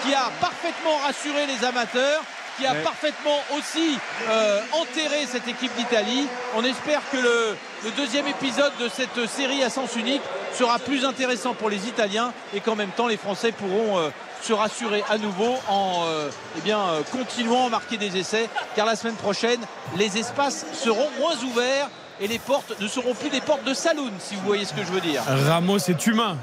qui 0.06 0.14
a 0.14 0.32
parfaitement 0.42 0.98
rassuré 1.06 1.46
les 1.46 1.66
amateurs 1.66 2.22
qui 2.58 2.68
a 2.68 2.74
Ouais. 2.74 2.82
parfaitement 2.84 3.40
aussi 3.58 3.98
euh, 4.30 4.62
enterré 4.74 5.26
cette 5.28 5.48
équipe 5.48 5.76
d'Italie. 5.76 6.28
On 6.56 6.64
espère 6.64 7.02
que 7.12 7.18
le, 7.18 7.58
le 7.84 7.90
deuxième 7.92 8.28
épisode 8.28 8.72
de 8.80 8.88
cette 8.90 9.28
série 9.28 9.64
à 9.64 9.72
sens 9.72 9.96
unique 9.96 10.22
sera 10.56 10.78
plus 10.78 11.04
intéressant 11.04 11.56
pour 11.56 11.70
les 11.72 11.88
Italiens 11.88 12.32
et 12.54 12.60
qu'en 12.60 12.76
même 12.76 12.92
temps 12.92 13.08
les 13.08 13.18
Français 13.18 13.52
pourront 13.54 13.98
euh, 13.98 14.10
se 14.44 14.54
rassurer 14.54 15.04
à 15.10 15.18
nouveau 15.18 15.56
en 15.68 16.04
euh, 16.06 16.30
eh 16.58 16.62
bien, 16.62 16.80
continuant 17.12 17.66
à 17.68 17.70
marquer 17.70 17.98
des 17.98 18.18
essais 18.18 18.48
car 18.76 18.86
la 18.86 18.96
semaine 18.96 19.16
prochaine 19.16 19.62
les 19.98 20.20
espaces 20.20 20.66
seront 20.76 21.10
moins 21.20 21.36
ouverts 21.44 21.90
et 22.22 22.28
les 22.28 22.40
portes 22.40 22.80
ne 22.80 22.88
seront 22.88 23.14
plus 23.14 23.30
des 23.30 23.42
portes 23.42 23.64
de 23.66 23.74
saloon 23.74 24.12
si 24.20 24.36
vous 24.36 24.42
voyez 24.42 24.66
ce 24.66 24.74
que 24.74 24.82
je 24.84 24.92
veux 24.92 25.02
dire. 25.02 25.24
Ramos 25.26 25.78
est 25.80 26.06
humain. 26.08 26.38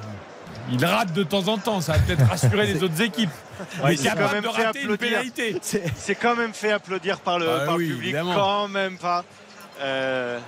Il 0.73 0.85
rate 0.85 1.13
de 1.13 1.25
temps 1.25 1.49
en 1.49 1.59
temps, 1.59 1.81
ça 1.81 1.93
va 1.95 1.99
peut-être 1.99 2.27
rassurer 2.31 2.67
les 2.67 2.83
autres 2.83 3.01
équipes. 3.03 3.31
Ouais, 3.83 3.95
il 3.95 3.95
est 3.95 3.95
il 3.95 3.99
s'est 3.99 4.11
quand 4.17 4.33
même 4.33 4.43
de 4.45 4.49
fait 4.49 4.65
applaudir. 4.65 4.99
pénalité. 4.99 5.57
C'est 5.63 6.15
quand 6.15 6.37
même 6.37 6.55
fait 6.55 6.73
applaudir 6.73 7.19
par 7.21 7.39
le, 7.39 7.49
Ah 7.51 7.65
par 7.67 7.77
le 7.79 7.85
public, 7.87 8.03
évidemment. 8.05 8.35
quand 8.35 8.69
même 8.69 8.97
pas. 8.99 9.25
Euh, 9.81 10.39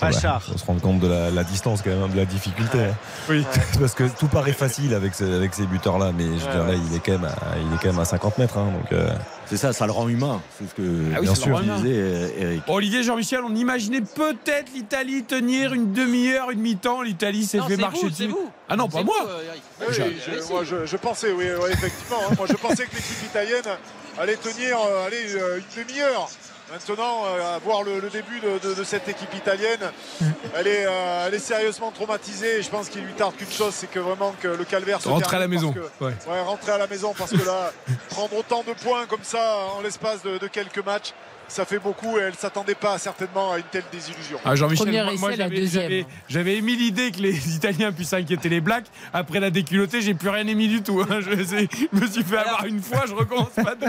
Ah 0.00 0.10
bah, 0.10 0.40
faut 0.40 0.56
se 0.56 0.64
rendre 0.64 0.80
compte 0.80 1.00
de 1.00 1.08
la, 1.08 1.30
la 1.30 1.44
distance 1.44 1.82
quand 1.82 1.90
même, 1.90 2.10
de 2.12 2.16
la 2.16 2.24
difficulté. 2.24 2.78
hein. 2.78 2.94
Oui. 3.28 3.44
Parce 3.80 3.94
que 3.94 4.04
tout 4.18 4.28
paraît 4.28 4.52
facile 4.52 4.94
avec, 4.94 5.14
ce- 5.14 5.24
avec 5.24 5.54
ces 5.54 5.66
buteurs-là, 5.66 6.12
mais 6.16 6.24
je 6.24 6.28
veux 6.30 6.34
Ouais, 6.34 6.40
dire, 6.52 6.64
là, 6.64 6.70
ouais. 6.70 6.78
il 6.90 6.96
est 6.96 7.00
quand 7.04 7.12
même 7.12 7.24
à, 7.24 7.58
il 7.58 7.74
est 7.74 7.78
quand 7.82 7.88
même 7.88 7.98
à 7.98 8.04
50 8.04 8.38
mètres. 8.38 8.58
hein, 8.58 8.70
donc, 8.72 8.92
euh, 8.92 9.10
C'est 9.46 9.56
ça, 9.56 9.72
ça 9.72 9.86
le 9.86 9.92
rend 9.92 10.08
humain. 10.08 10.40
C'est 10.58 10.68
ce 10.70 10.74
que 10.74 10.82
Ah 11.14 11.18
oui, 11.20 11.26
bien 11.26 11.34
sûr 11.34 11.52
rend 11.56 11.60
disait 11.62 11.94
euh, 11.96 12.28
Eric. 12.38 12.62
Olivier 12.68 13.02
Jean-Michel, 13.02 13.40
on 13.44 13.54
imaginait 13.56 14.02
peut-être 14.02 14.72
l'Italie 14.72 15.24
tenir 15.24 15.72
une 15.74 15.92
demi-heure, 15.92 16.50
une 16.52 16.60
mi-temps. 16.60 17.02
L'Italie 17.02 17.44
s'est 17.44 17.60
fait 17.60 17.76
marcher 17.76 18.02
vous, 18.02 18.10
dessus. 18.10 18.22
c'est 18.22 18.28
vous. 18.28 18.50
Ah 18.68 18.76
non, 18.76 18.88
pas 18.88 19.02
moi. 19.02 19.16
vous, 19.20 19.28
euh, 19.28 19.42
Eric. 19.48 19.62
Oui, 19.80 19.86
Je- 19.90 20.32
je, 20.32 20.40
je- 20.46 20.52
moi, 20.52 20.62
je, 20.64 20.86
je 20.86 20.96
pensais, 20.96 21.32
oui, 21.32 21.46
oui, 21.60 21.70
effectivement. 21.72 22.18
hein. 22.30 22.34
moi, 22.38 22.46
je 22.48 22.54
pensais 22.54 22.86
que 22.86 22.94
l'équipe 22.94 23.24
italienne 23.24 23.64
allait 24.18 24.36
tenir 24.36 24.76
euh, 24.78 25.06
allez, 25.06 25.34
euh, 25.34 25.58
une 25.76 25.84
demi-heure. 25.84 26.28
Maintenant, 26.72 27.26
euh, 27.26 27.56
à 27.56 27.58
voir 27.58 27.82
le, 27.82 28.00
le 28.00 28.08
début 28.08 28.40
de, 28.40 28.58
de- 28.58 28.72
de 28.74 28.82
cette 28.84 29.06
équipe 29.06 29.34
italienne, 29.34 29.80
elle 30.56 30.66
est, 30.66 30.86
euh, 30.86 31.26
elle 31.26 31.34
est 31.34 31.38
sérieusement 31.38 31.90
traumatisée. 31.90 32.58
Et 32.58 32.62
je 32.62 32.70
pense 32.70 32.88
qu'il 32.88 33.02
lui 33.02 33.12
tarde 33.12 33.36
qu'une 33.36 33.50
chose, 33.50 33.74
c'est 33.74 33.90
que 33.90 33.98
vraiment 33.98 34.34
que 34.40 34.48
le 34.48 34.64
calvaire 34.64 34.98
se 35.00 35.08
Rentrer 35.08 35.36
à 35.36 35.40
la 35.40 35.48
maison. 35.48 35.72
que- 35.74 35.80
Ouais. 36.04 36.14
Ouais, 36.26 36.40
rentrer 36.40 36.72
à 36.72 36.78
la 36.78 36.86
maison 36.86 37.12
parce 37.16 37.30
que 37.32 37.44
là, 37.44 37.72
prendre 38.10 38.34
autant 38.36 38.62
de 38.66 38.72
points 38.72 39.04
comme 39.06 39.22
ça 39.22 39.56
en 39.76 39.82
l'espace 39.82 40.22
de, 40.22 40.38
de 40.38 40.46
quelques 40.46 40.82
matchs, 40.84 41.12
ça 41.52 41.64
fait 41.64 41.78
beaucoup 41.78 42.18
et 42.18 42.22
elle 42.22 42.32
ne 42.32 42.36
s'attendait 42.36 42.74
pas 42.74 42.98
certainement 42.98 43.52
à 43.52 43.58
une 43.58 43.64
telle 43.64 43.84
désillusion. 43.92 44.38
Ah, 44.44 44.54
Jean-Michel, 44.56 44.90
moi, 45.18 45.32
j'avais- 45.32 45.56
deuxième. 45.56 46.04
j'avais- 46.28 46.56
émis 46.56 46.76
l'idée 46.76 47.10
que 47.10 47.18
les 47.20 47.48
Italiens 47.54 47.92
puissent 47.92 48.12
inquiéter 48.12 48.48
les 48.48 48.60
Blacks. 48.60 48.86
Après 49.12 49.38
la 49.40 49.50
déculottée, 49.50 50.00
j'ai 50.00 50.14
plus 50.14 50.28
rien 50.30 50.46
émis 50.46 50.68
du 50.68 50.82
tout. 50.82 51.00
hein. 51.02 51.20
Je, 51.20 51.30
me 51.30 52.06
suis 52.06 52.22
fait 52.24 52.36
avoir 52.38 52.64
une 52.64 52.80
fois, 52.82 53.04
je 53.06 53.14
recommence 53.14 53.50
pas 53.54 53.74
deux. 53.74 53.86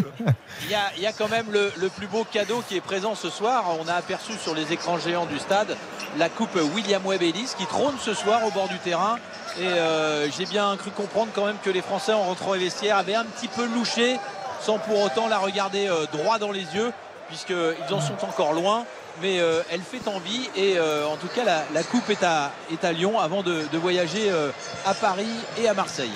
Il 0.66 0.72
y, 0.72 0.76
a, 0.76 0.91
il 0.97 1.03
y 1.03 1.07
a 1.07 1.14
quand 1.14 1.30
même 1.30 1.45
le, 1.51 1.72
le 1.78 1.89
plus 1.89 2.07
beau 2.07 2.26
cadeau 2.32 2.64
qui 2.68 2.76
est 2.78 2.82
présent 2.82 3.16
ce 3.16 3.30
soir. 3.30 3.66
On 3.80 3.88
a 3.88 3.93
aperçu 3.93 4.34
sur 4.41 4.53
les 4.55 4.72
écrans 4.74 4.97
géants 4.99 5.26
du 5.26 5.39
stade 5.39 5.76
la 6.18 6.30
coupe 6.30 6.55
William 6.76 7.03
Webb 7.05 7.24
Ellis 7.24 7.53
qui 7.57 7.66
trône 7.66 7.95
ce 7.99 8.14
soir 8.14 8.45
au 8.45 8.51
bord 8.51 8.68
du 8.68 8.78
terrain. 8.80 9.18
Et 9.59 9.66
euh, 9.66 10.30
j'ai 10.32 10.45
bien 10.45 10.76
cru 10.78 10.91
comprendre 10.91 11.32
quand 11.34 11.45
même 11.45 11.57
que 11.64 11.70
les 11.70 11.82
Français 11.82 12.14
en 12.14 12.24
rentrant 12.24 12.51
au 12.51 12.57
vestiaire 12.59 12.97
avaient 12.97 13.16
un 13.16 13.26
petit 13.26 13.47
peu 13.47 13.66
louché 13.66 14.18
sans 14.61 14.78
pour 14.80 15.01
autant 15.01 15.28
la 15.28 15.38
regarder 15.39 15.88
euh, 15.88 16.05
droit 16.11 16.39
dans 16.39 16.51
les 16.51 16.61
yeux 16.76 16.91
puisqu'ils 17.28 17.93
en 17.93 18.01
sont 18.01 18.15
encore 18.24 18.53
loin. 18.53 18.86
Mais 19.21 19.39
euh, 19.39 19.61
elle 19.71 19.82
fait 19.82 20.07
envie 20.07 20.49
et 20.55 20.76
euh, 20.80 21.05
en 21.05 21.17
tout 21.17 21.28
cas 21.28 21.43
la, 21.43 21.63
la 21.71 21.84
coupe 21.84 22.09
est 22.09 22.24
à, 22.24 22.51
est 22.71 22.84
à 22.84 22.91
Lyon 22.91 23.19
avant 23.19 23.43
de, 23.43 23.61
de 23.71 23.78
voyager 23.78 24.32
euh, 24.32 24.49
à 24.88 24.95
Paris 24.95 25.28
et 25.61 25.67
à 25.67 25.76
Marseille. 25.76 26.09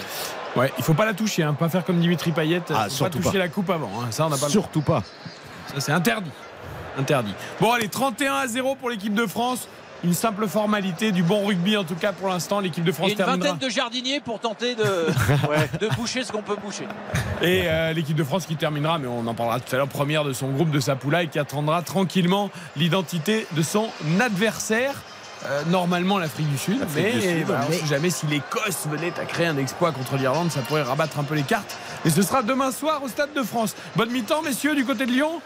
Ouais, 0.55 0.73
il 0.79 0.83
faut 0.83 0.95
pas 0.95 1.05
la 1.05 1.13
toucher, 1.13 1.43
hein. 1.43 1.53
pas 1.53 1.69
faire 1.69 1.85
comme 1.85 1.99
Dimitri 1.99 2.31
Payet. 2.31 2.63
Ah, 2.69 2.73
faut 2.73 2.73
pas 2.79 2.89
surtout 2.89 3.17
toucher 3.19 3.33
pas. 3.33 3.37
la 3.37 3.49
coupe 3.49 3.69
avant. 3.69 3.91
hein. 4.01 4.07
Ça, 4.09 4.25
on 4.25 4.29
n'a 4.29 4.37
pas 4.37 4.47
le 4.47 4.51
Surtout 4.51 4.81
pas. 4.81 5.03
Ça, 5.71 5.79
c'est 5.79 5.91
interdit. 5.91 6.31
Interdit. 6.97 7.35
Bon, 7.61 7.71
allez, 7.71 7.87
31 7.87 8.33
à 8.33 8.47
0 8.47 8.73
pour 8.73 8.89
l'équipe 8.89 9.13
de 9.13 9.27
France. 9.27 9.67
Une 10.03 10.13
simple 10.13 10.47
formalité, 10.47 11.11
du 11.11 11.23
bon 11.23 11.45
rugby 11.45 11.75
en 11.75 11.83
tout 11.83 11.95
cas 11.95 12.11
pour 12.13 12.29
l'instant. 12.29 12.59
L'équipe 12.59 12.83
de 12.83 12.91
France 12.91 13.09
Et 13.09 13.11
une 13.11 13.17
terminera. 13.17 13.49
vingtaine 13.53 13.67
de 13.67 13.73
jardiniers 13.73 14.19
pour 14.19 14.39
tenter 14.39 14.75
de, 14.75 14.83
de 15.81 15.95
boucher 15.95 16.23
ce 16.23 16.31
qu'on 16.31 16.43
peut 16.43 16.55
boucher. 16.55 16.87
Et 17.41 17.63
euh, 17.65 17.93
l'équipe 17.93 18.15
de 18.15 18.23
France 18.23 18.45
qui 18.45 18.55
terminera, 18.55 18.99
mais 18.99 19.07
on 19.07 19.25
en 19.25 19.33
parlera 19.33 19.59
tout 19.59 19.73
à 19.73 19.77
l'heure, 19.77 19.87
première 19.87 20.23
de 20.23 20.33
son 20.33 20.49
groupe 20.49 20.69
de 20.71 20.79
sa 20.79 20.95
poula 20.95 21.23
et 21.23 21.27
qui 21.27 21.39
attendra 21.39 21.81
tranquillement 21.81 22.49
l'identité 22.75 23.47
de 23.53 23.61
son 23.63 23.89
adversaire. 24.19 24.93
Euh, 25.45 25.61
normalement 25.69 26.17
l'Afrique 26.17 26.49
du 26.49 26.57
Sud, 26.57 26.79
mais, 26.95 27.11
du 27.11 27.21
Sud, 27.21 27.43
voilà, 27.45 27.61
on 27.67 27.69
mais- 27.69 27.77
sait 27.77 27.85
jamais 27.85 28.09
si 28.09 28.25
l'Écosse 28.25 28.87
venait 28.89 29.13
à 29.21 29.25
créer 29.25 29.45
un 29.45 29.57
exploit 29.57 29.91
contre 29.91 30.15
l'Irlande, 30.17 30.49
ça 30.51 30.61
pourrait 30.61 30.81
rabattre 30.81 31.19
un 31.19 31.23
peu 31.23 31.35
les 31.35 31.43
cartes. 31.43 31.77
Et 32.05 32.09
ce 32.09 32.23
sera 32.23 32.41
demain 32.41 32.71
soir 32.71 33.01
au 33.03 33.07
Stade 33.07 33.33
de 33.35 33.43
France. 33.43 33.75
Bonne 33.95 34.09
mi-temps, 34.09 34.41
messieurs, 34.41 34.73
du 34.75 34.83
côté 34.83 35.05
de 35.05 35.11
Lyon. 35.11 35.39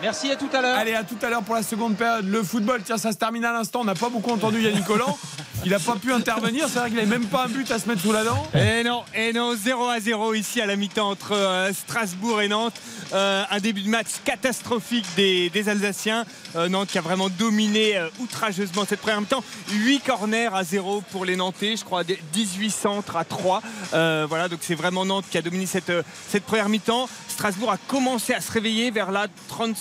Merci, 0.00 0.30
à 0.30 0.36
tout 0.36 0.48
à 0.52 0.62
l'heure. 0.62 0.76
Allez, 0.78 0.94
à 0.94 1.02
tout 1.02 1.16
à 1.22 1.28
l'heure 1.28 1.42
pour 1.42 1.56
la 1.56 1.62
seconde 1.62 1.96
période. 1.96 2.24
Le 2.28 2.42
football, 2.44 2.82
tiens, 2.84 2.98
ça 2.98 3.10
se 3.10 3.16
termine 3.16 3.44
à 3.44 3.52
l'instant. 3.52 3.80
On 3.80 3.84
n'a 3.84 3.96
pas 3.96 4.08
beaucoup 4.08 4.30
entendu 4.30 4.60
Yannick 4.62 4.84
Collant. 4.84 5.18
Il 5.64 5.72
n'a 5.72 5.80
pas 5.80 5.96
pu 5.96 6.12
intervenir. 6.12 6.66
C'est 6.68 6.78
vrai 6.78 6.88
qu'il 6.88 6.96
n'avait 6.98 7.08
même 7.18 7.26
pas 7.26 7.46
un 7.46 7.48
but 7.48 7.68
à 7.72 7.80
se 7.80 7.88
mettre 7.88 8.02
sous 8.02 8.12
la 8.12 8.22
dent. 8.22 8.46
Et 8.54 8.84
non, 8.84 9.02
et 9.12 9.32
non, 9.32 9.56
0 9.56 9.88
à 9.88 9.98
0 9.98 10.34
ici 10.34 10.60
à 10.60 10.66
la 10.66 10.76
mi-temps 10.76 11.10
entre 11.10 11.32
euh, 11.32 11.72
Strasbourg 11.72 12.40
et 12.40 12.46
Nantes. 12.48 12.74
Euh, 13.12 13.42
un 13.50 13.58
début 13.58 13.82
de 13.82 13.88
match 13.88 14.06
catastrophique 14.24 15.04
des, 15.16 15.50
des 15.50 15.68
Alsaciens. 15.68 16.24
Euh, 16.54 16.68
Nantes 16.68 16.88
qui 16.90 16.98
a 16.98 17.00
vraiment 17.00 17.28
dominé 17.28 17.96
euh, 17.96 18.08
outrageusement 18.20 18.84
cette 18.88 19.00
première 19.00 19.20
mi-temps. 19.20 19.42
8 19.72 20.00
corners 20.00 20.48
à 20.54 20.62
0 20.62 21.02
pour 21.10 21.24
les 21.24 21.34
Nantais, 21.34 21.74
je 21.76 21.84
crois 21.84 22.04
des- 22.04 22.20
18 22.32 22.70
centres 22.70 23.16
à 23.16 23.24
3. 23.24 23.60
Euh, 23.94 24.26
voilà, 24.28 24.48
donc 24.48 24.60
c'est 24.62 24.76
vraiment 24.76 25.04
Nantes 25.04 25.24
qui 25.28 25.38
a 25.38 25.42
dominé 25.42 25.66
cette, 25.66 25.90
cette 26.28 26.44
première 26.44 26.68
mi-temps. 26.68 27.08
Strasbourg 27.28 27.72
a 27.72 27.78
commencé 27.88 28.32
à 28.32 28.40
se 28.40 28.50
réveiller 28.52 28.90
vers 28.92 29.10
la 29.10 29.26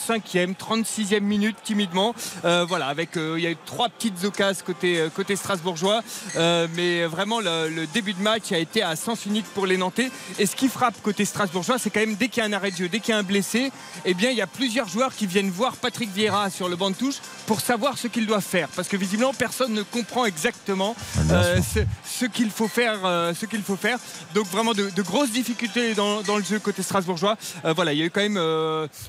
35e, 0.08 0.56
36e 0.56 1.20
minute 1.22 1.58
timidement. 1.64 2.16
Euh, 2.46 2.66
voilà, 2.68 2.88
avec 2.88 3.18
euh, 3.18 3.36
il 3.38 3.44
y 3.44 3.48
a 3.48 3.52
eu 3.52 3.58
trois 3.66 3.90
petites 3.90 4.24
occasions 4.24 4.64
côté, 4.66 5.00
euh, 5.00 5.10
côté 5.10 5.36
strasbourgeois. 5.36 6.02
Euh, 6.36 6.68
mais 6.76 7.06
vraiment 7.06 7.40
le, 7.40 7.70
le 7.70 7.88
début 7.88 8.14
de 8.14 8.22
match 8.22 8.52
a 8.52 8.58
été 8.58 8.82
à 8.82 8.96
sens 8.96 9.26
unique 9.26 9.46
pour 9.54 9.66
les 9.66 9.78
Nantais. 9.78 10.10
Et 10.40 10.46
ce 10.46 10.56
qui 10.56 10.70
frappe 10.70 11.02
côté 11.02 11.26
strasbourgeois, 11.26 11.78
c'est 11.80 11.90
quand 11.90 12.00
même 12.00 12.16
dès 12.16 12.30
qu'il 12.30 12.42
y 12.42 12.46
a 12.46 12.50
un 12.50 12.54
arrêt 12.54 12.72
de 12.72 12.78
jeu, 12.78 12.90
dès 12.90 13.00
qu'il 13.00 13.14
y 13.14 13.16
a 13.16 13.20
un 13.20 13.24
blessé, 13.24 13.72
eh 14.06 14.14
bien 14.14 14.30
il 14.30 14.38
y 14.38 14.42
a 14.42 14.48
plusieurs 14.48 14.88
joueurs 14.88 15.14
qui 15.14 15.28
viennent 15.28 15.50
voir 15.50 15.76
Patrick 15.76 16.10
Vieira 16.14 16.50
sur 16.50 16.70
le 16.70 16.76
banc 16.76 16.92
de 16.92 16.96
touche 16.96 17.16
pour 17.46 17.62
savoir 17.62 17.98
ce 17.98 18.08
qu'il 18.08 18.26
doit 18.26 18.42
faire. 18.42 18.70
Parce 18.70 18.88
que 18.88 18.98
visiblement 18.98 19.34
personne 19.34 19.74
ne 19.74 19.84
comprend 19.84 20.26
exactement 20.26 20.96
euh, 21.32 21.60
ce, 21.74 21.80
ce 22.06 22.26
qu'il 22.26 22.50
faut 22.50 22.68
faire, 22.68 23.00
ce 23.40 23.46
qu'il 23.46 23.62
faut 23.62 23.76
faire. 23.76 23.98
Donc 24.34 24.48
vraiment 24.48 24.74
de, 24.74 24.90
de 24.90 25.02
grosses 25.02 25.32
difficultés 25.32 25.94
dans, 25.94 26.22
dans 26.22 26.38
le 26.38 26.44
jeu 26.44 26.60
côté 26.60 26.84
strasbourgeois. 26.84 27.38
Voilà, 27.76 27.94
il 27.94 28.00
y 28.00 28.02
a 28.02 28.06
eu 28.06 28.10
quand 28.12 28.22
même 28.22 28.38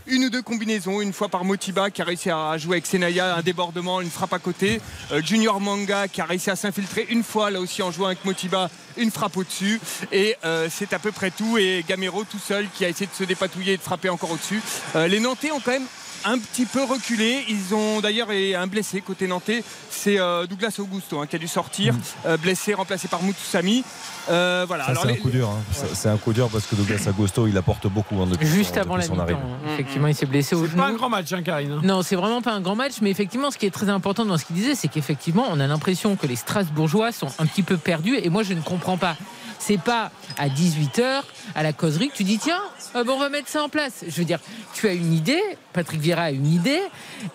une 0.07 0.25
ou 0.25 0.31
deux 0.31 0.43
combinaisons, 0.43 0.88
une 0.89 1.13
fois 1.13 1.29
par 1.29 1.45
Motiba 1.45 1.91
qui 1.91 2.03
a 2.03 2.05
réussi 2.05 2.31
à 2.31 2.57
jouer 2.57 2.77
avec 2.77 2.87
Senaya, 2.87 3.37
un 3.37 3.43
débordement, 3.43 4.01
une 4.01 4.11
frappe 4.11 4.33
à 4.33 4.39
côté. 4.39 4.81
Euh, 5.13 5.21
Junior 5.23 5.61
Manga 5.61 6.09
qui 6.09 6.21
a 6.21 6.25
réussi 6.25 6.51
à 6.51 6.57
s'infiltrer 6.57 7.07
une 7.11 7.23
fois 7.23 7.51
là 7.51 7.61
aussi 7.61 7.83
en 7.83 7.91
jouant 7.91 8.07
avec 8.07 8.25
Motiba, 8.25 8.71
une 8.97 9.11
frappe 9.11 9.37
au-dessus. 9.37 9.81
Et 10.13 10.37
euh, 10.45 10.69
c'est 10.71 10.93
à 10.93 10.99
peu 10.99 11.13
près 11.13 11.31
tout. 11.31 11.59
Et 11.59 11.85
Gamero 11.87 12.25
tout 12.25 12.39
seul 12.39 12.67
qui 12.75 12.85
a 12.85 12.89
essayé 12.89 13.07
de 13.07 13.15
se 13.15 13.25
dépatouiller 13.25 13.75
et 13.75 13.77
de 13.77 13.83
frapper 13.83 14.09
encore 14.09 14.31
au-dessus. 14.31 14.63
Euh, 14.97 15.07
les 15.07 15.21
Nantais 15.21 15.51
ont 15.51 15.61
quand 15.61 15.73
même 15.73 15.87
un 16.25 16.39
petit 16.39 16.65
peu 16.65 16.83
reculé. 16.83 17.45
Ils 17.49 17.75
ont 17.75 18.01
d'ailleurs 18.01 18.29
un 18.31 18.67
blessé 18.67 19.01
côté 19.01 19.27
nantais, 19.27 19.63
c'est 19.91 20.19
Douglas 20.49 20.75
Augusto 20.79 21.21
hein, 21.21 21.27
qui 21.27 21.37
a 21.37 21.39
dû 21.39 21.49
sortir, 21.49 21.95
euh, 22.27 22.37
blessé, 22.37 22.75
remplacé 22.75 23.09
par 23.09 23.23
Moutoussami. 23.23 23.85
Euh, 24.31 24.65
voilà. 24.69 24.85
Ça, 24.85 24.91
Alors, 24.91 25.03
c'est 25.03 25.09
un 25.09 25.13
les- 25.13 25.19
coup 25.19 25.31
dur. 25.31 25.49
hein. 25.49 25.59
C'est- 25.73 25.95
C'est 25.95 26.09
un 26.09 26.17
coup 26.17 26.33
dur 26.33 26.49
parce 26.51 26.67
que 26.67 26.75
Douglas 26.77 27.03
Agosto, 27.09 27.47
il 27.47 27.57
apporte 27.57 27.87
beaucoup 27.89 28.21
hein, 28.21 28.27
depuis 28.31 28.47
Juste 28.47 28.75
son, 28.75 28.81
avant 28.81 28.97
depuis 28.97 29.09
la 29.09 29.15
son 29.15 29.21
arrivée. 29.21 29.35
mi-temps. 29.39 29.49
hein. 29.67 29.71
Effectivement, 29.75 30.07
il 30.09 30.15
s'est 30.15 30.27
blessé 30.27 30.55
au 30.55 30.67
C'est 30.67 30.77
pas 30.77 30.87
un 30.87 30.93
grand 30.95 31.09
match, 31.09 31.33
hein, 31.33 31.43
Karine. 31.43 31.81
Non, 31.83 32.03
c'est 32.03 32.17
vraiment 32.17 32.43
pas 32.43 32.53
un 32.53 32.61
grand 32.61 32.77
match, 32.77 32.95
mais 33.03 33.11
effectivement, 33.11 33.51
ce 33.51 33.59
qui 33.59 33.67
est 33.67 33.71
très 33.71 33.89
important 33.89 34.25
dans 34.25 34.39
ce 34.39 34.45
qu'il 34.45 34.57
disait, 34.57 34.75
c'est 34.75 34.89
qu'effectivement, 34.89 35.45
on 35.51 35.59
a 35.61 35.67
l'impression 35.67 36.17
que 36.17 36.27
les 36.27 36.37
Strasbourgeois 36.37 37.13
sont 37.13 37.29
un 37.39 37.47
petit 37.47 37.63
peu 37.63 37.77
perdus, 37.77 38.17
et 38.17 38.29
moi, 38.31 38.43
je 38.43 38.55
ne 38.55 38.61
comprends 38.61 38.97
pas. 38.99 39.17
C'est 39.61 39.79
pas 39.81 40.13
à 40.39 40.49
18h, 40.49 41.25
à 41.57 41.63
la 41.65 41.73
causerie, 41.73 42.11
que 42.11 42.15
tu 42.15 42.23
dis, 42.23 42.39
tiens, 42.39 42.61
euh, 42.95 43.03
bon, 43.03 43.15
on 43.15 43.19
va 43.19 43.29
mettre 43.29 43.49
ça 43.49 43.61
en 43.65 43.69
place. 43.69 44.05
Je 44.07 44.15
veux 44.17 44.25
dire, 44.25 44.39
tu 44.73 44.87
as 44.87 44.93
une 44.93 45.13
idée, 45.13 45.41
Patrick 45.73 46.01
Vieira 46.01 46.23
a 46.23 46.31
une 46.31 46.47
idée, 46.47 46.81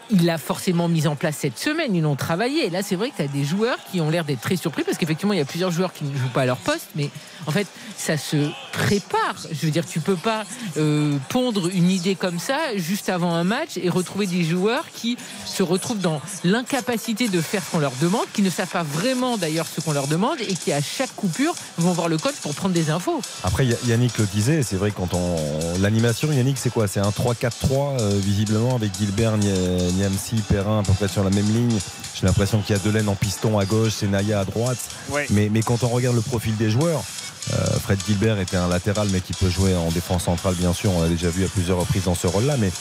il 0.09 0.25
l'a 0.25 0.37
forcément 0.37 0.87
mise 0.87 1.05
en 1.07 1.15
place 1.17 1.35
cette 1.37 1.59
semaine, 1.59 1.93
ils 1.93 2.01
l'ont 2.01 2.15
travaillé, 2.15 2.67
et 2.67 2.69
là, 2.69 2.81
c'est 2.81 2.95
vrai 2.95 3.09
que 3.09 3.17
tu 3.17 3.21
as 3.23 3.27
des 3.27 3.43
joueurs 3.43 3.77
qui 3.91 3.99
ont 3.99 4.09
l'air 4.09 4.23
d'être 4.23 4.39
très 4.41 4.55
surpris, 4.55 4.83
parce 4.83 4.97
qu'effectivement, 4.97 5.33
il 5.33 5.39
y 5.39 5.41
a 5.41 5.45
plusieurs 5.45 5.71
joueurs 5.71 5.91
qui 5.91 6.05
ne 6.05 6.15
jouent 6.17 6.29
pas 6.33 6.43
à 6.43 6.45
leur 6.45 6.57
poste, 6.57 6.82
mais 6.95 7.09
en 7.47 7.51
fait, 7.51 7.67
ça 7.97 8.17
se 8.17 8.49
prépare. 8.71 9.36
Je 9.51 9.65
veux 9.65 9.71
dire, 9.71 9.86
tu 9.86 9.99
peux 9.99 10.15
pas 10.15 10.43
euh, 10.77 11.17
pondre 11.29 11.69
une 11.73 11.89
idée 11.89 12.15
comme 12.15 12.39
ça 12.39 12.57
juste 12.75 13.09
avant 13.09 13.34
un 13.34 13.43
match 13.43 13.71
et 13.77 13.89
retrouver 13.89 14.25
des 14.27 14.43
joueurs 14.43 14.86
qui 14.93 15.17
se 15.45 15.63
retrouvent 15.63 15.99
dans 15.99 16.21
l'incapacité 16.43 17.27
de 17.27 17.41
faire 17.41 17.61
ce 17.63 17.71
qu'on 17.71 17.79
leur 17.79 17.93
demande, 18.01 18.25
qui 18.34 18.41
ne 18.41 18.49
savent 18.49 18.67
pas 18.69 18.84
vraiment 18.84 19.38
d'ailleurs 19.38 19.67
ce 19.67 19.81
qu'on 19.81 19.91
leur 19.91 20.07
demande 20.07 20.38
et 20.41 20.53
qui 20.55 20.71
à 20.71 20.81
chaque 20.81 21.13
coupure 21.15 21.53
vont 21.77 21.91
voir 21.93 22.07
le 22.09 22.17
coach 22.17 22.36
pour 22.41 22.53
prendre 22.53 22.73
des 22.73 22.89
infos. 22.89 23.21
Après, 23.43 23.65
Yannick 23.88 24.17
le 24.17 24.25
disait, 24.25 24.63
c'est 24.63 24.75
vrai 24.77 24.91
quand 24.91 25.13
on. 25.13 25.36
L'animation, 25.79 26.31
Yannick, 26.31 26.57
c'est 26.57 26.69
quoi? 26.71 26.88
C'est 26.88 26.99
un 26.99 27.09
3-4-3, 27.09 27.99
euh, 27.99 28.19
visiblement, 28.23 28.75
avec 28.75 28.91
Gilbert, 28.97 29.38
Ni- 29.38 29.47
Niamsi, 29.93 30.36
Perrin 30.47 30.79
à 30.79 30.84
peu 30.84 30.93
près 30.93 31.07
sur 31.07 31.23
la 31.23 31.29
même 31.29 31.45
ligne. 31.53 31.77
J'ai 32.15 32.27
l'impression 32.27 32.61
qu'il 32.61 32.75
y 32.75 32.79
a 32.79 32.81
Delaine 32.81 33.09
en 33.09 33.15
piston 33.15 33.57
à 33.57 33.65
gauche, 33.65 33.93
c'est 33.97 34.07
Naya 34.07 34.39
à 34.41 34.45
droite. 34.45 34.77
Ouais. 35.09 35.25
Mais, 35.31 35.49
mais 35.51 35.61
quand 35.61 35.84
on 35.84 35.88
regarde 35.89 36.15
le 36.15 36.21
profil 36.21 36.55
des 36.57 36.69
joueurs, 36.74 37.03
Fred 37.82 37.99
Gilbert 38.05 38.39
était 38.39 38.57
un 38.57 38.67
latéral, 38.67 39.07
mais 39.11 39.21
qui 39.21 39.34
peut 39.34 39.49
jouer 39.49 39.76
en 39.76 39.89
défense 39.91 40.24
centrale, 40.24 40.55
bien 40.55 40.74
sûr. 40.74 40.91
On 40.91 41.01
l'a 41.01 41.09
déjà 41.09 41.30
vu 41.30 41.43
à 41.45 41.47
plusieurs 41.47 41.80
reprises 41.80 42.05
dans 42.05 42.15
ce 42.15 42.28
rôle-là. 42.28 42.55
Mais 42.57 42.71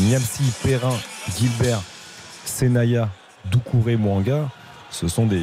Niamsi, 0.00 0.42
Perrin, 0.62 0.96
Gilbert, 1.38 1.80
Senaya, 2.44 3.08
Doucouré, 3.50 3.96
Mwanga, 3.96 4.48
ce 4.90 5.06
sont 5.08 5.26
des, 5.26 5.42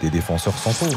des 0.00 0.10
défenseurs 0.10 0.58
centraux. 0.58 0.90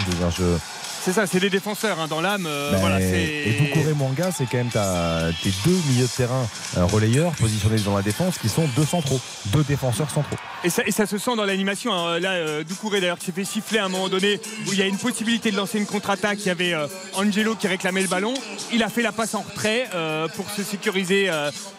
C'est 1.03 1.11
ça, 1.11 1.27
c'est 1.27 1.39
des 1.39 1.49
défenseurs 1.49 1.99
hein, 1.99 2.07
dans 2.07 2.21
l'âme. 2.21 2.45
Euh, 2.47 2.71
ben, 2.71 2.79
voilà, 2.79 3.01
et 3.01 3.57
Doucouré 3.59 3.93
Mwanga, 3.93 4.31
c'est 4.31 4.45
quand 4.45 4.57
même 4.57 4.69
tes 4.69 5.51
deux 5.65 5.77
milieux 5.89 6.07
de 6.07 6.15
terrain 6.15 6.47
euh, 6.77 6.85
relayeurs 6.85 7.33
positionnés 7.33 7.79
dans 7.79 7.95
la 7.95 8.01
défense 8.01 8.37
qui 8.37 8.47
sont 8.47 8.65
deux 8.75 8.85
centraux, 8.85 9.19
deux 9.47 9.63
défenseurs 9.63 10.09
centraux. 10.09 10.37
Et 10.63 10.69
ça, 10.69 10.83
et 10.85 10.91
ça 10.91 11.05
se 11.05 11.17
sent 11.17 11.35
dans 11.35 11.45
l'animation. 11.45 11.93
Hein. 11.93 12.19
Là, 12.19 12.31
euh, 12.31 12.63
Doucouré 12.63 13.01
d'ailleurs 13.01 13.17
qui 13.17 13.25
s'est 13.25 13.31
fait 13.31 13.43
siffler 13.43 13.79
à 13.79 13.85
un 13.85 13.89
moment 13.89 14.09
donné 14.09 14.39
où 14.67 14.73
il 14.73 14.79
y 14.79 14.81
a 14.81 14.85
une 14.85 14.97
possibilité 14.97 15.51
de 15.51 15.57
lancer 15.57 15.77
une 15.77 15.85
contre-attaque. 15.85 16.39
Il 16.41 16.47
y 16.47 16.51
avait 16.51 16.73
Angelo 17.15 17.55
qui 17.55 17.67
réclamait 17.67 18.01
le 18.01 18.07
ballon. 18.07 18.33
Il 18.71 18.83
a 18.83 18.89
fait 18.89 19.01
la 19.01 19.11
passe 19.11 19.35
en 19.35 19.41
retrait 19.41 19.89
pour 20.35 20.49
se 20.49 20.63
sécuriser, 20.63 21.29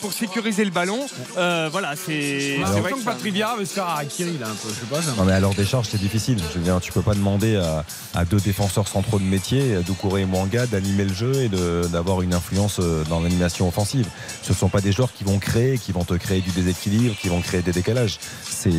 pour 0.01 0.12
sécuriser 0.12 0.64
le 0.64 0.70
ballon. 0.70 1.07
voilà, 1.35 1.95
c'est. 1.97 2.59
C'est 2.74 2.80
vrai 2.80 2.93
que 2.93 3.05
Patrick 3.05 3.32
Vieira 3.32 3.57
veut 3.57 3.64
se 3.64 3.74
faire 3.74 3.89
à 3.89 4.05
Kiri 4.05 4.39
là 4.39 4.47
un 4.49 4.55
peu. 4.55 4.68
Je 4.68 4.80
sais 4.80 4.87
pas. 4.87 5.01
Non 5.16 5.24
mais 5.24 5.32
alors 5.32 5.55
des 5.55 5.64
charges 5.64 5.89
c'est 5.91 6.01
difficile. 6.01 6.39
Je 6.53 6.59
veux 6.59 6.64
dire, 6.64 6.80
tu 6.80 6.93
peux 6.93 7.03
pas 7.03 7.14
demander 7.14 7.57
à, 7.57 7.85
à 8.14 8.24
deux 8.24 8.41
défenseurs 8.41 8.89
centraux 8.89 9.18
de 9.18 9.24
métier, 9.24 9.78
Doucouré 9.87 10.22
et 10.22 10.26
Mwanga, 10.26 10.66
d'animer 10.66 11.05
le 11.05 11.14
jeu 11.14 11.32
et 11.43 11.49
d'avoir 11.89 12.22
une 12.22 12.35
influence 12.35 12.78
euh, 12.80 13.05
dans 13.05 13.20
l'animation 13.20 13.68
offensive. 13.68 14.07
Ce 14.43 14.53
ne 14.53 14.57
sont 14.57 14.68
pas 14.68 14.80
des 14.80 14.93
joueurs 14.93 15.12
qui 15.12 15.24
vont 15.24 15.39
créer, 15.39 15.78
qui 15.78 15.93
vont 15.93 16.05
te 16.05 16.14
créer 16.14 16.41
du 16.41 16.51
déséquilibre, 16.51 17.14
qui 17.20 17.28
vont 17.28 17.41
créer 17.41 17.62
des 17.62 17.72
décalages. 17.72 18.18
C'est 18.49 18.74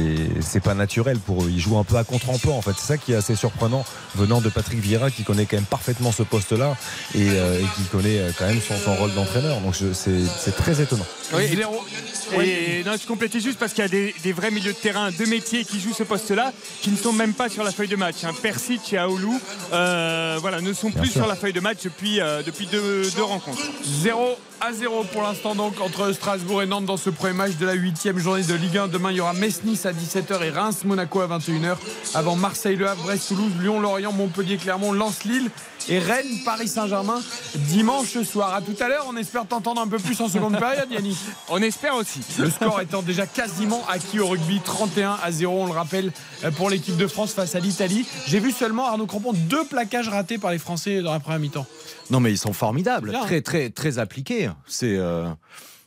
pas 0.64 0.74
naturel 0.74 1.20
pour 1.20 1.44
eux. 1.44 1.50
Ils 1.50 1.60
jouent 1.60 1.78
un 1.78 1.84
peu 1.84 1.98
à 1.98 2.04
contre-emploi 2.04 2.54
en 2.54 2.62
fait. 2.62 2.74
C'est 2.78 2.88
ça 2.88 2.98
qui 2.98 3.14
est 3.14 3.16
assez 3.16 3.36
surprenant 3.36 3.86
venant 4.16 4.42
de 4.42 4.50
Patrick 4.50 4.80
Vieira 4.80 5.12
qui 5.12 5.24
connaît 5.24 5.46
quand 5.46 5.58
même 5.58 5.66
parfaitement 5.66 6.12
ce 6.12 6.24
poste-là 6.24 6.76
et, 7.14 7.28
euh, 7.30 7.60
qui 7.76 7.84
connaît 7.84 8.20
euh, 8.20 8.32
quand 8.38 8.46
même 8.46 8.62
son, 8.62 8.78
son 8.78 8.96
rôle 8.96 9.14
d'entraîneur. 9.14 9.60
Donc 9.62 9.76
c'est 9.76 10.56
très 10.56 10.82
étonnant. 10.82 11.06
Oui, 11.34 12.50
et 12.50 12.84
non, 12.84 12.94
je 13.00 13.06
complétais 13.08 13.40
juste 13.40 13.60
parce 13.60 13.74
qu'il 13.74 13.84
y 13.84 13.86
a 13.86 13.90
des, 13.90 14.34
vrais 14.34 14.52
milieux 14.52 14.74
de 14.74 14.78
terrain 14.78 15.12
de 15.12 15.26
métier 15.26 15.64
qui 15.64 15.80
jouent 15.80 15.94
ce 15.94 16.04
poste-là, 16.04 16.54
qui 16.82 16.90
ne 16.90 16.98
sont 16.98 17.14
même 17.14 17.34
pas 17.34 17.50
sur 17.50 17.64
la 17.64 17.72
feuille 17.72 17.88
de 17.88 17.96
match. 17.96 18.24
Hein. 18.24 18.32
Persic 18.42 18.94
et 18.94 18.98
Aoulou 18.98 19.40
euh, 19.74 20.38
voilà, 20.40 20.62
ne 20.62 20.74
sont 20.74 20.92
plus 20.92 21.10
sur 21.10 21.28
la 21.28 21.36
feuille 21.36 21.54
de 21.54 21.60
match 21.60 21.80
depuis, 21.84 22.22
euh, 22.22 22.42
depuis 22.44 22.68
deux, 22.68 23.04
rencontres. 23.22 23.62
0 23.84 24.38
à 24.62 24.74
0 24.74 25.04
pour 25.12 25.22
l'instant 25.22 25.56
donc 25.56 25.80
entre 25.82 26.12
Strasbourg 26.12 26.62
et 26.62 26.66
Nantes 26.66 26.86
dans 26.86 26.98
ce 26.98 27.10
premier 27.10 27.34
match 27.34 27.56
de 27.58 27.66
la 27.66 27.74
huitième 27.74 28.18
journée 28.18 28.44
de 28.44 28.54
Ligue 28.54 28.78
1. 28.78 28.88
Demain 28.88 29.12
il 29.12 29.18
y 29.18 29.22
aura 29.22 29.34
Metz-Nice 29.34 29.86
à 29.86 29.92
17h 29.92 30.44
et 30.44 30.50
Reims-Monaco 30.50 31.22
à 31.22 31.28
21h. 31.28 31.76
Avant 32.14 32.36
Marseille-Le 32.36 32.88
Havre, 32.88 33.04
Brest-Toulouse, 33.04 33.52
Lyon-Lorient, 33.60 34.12
Montpellier-Clermont, 34.12 34.92
Lens-Lille 34.92 35.50
et 35.88 36.00
Rennes-Paris-Saint-Germain 36.00 37.22
dimanche 37.56 38.22
soir. 38.24 38.54
À 38.54 38.62
tout 38.62 38.76
à 38.80 38.88
l'heure, 38.88 39.06
on 39.08 39.18
espère 39.18 39.46
t'entendre 39.46 39.82
un 39.82 39.88
peu 39.88 40.00
plus 40.00 40.20
en 40.22 40.28
seconde 40.28 40.58
période 40.58 40.92
Yannick. 40.92 41.18
On 41.50 41.62
espère 41.62 41.96
aussi. 41.96 42.22
Le 42.40 42.50
score 42.50 42.82
étant 42.82 43.02
déjà 43.02 43.28
quasiment 43.28 43.84
acquis 43.88 44.20
au 44.20 44.28
rugby 44.28 44.60
31 44.64 45.18
à 45.24 45.32
0, 45.32 45.54
on 45.62 45.66
le 45.68 45.72
rappelle, 45.72 46.12
pour 46.58 46.70
l'équipe 46.70 46.98
de 46.98 47.08
France 47.08 47.34
face 47.34 47.56
à 47.56 47.60
l'Italie. 47.60 48.06
J'ai 48.28 48.40
vu 48.40 48.52
seulement 48.52 48.86
Arnaud 48.86 49.06
Crampon 49.06 49.34
deux 49.34 49.66
plaquages 49.66 50.10
ratés 50.10 50.38
par 50.38 50.52
les 50.52 50.58
Français 50.58 51.02
dans 51.02 51.12
la 51.12 51.20
première 51.20 51.40
mi-temps. 51.40 51.68
Non 52.10 52.20
mais 52.20 52.32
ils 52.32 52.38
sont 52.38 52.54
formidables, 52.54 53.12
très 53.24 53.42
très 53.42 53.70
très 53.70 54.00
appliqués. 54.00 54.50
C'est 54.68 54.98
euh, 54.98 55.26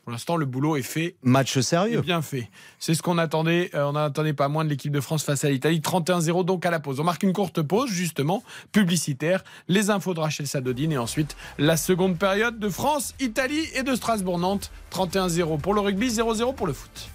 pour 0.09 0.13
l'instant, 0.13 0.37
le 0.39 0.47
boulot 0.47 0.77
est 0.77 0.83
fait. 0.83 1.17
Match 1.23 1.59
sérieux. 1.59 2.01
Bien 2.01 2.23
fait. 2.23 2.49
C'est 2.79 2.95
ce 2.95 3.03
qu'on 3.03 3.19
attendait. 3.19 3.69
Euh, 3.75 3.85
on 3.85 3.93
n'attendait 3.93 4.33
pas 4.33 4.49
moins 4.49 4.65
de 4.65 4.71
l'équipe 4.71 4.91
de 4.91 5.03
France 5.03 5.23
face 5.23 5.45
à 5.45 5.51
l'Italie. 5.51 5.81
31-0 5.81 6.47
donc 6.47 6.65
à 6.65 6.71
la 6.71 6.81
pause. 6.81 6.99
On 6.99 7.05
marque 7.05 7.25
une 7.25 7.35
courte 7.35 7.61
pause, 7.61 7.91
justement, 7.91 8.43
publicitaire. 8.73 9.45
Les 9.69 9.91
infos 9.91 10.15
de 10.15 10.21
Rachel 10.21 10.47
Sadodine 10.47 10.93
et 10.93 10.97
ensuite 10.97 11.37
la 11.59 11.77
seconde 11.77 12.17
période 12.17 12.59
de 12.59 12.71
France, 12.71 13.15
Italie 13.21 13.69
et 13.75 13.83
de 13.83 13.95
Strasbourg-Nantes. 13.95 14.71
31-0 14.95 15.61
pour 15.61 15.75
le 15.75 15.83
rugby, 15.83 16.09
0-0 16.09 16.55
pour 16.55 16.67
le 16.67 16.73
foot. 16.73 17.11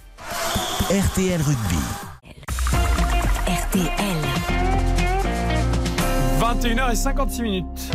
RTL 0.88 1.42
Rugby. 1.42 1.82
RTL. 3.48 3.90
21h56 6.38 7.42
minutes. 7.42 7.90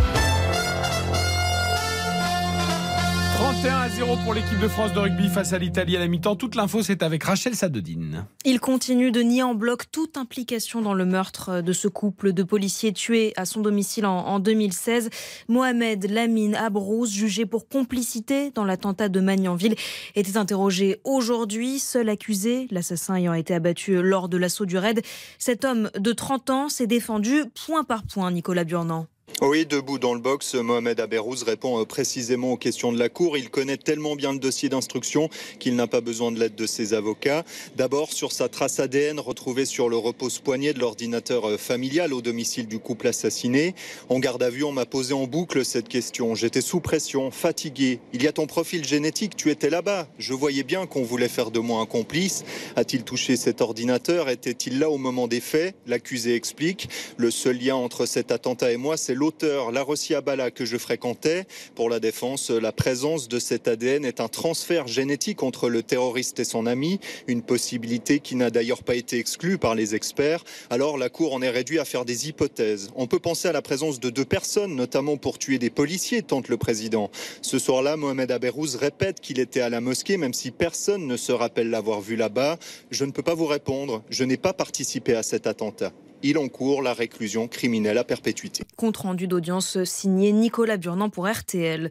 31 3.49 3.77
à 3.79 3.89
0 3.89 4.17
pour 4.23 4.35
l'équipe 4.35 4.59
de 4.59 4.67
France 4.67 4.93
de 4.93 4.99
rugby 4.99 5.27
face 5.27 5.53
à 5.53 5.57
l'Italie 5.57 5.97
à 5.97 5.99
la 5.99 6.07
mi-temps. 6.07 6.35
Toute 6.35 6.53
l'info, 6.53 6.83
c'est 6.83 7.01
avec 7.01 7.23
Rachel 7.23 7.55
Sadodine. 7.55 8.27
Il 8.45 8.59
continue 8.59 9.09
de 9.09 9.21
nier 9.21 9.41
en 9.41 9.55
bloc 9.55 9.89
toute 9.91 10.17
implication 10.17 10.83
dans 10.83 10.93
le 10.93 11.03
meurtre 11.03 11.61
de 11.61 11.73
ce 11.73 11.87
couple 11.87 12.31
de 12.31 12.43
policiers 12.43 12.93
tués 12.93 13.33
à 13.37 13.45
son 13.45 13.61
domicile 13.61 14.05
en, 14.05 14.37
2016. 14.37 15.09
Mohamed 15.47 16.11
Lamine 16.11 16.53
Abrouz, 16.53 17.11
jugé 17.11 17.47
pour 17.47 17.67
complicité 17.67 18.51
dans 18.51 18.65
l'attentat 18.65 19.09
de 19.09 19.19
Magnanville, 19.19 19.73
était 20.13 20.37
interrogé 20.37 21.01
aujourd'hui. 21.03 21.79
Seul 21.79 22.09
accusé, 22.09 22.67
l'assassin 22.69 23.15
ayant 23.15 23.33
été 23.33 23.55
abattu 23.55 23.99
lors 24.03 24.29
de 24.29 24.37
l'assaut 24.37 24.67
du 24.67 24.77
raid. 24.77 25.01
Cet 25.39 25.65
homme 25.65 25.89
de 25.97 26.11
30 26.11 26.49
ans 26.51 26.69
s'est 26.69 26.85
défendu 26.85 27.45
point 27.65 27.83
par 27.83 28.03
point, 28.03 28.29
Nicolas 28.29 28.63
Burnand. 28.63 29.07
Oui, 29.41 29.65
debout 29.65 29.99
dans 29.99 30.13
le 30.13 30.19
box, 30.19 30.55
Mohamed 30.55 30.99
Aberouz 30.99 31.43
répond 31.43 31.79
euh, 31.79 31.85
précisément 31.85 32.51
aux 32.51 32.57
questions 32.57 32.91
de 32.91 32.99
la 32.99 33.07
Cour. 33.07 33.37
Il 33.37 33.49
connaît 33.49 33.77
tellement 33.77 34.17
bien 34.17 34.33
le 34.33 34.39
dossier 34.39 34.67
d'instruction 34.67 35.29
qu'il 35.59 35.77
n'a 35.77 35.87
pas 35.87 36.01
besoin 36.01 36.33
de 36.33 36.39
l'aide 36.39 36.55
de 36.55 36.67
ses 36.67 36.93
avocats. 36.93 37.45
D'abord, 37.77 38.11
sur 38.11 38.33
sa 38.33 38.49
trace 38.49 38.81
ADN 38.81 39.17
retrouvée 39.17 39.63
sur 39.63 39.87
le 39.87 39.95
repose-poignet 39.95 40.73
de 40.73 40.79
l'ordinateur 40.79 41.47
euh, 41.47 41.57
familial 41.57 42.13
au 42.13 42.21
domicile 42.21 42.67
du 42.67 42.79
couple 42.79 43.07
assassiné. 43.07 43.75
En 44.09 44.19
garde 44.19 44.43
à 44.43 44.49
vue, 44.49 44.65
on 44.65 44.73
m'a 44.73 44.85
posé 44.85 45.13
en 45.13 45.25
boucle 45.25 45.63
cette 45.63 45.87
question. 45.87 46.35
J'étais 46.35 46.61
sous 46.61 46.81
pression, 46.81 47.31
fatigué. 47.31 48.01
Il 48.11 48.21
y 48.21 48.27
a 48.27 48.33
ton 48.33 48.45
profil 48.45 48.83
génétique, 48.83 49.37
tu 49.37 49.51
étais 49.51 49.69
là-bas. 49.69 50.09
Je 50.17 50.33
voyais 50.33 50.63
bien 50.63 50.85
qu'on 50.85 51.03
voulait 51.03 51.29
faire 51.29 51.51
de 51.51 51.59
moi 51.59 51.79
un 51.79 51.85
complice. 51.85 52.43
A-t-il 52.75 53.03
touché 53.03 53.37
cet 53.37 53.61
ordinateur? 53.61 54.27
Était-il 54.27 54.79
là 54.79 54.89
au 54.89 54.97
moment 54.97 55.29
des 55.29 55.39
faits? 55.39 55.75
L'accusé 55.87 56.35
explique. 56.35 56.89
Le 57.15 57.31
seul 57.31 57.57
lien 57.57 57.75
entre 57.75 58.05
cet 58.05 58.33
attentat 58.33 58.73
et 58.73 58.77
moi, 58.77 58.97
c'est 58.97 59.15
l'auteur, 59.19 59.73
Larossi 59.73 60.15
Abala, 60.15 60.49
que 60.49 60.63
je 60.63 60.77
fréquentais. 60.77 61.45
Pour 61.75 61.89
la 61.89 61.99
défense, 61.99 62.49
la 62.49 62.71
présence 62.71 63.27
de 63.27 63.37
cet 63.37 63.67
ADN 63.67 64.05
est 64.05 64.21
un 64.21 64.29
transfert 64.29 64.87
génétique 64.87 65.43
entre 65.43 65.67
le 65.67 65.83
terroriste 65.83 66.39
et 66.39 66.45
son 66.45 66.65
ami, 66.65 67.01
une 67.27 67.41
possibilité 67.41 68.21
qui 68.21 68.35
n'a 68.35 68.49
d'ailleurs 68.49 68.81
pas 68.81 68.95
été 68.95 69.19
exclue 69.19 69.57
par 69.57 69.75
les 69.75 69.93
experts. 69.93 70.45
Alors 70.69 70.97
la 70.97 71.09
Cour 71.09 71.33
en 71.33 71.41
est 71.41 71.49
réduite 71.49 71.79
à 71.79 71.85
faire 71.85 72.05
des 72.05 72.29
hypothèses. 72.29 72.91
On 72.95 73.07
peut 73.07 73.19
penser 73.19 73.49
à 73.49 73.51
la 73.51 73.61
présence 73.61 73.99
de 73.99 74.09
deux 74.09 74.23
personnes, 74.23 74.73
notamment 74.73 75.17
pour 75.17 75.37
tuer 75.37 75.59
des 75.59 75.69
policiers, 75.69 76.21
tente 76.21 76.47
le 76.47 76.55
président. 76.55 77.11
Ce 77.41 77.59
soir-là, 77.59 77.97
Mohamed 77.97 78.31
Aberouz 78.31 78.77
répète 78.77 79.19
qu'il 79.19 79.39
était 79.41 79.61
à 79.61 79.69
la 79.69 79.81
mosquée, 79.81 80.15
même 80.15 80.33
si 80.33 80.51
personne 80.51 81.07
ne 81.07 81.17
se 81.17 81.33
rappelle 81.33 81.69
l'avoir 81.69 81.99
vu 81.99 82.15
là-bas. 82.15 82.57
Je 82.89 83.03
ne 83.03 83.11
peux 83.11 83.23
pas 83.23 83.35
vous 83.35 83.47
répondre. 83.47 84.01
Je 84.09 84.23
n'ai 84.23 84.37
pas 84.37 84.53
participé 84.53 85.13
à 85.13 85.23
cet 85.23 85.45
attentat 85.45 85.91
il 86.23 86.37
encourt 86.37 86.81
la 86.81 86.93
réclusion 86.93 87.47
criminelle 87.47 87.97
à 87.97 88.03
perpétuité. 88.03 88.63
Compte 88.75 88.97
rendu 88.97 89.27
d'audience 89.27 89.83
signé 89.83 90.31
Nicolas 90.31 90.77
Burnand 90.77 91.09
pour 91.09 91.27
RTL. 91.27 91.89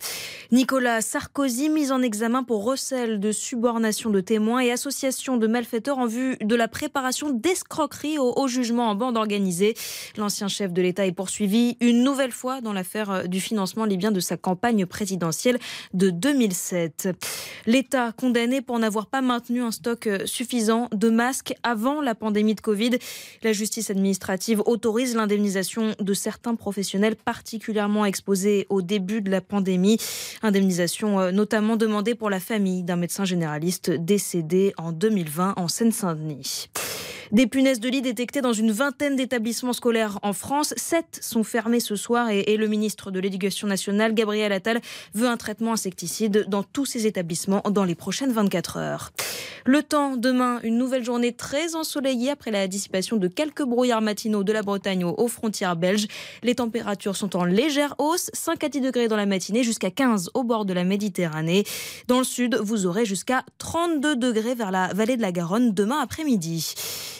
Nicolas 0.53 1.01
Sarkozy 1.01 1.69
mis 1.69 1.93
en 1.93 2.03
examen 2.03 2.43
pour 2.43 2.65
recel 2.65 3.21
de 3.21 3.33
subornation 3.33 4.11
de 4.11 4.21
témoins 4.21 4.61
et 4.61 4.71
association 4.71 5.37
de 5.37 5.47
malfaiteurs 5.47 5.99
en 5.99 6.07
vue 6.07 6.37
de 6.41 6.55
la 6.55 6.69
préparation 6.69 7.31
d'escroqueries 7.31 8.19
au, 8.19 8.49
jugement 8.49 8.89
en 8.89 8.95
bande 8.95 9.17
organisée. 9.17 9.75
L'ancien 10.17 10.49
chef 10.49 10.73
de 10.73 10.83
l'État 10.83 11.07
est 11.07 11.13
poursuivi 11.13 11.77
une 11.81 12.03
nouvelle 12.03 12.33
fois 12.33 12.61
dans 12.61 12.73
l'affaire 12.73 13.29
du 13.29 13.41
financement 13.41 13.85
libyen 13.85 14.11
de 14.11 14.21
sa 14.21 14.37
campagne 14.37 14.87
présidentielle 14.87 15.59
de 15.95 16.11
2007. 16.11 17.09
L'État 17.67 18.13
condamné 18.13 18.61
pour 18.61 18.79
n'avoir 18.79 19.07
pas 19.07 19.21
maintenu 19.21 19.63
un 19.63 19.71
stock 19.71 20.09
suffisant 20.25 20.89
de 20.93 21.09
masques 21.11 21.55
avant 21.63 22.01
la 22.01 22.15
pandémie 22.15 22.55
de 22.55 22.61
Covid. 22.61 22.91
La 23.43 23.53
justice 23.53 23.91
administrative 23.91 24.18
autorise 24.67 25.15
l'indemnisation 25.15 25.95
de 26.01 26.15
certains 26.15 26.55
professionnels 26.55 27.17
particulièrement 27.17 28.05
exposés 28.05 28.67
au 28.69 28.83
début 28.83 29.21
de 29.21 29.31
la 29.31 29.41
pandémie. 29.41 29.99
Indemnisation 30.43 31.21
euh, 31.21 31.31
notamment 31.31 31.77
demandée 31.77 32.15
pour 32.15 32.31
la 32.31 32.41
famille 32.41 32.83
d'un 32.83 32.97
médecin 32.97 33.25
généraliste 33.25 33.91
décédé 33.91 34.73
en 34.77 34.93
2020 34.93 35.55
en 35.57 35.69
Seine-Saint-Denis. 35.69 36.69
Des 37.31 37.47
punaises 37.47 37.81
de 37.81 37.91
lit 37.91 38.01
détectées 38.01 38.41
dans 38.41 38.55
une 38.55 38.73
vingtaine 38.73 39.15
d'établissements 39.15 39.75
scolaires 39.75 40.19
en 40.23 40.33
France. 40.33 40.73
Sept 40.77 41.19
sont 41.21 41.45
fermés 41.45 41.81
ce 41.81 41.95
soir 41.95 42.31
et, 42.31 42.57
le 42.57 42.67
ministre 42.69 43.11
de 43.11 43.21
l'Éducation 43.21 43.69
nationale, 43.69 44.15
Gabriel 44.15 44.51
Attal, 44.51 44.81
veut 45.15 45.29
un 45.29 45.37
traitement 45.37 45.75
insecticide 45.75 46.47
dans 46.49 46.63
tous 46.63 46.87
ces 46.87 47.07
établissements 47.07 47.63
dans 47.71 47.85
les 47.85 47.95
prochaines 47.95 48.33
24 48.33 48.79
heures. 48.79 49.11
Le 49.67 49.83
temps, 49.83 50.17
demain, 50.17 50.61
une 50.63 50.79
nouvelle 50.79 51.05
journée 51.05 51.33
très 51.33 51.75
ensoleillée 51.75 52.31
après 52.31 52.51
la 52.51 52.67
dissipation 52.67 53.19
de 53.19 53.29
quelques 53.29 53.65
brouillards 53.65 54.01
matinaux 54.01 54.43
de 54.43 54.53
la 54.53 54.63
Bretagne 54.63 55.05
aux 55.05 55.29
frontières 55.29 55.77
belges. 55.77 56.07
Les 56.43 56.55
températures 56.55 57.17
sont 57.17 57.37
en 57.37 57.45
légère 57.45 57.95
hausse, 57.99 58.31
5 58.33 58.65
à 58.65 58.69
10 58.71 58.81
degrés 58.81 59.09
dans 59.09 59.17
la 59.17 59.27
matinée, 59.27 59.65
jusqu'à 59.65 59.91
15 59.91 60.31
au 60.33 60.45
bord 60.45 60.65
de 60.65 60.73
la 60.73 60.85
Méditerranée. 60.85 61.65
Dans 62.07 62.19
le 62.19 62.25
sud, 62.25 62.57
vous 62.63 62.87
aurez 62.87 63.05
jusqu'à 63.05 63.45
32 63.59 64.17
degrés 64.17 64.55
vers 64.55 64.71
la 64.71 64.89
vallée 64.95 65.19
de 65.19 65.23
la 65.23 65.33
Garonne 65.33 65.75
demain 65.75 66.01
après-midi. 66.01 66.75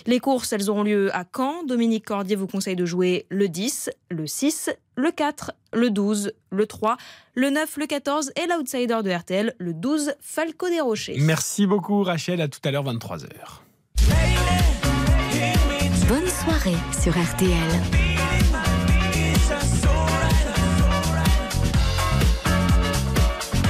Les 0.09 0.21
courses, 0.21 0.55
elles 0.55 0.71
auront 0.71 0.85
lieu 0.85 1.15
à 1.15 1.25
Caen. 1.37 1.65
Dominique 1.65 2.07
Cordier 2.07 2.35
vous 2.35 2.47
conseille 2.47 2.77
de 2.77 2.87
jouer 2.87 3.27
le 3.29 3.47
10, 3.47 3.91
le 4.09 4.27
6, 4.27 4.71
le 4.97 5.11
4, 5.11 5.53
le 5.75 5.91
12, 5.91 6.33
le 6.51 6.67
3, 6.67 6.97
le 7.35 7.51
9, 7.51 7.77
le 7.77 7.87
14 7.87 8.33
et 8.37 8.47
l'outsider 8.47 9.01
de 9.05 9.11
RTL, 9.11 9.55
le 9.59 9.75
12, 9.75 10.15
Falco 10.19 10.71
des 10.71 10.81
Rochers. 10.81 11.19
Merci 11.21 11.67
beaucoup 11.67 12.03
Rachel, 12.03 12.41
à 12.41 12.49
tout 12.49 12.59
à 12.65 12.71
l'heure 12.71 12.85
23h. 12.85 13.27
Bonne 16.09 16.27
soirée 16.27 16.79
sur 16.99 17.13
RTL. 17.13 17.53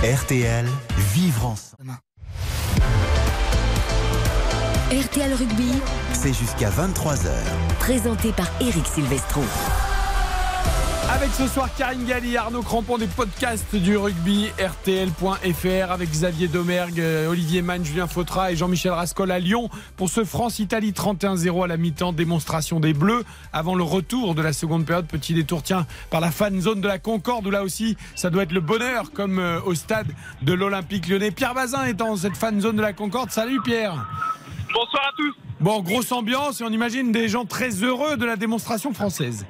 RTL, 0.05 0.67
vivre 1.13 1.47
ensemble. 1.47 1.99
RTL 4.91 5.35
Rugby, 5.35 5.71
Jusqu'à 6.33 6.69
23h. 6.69 7.31
présenté 7.79 8.33
par 8.33 8.47
Eric 8.61 8.87
Silvestro. 8.87 9.41
Avec 11.11 11.31
ce 11.31 11.47
soir 11.47 11.71
Karine 11.75 12.05
Galli, 12.05 12.37
Arnaud 12.37 12.61
Crampon 12.61 12.99
des 12.99 13.07
podcasts 13.07 13.75
du 13.75 13.97
rugby, 13.97 14.51
RTL.fr 14.59 15.91
avec 15.91 16.11
Xavier 16.11 16.49
Domergue, 16.49 17.01
euh, 17.01 17.31
Olivier 17.31 17.63
Mann, 17.63 17.83
Julien 17.83 18.07
Fautra 18.07 18.53
et 18.53 18.57
Jean-Michel 18.57 18.93
Rascol 18.93 19.31
à 19.31 19.39
Lyon 19.39 19.71
pour 19.97 20.11
ce 20.11 20.23
France-Italie 20.23 20.93
31-0 20.93 21.65
à 21.65 21.67
la 21.67 21.79
mi-temps, 21.79 22.13
démonstration 22.13 22.79
des 22.79 22.93
Bleus 22.93 23.25
avant 23.55 23.75
le 23.75 23.85
retour 23.85 24.35
de 24.35 24.43
la 24.43 24.53
seconde 24.53 24.85
période. 24.85 25.07
Petit 25.07 25.33
détour 25.33 25.63
tient 25.63 25.87
par 26.11 26.21
la 26.21 26.31
fan 26.31 26.61
zone 26.61 26.83
de 26.83 26.89
la 26.89 26.99
Concorde 26.99 27.47
où 27.47 27.51
là 27.51 27.63
aussi 27.63 27.97
ça 28.15 28.29
doit 28.29 28.43
être 28.43 28.53
le 28.53 28.61
bonheur 28.61 29.13
comme 29.13 29.39
euh, 29.39 29.61
au 29.65 29.75
stade 29.75 30.09
de 30.43 30.53
l'Olympique 30.53 31.09
lyonnais. 31.09 31.31
Pierre 31.31 31.55
Bazin 31.55 31.85
est 31.85 31.95
dans 31.95 32.17
cette 32.17 32.37
fan 32.37 32.61
zone 32.61 32.77
de 32.77 32.83
la 32.83 32.93
Concorde. 32.93 33.31
Salut 33.31 33.63
Pierre 33.63 34.07
Bonsoir 34.73 35.09
à 35.09 35.13
tous. 35.17 35.35
Bon, 35.61 35.81
grosse 35.81 36.13
ambiance 36.13 36.61
et 36.61 36.65
on 36.65 36.71
imagine 36.71 37.11
des 37.11 37.29
gens 37.29 37.45
très 37.45 37.71
heureux 37.83 38.17
de 38.17 38.25
la 38.25 38.37
démonstration 38.37 38.93
française. 38.93 39.47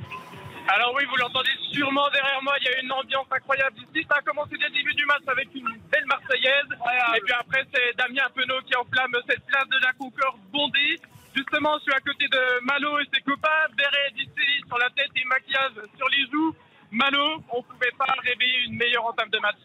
Alors 0.69 0.93
oui, 0.95 1.05
vous 1.09 1.17
l'entendez 1.17 1.51
sûrement 1.73 2.09
derrière 2.11 2.43
moi, 2.43 2.55
il 2.61 2.65
y 2.65 2.69
a 2.69 2.81
une 2.83 2.93
ambiance 2.93 3.27
incroyable 3.31 3.77
ici. 3.79 4.07
Ça 4.09 4.19
a 4.19 4.23
commencé 4.23 4.51
dès 4.59 4.69
le 4.69 4.75
début 4.75 4.95
du 4.95 5.05
match 5.07 5.23
avec 5.27 5.49
une 5.55 5.69
belle 5.91 6.07
Marseillaise. 6.07 6.71
Et 7.17 7.21
puis 7.21 7.33
après, 7.33 7.65
c'est 7.73 7.97
Damien 7.97 8.29
Penaud 8.35 8.61
qui 8.67 8.77
enflamme 8.77 9.17
cette 9.29 9.45
place 9.47 9.69
de 9.69 9.79
la 9.83 9.93
Concorde 9.95 10.39
bondée. 10.53 11.01
Justement, 11.35 11.79
je 11.79 11.83
suis 11.85 11.93
à 11.93 12.01
côté 12.01 12.29
de 12.29 12.65
Malo 12.65 12.99
et 13.01 13.09
ses 13.13 13.23
copains. 13.23 13.69
Béret 13.77 14.13
d'ici 14.15 14.49
sur 14.67 14.77
la 14.79 14.91
tête 14.91 15.11
et 15.17 15.25
maquillage 15.25 15.73
sur 15.97 16.09
les 16.09 16.25
joues. 16.31 16.55
Malo, 16.91 17.43
on 17.51 17.63
pouvait 17.63 17.93
pas 17.99 18.13
rêver 18.23 18.65
une 18.67 18.77
meilleure 18.77 19.07
entame 19.07 19.31
de 19.31 19.39
match. 19.39 19.59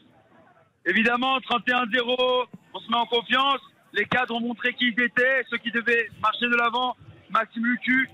Évidemment, 0.85 1.39
31-0, 1.39 2.47
on 2.73 2.79
se 2.79 2.89
met 2.89 2.97
en 2.97 3.05
confiance. 3.05 3.61
Les 3.93 4.05
cadres 4.05 4.35
ont 4.35 4.41
montré 4.41 4.73
qui 4.73 4.87
ils 4.87 5.01
étaient, 5.01 5.45
ceux 5.49 5.57
qui 5.57 5.71
devaient 5.71 6.09
marcher 6.21 6.47
de 6.47 6.55
l'avant. 6.55 6.95
Maxime 7.29 7.65
Lucu, 7.65 8.09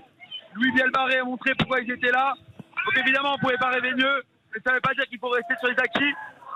Louis 0.54 0.70
Bielbarré 0.72 1.18
a 1.18 1.24
montré 1.24 1.54
pourquoi 1.54 1.80
ils 1.80 1.90
étaient 1.90 2.10
là. 2.10 2.34
Donc 2.84 2.98
évidemment, 2.98 3.30
on 3.30 3.36
ne 3.36 3.40
pouvait 3.40 3.58
pas 3.58 3.68
rêver 3.68 3.92
mieux. 3.94 4.22
Mais 4.52 4.60
ça 4.64 4.70
ne 4.70 4.74
veut 4.76 4.80
pas 4.80 4.94
dire 4.94 5.06
qu'il 5.06 5.18
faut 5.18 5.28
rester 5.28 5.54
sur 5.58 5.68
les 5.68 5.78
acquis. 5.78 6.12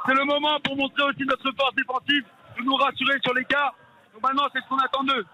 C'est 0.06 0.14
le 0.14 0.24
moment 0.24 0.58
pour 0.60 0.76
montrer 0.76 1.02
aussi 1.04 1.24
notre 1.24 1.50
force 1.52 1.74
défensive, 1.74 2.24
de 2.58 2.62
nous 2.64 2.76
rassurer 2.76 3.18
sur 3.22 3.32
les 3.34 3.44
cas. 3.44 3.72
Donc 4.12 4.22
maintenant, 4.22 4.46
c'est 4.52 4.60
ce 4.60 4.68
qu'on 4.68 4.78
attend 4.78 5.04
d'eux. 5.04 5.24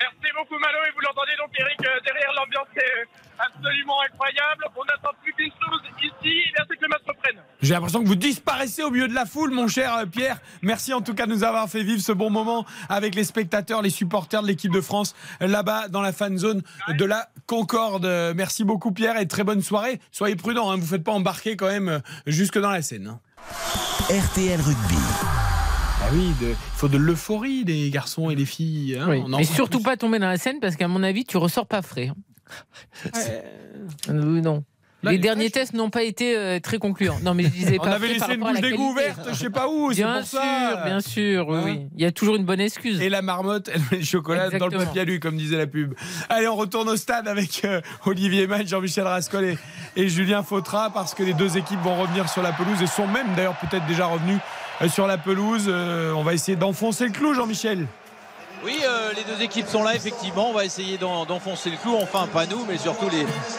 Merci 0.00 0.30
beaucoup 0.36 0.58
Malo 0.60 0.78
et 0.86 0.92
vous 0.94 1.00
l'entendez 1.00 1.32
donc 1.38 1.50
Eric 1.58 1.80
euh, 1.84 1.98
derrière 2.04 2.32
l'ambiance 2.36 2.68
est 2.76 3.00
euh, 3.02 3.04
absolument 3.38 4.00
incroyable. 4.02 4.64
On 4.76 4.84
n'attend 4.84 5.10
plus 5.22 5.32
qu'une 5.32 5.50
chose 5.50 5.80
ici, 6.00 6.38
et 6.38 6.52
bien 6.54 6.64
c'est 6.68 6.76
que 6.76 6.82
le 6.82 6.88
match 6.88 7.02
reprenne. 7.08 7.36
J'ai 7.62 7.74
l'impression 7.74 8.02
que 8.04 8.06
vous 8.06 8.14
disparaissez 8.14 8.84
au 8.84 8.90
milieu 8.92 9.08
de 9.08 9.14
la 9.14 9.26
foule, 9.26 9.50
mon 9.50 9.66
cher 9.66 9.94
euh, 9.96 10.06
Pierre. 10.06 10.38
Merci 10.62 10.94
en 10.94 11.00
tout 11.00 11.14
cas 11.14 11.26
de 11.26 11.32
nous 11.32 11.42
avoir 11.42 11.68
fait 11.68 11.82
vivre 11.82 12.00
ce 12.00 12.12
bon 12.12 12.30
moment 12.30 12.64
avec 12.88 13.16
les 13.16 13.24
spectateurs, 13.24 13.82
les 13.82 13.90
supporters 13.90 14.42
de 14.42 14.46
l'équipe 14.46 14.72
de 14.72 14.80
France 14.80 15.16
là-bas 15.40 15.88
dans 15.88 16.00
la 16.02 16.12
fan 16.12 16.38
zone 16.38 16.62
de 16.96 17.04
la 17.04 17.28
Concorde. 17.46 18.06
Merci 18.36 18.62
beaucoup 18.62 18.92
Pierre 18.92 19.16
et 19.18 19.26
très 19.26 19.42
bonne 19.42 19.62
soirée. 19.62 20.00
Soyez 20.12 20.36
prudents, 20.36 20.70
hein, 20.70 20.76
vous 20.76 20.82
ne 20.82 20.86
faites 20.86 21.04
pas 21.04 21.12
embarquer 21.12 21.56
quand 21.56 21.66
même 21.68 22.02
jusque 22.26 22.58
dans 22.58 22.70
la 22.70 22.82
scène. 22.82 23.08
hein. 23.08 23.20
RTL 24.10 24.60
Rugby. 24.60 25.47
Ah 26.00 26.08
oui, 26.12 26.32
de- 26.40 26.48
il 26.50 26.54
faut 26.74 26.88
de 26.88 26.96
l'euphorie 26.96 27.64
les 27.64 27.90
garçons 27.90 28.30
et 28.30 28.34
les 28.36 28.44
filles. 28.46 28.96
hein. 29.00 29.06
Oui, 29.08 29.22
mais 29.28 29.44
surtout 29.44 29.78
plus. 29.78 29.84
pas 29.84 29.96
tomber 29.96 30.18
dans 30.18 30.28
la 30.28 30.38
scène 30.38 30.60
parce 30.60 30.76
qu'à 30.76 30.88
mon 30.88 31.02
avis, 31.02 31.24
tu 31.24 31.36
ressors 31.36 31.66
pas 31.66 31.82
frais. 31.82 32.10
Euh, 33.16 33.40
oui, 34.08 34.40
non. 34.40 34.64
Là, 35.04 35.12
les 35.12 35.18
derniers 35.18 35.48
tests 35.50 35.74
n'ont 35.74 35.90
pas 35.90 36.02
été 36.02 36.36
euh, 36.36 36.58
très 36.58 36.78
concluants. 36.78 37.18
Non, 37.22 37.32
mais 37.32 37.44
je 37.44 37.48
disais 37.50 37.76
On 37.80 37.84
pas. 37.84 37.92
avait 37.92 38.08
laissé 38.08 38.34
une 38.34 38.40
bouche 38.40 38.54
la 38.54 38.60
d'égout 38.60 38.90
ouverte, 38.90 39.28
je 39.30 39.34
sais 39.34 39.50
pas 39.50 39.68
où, 39.68 39.92
c'est 39.92 40.02
Bien 40.02 40.14
pour 40.18 40.26
sûr, 40.26 40.40
ça. 40.40 40.82
bien 40.86 41.00
sûr, 41.00 41.46
oui, 41.48 41.56
Hein 41.56 41.62
oui. 41.66 41.86
Il 41.96 42.02
y 42.02 42.04
a 42.04 42.10
toujours 42.10 42.34
une 42.34 42.44
bonne 42.44 42.58
excuse. 42.60 43.00
Et 43.00 43.08
la 43.08 43.22
marmotte, 43.22 43.70
elle 43.72 43.80
met 43.92 43.98
le 43.98 44.04
chocolat 44.04 44.50
dans 44.50 44.66
le 44.66 44.76
papier 44.76 45.02
à 45.02 45.04
lui, 45.04 45.20
comme 45.20 45.36
disait 45.36 45.56
la 45.56 45.68
pub. 45.68 45.94
Allez, 46.28 46.48
on 46.48 46.56
retourne 46.56 46.88
au 46.88 46.96
stade 46.96 47.28
avec 47.28 47.64
euh, 47.64 47.80
Olivier 48.06 48.48
Mann, 48.48 48.66
Jean-Michel 48.66 49.04
Rascol 49.04 49.44
et, 49.44 49.58
et 49.94 50.08
Julien 50.08 50.42
Fautra, 50.42 50.90
parce 50.90 51.14
que 51.14 51.22
les 51.22 51.34
deux 51.34 51.56
équipes 51.56 51.80
vont 51.84 51.94
revenir 52.00 52.28
sur 52.28 52.42
la 52.42 52.50
pelouse 52.52 52.82
et 52.82 52.88
sont 52.88 53.06
même 53.06 53.28
d'ailleurs 53.36 53.56
peut-être 53.58 53.86
déjà 53.86 54.06
revenus 54.06 54.38
euh, 54.38 54.40
sur 54.86 55.06
la 55.06 55.18
pelouse. 55.18 55.64
Euh, 55.66 56.12
on 56.12 56.22
va 56.22 56.34
essayer 56.34 56.56
d'enfoncer 56.56 57.06
le 57.06 57.10
clou, 57.10 57.34
Jean-Michel. 57.34 57.86
Oui, 58.64 58.76
euh, 58.84 59.12
les 59.16 59.22
deux 59.22 59.42
équipes 59.42 59.68
sont 59.68 59.82
là, 59.82 59.94
effectivement. 59.94 60.50
On 60.50 60.52
va 60.52 60.64
essayer 60.64 60.98
d'en- 60.98 61.24
d'enfoncer 61.24 61.70
le 61.70 61.76
clou. 61.76 61.96
Enfin, 62.00 62.26
pas 62.32 62.46
nous, 62.46 62.64
mais 62.68 62.76
surtout 62.76 63.08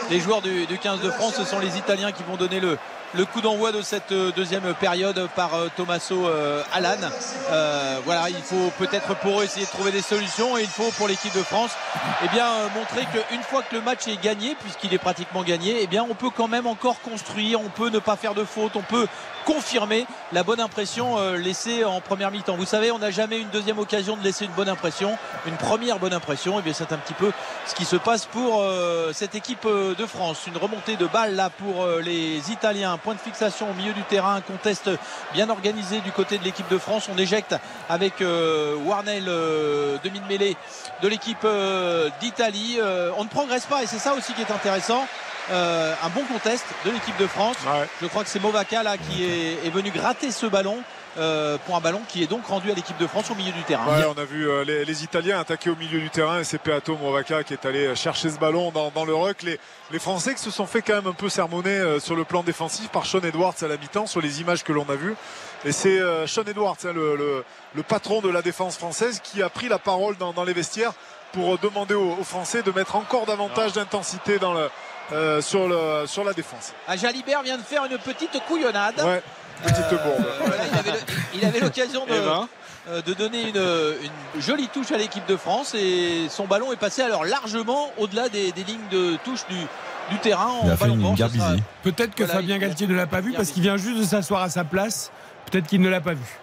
les, 0.10 0.20
joueurs 0.20 0.42
du, 0.42 0.66
du 0.66 0.78
15 0.78 1.02
de 1.02 1.10
France. 1.10 1.36
Ce 1.38 1.46
sont 1.46 1.60
les 1.60 1.78
Italiens 1.78 2.12
qui 2.12 2.24
vont 2.24 2.36
donner 2.36 2.60
le, 2.60 2.78
coup 3.26 3.40
d'envoi 3.42 3.72
de 3.72 3.82
cette 3.82 4.12
euh, 4.12 4.32
deuxième 4.36 4.74
période 4.74 5.30
par 5.38 5.56
euh, 5.56 5.68
Tommaso 5.76 6.28
euh, 6.28 6.62
Alan. 6.74 6.98
Euh, 7.50 8.00
voilà, 8.04 8.30
il 8.30 8.36
faut 8.44 8.72
peut-être 8.78 9.16
pour 9.16 9.40
eux 9.40 9.46
essayer 9.46 9.66
de 9.66 9.72
trouver 9.72 9.92
des 9.92 10.02
solutions 10.02 10.58
et 10.58 10.64
il 10.64 10.68
faut 10.68 10.92
pour 10.98 11.08
l'équipe 11.08 11.36
de 11.36 11.44
France 11.44 11.72
eh 12.24 12.28
bien, 12.28 12.46
euh, 12.46 12.68
montrer 12.76 13.06
qu'une 13.06 13.42
fois 13.42 13.64
que 13.64 13.76
le 13.76 13.82
match 13.82 14.08
est 14.08 14.22
gagné, 14.22 14.56
puisqu'il 14.60 14.94
est 14.94 15.00
pratiquement 15.00 15.44
gagné, 15.44 15.88
eh 15.90 16.00
on 16.02 16.14
peut 16.14 16.30
quand 16.30 16.50
même 16.50 16.68
encore 16.68 17.00
construire, 17.02 17.62
on 17.62 17.70
peut 17.70 17.90
ne 17.90 18.00
pas 18.00 18.18
faire 18.18 18.36
de 18.36 18.44
faute, 18.44 18.74
on 18.76 18.82
peut 18.82 19.08
confirmer 19.46 20.06
la 20.32 20.44
bonne 20.44 20.60
impression 20.60 21.18
euh, 21.18 21.38
laissée 21.38 21.84
en 21.84 22.02
première 22.02 22.32
mi-temps. 22.32 22.56
Vous 22.56 22.66
savez, 22.66 22.92
on 22.92 23.00
n'a 23.00 23.12
jamais 23.12 23.40
une 23.40 23.50
deuxième 23.50 23.80
occasion 23.80 24.16
de 24.16 24.24
laisser 24.24 24.46
une 24.46 24.52
bonne 24.52 24.70
impression, 24.70 25.18
une 25.46 25.58
première 25.58 26.00
bonne 26.00 26.14
impression. 26.14 26.60
Et 26.60 26.62
bien, 26.62 26.74
c'est 26.74 26.92
un 26.92 26.98
petit 26.98 27.14
peu 27.14 27.32
ce 27.66 27.76
qui 27.76 27.86
se 27.86 27.96
passe 27.96 28.26
pour 28.26 28.62
euh, 28.62 29.12
cette 29.14 29.36
équipe 29.36 29.66
euh, 29.66 29.96
de 29.96 30.06
France. 30.06 30.46
Une 30.48 30.58
remontée 30.58 30.96
de 30.96 31.06
balle 31.08 31.36
là 31.36 31.50
pour 31.50 31.86
les 32.02 32.52
Italiens. 32.52 32.98
Point 32.98 33.16
de 33.16 33.20
fixation 33.20 33.70
au 33.70 33.74
milieu 33.74 33.94
du 33.94 34.04
terrain, 34.04 34.36
un 34.36 34.42
contest 34.42 34.90
bien 35.34 35.50
organisé 35.50 36.00
du 36.02 36.12
côté 36.12 36.38
de 36.38 36.44
l'équipe 36.44 36.70
de 36.70 36.78
France. 36.78 37.10
On 37.14 37.18
éjecte 37.18 37.56
avec 37.90 38.22
Warnell 38.22 39.26
euh, 39.28 39.98
demi-mêlée 40.04 40.56
de 41.02 41.08
l'équipe 41.08 41.46
d'Italie. 42.20 42.80
On 43.18 43.24
ne 43.24 43.30
progresse 43.30 43.66
pas 43.66 43.84
et 43.84 43.88
c'est 43.88 44.00
ça 44.00 44.14
aussi 44.14 44.34
qui 44.34 44.42
est 44.42 44.52
intéressant. 44.52 45.06
Euh, 45.52 45.95
un 46.04 46.10
bon 46.10 46.24
contest 46.26 46.64
de 46.86 46.91
l'équipe 46.91 47.18
de 47.18 47.26
France. 47.28 47.56
Je 48.02 48.08
crois 48.08 48.24
que 48.24 48.30
c'est 48.30 48.39
Movaca 48.41 48.84
là 48.84 48.97
qui 48.97 49.24
est, 49.24 49.66
est 49.66 49.70
venu 49.72 49.89
gratter 49.89 50.30
ce 50.32 50.45
ballon 50.45 50.78
euh, 51.18 51.58
pour 51.66 51.76
un 51.76 51.80
ballon 51.80 52.02
qui 52.08 52.22
est 52.22 52.28
donc 52.28 52.45
rendu 52.45 52.70
à 52.72 52.76
l'équipe 52.76 52.97
de 53.00 53.08
France 53.08 53.32
au 53.32 53.36
milieu 53.36 53.52
du 53.52 53.64
terrain. 53.64 53.84
Ouais, 53.88 54.06
on 54.16 54.20
a 54.22 54.26
vu 54.26 54.47
euh, 54.47 54.64
les, 54.64 54.86
les 54.86 55.04
Italiens 55.04 55.39
attaquer 55.39 55.72
au 55.72 55.76
milieu 55.76 56.00
du 56.00 56.12
terrain 56.12 56.39
et 56.39 56.43
c'est 56.43 56.60
Peato 56.60 56.95
Movaca 56.97 57.43
qui 57.43 57.54
est 57.54 57.66
allé 57.66 57.95
chercher 57.95 58.30
ce 58.30 58.38
ballon 58.38 58.70
dans, 58.70 58.91
dans 58.91 59.06
le 59.06 59.16
ruck. 59.16 59.41
Les, 59.41 59.60
les 59.89 59.97
Français 59.97 60.36
qui 60.36 60.41
se 60.43 60.52
sont 60.52 60.68
fait 60.68 60.84
quand 60.84 60.93
même 60.93 61.08
un 61.08 61.14
peu 61.14 61.30
sermonner 61.30 61.72
euh, 61.72 62.00
sur 62.00 62.16
le 62.16 62.26
plan 62.26 62.43
défensif 62.43 62.89
par 62.89 63.08
Sean 63.08 63.22
Edwards 63.24 63.56
à 63.64 63.68
la 63.68 63.78
mi-temps 63.78 64.06
sur 64.06 64.22
les 64.22 64.41
images 64.41 64.64
que 64.64 64.72
l'on 64.72 64.88
a 64.88 64.95
vues. 64.95 65.16
Et 65.66 65.72
c'est 65.72 66.00
euh, 66.00 66.28
Sean 66.28 66.43
Edwards, 66.43 66.78
hein, 66.86 66.91
le, 66.93 67.16
le- 67.16 67.43
le 67.74 67.84
patron 67.84 68.22
de 68.22 68.30
la 68.30 68.41
défense 68.43 68.78
française, 68.78 69.20
qui 69.24 69.41
a 69.41 69.50
pris 69.50 69.68
la 69.68 69.80
parole 69.80 70.16
dans, 70.18 70.32
dans 70.32 70.43
les 70.43 70.54
vestiaires 70.54 70.93
pour 71.34 71.58
demander 71.60 71.93
aux, 71.95 72.18
aux 72.20 72.24
Français 72.24 72.62
de 72.64 72.72
mettre 72.72 72.95
encore 72.95 73.26
davantage 73.26 73.74
d'intensité 73.74 74.39
dans 74.39 74.54
le, 74.54 74.68
euh, 75.12 75.41
sur, 75.41 75.68
le, 75.68 76.05
sur 76.07 76.24
la 76.24 76.34
défense. 76.34 76.74
Ah, 76.88 76.95
Jalibert 76.97 77.41
vient 77.43 77.57
de 77.57 77.64
faire 77.64 77.86
une 77.86 77.97
petite 77.97 78.39
couillonnade. 78.47 78.99
Ouais, 79.03 79.22
petite 79.64 79.89
bourde. 79.89 80.26
Voilà, 80.41 80.64
il 80.72 80.78
avait 80.80 80.91
le- 80.91 81.05
il 81.36 81.45
avait 81.45 81.60
l'occasion 81.60 82.05
de, 82.05 82.12
Eh 82.16 82.20
ben. 82.20 82.47
euh, 82.89 83.01
de 83.01 83.14
donner 83.14 83.49
une, 83.49 83.62
une 84.36 84.41
jolie 84.41 84.68
touche 84.68 84.91
à 84.91 84.97
l'équipe 84.97 85.26
de 85.28 85.36
France 85.38 85.74
et 85.76 86.28
son 86.30 86.45
ballon 86.45 86.72
est 86.72 86.78
passé 86.80 87.01
alors 87.01 87.26
largement 87.26 87.91
au-delà 87.97 88.30
des, 88.30 88.51
des 88.51 88.64
lignes 88.64 88.88
de 88.91 89.18
touche 89.26 89.45
du, 89.49 89.57
du 90.12 90.20
terrain. 90.20 90.47
En 90.64 90.76
ballon 90.76 91.16
sera- 91.16 91.55
Peut-être 91.84 92.16
que 92.16 92.24
Voilà, 92.24 92.39
Fabien 92.39 92.55
il- 92.55 92.62
Galtier 92.62 92.88
ne 92.88 92.95
l'a 92.95 93.07
pas 93.07 93.22
vu 93.22 93.34
parce 93.34 93.49
qu'il 93.49 93.64
vient 93.64 93.78
juste 93.78 93.97
de 93.99 94.03
s'asseoir 94.03 94.41
à 94.43 94.49
sa 94.49 94.64
place. 94.64 95.12
Peut-être 95.51 95.68
qu'il 95.68 95.82
ne 95.82 95.89
l'a 95.89 96.01
pas 96.01 96.14
vu. 96.14 96.39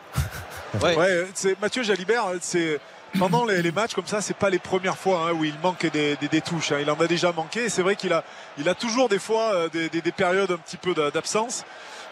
Ouais, 0.82 1.26
c'est 1.34 1.58
Mathieu 1.60 1.82
Jalibert, 1.82 2.24
c'est 2.40 2.78
pendant 3.18 3.44
les, 3.44 3.62
les 3.62 3.72
matchs 3.72 3.94
comme 3.94 4.07
ça, 4.07 4.20
c'est 4.20 4.36
pas 4.36 4.50
les 4.50 4.59
premières 4.59 4.96
fois 4.98 5.28
hein, 5.28 5.32
où 5.32 5.44
il 5.44 5.54
manque 5.62 5.86
des, 5.90 6.16
des- 6.16 6.28
des 6.28 6.40
touches. 6.40 6.72
hein. 6.72 6.78
Il 6.80 6.90
en 6.90 6.94
a 7.00 7.07
déjà 7.07 7.32
manqué. 7.32 7.68
C'est 7.68 7.82
vrai 7.82 7.96
qu'il 7.96 8.12
a, 8.12 8.24
il 8.59 8.68
a 8.68 8.74
toujours 8.74 9.09
des 9.09 9.18
fois 9.18 9.54
euh, 9.54 9.68
des, 9.68 9.88
des- 9.88 10.02
des 10.02 10.12
périodes 10.12 10.51
un 10.51 10.59
petit 10.59 10.76
peu 10.76 10.94
d'a- 10.94 11.10
d'absence. 11.10 11.64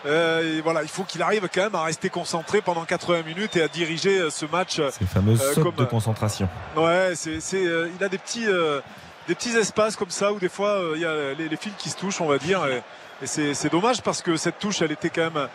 Euh, 0.07 0.59
et 0.59 0.61
voilà, 0.61 0.83
il 0.83 0.89
faut 0.89 1.03
qu'il 1.05 1.23
arrive 1.23 1.49
quand 1.53 1.63
même 1.63 1.75
à 1.75 1.83
rester 1.85 2.11
concentré 2.11 2.61
pendant 2.61 2.85
80 2.85 3.23
minutes 3.23 3.57
et 3.57 3.63
à 3.63 3.69
diriger 3.69 4.19
euh, 4.19 4.31
ce 4.31 4.45
match. 4.47 4.81
Ces 4.91 5.07
fameuses 5.07 5.43
euh, 5.43 5.63
comme- 5.63 5.75
de 5.75 5.85
concentration. 5.85 6.49
Ouais, 6.77 7.13
c'est, 7.15 7.41
c'est, 7.41 7.65
euh, 7.67 7.89
il 7.99 8.05
a 8.05 8.09
des 8.09 8.19
petits, 8.19 8.47
des 9.29 9.35
petits 9.35 9.57
espaces 9.57 9.97
comme 9.97 10.11
ça 10.11 10.33
où 10.33 10.39
des 10.39 10.49
fois 10.51 10.79
il 10.95 11.01
y 11.01 11.07
a 11.07 11.33
les, 11.39 11.49
les 11.49 11.57
fils 11.57 11.73
qui 11.79 11.89
se 11.91 11.97
touchent, 11.97 12.21
on 12.21 12.27
va 12.29 12.37
dire. 12.39 12.65
Et, 12.67 12.83
et 13.23 13.27
c'est 13.27 13.55
c'est 13.55 13.71
dommage 13.71 14.03
parce 14.03 14.21
que 14.23 14.37
cette 14.37 14.59
touche, 14.59 14.83
elle 14.83 14.93
était 14.93 15.09
quand 15.11 15.31
même 15.31 15.49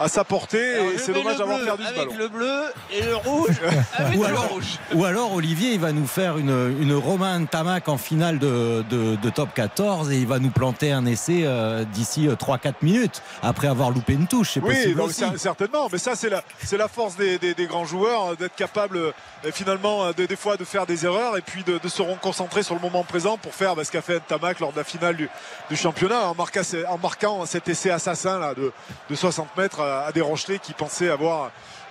à 0.00 0.08
sa 0.08 0.24
portée 0.24 0.74
Alors, 0.76 0.92
et 0.92 0.98
c'est 0.98 1.12
dommage 1.12 1.36
d'avoir 1.36 1.60
perdu 1.60 1.82
ce 1.84 1.88
avec 1.88 1.98
ballon. 2.08 2.14
le 2.18 2.28
bleu 2.28 2.62
et 2.90 3.02
le 3.02 3.16
rouge 3.16 3.56
avec 3.98 4.18
Ou 4.18 4.22
le 4.22 4.28
alors, 4.28 4.48
rouge. 4.48 4.78
ou 4.94 5.04
alors, 5.04 5.32
Olivier, 5.34 5.72
il 5.74 5.80
va 5.80 5.92
nous 5.92 6.06
faire 6.06 6.38
une, 6.38 6.76
une 6.80 6.94
Romain 6.94 7.44
Tamac 7.44 7.88
en 7.88 7.98
finale 7.98 8.38
de, 8.38 8.82
de- 8.88 9.16
de 9.16 9.30
top 9.30 9.50
14 9.54 10.10
et 10.10 10.16
il 10.16 10.26
va 10.26 10.38
nous 10.38 10.50
planter 10.50 10.90
un 10.90 11.04
essai 11.04 11.42
euh, 11.44 11.84
d'ici 11.84 12.26
euh, 12.28 12.34
3-4 12.34 12.74
minutes 12.82 13.22
après 13.42 13.68
avoir 13.68 13.90
loupé 13.90 14.14
une 14.14 14.26
touche. 14.26 14.52
C'est 14.54 14.60
Oui, 14.62 14.94
donc, 14.94 15.08
aussi. 15.08 15.22
cer- 15.22 15.36
certainement. 15.36 15.88
Mais 15.92 15.98
ça, 15.98 16.16
c'est 16.16 16.30
la, 16.30 16.42
c'est 16.64 16.78
la 16.78 16.88
force 16.88 17.16
des, 17.16 17.38
des- 17.38 17.52
des 17.54 17.66
grands 17.66 17.84
joueurs 17.84 18.32
euh, 18.32 18.36
d'être 18.36 18.56
capable 18.56 18.96
euh, 18.96 19.12
finalement 19.52 20.04
euh, 20.06 20.12
de- 20.14 20.24
des 20.24 20.36
fois 20.36 20.56
de 20.56 20.64
faire 20.64 20.86
des 20.86 21.04
erreurs 21.04 21.36
et 21.36 21.42
puis 21.42 21.62
de, 21.62 21.76
de 21.78 21.88
se 21.88 22.00
reconcentrer 22.00 22.62
sur 22.62 22.74
le 22.74 22.80
moment 22.80 23.04
présent 23.04 23.36
pour 23.36 23.54
faire 23.54 23.76
bah, 23.76 23.84
ce 23.84 23.90
qu'a 23.92 24.00
fait 24.02 24.16
Ntamak 24.16 24.60
lors 24.60 24.72
de 24.72 24.78
la 24.78 24.84
finale 24.84 25.16
du, 25.16 25.28
du 25.68 25.76
championnat 25.76 26.20
en 26.28 26.34
marquant, 26.34 26.62
en 26.88 26.96
marquant 26.98 27.44
cet 27.44 27.68
essai 27.68 27.90
assassin 27.90 28.38
là, 28.38 28.54
de, 28.54 28.72
de 29.10 29.14
60 29.14 29.56
mètres 29.58 29.80
à, 29.90 30.12
des 30.12 30.20
Rochelais 30.20 30.58
qui 30.58 30.72
pensaient 30.72 31.10
avoir 31.10 31.50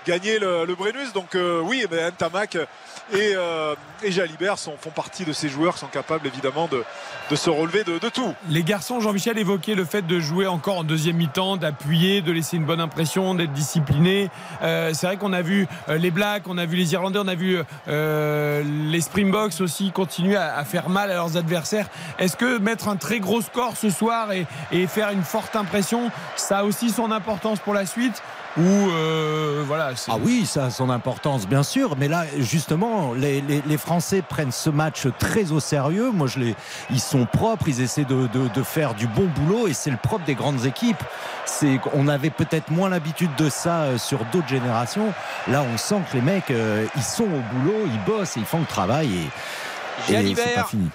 gagné 0.10 0.40
le, 0.40 0.66
le 0.66 0.74
Brennus. 0.74 1.14
Donc 1.14 1.36
euh, 1.36 1.62
oui, 1.64 1.86
mais 1.92 2.10
Ntamak 2.10 2.56
et, 2.56 3.34
euh, 3.36 3.76
et 4.04 4.12
Jalibert 4.12 4.58
sont, 4.58 4.76
font 4.80 4.90
partie 4.90 5.24
de 5.24 5.34
ces 5.34 5.50
joueurs 5.50 5.76
qui 5.76 5.82
sont 5.82 5.88
capables 5.88 6.26
évidemment 6.26 6.68
de, 6.68 6.84
de 7.30 7.36
se 7.36 7.50
relever 7.52 7.84
de, 7.84 8.00
tout. 8.10 8.34
Les 8.50 8.64
garçons, 8.64 9.00
Jean-Michel 9.02 9.38
évoquait 9.38 9.76
le 9.76 9.86
fait 9.86 10.02
de 10.02 10.20
jouer 10.20 10.48
encore 10.48 10.80
en 10.80 10.84
deuxième 10.84 11.18
mi-temps, 11.18 11.58
d'appuyer, 11.58 12.22
de 12.22 12.32
laisser 12.32 12.58
une 12.58 12.66
bonne 12.66 12.82
impression, 12.82 13.36
d'être 13.36 13.54
discipliné. 13.54 14.32
Euh, 14.64 14.92
c'est 14.94 15.06
vrai 15.06 15.18
qu'on 15.18 15.34
a 15.34 15.44
vu 15.44 15.68
les 15.88 16.10
Blacks, 16.10 16.44
on 16.48 16.58
a 16.58 16.66
vu 16.66 16.76
les 16.76 16.94
Irlandais, 16.94 17.20
on 17.22 17.28
a 17.28 17.36
vu 17.36 17.60
les 17.88 19.02
Springboks 19.02 19.62
aussi 19.62 19.92
continuer 19.92 20.38
à, 20.38 20.64
faire 20.64 20.90
mal 20.90 21.12
à 21.12 21.16
leurs 21.16 21.38
adversaires. 21.38 21.88
Est-ce 22.18 22.36
que 22.36 22.58
mettre 22.58 22.88
un 22.88 22.96
très 22.96 23.20
gros 23.20 23.42
score 23.42 23.78
ce 23.78 23.90
soir 23.92 24.30
et 24.32 24.88
faire 24.88 25.12
une 25.12 25.24
forte 25.24 25.56
impression, 25.56 26.10
ça 26.36 26.60
a 26.60 26.64
aussi 26.64 26.90
son 26.90 27.12
importance 27.12 27.60
pour 27.60 27.74
la 27.74 27.86
suite 27.86 28.24
ou 28.58 28.62
euh, 28.64 29.64
voilà 29.68 29.92
Ah 30.10 30.16
oui, 30.22 30.46
ça 30.46 30.66
a 30.66 30.70
son 30.72 30.90
importance, 30.90 31.48
bien 31.48 31.64
sûr. 31.64 31.96
Mais 31.98 32.08
là, 32.08 32.26
justement, 32.38 33.14
les, 33.14 33.42
les- 33.42 33.62
les 33.66 33.78
Français 33.78 34.22
prennent 34.28 34.52
ce 34.52 34.70
match 34.70 35.08
très 35.20 35.52
au 35.52 35.60
sérieux. 35.60 36.12
Moi, 36.12 36.28
je 36.28 36.40
les, 36.40 36.56
ils 36.90 37.00
sont 37.00 37.26
propres, 37.26 37.68
ils 37.68 37.80
essaient 37.82 38.06
de, 38.06 38.28
de- 38.28 38.48
de 38.48 38.64
faire 38.64 38.96
du 38.96 39.08
bon 39.08 39.26
boulot 39.36 39.68
et 39.68 39.74
c'est 39.74 39.92
le 39.92 39.98
propre 39.98 40.26
des 40.26 40.36
grandes 40.36 40.66
équipes. 40.66 41.02
C'est, 41.46 41.80
on 41.94 42.08
avait 42.08 42.32
peut-être 42.32 42.72
moins 42.72 42.90
l'habitude 42.90 43.34
de 43.38 43.50
ça 43.50 43.82
euh, 43.84 43.98
sur 43.98 44.26
d'autres 44.32 44.48
générations. 44.48 45.14
Là, 45.48 45.64
on 45.74 45.78
sent 45.78 46.02
que 46.12 46.18
les 46.18 46.24
mecs, 46.24 46.52
euh, 46.52 46.86
ils 46.96 47.04
sont 47.04 47.24
au 47.26 47.28
boulot, 47.54 47.86
ils 47.86 48.04
bossent, 48.12 48.36
et 48.38 48.40
ils 48.40 48.46
font 48.46 48.60
le 48.60 48.66
travail 48.66 49.10
et, 49.16 50.14
et 50.14 50.14
c'est 50.36 50.56
pas 50.56 50.64
fini. 50.66 50.90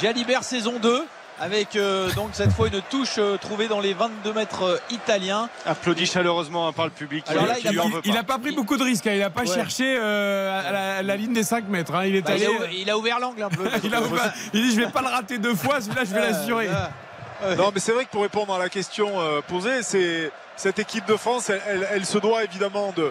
Jalibert 0.00 0.44
saison 0.44 0.74
2 0.80 1.04
avec 1.42 1.74
euh, 1.74 2.08
donc 2.12 2.30
cette 2.34 2.52
fois 2.52 2.68
une 2.68 2.80
touche 2.82 3.16
euh, 3.18 3.36
trouvée 3.36 3.66
dans 3.66 3.80
les 3.80 3.94
22 3.94 4.32
mètres 4.32 4.62
euh, 4.62 4.78
italiens. 4.90 5.48
Applaudi 5.66 6.06
chaleureusement 6.06 6.68
hein, 6.68 6.72
par 6.72 6.84
le 6.84 6.92
public. 6.92 7.24
Alors 7.28 7.46
là, 7.46 7.54
qui 7.56 7.62
il 7.62 7.68
a 7.68 7.72
lui 7.72 7.80
en 7.80 7.86
il, 7.88 7.92
veut 7.94 8.00
il 8.04 8.14
pas. 8.24 8.38
pris 8.38 8.52
beaucoup 8.54 8.76
de 8.76 8.84
risques, 8.84 9.06
hein. 9.08 9.12
il 9.14 9.22
a 9.22 9.30
pas 9.30 9.40
Ouais. 9.42 9.46
cherché 9.54 9.96
euh, 9.98 10.60
à, 10.68 10.70
la, 10.72 10.96
à 10.98 11.02
la 11.02 11.16
ligne 11.16 11.32
des 11.32 11.42
5 11.42 11.68
mètres. 11.68 11.94
hein. 11.94 12.04
Il 12.06 12.14
est 12.14 12.22
Bah, 12.22 12.32
il, 12.36 12.44
allé. 12.44 12.54
il 12.78 12.88
a 12.90 12.96
ouvert 12.96 13.18
l'angle 13.18 13.42
un 13.42 13.48
peu. 13.48 13.68
il, 13.84 13.92
a 13.94 14.00
ouvert- 14.02 14.32
il 14.54 14.62
dit 14.62 14.74
je 14.76 14.80
vais 14.82 14.90
pas 14.90 15.02
le 15.02 15.08
rater 15.08 15.38
deux 15.38 15.54
fois, 15.56 15.80
celui-là 15.80 16.04
je 16.04 16.14
vais 16.14 16.20
l'assurer. 16.20 16.68
Euh, 17.44 17.56
Non, 17.56 17.72
mais 17.74 17.80
c'est 17.80 17.90
vrai 17.92 18.04
que 18.04 18.10
pour 18.10 18.22
répondre 18.22 18.54
à 18.54 18.58
la 18.60 18.68
question 18.68 19.20
euh, 19.20 19.40
posée, 19.46 19.82
c'est 19.82 20.30
cette 20.54 20.78
équipe 20.78 21.06
de 21.06 21.16
France, 21.16 21.50
elle, 21.50 21.60
elle- 21.66 21.88
elle 21.92 22.06
se 22.06 22.18
doit 22.18 22.44
évidemment 22.44 22.92
de, 22.96 23.10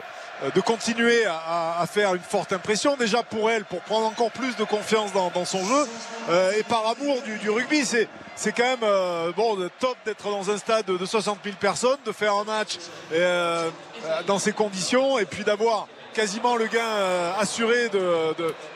de 0.56 0.62
continuer 0.62 1.26
à, 1.26 1.86
faire 1.92 2.16
une 2.16 2.22
forte 2.22 2.54
impression. 2.54 2.96
Déjà 2.98 3.24
pour 3.24 3.50
elle, 3.52 3.64
pour 3.66 3.82
prendre 3.82 4.08
encore 4.08 4.32
plus 4.32 4.56
de 4.56 4.64
confiance 4.64 5.12
dans, 5.14 5.46
son 5.46 5.64
jeu 5.64 5.88
euh, 6.30 6.52
et 6.58 6.64
par 6.64 6.88
amour 6.88 7.22
du, 7.22 7.50
rugby. 7.50 7.86
C'est 7.86 8.08
c'est 8.36 8.54
quand 8.54 8.64
même 8.64 8.80
euh, 8.84 9.32
top 9.80 9.98
d'être 10.06 10.30
dans 10.30 10.50
un 10.50 10.58
stade 10.58 10.86
de 10.86 11.06
60 11.06 11.40
000 11.44 11.56
personnes, 11.60 12.00
de 12.06 12.12
faire 12.12 12.34
un 12.36 12.44
match 12.44 12.78
euh, 13.14 13.70
euh, 14.06 14.24
dans 14.26 14.40
ces 14.40 14.52
conditions 14.52 15.20
et 15.20 15.26
puis 15.26 15.44
d'avoir 15.44 15.88
quasiment 16.14 16.56
le 16.56 16.66
gain 16.66 16.80
euh, 16.80 17.32
assuré 17.38 17.90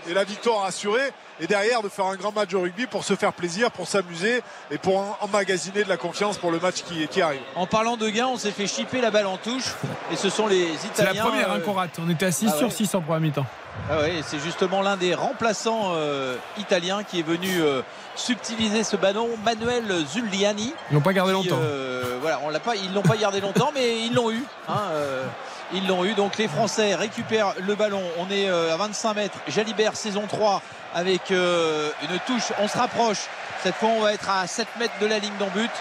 et 0.08 0.14
la 0.14 0.24
victoire 0.24 0.66
assurée 0.66 1.12
et 1.40 1.48
derrière 1.48 1.82
de 1.82 1.90
faire 1.90 2.06
un 2.06 2.16
grand 2.16 2.32
match 2.32 2.50
de 2.50 2.58
rugby 2.58 2.86
pour 2.88 3.04
se 3.04 3.16
faire 3.16 3.34
plaisir, 3.34 3.72
pour 3.72 3.88
s'amuser 3.88 4.42
et 4.72 4.78
pour 4.78 5.18
emmagasiner 5.22 5.84
de 5.84 5.90
la 5.90 5.98
confiance 5.98 6.38
pour 6.38 6.52
le 6.52 6.60
match 6.60 6.84
qui, 6.84 7.08
qui 7.08 7.22
arrive. 7.22 7.42
En 7.56 7.66
parlant 7.68 7.98
de 7.98 8.08
gain, 8.10 8.28
on 8.28 8.38
s'est 8.38 8.52
fait 8.52 8.68
chipper 8.68 9.02
la 9.02 9.12
balle 9.12 9.28
en 9.28 9.38
touche 9.38 9.74
et 10.12 10.16
ce 10.16 10.30
sont 10.30 10.48
les 10.48 10.70
C'est 10.80 10.88
Italiens. 10.88 11.14
la 11.24 11.30
première 11.30 11.52
hein, 11.52 11.58
euh, 11.58 11.62
qu'on 11.62 11.74
rate. 11.74 11.92
On 12.00 12.10
était 12.10 12.26
à 12.28 12.32
6 12.32 12.50
ah 12.54 12.58
sur 12.58 12.68
ouais. 12.68 12.74
6 12.74 12.96
en 12.96 13.02
première 13.02 13.22
mi-temps. 13.22 13.46
Ah 13.90 14.00
ouais, 14.00 14.22
c'est 14.26 14.40
justement 14.40 14.82
l'un 14.82 14.96
des 14.96 15.14
remplaçants 15.14 15.92
euh, 15.96 16.38
italiens 16.58 17.04
qui 17.04 17.20
est 17.20 17.24
venu 17.28 17.60
euh, 17.62 17.82
subtiliser 18.16 18.84
ce 18.86 18.96
ballon, 18.96 19.28
Manuel 19.44 19.84
Zuliani. 20.08 20.74
Ils 20.90 20.94
n'ont 20.96 21.02
pas 21.02 21.12
gardé 21.12 21.34
qui, 21.34 21.50
longtemps. 21.50 21.62
euh, 21.62 22.18
voilà, 22.22 22.40
on 22.46 22.50
l'a 22.50 22.62
pas, 22.62 22.76
ils 22.78 22.94
l'ont 22.94 23.02
pas 23.02 23.18
gardé 23.18 23.42
longtemps, 23.42 23.72
mais 23.76 24.00
ils 24.06 24.14
l'ont 24.14 24.32
eu. 24.32 24.42
hein, 24.70 24.80
euh, 24.92 25.26
ils 25.74 25.88
l'ont 25.88 26.06
eu. 26.06 26.14
Donc 26.14 26.38
les 26.38 26.48
Français 26.48 26.96
récupèrent 26.96 27.54
le 27.60 27.76
ballon. 27.76 28.02
On 28.18 28.30
est 28.32 28.50
euh, 28.50 28.74
à 28.74 28.78
25 28.78 29.14
mètres. 29.14 29.38
Jalibert 29.48 29.96
saison 29.96 30.24
3 30.28 30.62
avec 30.94 31.32
euh, 31.32 31.90
une 32.04 32.20
touche. 32.20 32.52
On 32.60 32.68
se 32.68 32.78
rapproche. 32.78 33.20
Cette 33.64 33.76
fois, 33.76 33.90
on 33.90 34.02
va 34.02 34.14
être 34.14 34.30
à 34.30 34.46
7 34.48 34.68
mètres 34.80 34.94
de 35.02 35.06
la 35.08 35.20
ligne 35.20 35.36
d'en 35.40 35.48
but 35.50 35.72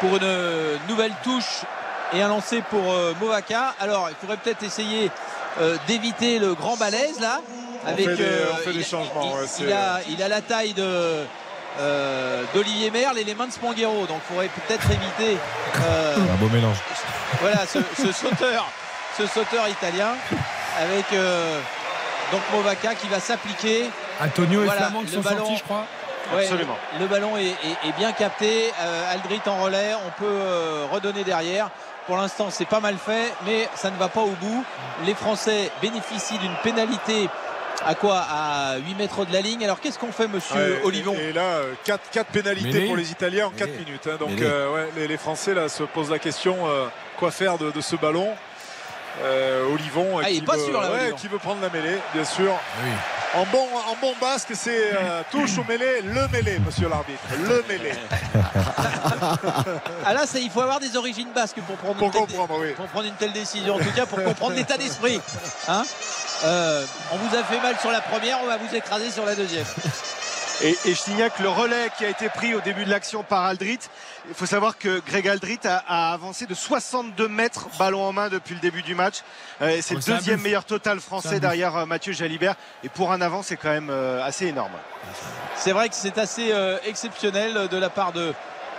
pour 0.00 0.16
une 0.16 0.22
euh, 0.24 0.76
nouvelle 0.88 1.12
touche 1.22 1.62
et 2.12 2.22
un 2.22 2.28
lancer 2.28 2.62
pour 2.70 2.82
Movaka. 3.20 3.74
Alors, 3.80 4.08
il 4.10 4.16
faudrait 4.20 4.38
peut-être 4.38 4.62
essayer 4.62 5.10
d'éviter 5.86 6.38
le 6.38 6.54
grand 6.54 6.76
balèze 6.76 7.20
là. 7.20 7.40
On 7.84 7.88
Avec, 7.88 8.06
fait 8.06 8.16
des- 8.16 8.24
on 8.52 8.56
fait 8.56 8.72
des 8.72 8.78
il- 8.78 8.84
changements, 8.84 9.22
il- 9.22 9.38
ouais, 9.38 9.44
il, 9.44 9.48
c'est- 9.48 9.72
a, 9.72 10.00
il 10.08 10.22
a 10.22 10.28
la 10.28 10.40
taille 10.40 10.72
de 10.72 11.24
euh, 11.80 12.42
d'Olivier 12.54 12.90
Merle 12.90 13.18
et 13.18 13.24
les 13.24 13.34
mains 13.34 13.46
de 13.46 13.52
Spanghero. 13.52 14.06
Donc, 14.06 14.20
il 14.24 14.32
faudrait 14.32 14.48
peut-être 14.48 14.86
éviter. 14.90 15.36
euh, 15.82 16.16
Un 16.16 16.36
beau 16.36 16.48
mélange. 16.48 16.76
voilà 17.40 17.66
ce, 17.66 17.78
ce 18.00 18.10
sauteur 18.12 18.66
ce 19.16 19.26
sauteur 19.26 19.68
italien 19.68 20.14
avec 20.80 21.04
euh, 21.12 21.60
donc 22.32 22.40
Movaca 22.52 22.94
qui 22.94 23.08
va 23.08 23.20
s'appliquer 23.20 23.86
Antonio 24.20 24.62
et 24.62 24.64
Voilà, 24.66 24.80
Flamand 24.82 25.02
qui 25.02 25.12
sont 25.14 25.20
ballon- 25.20 25.38
sortis, 25.38 25.56
je 25.58 25.64
crois. 25.64 25.86
Ouais, 26.34 26.42
Absolument. 26.44 26.76
le 27.00 27.06
ballon 27.06 27.36
est, 27.38 27.46
est- 27.46 27.88
est 27.88 27.92
bien 27.96 28.12
capté 28.12 28.70
Euh, 28.82 29.12
Aldrit 29.14 29.40
en 29.46 29.62
relais 29.62 29.92
on 30.06 30.10
peut 30.20 30.26
euh, 30.28 30.84
redonner 30.92 31.24
derrière 31.24 31.70
pour 32.06 32.18
l'instant 32.18 32.48
c'est 32.50 32.66
pas 32.66 32.80
mal 32.80 32.96
fait 32.98 33.32
mais 33.46 33.66
ça 33.74 33.90
ne 33.90 33.96
va 33.96 34.08
pas 34.08 34.20
au 34.20 34.32
bout 34.32 34.62
les 35.06 35.14
Français 35.14 35.70
bénéficient 35.80 36.38
d'une 36.38 36.54
pénalité 36.62 37.28
à 37.86 37.94
quoi? 37.94 38.26
À 38.28 38.76
8 38.78 38.94
mètres 38.96 39.24
de 39.24 39.32
la 39.32 39.40
ligne. 39.40 39.62
Alors 39.62 39.78
qu'est-ce 39.78 40.00
qu'on 40.00 40.10
fait, 40.10 40.26
monsieur 40.26 40.56
Ouais, 40.56 40.80
Olivon? 40.82 41.14
et, 41.16 41.26
et 41.28 41.32
là, 41.32 41.60
4, 41.84 42.24
pénalités 42.32 42.72
Mêlée. 42.72 42.86
pour 42.88 42.96
les 42.96 43.12
Italiens 43.12 43.46
en 43.46 43.50
4 43.50 43.68
Mêlée. 43.70 43.84
minutes. 43.84 44.08
hein. 44.12 44.16
donc 44.18 44.40
euh, 44.40 44.74
ouais, 44.74 44.88
les, 44.96 45.06
les 45.06 45.16
Français 45.16 45.54
là, 45.54 45.68
se 45.68 45.84
posent 45.84 46.10
la 46.10 46.18
question 46.18 46.56
euh, 46.66 46.86
quoi 47.20 47.30
faire 47.30 47.56
de, 47.56 47.70
de 47.70 47.80
ce 47.80 47.94
ballon? 47.94 48.34
Euh, 49.22 49.72
Olivon 49.72 50.18
euh, 50.18 50.22
Ah, 50.24 50.30
il 50.30 50.38
qui, 50.38 50.42
est 50.42 50.46
pas 50.46 50.56
veut, 50.56 50.64
sûr, 50.64 50.80
là, 50.80 50.90
ouais, 50.92 51.12
qui 51.16 51.28
veut 51.28 51.38
prendre 51.38 51.60
la 51.60 51.70
mêlée, 51.70 51.98
bien 52.14 52.24
sûr. 52.24 52.52
En 53.34 53.44
bon, 53.46 53.66
en 53.86 53.96
bon 54.00 54.14
basque, 54.20 54.52
c'est 54.54 54.94
euh, 54.94 55.22
touche 55.30 55.58
au 55.58 55.64
mêlée, 55.64 56.00
le 56.02 56.28
mêlée, 56.28 56.58
monsieur 56.60 56.88
l'arbitre. 56.88 57.20
Le 57.36 57.64
mêlée. 57.68 57.92
Ah 60.04 60.14
là, 60.14 60.24
il 60.34 60.50
faut 60.50 60.60
avoir 60.60 60.80
des 60.80 60.96
origines 60.96 61.30
basques 61.34 61.60
pour 61.66 61.76
prendre, 61.76 62.02
une, 62.02 62.10
telle, 62.10 62.74
pour 62.74 62.86
prendre 62.86 63.06
une 63.06 63.14
telle 63.14 63.32
décision. 63.32 63.74
En 63.74 63.78
tout 63.78 63.92
cas, 63.94 64.06
pour 64.06 64.22
comprendre 64.22 64.54
l'état 64.54 64.76
d'esprit. 64.76 65.20
Hein 65.68 65.84
Euh, 66.44 66.84
on 67.12 67.16
vous 67.16 67.36
a 67.36 67.42
fait 67.42 67.60
mal 67.60 67.76
sur 67.80 67.90
la 67.90 68.00
première, 68.00 68.38
on 68.42 68.46
va 68.46 68.56
vous 68.58 68.74
écraser 68.74 69.10
sur 69.10 69.24
la 69.24 69.34
deuxième. 69.34 69.66
Et, 70.60 70.70
et 70.70 70.90
je 70.90 70.94
signale 70.94 71.30
que 71.30 71.42
le 71.42 71.48
relais 71.48 71.88
qui 71.96 72.04
a 72.04 72.08
été 72.08 72.28
pris 72.28 72.52
au 72.54 72.60
début 72.60 72.84
de 72.84 72.90
l'action 72.90 73.22
par 73.22 73.44
Aldrit, 73.44 73.78
il 74.28 74.34
faut 74.34 74.46
savoir 74.46 74.76
que 74.76 75.00
Greg 75.06 75.28
Aldrit 75.28 75.60
a, 75.64 75.76
a 75.86 76.12
avancé 76.12 76.46
de 76.46 76.54
62 76.54 77.28
mètres 77.28 77.68
ballon 77.78 78.02
en 78.02 78.12
main 78.12 78.28
depuis 78.28 78.54
le 78.54 78.60
début 78.60 78.82
du 78.82 78.96
match. 78.96 79.18
Euh, 79.62 79.68
et 79.68 79.82
c'est 79.82 79.94
Oh, 79.94 80.00
le 80.04 80.12
un 80.12 80.16
deuxième 80.16 80.40
meilleur 80.40 80.64
total 80.64 80.98
français 80.98 81.38
derrière 81.38 81.76
euh, 81.76 81.86
Mathieu 81.86 82.12
Jalibert. 82.12 82.56
Et 82.82 82.88
pour 82.88 83.12
un 83.12 83.20
avant, 83.20 83.42
c'est 83.44 83.56
quand 83.56 83.70
même 83.70 83.90
euh, 83.90 84.24
assez 84.24 84.46
énorme. 84.46 84.72
C'est 85.54 85.72
vrai 85.72 85.88
que 85.88 85.94
c'est 85.94 86.18
assez 86.18 86.50
euh, 86.52 86.76
exceptionnel 86.84 87.68
de 87.68 87.76
la 87.76 87.88
part 87.90 88.12
de, 88.12 88.34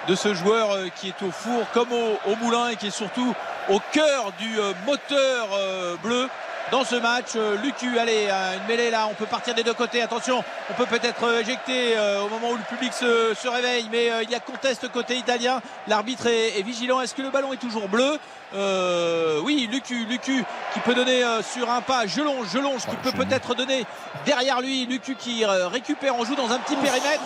de 0.07 0.15
ce 0.15 0.33
joueur 0.33 0.71
euh, 0.71 0.87
qui 0.95 1.07
est 1.09 1.21
au 1.23 1.31
four 1.31 1.65
comme 1.73 1.91
au, 1.93 2.19
au 2.25 2.35
moulin 2.35 2.69
et 2.69 2.75
qui 2.75 2.87
est 2.87 2.91
surtout 2.91 3.33
au 3.69 3.79
cœur 3.91 4.31
du 4.39 4.59
euh, 4.59 4.73
moteur 4.85 5.47
euh, 5.53 5.95
bleu 6.03 6.27
dans 6.71 6.83
ce 6.83 6.95
match. 6.95 7.29
Euh, 7.35 7.57
Lucu, 7.57 7.97
allez, 7.99 8.27
euh, 8.29 8.57
une 8.57 8.67
mêlée 8.67 8.89
là, 8.89 9.07
on 9.09 9.13
peut 9.13 9.25
partir 9.25 9.53
des 9.55 9.63
deux 9.63 9.73
côtés. 9.73 10.01
Attention, 10.01 10.43
on 10.69 10.73
peut 10.73 10.85
peut-être 10.85 11.23
euh, 11.23 11.41
éjecter 11.41 11.95
au 12.23 12.29
moment 12.29 12.51
où 12.51 12.55
le 12.57 12.63
public 12.63 12.93
se, 12.93 13.33
se 13.33 13.47
réveille, 13.47 13.87
mais 13.91 14.09
il 14.23 14.29
y 14.29 14.35
a 14.35 14.39
conteste 14.39 14.91
côté 14.91 15.15
italien. 15.15 15.61
L'arbitre 15.87 16.27
est, 16.27 16.59
est 16.59 16.63
vigilant. 16.63 17.01
Est-ce 17.01 17.15
que 17.15 17.21
le 17.21 17.29
ballon 17.29 17.53
est 17.53 17.57
toujours 17.57 17.87
bleu? 17.87 18.17
Euh, 18.55 19.39
Oui, 19.41 19.67
Lucu, 19.71 20.05
Lucu 20.05 20.43
qui 20.73 20.79
peut 20.81 20.93
donner 20.93 21.23
sur 21.53 21.69
un 21.69 21.81
pas. 21.81 22.07
Gelonge, 22.07 22.49
Gelonge 22.51 22.85
qui 22.85 22.95
peut 22.97 23.11
peut-être 23.11 23.55
donner 23.55 23.85
derrière 24.25 24.61
lui. 24.61 24.85
Lucu 24.85 25.15
qui 25.15 25.45
récupère, 25.45 26.15
on 26.15 26.25
joue 26.25 26.35
dans 26.35 26.51
un 26.51 26.59
petit 26.59 26.75
périmètre, 26.75 27.21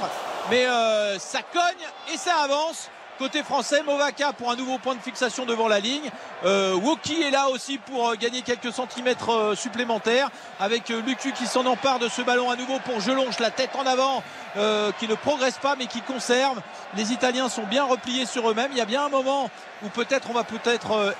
mais 0.50 0.66
euh, 0.66 1.18
ça 1.20 1.40
cogne 1.42 2.14
et 2.14 2.18
ça 2.18 2.36
avance. 2.44 2.90
Côté 3.18 3.44
français. 3.44 3.84
Movaca 3.84 4.34
pour 4.34 4.52
un 4.52 4.56
nouveau 4.56 4.78
point 4.78 4.96
de 4.96 5.02
fixation 5.02 5.46
devant 5.46 5.68
la 5.68 5.80
ligne. 5.80 6.10
Euh, 6.46 6.76
Woki 6.76 7.22
est 7.22 7.32
là 7.32 7.50
aussi 7.50 7.78
pour 7.78 8.10
euh, 8.10 8.16
gagner 8.16 8.42
quelques 8.42 8.72
centimètres 8.72 9.32
euh, 9.32 9.56
supplémentaires. 9.56 10.30
Avec 10.60 10.90
Lucu 10.90 11.32
qui 11.34 11.46
s'en 11.46 11.66
empare 11.66 12.00
de 12.00 12.08
ce 12.08 12.22
ballon 12.22 12.50
à 12.50 12.56
nouveau 12.56 12.80
pour 12.80 13.00
Gelonge, 13.00 13.40
la 13.40 13.52
tête 13.52 13.72
en 13.76 13.86
avant, 13.86 14.24
qui 15.00 15.08
ne 15.08 15.16
progresse 15.16 15.58
pas 15.58 15.76
mais 15.76 15.88
qui 15.88 16.02
conserve. 16.02 16.62
Les 16.96 17.12
Italiens 17.12 17.50
sont 17.50 17.64
bien 17.64 17.84
repliés 17.84 18.26
sur 18.26 18.50
eux-mêmes. 18.50 18.70
Il 18.72 18.78
y 18.78 18.82
a 18.82 18.86
bien 18.86 19.06
un 19.06 19.10
moment 19.10 19.50
où 19.84 19.90
peut-être 19.90 20.30
on 20.30 20.34
va 20.34 20.44
peut-être 20.44 21.16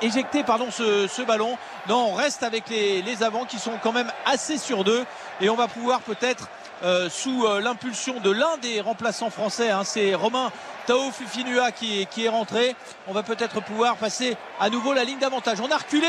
éjecter, 0.00 0.44
ce 0.46 1.22
ballon. 1.22 1.56
Non, 1.88 2.08
on 2.10 2.14
reste 2.14 2.42
avec 2.42 2.68
les, 2.68 3.02
les 3.02 3.22
avants 3.22 3.44
qui 3.44 3.58
sont 3.58 3.78
quand 3.82 3.92
même 3.92 4.10
assez 4.24 4.58
sur 4.58 4.82
deux 4.82 5.04
et 5.40 5.48
on 5.50 5.56
va 5.56 5.68
pouvoir 5.68 6.00
peut-être 6.00 6.48
euh, 6.84 7.08
sous 7.10 7.46
euh, 7.46 7.60
l'impulsion 7.60 8.20
de 8.20 8.30
l'un 8.30 8.56
des 8.60 8.80
remplaçants 8.80 9.30
français, 9.30 9.70
hein, 9.70 9.82
c'est 9.84 10.14
Romain 10.14 10.52
Tao 10.86 11.10
Fufinua 11.10 11.72
qui 11.72 12.02
est, 12.02 12.06
qui 12.06 12.26
est 12.26 12.28
rentré. 12.28 12.76
On 13.08 13.12
va 13.12 13.22
peut-être 13.22 13.62
pouvoir 13.62 13.96
passer 13.96 14.36
à 14.60 14.68
nouveau 14.70 14.92
la 14.92 15.04
ligne 15.04 15.18
d'avantage. 15.18 15.58
On 15.60 15.70
a 15.70 15.76
reculé. 15.78 16.06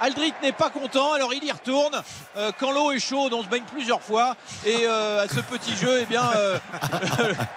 Aldrit 0.00 0.32
n'est 0.42 0.52
pas 0.52 0.70
content, 0.70 1.14
alors 1.14 1.34
il 1.34 1.42
y 1.44 1.50
retourne. 1.50 2.00
Euh, 2.36 2.52
quand 2.60 2.70
l'eau 2.70 2.92
est 2.92 3.00
chaude, 3.00 3.32
on 3.32 3.42
se 3.42 3.48
baigne 3.48 3.64
plusieurs 3.72 4.00
fois. 4.00 4.36
Et 4.64 4.86
euh, 4.86 5.24
à 5.24 5.28
ce 5.28 5.40
petit 5.40 5.74
jeu, 5.74 5.98
eh 6.02 6.04
bien, 6.04 6.22
euh, 6.36 6.56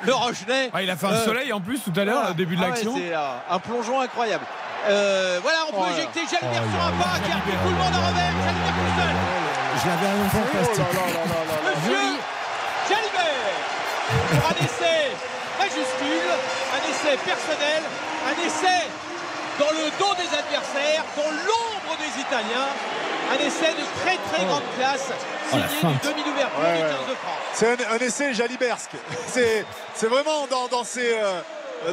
le 0.01 0.13
Rochenet. 0.13 0.71
Ah, 0.73 0.81
il 0.81 0.89
a 0.89 0.95
fait 0.95 1.05
un 1.05 1.11
euh, 1.11 1.25
soleil 1.25 1.53
en 1.53 1.61
plus 1.61 1.81
tout 1.83 1.93
à 1.95 2.03
l'heure, 2.03 2.15
voilà. 2.15 2.31
au 2.31 2.33
début 2.33 2.55
de 2.55 2.61
Ah 2.61 2.65
ouais, 2.65 2.69
l'action. 2.71 2.95
c'est 2.95 3.13
euh, 3.13 3.19
un 3.49 3.59
plongeon 3.59 4.01
incroyable. 4.01 4.45
Euh, 4.89 5.37
voilà, 5.43 5.57
on 5.69 5.71
peut 5.73 5.87
Oh 5.87 5.93
éjecter 5.95 6.21
Jalibert 6.21 6.63
Oh, 6.65 6.71
sur 6.75 6.83
un 6.83 6.91
pas 6.93 7.19
qui 7.19 7.31
a 7.31 7.35
tout 7.35 7.69
le 7.69 7.75
monde 7.75 7.93
en 7.93 7.99
oh 7.99 8.07
revers. 8.07 8.33
Jalibert 8.41 8.73
tout 8.73 8.93
seul. 8.97 9.13
Je 9.83 9.87
l'avais. 9.87 10.11
Monsieur 10.23 12.01
pour 12.01 12.10
un 14.31 14.55
essai 14.65 15.11
majuscule, 15.59 16.31
un 16.73 16.89
essai 16.89 17.17
personnel, 17.25 17.83
un 18.27 18.45
essai 18.45 18.87
dans 19.59 19.69
le 19.71 19.89
dos 19.99 20.13
des 20.15 20.37
adversaires, 20.37 21.03
dans 21.17 21.29
l'ombre 21.31 21.97
des 21.99 22.21
Italiens. 22.21 22.69
Un 23.31 23.35
essai 23.45 23.71
de 23.73 23.85
très 24.01 24.17
très 24.31 24.45
grande 24.45 24.63
classe, 24.77 25.07
Oh, 25.53 25.55
signé 25.55 25.63
du 25.67 25.75
feinte. 25.75 26.03
demi 26.03 26.23
d'ouverture 26.23 26.59
Ouais, 26.59 26.77
du 26.77 26.83
ouais. 26.83 26.89
15 26.89 26.99
de 27.09 27.15
France. 27.15 27.39
C'est 27.53 27.85
un, 27.87 27.93
un 27.95 27.97
essai 27.99 28.33
Jalibersque. 28.33 28.91
C'est, 29.27 29.65
c'est 29.93 30.07
vraiment 30.07 30.47
dans, 30.47 30.67
dans 30.67 30.83
ses, 30.83 31.13
euh, 31.13 31.41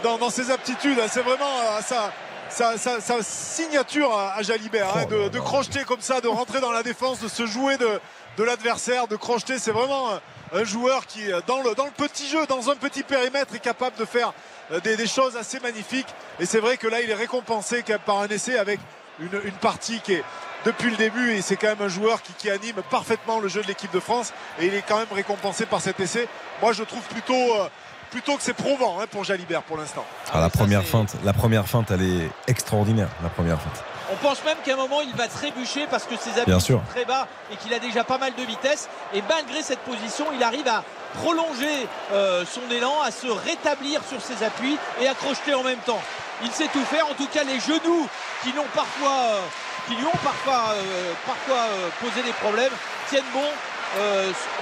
dans, 0.03 0.17
dans 0.19 0.31
ses 0.31 0.51
aptitudes. 0.51 0.99
hein. 0.99 1.07
C'est 1.11 1.23
vraiment 1.23 1.45
euh, 1.61 1.81
sa, 1.87 2.13
sa, 2.49 2.77
sa- 2.79 3.01
sa 3.01 3.23
signature 3.23 4.17
à, 4.19 4.35
à 4.37 4.43
Jalibert. 4.43 4.89
hein, 4.97 5.05
de, 5.07 5.29
de 5.29 5.39
crocheter 5.41 5.85
comme 5.85 6.01
ça, 6.01 6.21
de 6.21 6.29
rentrer 6.29 6.61
dans 6.61 6.73
la 6.73 6.83
défense, 6.83 7.21
de 7.21 7.29
se 7.29 7.47
jouer 7.47 7.77
de, 7.77 8.01
de 8.37 8.43
l'adversaire, 8.45 9.07
de 9.07 9.17
crocheter. 9.17 9.59
C'est 9.61 9.73
vraiment 9.73 10.09
un, 10.53 10.65
joueur 10.65 11.07
qui, 11.07 11.33
euh, 11.33 11.41
dans 11.47 11.63
le, 11.63 11.75
dans 11.75 11.85
le 11.85 11.91
petit 11.91 12.29
jeu, 12.29 12.47
dans 12.47 12.71
un 12.71 12.77
petit 12.77 13.03
périmètre, 13.03 13.55
est 13.55 13.61
capable 13.61 13.97
de 13.97 14.05
faire 14.05 14.33
euh, 14.73 14.81
des, 14.81 14.97
des 14.97 15.07
choses 15.07 15.37
assez 15.37 15.61
magnifiques. 15.61 16.09
Et 16.41 16.47
c'est 16.47 16.61
vrai 16.61 16.77
que 16.77 16.87
là, 16.87 17.01
il 17.01 17.11
est 17.11 17.15
récompensé 17.15 17.83
quand 17.83 17.95
même 17.95 18.01
par 18.01 18.19
un 18.19 18.29
essai 18.29 18.59
avec 18.59 18.81
une, 19.21 19.41
une 19.45 19.53
partie 19.53 20.01
qui 20.01 20.15
est 20.15 20.25
depuis 20.65 20.91
le 20.91 20.97
début 20.97 21.33
et 21.33 21.43
c'est 21.43 21.57
quand 21.57 21.69
même 21.69 21.83
un 21.83 21.89
joueur 21.89 22.23
qui, 22.23 22.33
qui 22.33 22.51
anime 22.51 22.83
parfaitement 22.91 23.41
le 23.41 23.49
jeu 23.49 23.63
de 23.63 23.67
l'équipe 23.67 23.93
de 23.93 24.01
France 24.01 24.33
et 24.61 24.67
il 24.67 24.75
est 24.75 24.83
quand 24.87 24.99
même 24.99 25.13
récompensé 25.13 25.67
par 25.67 25.81
cet 25.81 26.01
essai. 26.01 26.29
Moi 26.61 26.73
je 26.73 26.83
trouve 26.83 27.03
plutôt, 27.03 27.33
euh, 27.35 27.69
plutôt 28.11 28.37
que 28.37 28.43
c'est 28.43 28.55
probant 28.55 29.01
hein, 29.01 29.07
pour 29.11 29.25
Jalibert 29.25 29.63
pour 29.63 29.77
l'instant. 29.77 30.05
Ah, 30.33 30.41
la 30.41 30.51
première 30.51 30.85
feinte, 30.85 31.15
la 31.25 31.33
première 31.33 31.69
feinte, 31.69 31.91
elle 31.91 32.03
est 32.03 32.31
extraordinaire. 32.47 33.09
La 33.23 33.29
première 33.29 33.61
feinte. 33.61 33.85
On 34.11 34.17
pense 34.17 34.43
même 34.45 34.57
qu'à 34.65 34.73
un 34.73 34.77
moment 34.77 35.01
il 35.03 35.15
va 35.15 35.29
trébucher 35.29 35.87
parce 35.91 36.05
que 36.05 36.17
ses 36.17 36.41
appuis 36.41 36.61
sont 36.61 36.81
très 36.91 37.05
bas 37.05 37.29
et 37.53 37.57
qu'il 37.57 37.73
a 37.75 37.79
déjà 37.79 38.05
pas 38.05 38.17
mal 38.17 38.35
de 38.35 38.43
vitesse. 38.43 38.89
Et 39.13 39.23
malgré 39.29 39.63
cette 39.63 39.81
position, 39.81 40.27
il 40.35 40.43
arrive 40.43 40.67
à 40.67 40.83
prolonger 41.15 41.87
euh, 42.13 42.45
son 42.47 42.71
élan, 42.75 43.03
à 43.03 43.11
se 43.11 43.27
rétablir 43.27 44.01
sur 44.09 44.21
ses 44.21 44.43
appuis 44.45 44.79
et 45.01 45.09
à 45.09 45.15
crocheter 45.15 45.55
en 45.55 45.63
même 45.63 45.81
temps. 45.81 46.01
Il 46.43 46.51
sait 46.51 46.69
tout 46.73 46.85
faire. 46.85 47.07
En 47.07 47.15
tout 47.15 47.27
cas, 47.27 47.45
les 47.45 47.61
genoux 47.61 48.09
qui 48.43 48.53
l'ont 48.53 48.69
parfois, 48.75 49.11
euh, 49.11 49.41
qui 49.89 49.95
lui 49.95 50.07
ont 50.07 50.21
parfois, 50.25 50.73
euh, 50.73 51.13
parfois 51.27 51.67
posé 52.01 52.23
des 52.23 52.33
problèmes 52.33 52.73
tiennent 53.09 53.25
bon. 53.35 53.49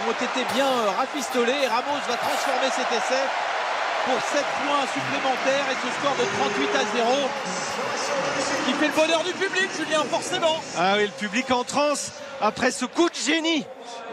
ont 0.09 0.13
été 0.13 0.45
bien 0.55 0.67
rafistolés. 0.99 1.55
Et 1.63 1.67
Ramos 1.67 2.03
va 2.09 2.17
transformer 2.17 2.71
cet 2.71 2.91
essai 2.91 3.23
pour 4.07 4.21
7 4.23 4.45
points 4.65 4.87
supplémentaires 4.95 5.67
et 5.71 5.77
ce 5.83 5.93
score 5.99 6.15
de 6.15 6.25
38 6.39 6.69
à 6.77 6.97
0 6.97 7.29
qui 8.65 8.73
fait 8.75 8.87
le 8.89 8.95
bonheur 8.95 9.25
du 9.25 9.33
public, 9.33 9.69
Julien, 9.77 10.03
forcément. 10.05 10.61
Ah 10.79 10.95
oui, 10.97 11.05
le 11.07 11.13
public 11.13 11.51
en 11.51 11.65
transe 11.65 12.13
après 12.41 12.71
ce 12.71 12.85
coup 12.85 13.09
de 13.09 13.15
génie 13.15 13.65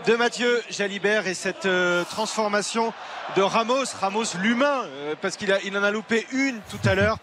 de 0.08 0.16
Mathieu 0.16 0.64
Jalibert 0.70 1.28
et 1.28 1.36
cette 1.36 1.66
euh, 1.66 2.04
transformation 2.06 2.92
de 3.36 3.42
Ramos, 3.42 3.86
Ramos 4.00 4.36
l'humain, 4.42 4.84
euh, 4.86 5.16
parce 5.22 5.38
qu'il 5.38 5.52
en 5.52 5.84
a 5.84 5.92
loupé 5.92 6.26
une 6.32 6.60
tout 6.70 6.90
à 6.90 6.96
l'heure. 6.96 7.18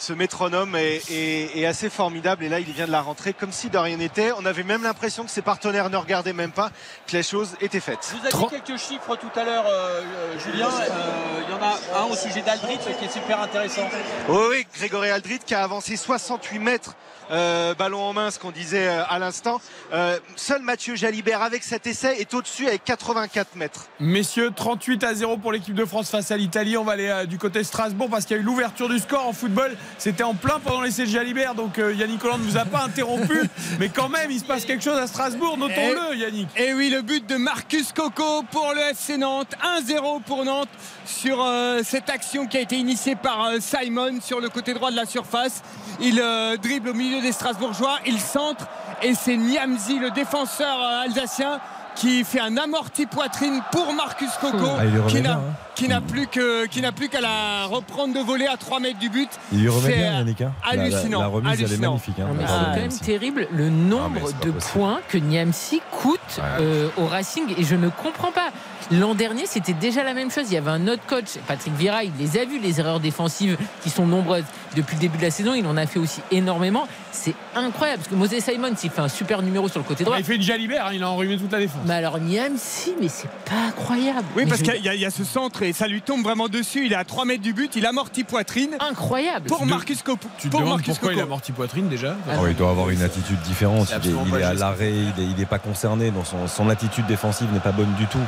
Ce 0.00 0.14
métronome 0.14 0.76
est, 0.76 1.02
est- 1.10 1.58
est 1.58 1.66
assez 1.66 1.90
formidable 1.90 2.42
et 2.42 2.48
là 2.48 2.58
il 2.58 2.72
vient 2.72 2.86
de 2.86 2.90
la 2.90 3.02
rentrer 3.02 3.34
comme 3.34 3.52
si 3.52 3.68
de 3.68 3.76
rien 3.76 3.98
n'était. 3.98 4.32
On 4.38 4.46
avait 4.46 4.62
même 4.62 4.82
l'impression 4.82 5.24
que 5.24 5.30
ses 5.30 5.42
partenaires 5.42 5.90
ne 5.90 5.96
regardaient 5.98 6.32
même 6.32 6.52
pas 6.52 6.70
que 7.06 7.12
les 7.12 7.22
choses 7.22 7.50
étaient 7.60 7.80
faites. 7.80 8.14
Vous 8.18 8.26
avez 8.48 8.58
quelques 8.62 8.80
chiffres 8.80 9.14
tout 9.16 9.30
à 9.38 9.44
l'heure, 9.44 9.66
euh, 9.66 10.00
euh, 10.00 10.38
Julien. 10.38 10.68
Euh, 10.68 11.42
Il 11.46 11.54
y 11.54 11.58
en 11.58 11.62
a 11.62 12.00
un 12.00 12.04
au 12.10 12.16
sujet 12.16 12.40
d'Aldrit 12.40 12.78
qui 12.78 13.04
est 13.04 13.12
super 13.12 13.42
intéressant. 13.42 13.86
Oui, 14.28 14.38
oui, 14.50 14.66
Grégory 14.74 15.10
Aldrit 15.10 15.40
qui 15.44 15.54
a 15.54 15.62
avancé 15.62 15.96
68 15.96 16.58
mètres. 16.58 16.94
Euh, 17.30 17.74
ballon 17.74 18.00
en 18.00 18.12
main, 18.12 18.30
ce 18.30 18.38
qu'on 18.38 18.50
disait 18.50 18.88
euh, 18.88 19.02
à 19.08 19.18
l'instant. 19.18 19.60
Euh, 19.92 20.18
seul 20.36 20.62
Mathieu 20.62 20.94
Jalibert 20.94 21.42
avec 21.42 21.62
cet 21.62 21.86
essai 21.86 22.16
est 22.18 22.32
au-dessus 22.34 22.66
avec 22.66 22.84
84 22.84 23.56
mètres. 23.56 23.86
Messieurs, 24.00 24.50
38 24.54 25.04
à 25.04 25.14
0 25.14 25.36
pour 25.36 25.52
l'équipe 25.52 25.74
de 25.74 25.84
France 25.84 26.10
face 26.10 26.30
à 26.30 26.36
l'Italie. 26.36 26.76
On 26.76 26.84
va 26.84 26.92
aller 26.92 27.08
euh, 27.08 27.26
du 27.26 27.38
côté 27.38 27.64
Strasbourg 27.64 28.08
parce 28.10 28.24
qu'il 28.24 28.36
y 28.36 28.40
a 28.40 28.42
eu 28.42 28.46
l'ouverture 28.46 28.88
du 28.88 28.98
score 28.98 29.26
en 29.26 29.32
football. 29.32 29.76
C'était 29.98 30.22
en 30.22 30.34
plein 30.34 30.60
pendant 30.60 30.80
l'essai 30.80 31.04
de 31.04 31.10
Jalibert. 31.10 31.54
Donc 31.54 31.78
euh, 31.78 31.94
Yannick 31.94 32.24
Hollande 32.24 32.42
ne 32.42 32.50
vous 32.50 32.58
a 32.58 32.64
pas 32.64 32.82
interrompu. 32.82 33.40
mais 33.78 33.88
quand 33.88 34.08
même, 34.08 34.30
il 34.30 34.40
se 34.40 34.44
passe 34.44 34.64
quelque 34.64 34.84
chose 34.84 34.98
à 34.98 35.06
Strasbourg. 35.06 35.56
Notons-le, 35.58 36.16
Yannick. 36.16 36.48
Et 36.56 36.74
oui, 36.74 36.90
le 36.90 37.02
but 37.02 37.26
de 37.28 37.36
Marcus 37.36 37.92
Coco 37.92 38.42
pour 38.50 38.72
le 38.74 38.90
FC 38.90 39.16
Nantes. 39.16 39.54
1-0 39.80 40.22
pour 40.22 40.44
Nantes 40.44 40.68
sur 41.10 41.42
euh, 41.42 41.80
cette 41.84 42.08
action 42.08 42.46
qui 42.46 42.56
a 42.56 42.60
été 42.60 42.76
initiée 42.76 43.16
par 43.16 43.44
euh, 43.44 43.58
Simon 43.60 44.20
sur 44.22 44.40
le 44.40 44.48
côté 44.48 44.74
droit 44.74 44.90
de 44.90 44.96
la 44.96 45.06
surface. 45.06 45.62
Il 46.00 46.20
euh, 46.20 46.56
dribble 46.56 46.90
au 46.90 46.94
milieu 46.94 47.19
des 47.20 47.32
Strasbourgeois, 47.32 47.98
il 48.06 48.18
centre 48.20 48.66
et 49.02 49.14
c'est 49.14 49.36
Niamzi, 49.36 49.98
le 49.98 50.10
défenseur 50.10 50.76
euh, 50.80 51.04
alsacien, 51.06 51.60
qui 51.96 52.22
fait 52.24 52.40
un 52.40 52.56
amorti 52.56 53.04
poitrine 53.06 53.60
pour 53.72 53.92
Marcus 53.92 54.30
Coco, 54.40 54.58
Ah, 54.78 54.82
qui 55.08 55.20
n'a 55.20 55.32
hein. 55.34 55.40
qui 55.74 55.88
n'a 55.88 56.00
plus 56.00 56.26
que 56.28 56.66
qui 56.66 56.80
n'a 56.80 56.92
plus 56.92 57.08
qu'à 57.08 57.20
la 57.20 57.64
reprendre 57.66 58.14
de 58.14 58.20
voler 58.20 58.46
à 58.46 58.56
3 58.56 58.78
mètres 58.80 58.98
du 58.98 59.08
but. 59.10 59.28
Il 59.52 59.62
lui 59.62 59.68
remet 59.68 59.90
C'est, 59.90 59.96
bien, 59.98 60.12
euh, 60.12 60.18
Yannick. 60.18 60.40
hein. 60.42 60.52
La- 60.70 60.76
la- 60.76 60.82
hallucinant, 60.82 61.20
La, 61.20 61.26
remise, 61.26 61.60
elle 61.62 61.72
est 61.72 61.78
magnifique. 61.78 62.14
hein. 62.20 62.26
C'est 62.38 62.46
quand 62.46 62.76
même 62.76 62.98
terrible 62.98 63.48
le 63.52 63.68
nombre 63.70 64.30
de 64.44 64.50
points 64.52 65.00
que 65.08 65.18
Niamsi 65.18 65.82
coûte 65.90 66.20
euh, 66.60 66.88
au 66.96 67.06
Racing 67.06 67.52
et 67.58 67.64
je 67.64 67.74
ne 67.74 67.88
comprends 67.88 68.32
pas. 68.32 68.50
L'an 68.90 69.14
dernier, 69.14 69.46
c'était 69.46 69.72
déjà 69.72 70.02
la 70.02 70.14
même 70.14 70.30
chose. 70.30 70.44
Il 70.48 70.54
y 70.54 70.56
avait 70.56 70.70
un 70.70 70.88
autre 70.88 71.02
coach, 71.06 71.38
Patrick 71.46 71.74
Vieira, 71.74 72.02
il 72.04 72.12
les 72.18 72.38
a 72.38 72.44
vus, 72.44 72.58
les 72.58 72.80
erreurs 72.80 73.00
défensives 73.00 73.56
qui 73.82 73.90
sont 73.90 74.06
nombreuses 74.06 74.44
depuis 74.76 74.96
le 74.96 75.00
début 75.00 75.18
de 75.18 75.22
la 75.22 75.30
saison. 75.30 75.54
Il 75.54 75.66
en 75.66 75.76
a 75.76 75.86
fait 75.86 75.98
aussi 75.98 76.20
énormément. 76.30 76.86
C'est 77.12 77.34
incroyable 77.54 77.98
parce 78.02 78.08
que 78.08 78.14
Moses 78.14 78.38
Simon, 78.44 78.72
s'il 78.76 78.90
fait 78.90 79.00
un 79.00 79.08
super 79.08 79.42
numéro 79.42 79.68
sur 79.68 79.78
le 79.80 79.84
côté 79.84 80.04
droit. 80.04 80.18
Il 80.18 80.24
fait 80.24 80.36
une 80.36 80.42
Jalibert, 80.42 80.86
hein, 80.86 80.90
il 80.94 81.02
a 81.02 81.10
enrhumé 81.10 81.36
toute 81.36 81.52
la 81.52 81.58
défense. 81.58 81.82
Mais 81.86 81.94
alors 81.94 82.18
Niamsi, 82.18 82.94
mais 83.00 83.08
c'est 83.08 83.28
pas 83.44 83.66
incroyable. 83.68 84.24
Oui, 84.36 84.44
Mais 84.44 84.46
parce 84.50 84.60
je- 84.60 84.64
qu'il 84.70 84.84
y, 84.84 84.88
a- 84.88 84.94
y 84.94 85.04
a 85.04 85.10
ce 85.10 85.24
centre 85.24 85.62
et 85.62 85.72
ça 85.72 85.86
lui 85.86 86.02
tombe 86.02 86.22
vraiment 86.22 86.48
dessus. 86.48 86.86
Il 86.86 86.92
est 86.92 86.96
à 86.96 87.04
3 87.04 87.24
mètres 87.24 87.42
du 87.42 87.52
but, 87.52 87.74
il 87.76 87.84
amortit 87.86 88.24
poitrine. 88.24 88.70
Incroyable. 88.80 89.46
Pour 89.46 89.66
Marcus 89.66 90.02
Coco. 90.02 90.18
Tu 90.38 90.46
te 90.48 90.50
pour 90.52 90.60
demandes 90.60 90.74
Marcus 90.76 90.94
pourquoi 90.94 91.12
il 91.12 91.16
a 91.18 91.22
Coco. 91.22 91.26
amorti 91.26 91.52
poitrine 91.52 91.88
déjà 91.88 92.16
Ah 92.30 92.36
oui, 92.40 92.50
il 92.50 92.56
doit 92.56 92.70
avoir 92.70 92.90
une 92.90 93.02
attitude 93.02 93.40
différente. 93.42 93.88
Il 94.04 94.10
est, 94.10 94.14
il 94.26 94.34
à 94.44 94.54
l'arrêt, 94.54 94.92
il 95.18 95.34
n'est 95.36 95.46
pas 95.46 95.58
concerné. 95.58 96.12
Son 96.46 96.68
attitude 96.70 97.06
défensive 97.06 97.48
n'est 97.52 97.60
pas 97.60 97.72
bonne 97.72 97.92
du 97.94 98.06
tout. 98.06 98.18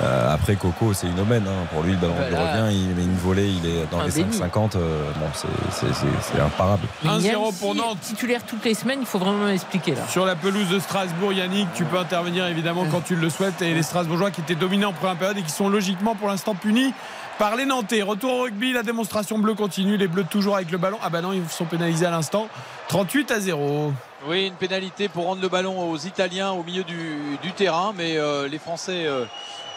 Euh, 0.00 0.34
après, 0.34 0.56
Coco, 0.56 0.92
c'est 0.94 1.06
une 1.06 1.20
aubaine. 1.20 1.44
hein. 1.46 1.66
Pour 1.72 1.82
lui, 1.82 1.92
le 1.92 1.98
ballon 1.98 2.14
Bah 2.18 2.28
lui 2.28 2.34
revient. 2.36 2.74
Il 2.76 2.94
met 2.96 3.02
une 3.04 3.16
volée. 3.16 3.48
Il 3.48 3.66
est 3.66 3.86
dans 3.90 4.00
Un 4.00 4.06
les 4.06 4.12
déni. 4.12 4.36
5,50. 4.36 4.76
euh, 4.76 5.10
bon, 5.16 5.26
c'est- 5.34 6.40
imparable. 6.40 6.86
Mais 7.04 7.10
1-0 7.10 7.20
Niamsi, 7.42 7.58
pour 7.60 7.74
Nantes. 7.74 7.98
Titulaire 8.00 8.42
toutes 8.44 8.64
les 8.64 8.74
semaines, 8.74 9.00
il 9.00 9.06
faut 9.06 9.18
vraiment 9.18 9.44
m'expliquer 9.46 9.94
là. 9.94 10.02
Sur 10.08 10.24
la 10.24 10.34
pelouse 10.34 10.68
de 10.70 10.78
Strasbourg, 10.80 11.32
Yannick, 11.32 11.68
tu 11.74 11.84
peux 11.84 11.98
intervenir 11.98 12.46
évidemment 12.46 12.86
quand 12.90 13.02
tu 13.02 13.14
le 13.16 13.28
souhaites. 13.30 13.60
Et 13.62 13.74
les 13.74 13.82
Strasbourgeois 13.82 14.30
qui 14.30 14.40
étaient 14.40 14.54
dominés 14.54 14.86
en 14.86 14.92
première 14.92 15.16
période 15.16 15.38
et 15.38 15.42
qui 15.42 15.50
sont 15.52 15.68
logiquement 15.68 16.14
pour 16.14 16.28
l'instant 16.28 16.54
punis 16.54 16.92
par 17.38 17.54
les 17.56 17.66
Nantais. 17.66 18.02
Retour 18.02 18.32
au 18.32 18.42
rugby, 18.42 18.72
la 18.72 18.82
démonstration 18.82 19.38
bleue 19.38 19.54
continue. 19.54 19.96
Les 19.96 20.08
Bleus 20.08 20.24
toujours 20.24 20.56
avec 20.56 20.70
le 20.70 20.78
ballon. 20.78 20.98
Ah 21.02 21.10
bah 21.10 21.20
non, 21.20 21.32
ils 21.32 21.48
sont 21.48 21.64
pénalisés 21.66 22.06
à 22.06 22.10
l'instant. 22.10 22.48
38 22.88 23.30
à 23.30 23.40
0. 23.40 23.92
Oui, 24.28 24.46
une 24.46 24.54
pénalité 24.54 25.08
pour 25.08 25.26
rendre 25.26 25.42
le 25.42 25.48
ballon 25.48 25.90
aux 25.90 25.96
Italiens 25.98 26.50
au 26.52 26.62
milieu 26.62 26.84
du, 26.84 27.16
du 27.42 27.52
terrain, 27.52 27.92
mais 27.96 28.16
euh, 28.18 28.46
les 28.48 28.58
Français 28.58 29.04
euh, 29.06 29.24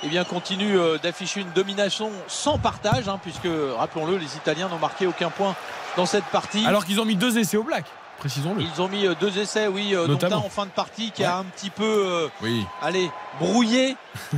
eh 0.04 0.08
bien, 0.08 0.24
continuent 0.24 0.78
euh, 0.78 0.98
d'afficher 0.98 1.42
une 1.42 1.52
domination 1.52 2.12
sans 2.28 2.58
partage, 2.58 3.08
hein, 3.08 3.20
puisque, 3.22 3.48
rappelons-le, 3.78 4.18
les 4.18 4.36
Italiens 4.38 4.68
n'ont 4.70 4.80
marqué 4.80 5.08
aucun 5.08 5.30
point 5.30 5.56
dans 5.98 6.06
cette 6.06 6.26
partie. 6.26 6.66
Alors 6.66 6.86
qu'ils 6.86 7.00
ont 7.00 7.06
mis 7.06 7.16
deux 7.16 7.38
essais 7.38 7.58
au 7.58 7.64
black. 7.64 7.86
précisons-le. 8.20 8.62
Ils 8.62 8.82
ont 8.82 8.88
mis 8.88 9.06
euh, 9.08 9.14
deux 9.20 9.38
essais, 9.40 9.68
oui, 9.68 9.96
euh, 9.96 10.06
dont 10.06 10.14
Notamment. 10.14 10.36
un 10.38 10.40
en 10.40 10.50
fin 10.50 10.66
de 10.66 10.72
partie 10.72 11.12
qui 11.12 11.24
a 11.24 11.38
un 11.38 11.44
petit 11.46 11.70
peu, 11.70 11.84
euh, 11.84 12.28
Oui. 12.42 12.66
allez, 12.82 13.10
brouillé 13.40 13.96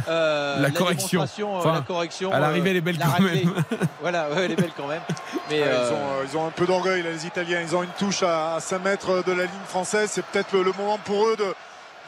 euh, 0.07 0.59
La 0.61 0.71
correction. 0.71 1.21
Enfin, 1.57 1.73
la 1.73 1.81
correction. 1.81 2.31
à 2.31 2.39
l'arrivée, 2.39 2.69
elle 2.71 2.77
est 2.77 2.81
belle 2.81 2.97
quand 2.99 3.21
même. 3.23 3.53
voilà, 4.01 4.29
ouais, 4.29 4.45
elle 4.45 4.51
est 4.51 4.55
belle 4.55 4.71
quand 4.77 4.87
même. 4.87 5.01
Mais 5.49 5.61
Ouais, 5.61 5.67
euh, 5.67 5.89
ils, 5.89 5.93
ont, 5.93 6.29
ils 6.33 6.37
ont 6.43 6.47
un 6.47 6.51
peu 6.51 6.65
d'orgueil, 6.65 7.01
les 7.03 7.25
Italiens. 7.25 7.61
Ils 7.61 7.75
ont 7.75 7.83
une 7.83 7.89
touche 7.97 8.21
à, 8.23 8.55
à 8.55 8.59
5 8.59 8.83
mètres 8.83 9.23
de 9.25 9.31
la 9.31 9.43
ligne 9.43 9.65
française. 9.67 10.09
C'est 10.11 10.25
peut-être 10.25 10.53
le, 10.53 10.63
le 10.63 10.73
moment 10.77 10.99
pour 11.03 11.25
eux 11.27 11.35
de, 11.37 11.53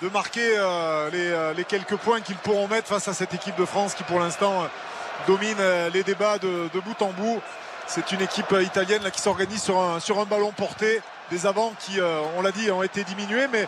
de 0.02 0.10
marquer 0.10 0.54
euh, 0.58 1.10
les, 1.12 1.30
euh, 1.30 1.54
les 1.54 1.66
quelques 1.66 1.98
points 1.98 2.22
qu'ils 2.22 2.38
pourront 2.38 2.68
mettre 2.68 2.88
face 2.88 3.08
à 3.08 3.14
cette 3.14 3.34
équipe 3.34 3.56
de 3.58 3.66
France 3.66 3.94
qui, 3.94 4.04
pour 4.04 4.20
l'instant, 4.20 4.64
euh, 4.64 4.68
domine 5.28 5.58
les 5.94 6.04
débats 6.04 6.38
de, 6.38 6.70
bout 6.74 7.02
en 7.02 7.12
bout. 7.12 7.42
C'est 7.88 8.12
une 8.12 8.22
équipe 8.22 8.54
italienne 8.62 9.02
qui 9.12 9.22
s'organise 9.22 9.62
sur 9.62 9.80
un, 9.80 10.26
ballon 10.26 10.52
porté. 10.52 11.02
Des 11.30 11.46
avants 11.46 11.74
qui, 11.80 12.00
on 12.38 12.42
l'a 12.42 12.52
dit, 12.52 12.72
ont 12.72 12.82
été 12.82 13.04
diminués, 13.04 13.48
mais 13.52 13.68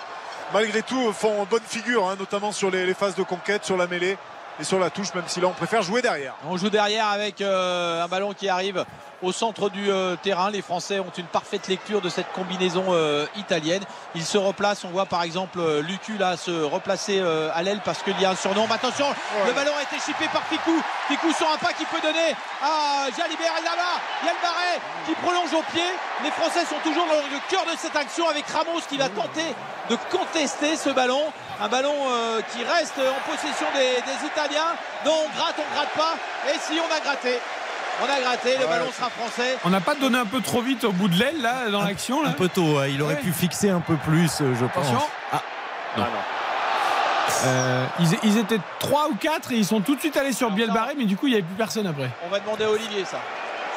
malgré 0.53 0.81
tout 0.81 1.11
font 1.11 1.45
bonne 1.49 1.61
figure, 1.67 2.07
hein, 2.07 2.15
notamment 2.17 2.51
sur 2.51 2.71
les, 2.71 2.93
phases 2.93 3.15
de 3.15 3.23
conquête, 3.23 3.65
sur 3.65 3.77
la 3.77 3.85
mêlée 3.85 4.17
et 4.59 4.63
sur 4.63 4.79
la 4.79 4.89
touche, 4.89 5.13
même 5.13 5.25
si 5.27 5.41
là 5.41 5.47
on 5.47 5.53
préfère 5.53 5.81
jouer 5.81 6.01
derrière. 6.01 6.35
on 6.47 6.55
joue 6.55 6.69
derrière 6.69 7.07
avec 7.07 7.41
un 7.41 8.07
ballon 8.07 8.33
qui 8.33 8.47
arrive 8.47 8.85
au 9.21 9.31
centre 9.31 9.69
du 9.69 9.91
euh, 9.91 10.15
terrain. 10.15 10.49
Les 10.49 10.61
Français 10.61 10.99
ont 10.99 11.11
une 11.17 11.25
parfaite 11.25 11.67
lecture 11.67 12.01
de 12.01 12.09
cette 12.09 12.31
combinaison 12.33 12.85
euh, 12.89 13.25
italienne. 13.35 13.83
Ils 14.15 14.25
se 14.25 14.37
replacent. 14.37 14.83
On 14.85 14.89
voit 14.89 15.05
par 15.05 15.23
exemple 15.23 15.59
euh, 15.59 15.81
Lucu 15.81 16.17
là 16.17 16.37
se 16.37 16.51
replacer 16.63 17.19
euh, 17.19 17.49
à 17.53 17.63
l'aile 17.63 17.81
parce 17.83 18.01
qu'il 18.03 18.19
y 18.19 18.25
a 18.25 18.31
un 18.31 18.35
surnom. 18.35 18.65
Mais 18.67 18.75
attention, 18.75 19.07
le 19.45 19.53
ballon 19.53 19.73
a 19.77 19.83
été 19.83 19.97
chippé 20.03 20.27
par 20.31 20.43
Ficou. 20.43 20.81
Ficou 21.07 21.31
sur 21.33 21.49
un 21.51 21.57
pas 21.57 21.73
qui 21.73 21.85
peut 21.85 22.01
donner 22.01 22.35
à 22.61 23.05
Jalibert. 23.17 23.53
Il 23.59 23.65
y 23.65 23.67
a 23.67 23.75
là, 23.75 23.91
il 24.21 24.25
y 24.25 24.29
a 24.29 24.33
le 24.33 24.41
barret 24.41 24.79
qui 25.05 25.13
prolonge 25.15 25.53
au 25.53 25.63
pied. 25.71 25.89
Les 26.23 26.31
Français 26.31 26.65
sont 26.65 26.79
toujours 26.83 27.05
dans 27.05 27.21
le 27.31 27.39
cœur 27.49 27.65
de 27.65 27.77
cette 27.77 27.95
action 27.95 28.27
avec 28.29 28.45
Ramos 28.47 28.81
qui 28.89 28.97
va 28.97 29.09
tenter 29.09 29.55
de 29.89 29.97
contester 30.09 30.75
ce 30.75 30.89
ballon. 30.89 31.31
Un 31.61 31.67
ballon 31.67 31.95
qui 32.51 32.63
reste 32.63 32.97
en 32.97 33.31
possession 33.31 33.67
des, 33.75 34.01
des 34.01 34.27
Italiens. 34.27 34.73
Non, 35.05 35.13
on 35.25 35.37
gratte, 35.37 35.55
on 35.59 35.75
gratte 35.75 35.93
pas. 35.95 36.15
Et 36.51 36.57
si 36.59 36.79
on 36.79 36.95
a 36.95 36.99
gratté? 36.99 37.39
On 38.01 38.05
a 38.05 38.19
gratté, 38.21 38.57
le 38.57 38.65
ballon 38.67 38.91
sera 38.95 39.09
français. 39.09 39.57
On 39.65 39.69
n'a 39.69 39.81
pas 39.81 39.95
donné 39.95 40.17
un 40.17 40.25
peu 40.25 40.41
trop 40.41 40.61
vite 40.61 40.83
au 40.83 40.91
bout 40.91 41.07
de 41.07 41.17
l'aile 41.17 41.41
là 41.41 41.69
dans 41.69 41.83
l'action 41.83 42.23
Un 42.25 42.31
peu 42.31 42.47
tôt, 42.49 42.83
il 42.85 43.01
aurait 43.01 43.15
Ouais. 43.15 43.21
pu 43.21 43.31
fixer 43.31 43.69
un 43.69 43.79
peu 43.81 43.95
plus, 43.95 44.29
euh, 44.41 44.53
je 44.59 44.65
pense. 44.65 44.87
Attention. 44.87 45.07
Ah, 45.31 45.41
Euh, 47.45 47.85
ils, 47.99 48.07
ils 48.23 48.37
étaient 48.37 48.59
3 48.79 49.07
ou 49.09 49.15
4 49.15 49.51
et 49.51 49.55
ils 49.55 49.65
sont 49.65 49.81
tout 49.81 49.95
de 49.95 49.99
suite 49.99 50.15
allés 50.17 50.33
sur 50.33 50.51
Bielbarré 50.51 50.93
mais 50.97 51.05
du 51.05 51.15
coup 51.17 51.25
il 51.27 51.31
n'y 51.31 51.35
avait 51.37 51.45
plus 51.45 51.55
personne 51.55 51.87
après. 51.87 52.09
On 52.25 52.29
va 52.29 52.39
demander 52.39 52.65
à 52.65 52.69
Olivier 52.71 53.03
ça. 53.05 53.19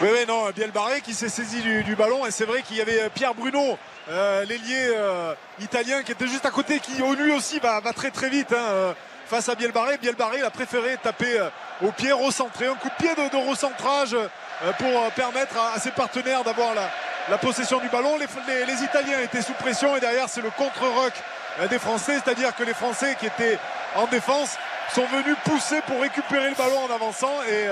Oui, 0.03 0.09
oui, 0.13 0.25
non, 0.27 0.51
Biel 0.55 0.73
Barré 0.73 1.01
qui 1.03 1.15
s'est 1.15 1.29
saisi 1.29 1.63
du, 1.63 1.85
du 1.85 1.95
ballon. 1.95 2.27
Et 2.27 2.33
c'est 2.33 2.47
vrai 2.47 2.63
qu'il 2.63 2.77
y 2.77 2.81
avait 2.81 3.03
euh, 3.03 3.09
Pierre 3.15 3.33
Bruno, 3.33 3.79
euh, 4.11 4.45
l'ailier 4.45 4.89
euh, 4.93 5.33
italien, 5.61 6.03
qui 6.03 6.11
était 6.11 6.27
juste 6.27 6.45
à 6.45 6.51
côté, 6.51 6.81
qui 6.81 7.01
lui 7.01 7.31
aussi 7.33 7.61
va, 7.61 7.79
va 7.79 7.93
très 7.93 8.11
très 8.11 8.29
vite 8.29 8.53
hein, 8.53 8.57
euh, 8.61 8.93
face 9.27 9.49
à 9.49 9.55
Biel 9.55 9.73
Barré. 9.73 9.99
Biel 9.99 10.15
Barré, 10.15 10.39
il 10.39 10.45
a 10.45 10.51
préféré 10.51 10.97
taper 11.03 11.39
euh, 11.39 11.49
au 11.83 11.93
pied, 11.93 12.13
recentrer. 12.13 12.67
Un 12.67 12.75
coup 12.75 12.89
de 12.89 12.95
pied 12.95 13.15
de, 13.15 13.49
recentrage 13.49 14.15
euh, 14.15 14.73
pour 14.79 14.89
euh, 14.89 15.09
permettre 15.15 15.55
à, 15.75 15.79
ses 15.79 15.91
partenaires 15.91 16.45
d'avoir 16.45 16.75
la, 16.75 17.39
possession 17.39 17.81
du 17.81 17.89
ballon. 17.89 18.17
Les, 18.19 18.83
Italiens 18.83 19.21
étaient 19.23 19.43
sous 19.43 19.55
pression 19.55 19.97
et 19.97 20.01
derrière, 20.01 20.29
c'est 20.29 20.43
le 20.43 20.51
contre-rock 20.51 21.13
des 21.71 21.79
Français. 21.79 22.21
C'est-à-dire 22.23 22.55
que 22.55 22.65
les 22.65 22.75
Français 22.75 23.17
qui 23.19 23.27
étaient 23.27 23.59
en 23.97 24.07
défense 24.07 24.57
sont 24.95 25.07
venus 25.07 25.37
pousser 25.45 25.81
pour 25.87 26.01
récupérer 26.01 26.51
le 26.51 26.55
ballon 26.55 26.85
en 26.85 26.95
avançant. 26.95 27.43
Et. 27.49 27.69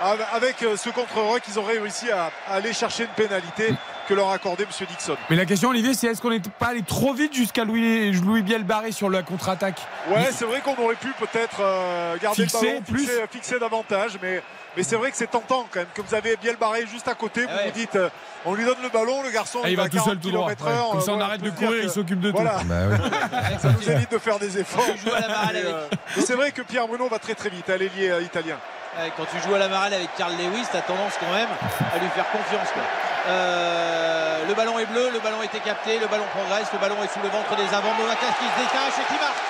Avec 0.00 0.62
euh, 0.62 0.76
ce 0.76 0.90
contre-rock, 0.90 1.42
ils 1.48 1.58
auraient 1.58 1.78
réussi 1.78 2.10
à, 2.10 2.30
à 2.48 2.54
aller 2.54 2.72
chercher 2.72 3.04
une 3.04 3.10
pénalité 3.10 3.74
que 4.08 4.14
leur 4.14 4.28
a 4.30 4.34
accordé 4.34 4.64
M. 4.64 4.86
Dixon. 4.88 5.16
Mais 5.30 5.36
la 5.36 5.46
question 5.46 5.68
Olivier 5.68 5.94
c'est 5.94 6.08
est-ce 6.08 6.20
qu'on 6.20 6.30
n'est 6.30 6.40
pas 6.40 6.68
allé 6.68 6.82
trop 6.82 7.12
vite 7.14 7.34
jusqu'à 7.34 7.64
Louis, 7.64 8.10
Louis 8.12 8.42
Bielbarré 8.42 8.90
sur 8.90 9.08
la 9.08 9.22
contre-attaque? 9.22 9.80
Ouais, 10.08 10.28
c'est 10.32 10.44
vrai 10.44 10.60
qu'on 10.60 10.76
aurait 10.82 10.96
pu 10.96 11.08
peut-être 11.18 11.60
euh, 11.60 12.16
garder 12.18 12.42
Fixer 12.42 12.58
le 12.60 12.68
ballon, 12.72 12.82
plus. 12.82 12.98
fixer, 13.00 13.22
fixer 13.30 13.58
davantage, 13.60 14.18
mais, 14.20 14.42
mais 14.76 14.82
c'est 14.82 14.96
vrai 14.96 15.10
que 15.10 15.16
c'est 15.16 15.26
tentant 15.30 15.66
quand 15.70 15.80
même. 15.80 15.88
Que 15.94 16.02
vous 16.02 16.14
avez 16.14 16.36
Biel 16.36 16.56
Barré 16.56 16.86
juste 16.86 17.08
à 17.08 17.14
côté, 17.14 17.42
vous 17.46 17.48
ouais. 17.52 17.66
vous 17.66 17.70
dites, 17.72 17.96
euh, 17.96 18.08
on 18.44 18.54
lui 18.54 18.64
donne 18.64 18.80
le 18.82 18.88
ballon, 18.88 19.22
le 19.22 19.30
garçon 19.30 19.60
Ah, 19.64 19.68
il 19.70 19.76
va 19.76 19.84
tout 19.88 19.96
seul 19.98 20.18
40 20.18 20.20
tout 20.20 20.30
droit. 20.30 20.46
km 20.54 20.64
ouais. 20.66 20.72
heure, 20.72 20.90
Comme 20.90 21.00
ça 21.00 21.10
on 21.12 21.14
voilà, 21.14 21.24
arrête 21.26 21.42
de 21.42 21.50
courir, 21.50 21.70
que- 21.70 21.82
il 21.84 21.90
s'occupe 21.90 22.20
de 22.20 22.30
Voilà. 22.30 22.58
tout. 22.60 22.64
Bah 22.66 22.74
oui. 22.90 23.58
Ça 23.62 23.68
nous 23.70 23.90
évite 23.90 24.10
de 24.10 24.18
faire 24.18 24.38
des 24.38 24.58
efforts. 24.58 24.84
Euh, 24.88 25.86
mais 26.16 26.22
c'est 26.22 26.34
vrai 26.34 26.50
que 26.52 26.62
Pierre 26.62 26.86
Bruno 26.88 27.08
va 27.08 27.18
très 27.18 27.34
très 27.34 27.48
vite, 27.50 27.68
à 27.70 27.76
l'ailier 27.76 28.10
euh, 28.10 28.22
italien. 28.22 28.56
Ouais, 28.98 29.10
Quand 29.16 29.24
tu 29.30 29.40
joues 29.46 29.54
à 29.54 29.58
la 29.58 29.68
marelle 29.68 29.94
avec 29.94 30.14
Carl 30.16 30.32
Lewis, 30.32 30.66
t'as 30.70 30.82
tendance 30.82 31.14
quand 31.18 31.32
même 31.32 31.48
à 31.94 31.98
lui 31.98 32.08
faire 32.14 32.30
confiance. 32.30 32.68
quoi. 32.74 32.82
Euh, 33.28 34.46
le 34.48 34.54
ballon 34.54 34.78
est 34.78 34.86
bleu, 34.86 35.08
le 35.12 35.20
ballon 35.20 35.40
a 35.40 35.44
été 35.44 35.60
capté, 35.60 35.98
le 35.98 36.06
ballon 36.08 36.24
progresse, 36.34 36.66
le 36.72 36.78
ballon 36.78 36.96
est 37.02 37.12
sous 37.12 37.20
le 37.22 37.28
ventre 37.28 37.54
des 37.56 37.68
avants. 37.74 37.94
Movaca 37.98 38.26
qui 38.38 38.44
se 38.44 38.58
détache 38.58 38.98
et 39.00 39.06
qui 39.12 39.18
marque. 39.20 39.40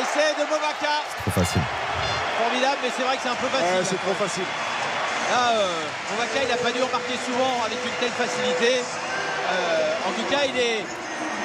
Essai 0.00 0.34
de 0.34 0.44
Movaca. 0.50 0.94
Trop 1.22 1.30
facile. 1.30 1.60
Formidable, 2.38 2.78
mais 2.82 2.90
c'est 2.96 3.02
vrai 3.04 3.16
que 3.16 3.22
c'est 3.22 3.28
un 3.30 3.40
peu 3.40 3.46
facile. 3.48 3.78
Ouais, 3.78 3.84
c'est 3.84 4.00
trop 4.02 4.14
facile. 4.14 4.44
Là, 5.30 5.56
euh, 5.56 6.42
il 6.42 6.48
n'a 6.48 6.56
pas 6.56 6.70
dû 6.72 6.82
en 6.82 6.88
marquer 6.92 7.16
souvent 7.24 7.62
avec 7.64 7.78
une 7.84 7.96
telle 8.00 8.10
facilité. 8.12 8.82
Euh, 8.82 10.08
en 10.08 10.12
tout 10.12 10.26
cas, 10.30 10.44
il 10.46 10.56
est. 10.58 10.84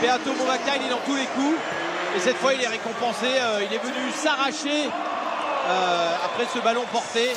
Beato 0.01 0.33
Movaca, 0.33 0.75
il 0.79 0.87
est 0.87 0.89
dans 0.89 1.03
tous 1.05 1.15
les 1.15 1.25
coups. 1.27 1.57
Et 2.15 2.19
cette 2.19 2.37
fois, 2.37 2.53
il 2.53 2.61
est 2.63 2.67
récompensé. 2.67 3.27
Euh, 3.27 3.61
il 3.69 3.73
est 3.73 3.79
venu 3.83 4.11
s'arracher 4.15 4.89
après 6.25 6.45
ce 6.53 6.59
ballon 6.59 6.83
porté 6.91 7.31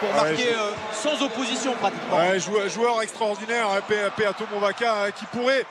pour 0.00 0.08
Ouais, 0.10 0.14
marquer 0.16 0.52
je- 0.52 0.58
euh, 0.58 0.70
sans 0.92 1.22
opposition 1.24 1.72
pratiquement. 1.74 2.16
Ouais, 2.16 2.38
joueur, 2.40 2.68
joueur 2.68 3.02
extraordinaire, 3.02 3.66
hein, 3.70 3.80
Movaca, 4.52 4.92
hein, 5.04 5.10
qui 5.14 5.26
pourrait. 5.26 5.64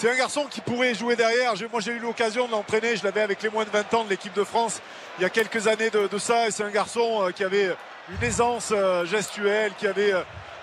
C'est 0.00 0.08
un 0.08 0.16
garçon 0.16 0.46
qui 0.48 0.60
pourrait 0.60 0.94
jouer 0.94 1.16
derrière. 1.16 1.54
Moi, 1.72 1.80
j'ai 1.80 1.90
eu 1.90 1.98
l'occasion 1.98 2.46
de 2.46 2.52
l'entraîner. 2.52 2.94
Je 2.94 3.02
l'avais 3.02 3.20
avec 3.20 3.42
les 3.42 3.48
moins 3.48 3.64
de 3.64 3.70
20 3.70 3.94
ans 3.94 4.04
de 4.04 4.10
l'équipe 4.10 4.32
de 4.32 4.44
France 4.44 4.80
il 5.18 5.22
y 5.22 5.24
a 5.24 5.28
quelques 5.28 5.66
années 5.66 5.90
de, 5.90 6.18
ça. 6.18 6.48
C'est 6.52 6.62
un 6.62 6.70
garçon 6.70 7.24
euh, 7.24 7.30
qui 7.32 7.42
avait 7.42 7.74
une 8.08 8.22
aisance 8.24 8.68
euh, 8.70 9.04
gestuelle, 9.06 9.72
qui 9.76 9.88
avait 9.88 10.12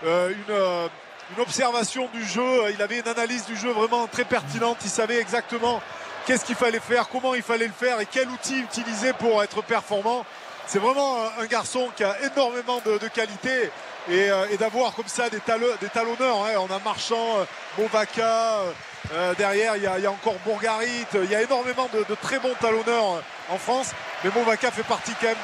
euh, 0.05 0.29
une, 0.29 1.41
observation 1.41 2.07
du 2.13 2.23
jeu. 2.23 2.71
Il 2.73 2.81
avait 2.81 2.99
une 2.99 3.07
analyse 3.09 3.45
du 3.45 3.57
jeu 3.57 3.71
vraiment 3.71 4.07
très 4.07 4.23
pertinente. 4.23 4.77
Il 4.85 4.89
savait 4.89 5.19
exactement 5.19 5.81
qu'est-ce 6.25 6.45
qu'il 6.45 6.55
fallait 6.55 6.79
faire, 6.79 7.09
comment 7.09 7.35
il 7.35 7.41
fallait 7.41 7.67
le 7.67 7.73
faire 7.73 7.99
et 7.99 8.05
quel 8.09 8.29
outil 8.29 8.61
utiliser 8.61 9.11
pour 9.11 9.43
être 9.43 9.61
performant. 9.63 10.25
C'est 10.65 10.79
vraiment 10.79 11.17
un, 11.37 11.45
garçon 11.47 11.89
qui 11.93 12.05
a 12.05 12.15
énormément 12.21 12.79
de 12.85 13.07
qualité 13.09 13.69
et, 14.09 14.29
euh, 14.29 14.45
et 14.51 14.57
d'avoir 14.57 14.93
comme 14.93 15.07
ça 15.07 15.29
des, 15.29 15.39
talo- 15.39 15.77
des 15.81 15.89
talonneurs. 15.89 16.45
hein. 16.45 16.53
On 16.59 16.73
a 16.73 16.79
Marchand, 16.79 17.39
euh, 17.39 17.45
Movaca, 17.77 18.21
euh, 18.59 18.71
euh, 19.13 19.33
derrière 19.35 19.75
il 19.77 19.83
y, 19.83 19.87
a, 19.87 19.93
a 19.93 20.11
encore 20.11 20.35
Bourgarit. 20.45 21.05
Il 21.13 21.29
y 21.29 21.35
a 21.35 21.41
énormément 21.41 21.89
de, 21.93 22.15
très 22.15 22.39
bons 22.39 22.53
talonneurs 22.59 23.15
euh, 23.15 23.53
en 23.53 23.57
France, 23.57 23.91
mais 24.23 24.31
Movaca 24.33 24.71
fait 24.71 24.83
partie 24.83 25.13
quand 25.21 25.27
même 25.27 25.35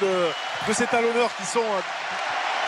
de, 0.68 0.72
ces 0.72 0.86
talonneurs 0.86 1.30
qui 1.36 1.46
sont 1.46 1.60
euh, 1.60 1.80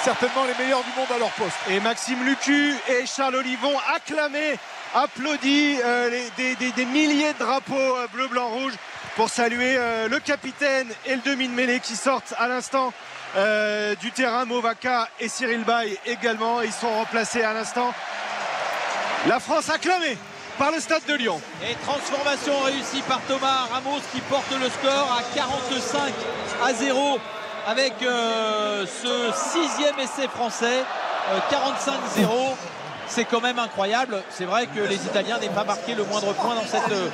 certainement 0.02 0.44
les 0.44 0.62
meilleurs 0.62 0.82
du 0.82 0.90
monde 0.98 1.08
à 1.14 1.18
leur 1.18 1.30
poste. 1.30 1.56
Et 1.70 1.80
Maxime 1.80 2.24
Lucu 2.24 2.74
et 2.88 3.06
Charles 3.06 3.36
Olivon 3.36 3.72
acclamés, 3.94 4.58
applaudis, 4.94 5.78
euh, 5.84 6.10
des, 6.36 6.84
milliers 6.86 7.32
de 7.32 7.38
drapeaux 7.38 7.74
euh, 7.96 8.06
bleu, 8.12 8.28
blanc, 8.28 8.48
rouge 8.48 8.74
pour 9.16 9.28
saluer 9.30 9.76
euh, 9.76 10.08
le 10.08 10.18
capitaine 10.18 10.88
et 11.06 11.14
le 11.14 11.22
demi 11.22 11.48
de 11.48 11.54
mêlée 11.54 11.80
qui 11.80 11.94
sortent 11.96 12.34
à 12.38 12.48
l'instant 12.48 12.92
euh, 13.36 13.94
du 13.96 14.10
terrain. 14.12 14.44
Movaca 14.44 15.08
et 15.20 15.28
Cyril 15.28 15.64
Bay 15.64 15.98
également. 16.06 16.62
Ils 16.62 16.72
sont 16.72 16.90
remplacés 16.90 17.42
à 17.42 17.52
l'instant. 17.52 17.92
La 19.26 19.40
France 19.40 19.70
acclamée 19.70 20.16
par 20.58 20.70
le 20.70 20.80
stade 20.80 21.04
de 21.08 21.14
Lyon. 21.14 21.40
Et 21.68 21.74
transformation 21.84 22.58
réussie 22.60 23.02
par 23.08 23.20
Thomas 23.22 23.66
Ramos 23.72 24.00
qui 24.12 24.20
porte 24.20 24.50
le 24.52 24.68
score 24.68 25.18
à 25.18 25.22
45 25.34 26.12
à 26.64 26.72
0 26.74 27.18
avec 27.66 27.94
euh, 28.02 28.84
ce 28.86 29.32
sixième 29.50 29.98
essai 29.98 30.28
français. 30.28 30.84
euh, 31.32 31.38
45-0. 32.20 32.54
C'est 33.08 33.24
quand 33.24 33.40
même 33.40 33.58
incroyable. 33.58 34.22
C'est 34.30 34.44
vrai 34.44 34.66
que 34.66 34.80
les 34.80 34.96
Italiens 34.96 35.38
n'aient 35.38 35.48
pas 35.48 35.64
marqué 35.64 35.94
le 35.94 36.04
moindre 36.04 36.32
point 36.34 36.54
dans 36.54 36.66
cette, 36.66 36.90
euh, 36.90 37.08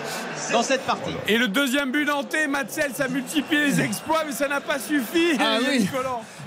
dans 0.52 0.62
cette 0.62 0.82
partie. 0.82 1.14
Et 1.26 1.36
le 1.36 1.48
deuxième 1.48 1.90
but 1.90 2.04
nantais, 2.04 2.46
Matsel, 2.46 2.92
ça 2.94 3.08
multiplie 3.08 3.58
les 3.58 3.80
exploits, 3.80 4.22
mais 4.26 4.32
ça 4.32 4.48
n'a 4.48 4.60
pas 4.60 4.78
suffi. 4.78 5.36
Ah 5.38 5.58
oui. 5.60 5.88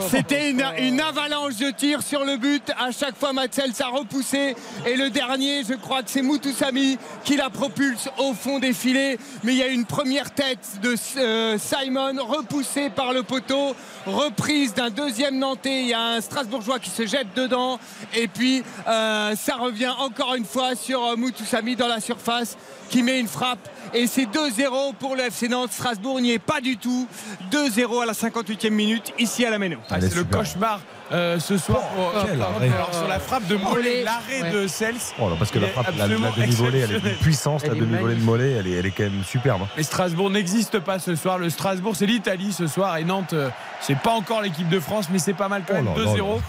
C'était 0.09 0.49
une, 0.49 0.63
une 0.79 1.01
avalanche 1.01 1.57
de 1.57 1.71
tirs 1.71 2.01
sur 2.01 2.25
le 2.25 2.37
but. 2.37 2.71
À 2.79 2.91
chaque 2.91 3.17
fois, 3.17 3.33
Matsel 3.33 3.73
s'est 3.73 3.83
repoussé. 3.83 4.55
Et 4.85 4.95
le 4.95 5.09
dernier, 5.09 5.63
je 5.63 5.73
crois 5.73 6.03
que 6.03 6.09
c'est 6.09 6.21
Moutoussami 6.21 6.97
qui 7.23 7.35
la 7.35 7.49
propulse 7.49 8.09
au 8.17 8.33
fond 8.33 8.59
des 8.59 8.73
filets. 8.73 9.17
Mais 9.43 9.53
il 9.53 9.57
y 9.57 9.63
a 9.63 9.67
une 9.67 9.85
première 9.85 10.31
tête 10.31 10.79
de 10.81 10.95
euh, 11.17 11.57
Simon 11.57 12.15
repoussée 12.19 12.89
par 12.89 13.13
le 13.13 13.23
poteau. 13.23 13.75
Reprise 14.05 14.73
d'un 14.73 14.89
deuxième 14.89 15.37
Nantais. 15.37 15.81
Il 15.81 15.87
y 15.87 15.93
a 15.93 16.01
un 16.01 16.21
Strasbourgeois 16.21 16.79
qui 16.79 16.89
se 16.89 17.05
jette 17.05 17.33
dedans. 17.35 17.79
Et 18.15 18.27
puis, 18.27 18.63
euh, 18.87 19.32
ça 19.35 19.55
revient 19.55 19.91
encore 19.99 20.35
une 20.35 20.45
fois 20.45 20.75
sur 20.75 21.03
euh, 21.03 21.15
Moutoussami 21.15 21.75
dans 21.75 21.87
la 21.87 21.99
surface 21.99 22.57
qui 22.89 23.01
met 23.03 23.19
une 23.19 23.27
frappe 23.27 23.67
et 23.93 24.07
c'est 24.07 24.25
2-0 24.25 24.93
pour 24.99 25.15
le 25.15 25.23
FC 25.23 25.47
Nantes. 25.47 25.71
Strasbourg 25.71 26.19
n'y 26.19 26.31
est 26.31 26.39
pas 26.39 26.61
du 26.61 26.77
tout. 26.77 27.07
2-0 27.51 28.03
à 28.03 28.05
la 28.05 28.13
58e 28.13 28.69
minute 28.71 29.13
ici 29.19 29.45
à 29.45 29.49
la 29.49 29.59
Méno. 29.59 29.77
Ah, 29.89 29.99
c'est 30.01 30.13
le 30.15 30.23
cauchemar 30.23 30.79
euh, 31.11 31.39
ce 31.39 31.57
soir 31.57 31.81
quel 32.25 32.37
pour- 32.37 32.45
arrêt. 32.47 32.69
alors, 32.73 32.93
sur 32.93 33.07
la 33.07 33.19
frappe 33.19 33.45
de 33.47 33.55
Mollet, 33.55 34.03
l'arrêt 34.03 34.41
Ouais. 34.43 34.51
de 34.51 34.67
Cels. 34.67 34.95
Oh 35.19 35.29
parce 35.37 35.51
que 35.51 35.59
la 35.59 35.67
frappe, 35.67 35.87
la, 35.97 36.07
la 36.07 36.15
demi-volée, 36.15 36.79
elle 36.79 36.91
est 36.95 36.99
d'une 36.99 37.15
puissance, 37.17 37.61
la 37.63 37.73
Elle 37.73 37.79
demi-volée 37.79 38.15
de 38.15 38.21
Mollet, 38.23 38.51
elle 38.53 38.67
est, 38.67 38.71
elle 38.71 38.85
est 38.85 38.91
quand 38.91 39.03
même 39.03 39.23
superbe. 39.23 39.61
hein. 39.63 39.67
Mais 39.77 39.83
Strasbourg 39.83 40.29
n'existe 40.31 40.79
pas 40.79 40.97
ce 40.99 41.15
soir. 41.15 41.37
Le 41.37 41.49
Strasbourg, 41.49 41.95
c'est 41.95 42.05
l'Italie 42.07 42.51
ce 42.53 42.65
soir. 42.67 42.97
Et 42.97 43.03
Nantes, 43.03 43.33
euh, 43.33 43.49
c'est 43.81 43.97
pas 43.99 44.11
encore 44.11 44.41
l'équipe 44.41 44.69
de 44.69 44.79
France, 44.79 45.05
mais 45.11 45.19
c'est 45.19 45.33
pas 45.33 45.49
mal 45.49 45.63
quand 45.67 45.75
Oh 45.79 45.83
même. 45.83 45.93
là 45.95 46.03
là 46.03 46.11
2-0 46.13 46.35
euh, 46.37 46.39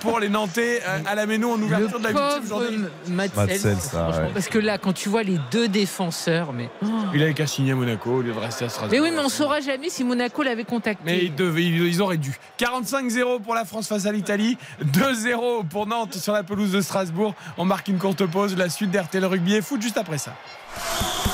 pour 0.00 0.20
les 0.20 0.28
Nantais 0.28 0.80
euh, 0.86 0.98
à 1.06 1.14
la 1.14 1.26
Méno 1.26 1.52
en 1.52 1.60
ouverture 1.60 1.98
de 1.98 2.04
la 2.04 2.10
Le. 2.10 2.90
Matsels, 3.08 3.30
Matsels, 3.46 3.76
ça, 3.78 3.88
franchement, 4.04 4.22
ouais. 4.26 4.30
parce 4.34 4.48
que 4.48 4.58
là, 4.58 4.78
quand 4.78 4.92
tu 4.92 5.08
vois 5.08 5.22
les 5.22 5.38
deux 5.50 5.68
défenseurs, 5.68 6.52
mais. 6.52 6.68
oh. 6.82 6.86
Il 7.14 7.22
avait 7.22 7.34
qu'à 7.34 7.46
signer 7.46 7.72
à 7.72 7.74
Monaco 7.74 8.10
au 8.10 8.22
lieu 8.22 8.32
de 8.32 8.38
rester 8.38 8.64
à 8.64 8.68
Strasbourg. 8.68 8.90
Mais 8.92 9.00
oui, 9.00 9.10
mais 9.14 9.22
on 9.22 9.28
saura 9.28 9.60
jamais 9.60 9.88
si 9.90 10.04
Monaco 10.04 10.42
l'avait 10.42 10.64
contacté. 10.64 11.02
Mais 11.04 11.24
ils, 11.24 11.34
devaient- 11.34 11.62
ils- 11.64 11.86
ils 11.86 12.02
auraient 12.02 12.16
dû. 12.16 12.34
45-0 12.58 13.40
pour 13.42 13.54
la 13.54 13.64
France 13.64 13.88
face 13.88 14.06
à 14.06 14.12
l'Italie. 14.12 14.56
2-0 14.84 15.64
pour 15.68 15.86
Nantes 15.86 16.14
sur 16.14 16.32
la 16.32 16.42
pelouse 16.42 16.72
de 16.72 16.80
Strasbourg. 16.80 17.34
On 17.58 17.64
marque 17.64 17.88
une 17.88 17.98
courte 17.98 18.24
pause. 18.26 18.56
La 18.56 18.68
suite 18.68 18.90
d'RTL 18.90 19.24
Rugby 19.24 19.54
et 19.54 19.62
foot 19.62 19.80
juste 19.82 19.98
après 19.98 20.18
ça. 20.18 20.34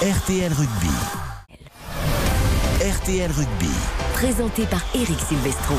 RTL 0.03 0.53
Rugby. 0.53 0.91
RTL 2.81 3.31
Rugby. 3.31 3.71
Présenté 4.15 4.65
par 4.67 4.81
Eric 4.95 5.19
Silvestro. 5.29 5.75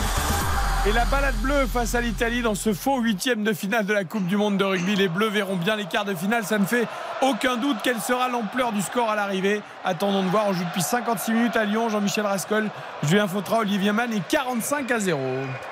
Et 0.87 0.91
la 0.93 1.05
balade 1.05 1.35
bleue 1.35 1.67
face 1.67 1.93
à 1.93 2.01
l'Italie 2.01 2.41
dans 2.41 2.55
ce 2.55 2.73
faux 2.73 2.97
huitième 3.01 3.43
de 3.43 3.53
finale 3.53 3.85
de 3.85 3.93
la 3.93 4.03
Coupe 4.03 4.25
du 4.25 4.35
Monde 4.35 4.57
de 4.57 4.63
rugby. 4.63 4.95
Les 4.95 5.07
Bleus 5.07 5.29
verront 5.29 5.55
bien 5.55 5.75
les 5.75 5.85
quarts 5.85 6.05
de 6.05 6.15
finale. 6.15 6.43
Ça 6.43 6.57
ne 6.57 6.65
fait 6.65 6.87
aucun 7.21 7.57
doute 7.57 7.77
quelle 7.83 8.01
sera 8.01 8.29
l'ampleur 8.29 8.71
du 8.71 8.81
score 8.81 9.07
à 9.07 9.15
l'arrivée. 9.15 9.61
Attendons 9.85 10.23
de 10.23 10.29
voir. 10.29 10.45
On 10.47 10.53
joue 10.53 10.63
depuis 10.63 10.81
56 10.81 11.33
minutes 11.33 11.55
à 11.55 11.65
Lyon. 11.65 11.89
Jean-Michel 11.89 12.25
Rascol, 12.25 12.67
Julien 13.03 13.27
Fautra, 13.27 13.59
Olivier 13.59 13.91
Mann 13.91 14.11
et 14.11 14.23
45 14.27 14.89
à 14.89 14.99
0. 14.99 15.19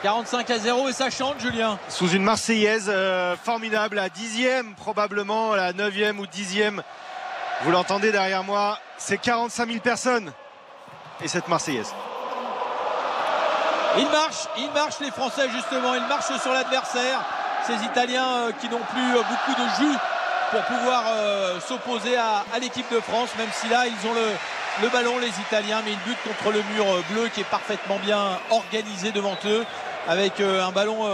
45 0.03 0.47
à 0.51 0.59
0 0.59 0.89
et 0.89 0.93
ça 0.93 1.09
chante, 1.09 1.41
Julien. 1.41 1.79
Sous 1.89 2.09
une 2.09 2.23
Marseillaise 2.23 2.85
euh, 2.87 3.35
formidable, 3.35 3.95
la 3.95 4.09
dixième 4.09 4.75
probablement, 4.75 5.55
la 5.55 5.73
neuvième 5.73 6.19
ou 6.19 6.27
dixième. 6.27 6.83
Vous 7.63 7.71
l'entendez 7.71 8.11
derrière 8.11 8.43
moi, 8.43 8.77
c'est 8.99 9.17
45 9.17 9.67
000 9.69 9.79
personnes. 9.79 10.31
Et 11.23 11.27
cette 11.27 11.47
Marseillaise. 11.47 11.95
Ils 13.97 14.09
marchent, 14.09 14.47
ils 14.57 14.71
marchent 14.71 14.99
les 14.99 15.11
Français 15.11 15.49
justement, 15.49 15.95
ils 15.95 16.05
marchent 16.07 16.37
sur 16.41 16.53
l'adversaire. 16.53 17.21
Ces 17.65 17.83
Italiens 17.85 18.27
euh, 18.27 18.51
qui 18.59 18.69
n'ont 18.69 18.79
plus 18.79 19.15
euh, 19.15 19.21
beaucoup 19.21 19.61
de 19.61 19.67
jus 19.77 19.97
pour 20.51 20.61
pouvoir 20.61 21.03
euh, 21.07 21.59
s'opposer 21.59 22.17
à, 22.17 22.43
l'équipe 22.59 22.91
de 22.91 22.99
France, 22.99 23.29
même 23.37 23.49
si 23.53 23.67
là 23.67 23.85
ils 23.85 24.07
ont 24.07 24.13
le, 24.13 24.89
ballon 24.89 25.17
les 25.19 25.27
Italiens, 25.27 25.81
mais 25.83 25.91
ils 25.91 25.99
butent 25.99 26.23
contre 26.23 26.51
le 26.51 26.63
mur 26.73 26.85
bleu 27.11 27.27
qui 27.27 27.41
est 27.41 27.49
parfaitement 27.49 27.97
bien 27.99 28.39
organisé 28.49 29.11
devant 29.11 29.37
eux, 29.45 29.65
avec 30.07 30.39
un 30.39 30.71
ballon 30.71 31.07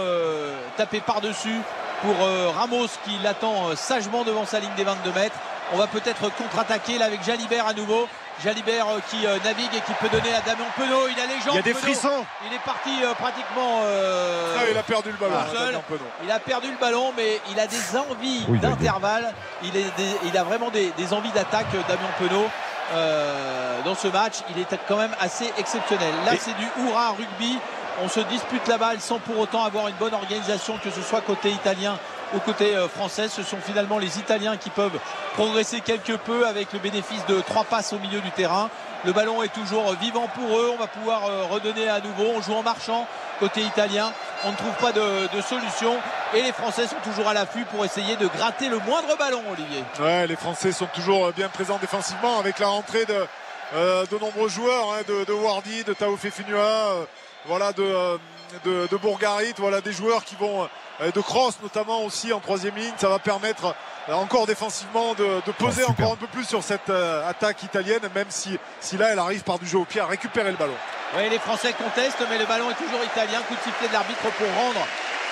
tapé 0.78 1.00
par-dessus 1.00 1.60
pour 2.00 2.14
Ramos 2.54 2.86
qui 3.04 3.18
l'attend 3.22 3.76
sagement 3.76 4.22
devant 4.22 4.46
sa 4.46 4.60
ligne 4.60 4.74
des 4.76 4.84
22 4.84 5.12
mètres. 5.12 5.36
On 5.74 5.76
va 5.76 5.88
peut-être 5.88 6.30
contre-attaquer 6.34 6.96
là 6.96 7.06
avec 7.06 7.22
Jalibert 7.24 7.66
à 7.66 7.74
nouveau. 7.74 8.08
Jalibert 8.44 8.86
euh, 8.88 9.00
qui 9.10 9.26
euh, 9.26 9.38
navigue 9.44 9.70
et 9.74 9.80
qui 9.80 9.92
peut 9.94 10.08
donner 10.08 10.34
à 10.34 10.40
Damien 10.40 10.64
Penaud. 10.76 11.08
Il 11.08 11.18
a 11.20 11.26
les 11.26 11.40
jambes. 11.40 11.52
Il 11.52 11.56
y 11.56 11.58
a 11.58 11.62
des 11.62 11.72
Penaud. 11.74 11.82
frissons. 11.86 12.24
Il 12.48 12.54
est 12.54 12.58
parti 12.64 12.90
euh, 13.02 13.14
pratiquement. 13.14 13.80
euh, 13.82 14.56
Ah, 14.58 14.62
il 14.70 14.76
a 14.76 14.82
perdu 14.82 15.10
le 15.10 15.16
ballon. 15.16 15.34
seul. 15.54 15.78
Il 16.24 16.30
a 16.30 16.38
perdu 16.38 16.70
le 16.70 16.76
ballon, 16.78 17.12
mais 17.16 17.40
il 17.50 17.58
a 17.58 17.66
des 17.66 17.96
envies 17.96 18.44
Oui, 18.48 18.58
d'intervalle. 18.58 19.32
Il, 19.62 20.36
a 20.36 20.44
vraiment 20.44 20.70
des, 20.70 20.90
des 20.98 21.12
envies 21.12 21.32
d'attaque, 21.32 21.66
Damien 21.88 22.10
Penaud. 22.18 22.46
euh, 22.94 23.82
dans 23.84 23.94
ce 23.94 24.08
match, 24.08 24.34
il 24.54 24.60
est 24.62 24.66
quand 24.88 24.96
même 24.96 25.14
assez 25.20 25.52
exceptionnel. 25.58 26.12
Là, 26.24 26.34
Et- 26.34 26.38
c'est 26.38 26.54
du 26.56 26.66
hurrah 26.78 27.10
rugby. 27.10 27.58
On 28.04 28.08
se 28.10 28.20
dispute 28.20 28.66
la 28.68 28.76
balle 28.76 29.00
sans 29.00 29.18
pour 29.18 29.38
autant 29.38 29.64
avoir 29.64 29.88
une 29.88 29.94
bonne 29.94 30.12
organisation, 30.12 30.76
que 30.84 30.90
ce 30.90 31.00
soit 31.00 31.22
côté 31.22 31.48
italien 31.50 31.98
ou 32.34 32.38
côté 32.40 32.76
euh, 32.76 32.88
français. 32.88 33.28
Ce 33.28 33.42
sont 33.42 33.58
finalement 33.58 33.98
les 33.98 34.18
Italiens 34.18 34.56
qui 34.56 34.70
peuvent 34.70 34.98
progresser 35.34 35.80
quelque 35.80 36.12
peu 36.12 36.46
avec 36.46 36.72
le 36.72 36.78
bénéfice 36.78 37.24
de 37.26 37.40
trois 37.40 37.64
passes 37.64 37.92
au 37.92 37.98
milieu 37.98 38.20
du 38.20 38.30
terrain. 38.30 38.70
Le 39.04 39.12
ballon 39.12 39.42
est 39.42 39.52
toujours 39.52 39.92
vivant 40.00 40.28
pour 40.34 40.58
eux. 40.58 40.70
On 40.72 40.76
va 40.76 40.86
pouvoir 40.86 41.26
euh, 41.26 41.44
redonner 41.44 41.88
à 41.88 42.00
nouveau. 42.00 42.32
On 42.36 42.42
joue 42.42 42.54
en 42.54 42.62
marchant 42.62 43.06
côté 43.38 43.60
italien. 43.60 44.12
On 44.44 44.50
ne 44.50 44.56
trouve 44.56 44.74
pas 44.80 44.92
de, 44.92 45.40
solution. 45.40 45.96
Et 46.34 46.42
les 46.42 46.52
Français 46.52 46.86
sont 46.86 46.96
toujours 47.04 47.28
à 47.28 47.34
l'affût 47.34 47.64
pour 47.66 47.84
essayer 47.84 48.16
de 48.16 48.26
gratter 48.26 48.68
le 48.68 48.78
moindre 48.78 49.16
ballon, 49.16 49.42
Olivier. 49.52 49.84
Ouais, 50.00 50.26
les 50.26 50.36
Français 50.36 50.72
sont 50.72 50.86
toujours 50.86 51.32
bien 51.32 51.48
présents 51.48 51.78
défensivement 51.78 52.38
avec 52.38 52.58
la 52.58 52.68
rentrée 52.68 53.04
de, 53.04 53.26
euh, 53.74 54.06
nombreux 54.20 54.48
joueurs, 54.48 54.92
hein, 54.92 55.02
de, 55.06 55.24
de 55.24 55.32
Wardy, 55.32 55.84
de 55.84 55.92
Tao 55.92 56.16
Fefinua, 56.16 56.58
euh, 56.58 57.04
voilà, 57.46 57.72
de, 57.72 57.82
euh, 57.82 58.18
de, 58.64 58.96
Bourgarit, 58.96 59.54
voilà, 59.58 59.80
des 59.80 59.92
joueurs 59.92 60.24
qui 60.24 60.36
vont, 60.36 60.64
euh, 60.64 60.66
de 61.00 61.20
Cross 61.20 61.56
notamment 61.62 62.02
aussi 62.04 62.32
en 62.32 62.40
troisième 62.40 62.74
ligne. 62.76 62.92
Ça 62.96 63.08
va 63.08 63.18
permettre 63.18 63.74
euh, 64.08 64.14
encore 64.14 64.46
défensivement 64.46 65.14
de, 65.14 65.40
de 65.46 65.52
peser 65.52 65.82
Ah, 65.86 65.90
encore 65.90 66.12
un 66.12 66.16
peu 66.16 66.26
plus 66.26 66.44
sur 66.44 66.62
cette 66.62 66.88
euh, 66.90 67.28
attaque 67.28 67.62
italienne, 67.62 68.00
même 68.14 68.26
si, 68.30 68.58
si 68.80 68.96
là 68.96 69.08
elle 69.12 69.18
arrive 69.18 69.42
par 69.42 69.58
du 69.58 69.66
jeu 69.66 69.78
au 69.78 69.84
pied 69.84 70.00
à 70.00 70.06
récupérer 70.06 70.50
le 70.50 70.56
ballon. 70.56 70.74
Oui, 71.16 71.28
les 71.30 71.38
Français 71.38 71.72
contestent, 71.72 72.24
mais 72.30 72.38
le 72.38 72.46
ballon 72.46 72.70
est 72.70 72.74
toujours 72.74 73.02
italien. 73.04 73.40
Coup 73.48 73.54
de 73.54 73.60
sifflet 73.60 73.88
de 73.88 73.92
l'arbitre 73.92 74.22
pour 74.22 74.46
rendre 74.62 74.80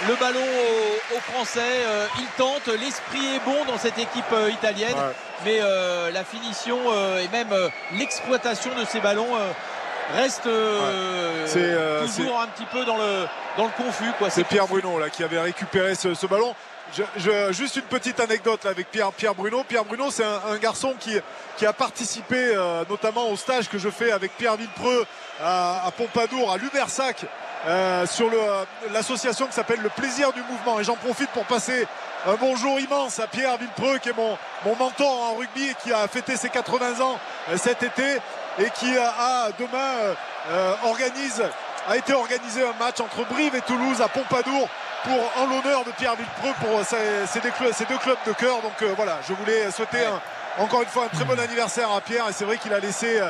le 0.08 0.14
ballon 0.16 0.40
aux, 0.40 1.16
aux 1.16 1.20
Français. 1.32 1.60
Euh, 1.86 2.06
ils 2.18 2.26
tentent, 2.36 2.66
l'esprit 2.68 3.36
est 3.36 3.40
bon 3.44 3.64
dans 3.66 3.78
cette 3.78 3.98
équipe 3.98 4.24
euh, 4.32 4.50
italienne, 4.50 4.94
Ouais. 4.94 5.12
mais 5.44 5.58
euh, 5.60 6.10
la 6.10 6.24
finition 6.24 6.78
euh, 6.88 7.20
et 7.20 7.28
même 7.28 7.52
euh, 7.52 7.68
l'exploitation 7.92 8.70
de 8.78 8.84
ces 8.84 9.00
ballons 9.00 9.34
euh, 9.36 9.50
reste 10.12 10.46
euh, 10.46 11.46
euh, 11.56 12.06
toujours 12.06 12.40
un 12.40 12.46
petit 12.48 12.66
peu 12.66 12.84
dans 12.84 12.96
le, 12.96 13.26
dans 13.56 13.64
le 13.64 13.70
confus. 13.82 14.10
C'est 14.30 14.44
Pierre 14.44 14.66
Bruno 14.66 14.98
là, 14.98 15.08
qui 15.10 15.24
avait 15.24 15.40
récupéré 15.40 15.94
ce, 15.94 16.14
ce 16.14 16.26
ballon. 16.26 16.54
Je- 16.96 17.02
je- 17.16 17.52
juste 17.52 17.76
une 17.76 17.82
petite 17.82 18.20
anecdote 18.20 18.62
là, 18.64 18.70
avec 18.70 18.90
Pierre, 18.90 19.10
Pierre 19.12 19.34
Bruno. 19.34 19.64
Pierre 19.64 19.84
Bruno, 19.84 20.10
c'est 20.10 20.24
un, 20.24 20.40
un 20.52 20.56
garçon 20.58 20.94
qui, 21.00 21.18
qui 21.56 21.66
a 21.66 21.72
participé 21.72 22.36
euh, 22.54 22.84
notamment 22.88 23.28
au 23.30 23.36
stage 23.36 23.68
que 23.68 23.78
je 23.78 23.88
fais 23.88 24.12
avec 24.12 24.36
Pierre 24.36 24.56
Villepreux 24.56 25.04
à, 25.42 25.86
à 25.86 25.90
Pompadour, 25.90 26.52
à 26.52 26.56
Lubersac, 26.58 27.24
euh, 27.66 28.06
sur 28.06 28.28
euh, 28.32 28.64
l'association 28.92 29.46
qui 29.46 29.52
s'appelle 29.54 29.80
Le 29.80 29.88
Plaisir 29.88 30.32
du 30.32 30.40
Mouvement. 30.42 30.80
Et 30.80 30.84
j'en 30.84 30.96
profite 30.96 31.30
pour 31.30 31.44
passer 31.44 31.86
un 32.26 32.34
bonjour 32.34 32.78
immense 32.80 33.18
à 33.20 33.26
Pierre 33.26 33.56
Villepreux, 33.58 33.98
qui 33.98 34.10
est 34.10 34.16
mon, 34.16 34.36
mon 34.64 34.76
mentor 34.76 35.30
en 35.30 35.34
rugby 35.34 35.68
et 35.70 35.74
qui 35.82 35.92
a 35.92 36.06
fêté 36.08 36.36
ses 36.36 36.48
80 36.50 37.00
ans 37.04 37.18
euh, 37.50 37.56
cet 37.56 37.82
été 37.82 38.18
et 38.58 38.70
qui 38.70 38.96
a, 38.96 39.48
demain 39.58 40.14
organise 40.84 41.42
a 41.88 41.96
été 41.96 42.12
organisé 42.14 42.62
un 42.62 42.72
match 42.82 43.00
entre 43.00 43.24
Brive 43.28 43.54
et 43.54 43.60
Toulouse 43.62 44.00
à 44.00 44.08
Pompadour 44.08 44.68
pour 45.02 45.42
en 45.42 45.46
l'honneur 45.46 45.84
de 45.84 45.90
Pierre 45.90 46.14
Villepreux 46.14 46.54
pour 46.60 46.84
ces 46.86 47.40
deux 47.40 47.50
clubs, 47.50 47.72
ces 47.74 47.84
deux 47.84 47.98
clubs 47.98 48.16
de 48.26 48.32
cœur. 48.32 48.60
Donc 48.62 48.82
voilà, 48.96 49.18
je 49.28 49.34
voulais 49.34 49.70
souhaiter 49.70 50.04
un- 50.06 50.62
encore 50.62 50.82
une 50.82 50.88
fois 50.88 51.04
un 51.04 51.08
très 51.08 51.24
bon 51.24 51.38
anniversaire 51.38 51.90
à 51.92 52.00
Pierre 52.00 52.28
et 52.28 52.32
c'est 52.32 52.44
vrai 52.44 52.58
qu'il 52.58 52.72
a 52.72 52.78
laissé, 52.78 53.20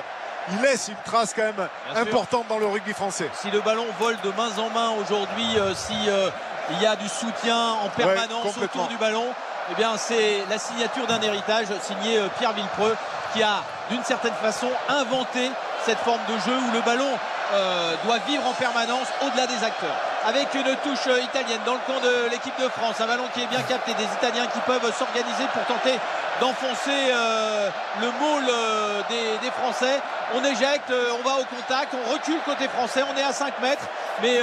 il 0.53 0.61
laisse 0.61 0.89
une 0.89 0.97
trace 1.05 1.33
quand 1.35 1.43
même 1.43 1.69
importante 1.95 2.47
dans 2.49 2.59
le 2.59 2.67
rugby 2.67 2.93
français. 2.93 3.31
si 3.35 3.51
le 3.51 3.61
ballon 3.61 3.87
vole 3.99 4.17
de 4.23 4.31
main 4.31 4.51
en 4.59 4.71
main 4.71 4.91
aujourd'hui, 5.01 5.59
euh, 5.59 5.75
si 5.75 5.95
euh, 6.09 6.31
il 6.71 6.83
y 6.83 6.87
a 6.87 6.97
du 6.97 7.09
soutien 7.09 7.73
en 7.85 7.89
permanence 7.89 8.57
autour 8.57 8.89
du 8.89 8.97
ballon, 8.97 9.27
eh 9.71 9.75
bien 9.75 9.97
c'est 9.97 10.45
la 10.51 10.59
signature 10.59 11.07
d'un 11.07 11.21
héritage 11.21 11.67
signé 11.83 12.19
euh, 12.19 12.29
Pierre 12.39 12.53
Villepreux 12.53 12.97
qui 13.33 13.43
a 13.43 13.63
d'une 13.91 14.05
certaine 14.05 14.35
façon 14.35 14.69
inventé 14.89 15.51
cette 15.85 15.99
forme 15.99 16.21
de 16.29 16.39
jeu 16.39 16.57
où 16.57 16.73
le 16.73 16.81
ballon 16.81 17.11
euh, 17.53 17.95
doit 18.05 18.19
vivre 18.27 18.47
en 18.47 18.53
permanence 18.53 19.09
au-delà 19.25 19.47
des 19.47 19.63
acteurs. 19.65 19.97
Avec 20.27 20.55
une 20.55 20.75
touche 20.83 21.07
italienne 21.23 21.61
dans 21.67 21.75
le 21.75 21.81
camp 21.87 22.01
de 22.01 22.31
l'équipe 22.31 22.59
de 22.59 22.69
France, 22.69 23.01
un 23.01 23.07
ballon 23.07 23.25
qui 23.35 23.43
est 23.43 23.47
bien 23.47 23.61
capté, 23.63 23.93
des 23.95 24.05
Italiens 24.05 24.47
qui 24.47 24.61
peuvent 24.61 24.93
s'organiser 24.97 25.45
pour 25.53 25.65
tenter 25.67 25.99
d'enfoncer 26.41 27.11
euh, 27.13 27.71
le 28.01 28.07
môle 28.07 28.45
euh, 28.49 29.03
des, 29.09 29.39
des 29.47 29.51
Français. 29.53 30.01
On 30.35 30.45
éjecte, 30.45 30.91
euh, 30.91 31.13
on 31.21 31.29
va 31.29 31.37
au 31.37 31.45
contact, 31.45 31.95
on 31.95 32.13
recule 32.13 32.39
côté 32.45 32.69
français, 32.69 33.03
on 33.03 33.17
est 33.17 33.23
à 33.23 33.33
5 33.33 33.61
mètres, 33.61 33.85
mais 34.23 34.41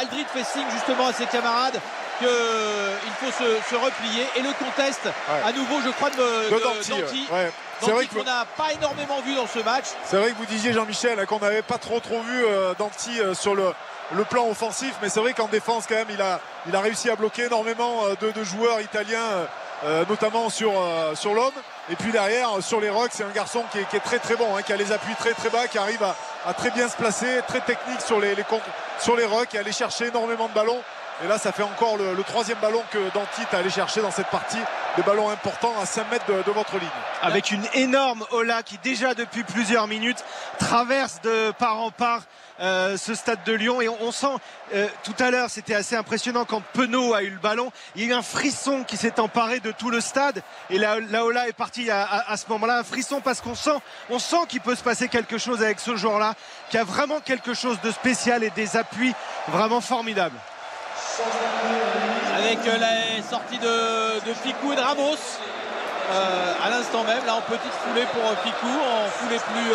Aldrit 0.00 0.26
fait 0.32 0.44
signe 0.44 0.66
justement 0.72 1.08
à 1.08 1.12
ses 1.12 1.26
camarades 1.26 1.78
qu'il 2.18 2.28
faut 3.20 3.32
se, 3.32 3.70
se 3.70 3.74
replier 3.74 4.24
et 4.36 4.40
le 4.42 4.52
conteste 4.52 5.08
à 5.44 5.50
nouveau 5.50 5.80
je 5.84 5.90
crois 5.90 6.10
de, 6.10 6.16
De 6.16 6.54
de 6.54 6.94
ouais. 6.94 7.28
Ouais. 7.32 7.52
C'est 7.80 7.90
vrai 7.90 8.06
qu'on 8.06 8.22
n'a 8.22 8.44
pas 8.56 8.72
énormément 8.72 9.20
vu 9.26 9.34
dans 9.34 9.48
ce 9.48 9.58
match. 9.58 9.86
C'est 10.04 10.16
vrai 10.18 10.30
que 10.30 10.36
vous 10.36 10.46
disiez 10.46 10.72
Jean-Michel 10.72 11.18
hein, 11.18 11.26
qu'on 11.26 11.40
n'avait 11.40 11.62
pas 11.62 11.78
trop 11.78 11.98
trop 11.98 12.20
vu 12.22 12.44
Danti 12.78 13.20
euh, 13.20 13.34
sur 13.34 13.56
le, 13.56 13.64
le 14.12 14.24
plan 14.24 14.46
offensif, 14.48 14.94
mais 15.02 15.08
c'est 15.08 15.18
vrai 15.18 15.32
qu'en 15.32 15.48
défense 15.48 15.86
quand 15.88 15.96
même 15.96 16.06
il 16.10 16.22
a, 16.22 16.38
il 16.68 16.76
a 16.76 16.80
réussi 16.80 17.10
à 17.10 17.16
bloquer 17.16 17.46
énormément 17.46 18.02
de, 18.20 18.30
de 18.30 18.44
joueurs 18.44 18.80
italiens, 18.80 19.48
euh, 19.82 20.04
notamment 20.08 20.48
sur, 20.48 20.72
euh, 20.80 21.14
sur 21.14 21.34
l'homme. 21.34 21.52
Et 21.90 21.96
puis 21.96 22.12
derrière, 22.12 22.56
euh, 22.56 22.60
sur 22.60 22.80
les 22.80 22.88
rocks, 22.88 23.10
c'est 23.12 23.24
un 23.24 23.30
garçon 23.30 23.64
qui 23.70 23.78
est, 23.78 24.00
très 24.00 24.18
très 24.18 24.36
bon, 24.36 24.56
hein, 24.56 24.62
qui 24.62 24.72
a 24.72 24.76
les 24.76 24.92
appuis 24.92 25.14
très 25.16 25.34
très 25.34 25.50
bas, 25.50 25.66
qui 25.66 25.78
arrive 25.78 26.02
à, 26.02 26.54
très 26.54 26.70
bien 26.70 26.88
se 26.88 26.96
placer, 26.96 27.40
très 27.46 27.60
technique 27.60 28.00
sur 28.00 28.20
les, 28.20 28.34
les, 28.34 28.44
sur 28.98 29.16
les 29.16 29.26
et 29.52 29.58
aller 29.58 29.72
chercher 29.72 30.06
énormément 30.06 30.48
de 30.48 30.54
ballons. 30.54 30.80
Et 31.24 31.28
là, 31.28 31.38
ça 31.38 31.52
fait 31.52 31.62
encore 31.62 31.96
le, 31.96 32.22
troisième 32.24 32.58
ballon 32.58 32.82
que 32.90 32.98
Danti 33.14 33.42
est 33.42 33.54
allé 33.54 33.70
chercher 33.70 34.00
dans 34.00 34.10
cette 34.10 34.28
partie. 34.28 34.58
des 34.96 35.02
ballons 35.02 35.28
importants 35.28 35.74
à 35.80 35.86
5 35.86 36.10
mètres 36.10 36.26
de, 36.26 36.42
de 36.42 36.50
votre 36.50 36.76
ligne. 36.76 36.88
avec 37.22 37.50
une 37.50 37.64
énorme 37.74 38.24
Ola 38.32 38.62
qui 38.62 38.78
déjà 38.78 39.14
depuis 39.14 39.44
plusieurs 39.44 39.86
minutes 39.86 40.24
traverse 40.58 41.20
de 41.22 41.52
part 41.52 41.80
en 41.80 41.90
part 41.90 42.22
euh, 42.60 42.96
ce 42.96 43.14
stade 43.14 43.42
de 43.44 43.52
Lyon. 43.52 43.80
Et 43.80 43.88
on, 43.88 44.12
sent 44.12 44.26
euh, 44.74 44.86
tout 45.02 45.14
à 45.18 45.30
l'heure 45.30 45.50
c'était 45.50 45.74
assez 45.74 45.96
impressionnant 45.96 46.44
quand 46.44 46.62
Penaud 46.72 47.14
a 47.14 47.22
eu 47.22 47.30
le 47.30 47.38
ballon. 47.38 47.72
Il 47.96 48.02
y 48.02 48.04
a 48.06 48.08
eu 48.08 48.12
un 48.12 48.22
frisson 48.22 48.84
qui 48.84 48.96
s'est 48.96 49.18
emparé 49.18 49.60
de 49.60 49.72
tout 49.72 49.90
le 49.90 50.00
stade. 50.00 50.42
Et 50.70 50.78
la, 50.78 51.00
la 51.00 51.24
Ola 51.24 51.48
est 51.48 51.52
partie 51.52 51.90
à, 51.90 52.36
ce 52.36 52.44
moment-là. 52.48 52.78
Un 52.78 52.84
frisson 52.84 53.20
parce 53.20 53.40
qu'on 53.40 53.54
sent 53.54 53.78
on 54.10 54.18
sent 54.18 54.46
qu'il 54.48 54.60
peut 54.60 54.74
se 54.74 54.82
passer 54.82 55.08
quelque 55.08 55.38
chose 55.38 55.62
avec 55.62 55.80
ce 55.80 55.96
joueur-là 55.96 56.34
qui 56.70 56.78
a 56.78 56.84
vraiment 56.84 57.20
quelque 57.20 57.54
chose 57.54 57.80
de 57.82 57.90
spécial 57.90 58.44
et 58.44 58.50
des 58.50 58.76
appuis 58.76 59.14
vraiment 59.48 59.80
formidables. 59.80 60.36
Avec 62.36 62.58
euh, 62.66 62.78
la 62.78 63.22
sortie 63.28 63.58
de, 63.58 64.28
de 64.28 64.34
Ficou 64.34 64.72
et 64.72 64.76
de 64.76 64.80
Ramos 64.80 65.18
à 66.62 66.68
l'instant 66.68 67.02
même, 67.04 67.24
là 67.24 67.34
en 67.34 67.40
petite 67.40 67.72
foulée 67.82 68.04
pour 68.12 68.22
Ficou, 68.42 68.66
en 68.66 69.08
foulée 69.08 69.38
plus 69.38 69.74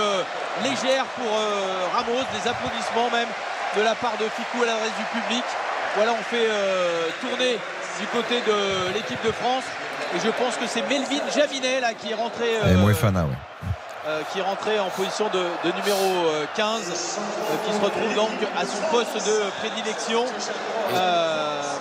légère 0.63 1.05
pour 1.17 1.27
euh, 1.31 1.87
Ramos, 1.93 2.23
des 2.33 2.47
applaudissements 2.49 3.09
même 3.11 3.27
de 3.77 3.81
la 3.81 3.95
part 3.95 4.17
de 4.19 4.25
Ficou 4.25 4.63
à 4.63 4.65
l'adresse 4.65 4.95
du 4.97 5.19
public. 5.19 5.43
Voilà, 5.95 6.11
on 6.13 6.23
fait 6.23 6.47
euh, 6.49 7.07
tourner 7.21 7.57
du 7.99 8.07
côté 8.07 8.41
de 8.41 8.93
l'équipe 8.93 9.23
de 9.25 9.31
France 9.31 9.63
et 10.15 10.19
je 10.23 10.29
pense 10.31 10.55
que 10.55 10.65
c'est 10.67 10.81
Melvin 10.89 11.21
Jaminet 11.35 11.79
là 11.81 11.93
qui 11.93 12.11
est 12.11 12.15
rentré 12.15 12.53
Et 12.53 12.73
euh, 12.73 12.77
Moefana, 12.77 13.23
ouais. 13.23 13.35
euh, 14.07 14.21
qui 14.31 14.39
est 14.39 14.43
rentré 14.43 14.79
en 14.79 14.89
position 14.89 15.27
de, 15.29 15.39
de 15.67 15.75
numéro 15.75 16.27
euh, 16.27 16.45
15, 16.55 16.81
euh, 16.81 17.55
qui 17.67 17.73
se 17.77 17.81
retrouve 17.83 18.13
donc 18.15 18.31
à 18.57 18.65
son 18.65 18.81
poste 18.91 19.15
de 19.27 19.49
prédilection. 19.59 20.25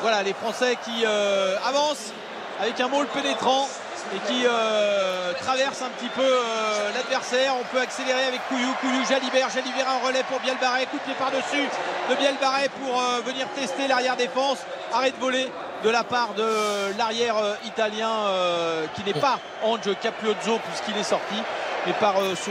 Voilà, 0.03 0.23
les 0.23 0.35
Français 0.35 0.77
qui 0.85 1.05
avancent 1.07 2.13
avec 2.61 2.81
un 2.81 2.89
môle 2.89 3.07
pénétrant 3.07 3.69
et 4.15 4.19
qui 4.27 4.47
euh, 4.47 5.33
traversent 5.35 5.83
un 5.83 5.91
petit 5.91 6.09
peu 6.09 6.23
euh, 6.23 6.93
l'adversaire. 6.95 7.55
On 7.61 7.65
peut 7.65 7.81
accélérer 7.81 8.25
avec 8.25 8.41
Couillou, 8.49 8.73
Couillou, 8.81 9.05
Jalibert, 9.09 9.51
Jalibert 9.51 9.89
un 9.89 10.07
relais 10.07 10.23
pour 10.29 10.41
Bielbarré, 10.41 10.87
coup 10.87 10.99
de 11.07 11.15
par-dessus 11.15 11.69
de 12.09 12.15
Bielbarré 12.15 12.69
pour 12.81 13.01
euh, 13.01 13.21
venir 13.25 13.47
tester 13.55 13.87
l'arrière 13.89 14.17
défense. 14.17 14.59
Arrêt 14.93 15.11
de 15.11 15.17
voler 15.17 15.47
de 15.85 15.91
la 15.91 16.03
part 16.03 16.35
de 16.35 16.97
l'arrière 16.97 17.37
italien 17.65 18.09
qui 18.95 19.05
n'est 19.05 19.21
pas 19.21 19.39
Ange 19.63 19.95
Capiozzo 20.01 20.59
puisqu'il 20.67 20.99
est 20.99 21.05
sorti 21.05 21.37
mais 21.87 21.93
par 21.93 22.15
son 22.15 22.51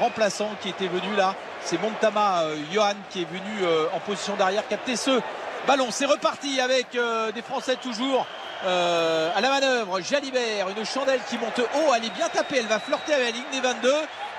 remplaçant 0.00 0.50
qui 0.60 0.68
était 0.68 0.88
venu 0.88 1.14
là. 1.16 1.34
C'est 1.62 1.80
Montama 1.80 2.42
Johan 2.72 2.96
qui 3.08 3.22
est 3.22 3.28
venu 3.30 3.66
en 3.94 4.00
position 4.00 4.34
d'arrière 4.34 4.66
capter 4.68 4.96
ce 4.96 5.20
ballon. 5.66 5.86
C'est 5.90 6.06
reparti 6.06 6.60
avec 6.60 6.88
des 7.34 7.42
Français 7.42 7.76
toujours 7.76 8.26
euh, 8.66 9.30
à 9.34 9.40
la 9.40 9.48
manœuvre. 9.50 10.00
Jalibert, 10.00 10.68
une 10.76 10.84
chandelle 10.86 11.20
qui 11.28 11.36
monte 11.38 11.58
haut, 11.58 11.92
elle 11.96 12.04
est 12.04 12.10
bien 12.14 12.28
tapée, 12.28 12.56
elle 12.58 12.66
va 12.66 12.78
flirter 12.80 13.14
avec 13.14 13.26
la 13.26 13.32
ligne 13.32 13.44
des 13.52 13.60
22. 13.60 13.92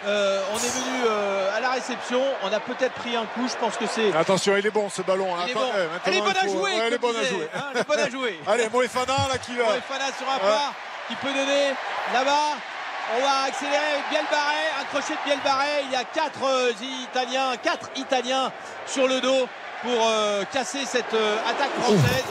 Euh, 0.08 0.42
on 0.54 0.58
est 0.58 0.60
venu 0.60 1.04
euh, 1.08 1.58
à 1.58 1.60
la 1.62 1.72
réception, 1.72 2.22
on 2.44 2.54
a 2.54 2.60
peut-être 2.60 2.94
pris 2.94 3.16
un 3.16 3.26
coup, 3.26 3.48
je 3.50 3.56
pense 3.56 3.76
que 3.78 3.86
c'est. 3.88 4.14
Attention, 4.16 4.56
il 4.58 4.66
est 4.66 4.72
bon 4.72 4.88
ce 4.90 5.02
ballon. 5.02 5.34
hein. 5.36 5.40
Il 5.46 5.50
est 5.50 5.52
Attends, 5.54 5.62
bon. 5.62 5.72
eh, 5.78 6.10
Elle 6.10 6.14
est 6.16 6.22
bonne 6.22 6.34
il 6.42 6.48
à 6.48 6.52
jouer, 6.52 6.62
ouais, 6.62 6.78
elle 6.88 6.94
est 6.94 6.98
bonne 7.00 7.16
à 7.16 7.24
jouer. 7.24 7.50
hein, 7.56 7.60
elle 7.74 7.82
est 7.82 7.88
bonne 7.88 8.00
à 8.00 8.10
jouer. 8.10 8.40
Allez, 8.48 8.70
Moefana 8.70 9.14
là 9.32 9.38
qui 9.38 9.56
va. 9.56 9.64
Moefana 9.64 10.06
sur 10.18 10.30
un 10.30 10.36
Ouais. 10.36 10.54
pas 10.54 10.74
qui 11.08 11.16
peut 11.16 11.34
donner 11.34 11.70
là-bas. 12.14 12.58
On 13.18 13.22
va 13.22 13.44
accélérer 13.48 13.78
avec 13.78 14.10
Bielbarré, 14.10 14.64
un 14.82 14.84
crochet 14.86 15.14
de 15.14 15.20
Bielbarré. 15.30 15.84
Il 15.86 15.92
y 15.92 15.96
a 15.96 16.04
quatre 16.04 16.44
euh, 16.44 16.72
Italiens, 17.04 17.54
quatre 17.62 17.90
Italiens 17.96 18.52
sur 18.88 19.08
le 19.08 19.22
dos 19.22 19.48
pour 19.84 20.08
euh, 20.08 20.44
casser 20.52 20.86
cette 20.86 21.14
euh, 21.14 21.38
attaque 21.48 21.70
française. 21.82 22.26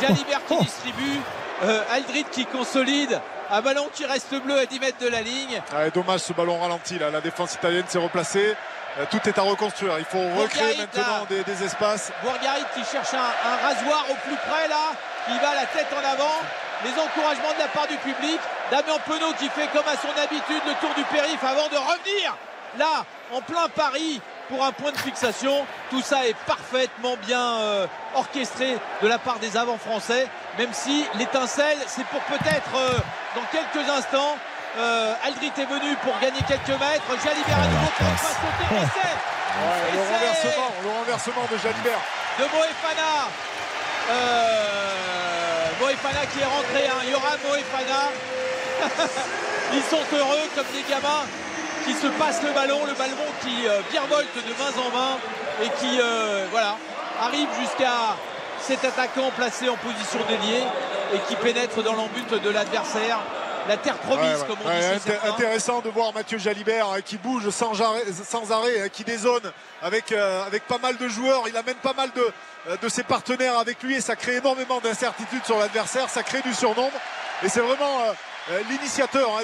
Jalibert 0.00 0.40
qui 0.46 0.56
distribue, 0.58 1.20
euh, 1.64 1.82
Aldrit 1.92 2.24
qui 2.30 2.46
consolide, 2.46 3.20
un 3.50 3.60
ballon 3.62 3.88
qui 3.92 4.04
reste 4.04 4.34
bleu 4.42 4.58
à 4.58 4.66
10 4.66 4.80
mètres 4.80 4.98
de 5.00 5.08
la 5.08 5.22
ligne. 5.22 5.60
Ouais, 5.74 5.90
dommage 5.90 6.20
ce 6.20 6.32
ballon 6.32 6.58
ralenti 6.60 6.98
là. 6.98 7.10
La 7.10 7.20
défense 7.20 7.54
italienne 7.54 7.84
s'est 7.88 7.98
replacée. 7.98 8.54
Euh, 8.98 9.04
Tout 9.10 9.20
est 9.28 9.38
à 9.38 9.42
reconstruire. 9.42 9.98
Il 9.98 10.04
faut 10.04 10.18
recréer 10.18 10.74
Bourgarit, 10.74 10.78
maintenant 10.78 11.26
des, 11.28 11.44
des 11.44 11.64
espaces. 11.64 12.10
Bourgarit 12.22 12.64
qui 12.74 12.84
cherche 12.90 13.14
un, 13.14 13.18
un 13.50 13.56
rasoir 13.68 14.04
au 14.10 14.14
plus 14.26 14.36
près 14.36 14.68
là, 14.68 14.92
qui 15.26 15.32
va 15.38 15.54
la 15.54 15.66
tête 15.66 15.88
en 15.94 16.06
avant. 16.12 16.36
Les 16.84 16.90
encouragements 16.92 17.54
de 17.54 17.58
la 17.60 17.68
part 17.68 17.86
du 17.88 17.96
public. 17.96 18.38
Damien 18.70 18.98
Penaud 19.06 19.32
qui 19.38 19.48
fait 19.48 19.66
comme 19.72 19.86
à 19.88 19.96
son 19.96 20.12
habitude 20.22 20.62
le 20.66 20.74
tour 20.80 20.94
du 20.94 21.02
périph' 21.04 21.42
avant 21.42 21.68
de 21.68 21.76
revenir 21.76 22.36
là 22.78 23.04
en 23.32 23.40
plein 23.40 23.66
Paris 23.74 24.20
pour 24.48 24.64
un 24.64 24.72
point 24.72 24.92
de 24.92 24.96
fixation. 24.98 25.64
Tout 25.90 26.02
ça 26.02 26.26
est 26.26 26.36
parfaitement 26.46 27.16
bien 27.26 27.40
euh, 27.60 27.86
orchestré 28.14 28.76
de 29.02 29.08
la 29.08 29.18
part 29.18 29.38
des 29.38 29.56
avants 29.56 29.78
français, 29.78 30.26
même 30.58 30.72
si 30.72 31.04
l'étincelle 31.16 31.78
c'est 31.86 32.04
pour 32.06 32.20
peut-être 32.22 32.70
euh, 32.76 32.98
dans 33.36 33.44
quelques 33.52 33.88
instants. 33.88 34.36
Euh, 34.76 35.14
Aldrit 35.24 35.52
est 35.56 35.64
venu 35.64 35.96
pour 36.02 36.12
gagner 36.20 36.40
quelques 36.46 36.68
mètres. 36.80 37.08
Jalibert 37.24 37.58
à 37.58 37.66
nouveau 37.66 37.90
qui 37.96 38.02
va 38.04 38.16
sauter. 38.18 38.74
Essai 38.76 39.14
Ouais, 39.58 39.92
le 39.92 39.98
renversement, 39.98 40.70
le 40.84 40.88
renversement 40.90 41.42
de 41.50 41.56
Jalibert. 41.56 41.98
de 42.38 42.44
Moefana. 42.44 43.28
Euh, 44.10 45.66
Moefana 45.80 46.26
qui 46.32 46.40
est 46.40 46.44
rentré, 46.44 46.86
hein. 46.86 47.10
Yoram 47.10 47.38
Moefana. 47.48 48.02
Ils 49.74 49.82
sont 49.82 50.16
heureux 50.16 50.48
comme 50.54 50.66
des 50.74 50.82
gamins 50.88 51.24
qui 51.88 51.94
se 51.94 52.06
passent 52.18 52.42
le 52.42 52.52
ballon, 52.52 52.84
le 52.84 52.92
ballon 52.92 53.16
qui 53.40 53.66
euh, 53.66 53.80
virevolte 53.90 54.34
de 54.36 54.52
main 54.62 54.86
en 54.86 54.90
main 54.96 55.18
et 55.62 55.68
qui 55.80 55.98
euh, 56.00 56.46
voilà, 56.50 56.76
arrive 57.22 57.48
jusqu'à 57.58 58.16
cet 58.60 58.84
attaquant 58.84 59.30
placé 59.34 59.70
en 59.70 59.76
position 59.76 60.18
d'ailier 60.28 60.62
et 61.14 61.18
qui 61.26 61.36
pénètre 61.36 61.82
dans 61.82 61.94
l'embut 61.94 62.28
de 62.30 62.50
l'adversaire. 62.50 63.20
La 63.68 63.76
terre 63.76 63.96
promise, 63.98 64.40
Ouais, 64.40 64.46
comme 64.46 64.56
on 64.64 64.68
Ouais, 64.68 64.96
dit 64.96 65.28
intéressant 65.28 65.80
de 65.80 65.90
voir 65.90 66.12
Mathieu 66.14 66.38
Jalibert 66.38 66.88
hein, 66.88 67.00
qui 67.04 67.18
bouge 67.18 67.50
sans 67.50 67.80
arrêt, 67.82 68.04
sans 68.24 68.50
arrêt 68.50 68.80
hein, 68.82 68.88
qui 68.90 69.04
dézone 69.04 69.52
avec, 69.82 70.10
euh, 70.12 70.46
avec 70.46 70.66
pas 70.66 70.78
mal 70.78 70.96
de 70.96 71.06
joueurs. 71.08 71.42
Il 71.48 71.56
amène 71.56 71.74
pas 71.76 71.92
mal 71.92 72.10
de, 72.14 72.32
euh, 72.68 72.76
de 72.80 72.88
ses 72.88 73.02
partenaires 73.02 73.58
avec 73.58 73.82
lui 73.82 73.96
et 73.96 74.00
ça 74.00 74.16
crée 74.16 74.36
énormément 74.36 74.80
d'incertitudes 74.80 75.44
sur 75.44 75.58
l'adversaire. 75.58 76.08
Ça 76.08 76.22
crée 76.22 76.40
du 76.40 76.54
surnombre 76.54 76.96
et 77.42 77.48
c'est 77.50 77.60
vraiment 77.60 78.00
euh, 78.00 78.12
euh, 78.12 78.12
l'initiateur 78.68 79.30
hein, 79.38 79.42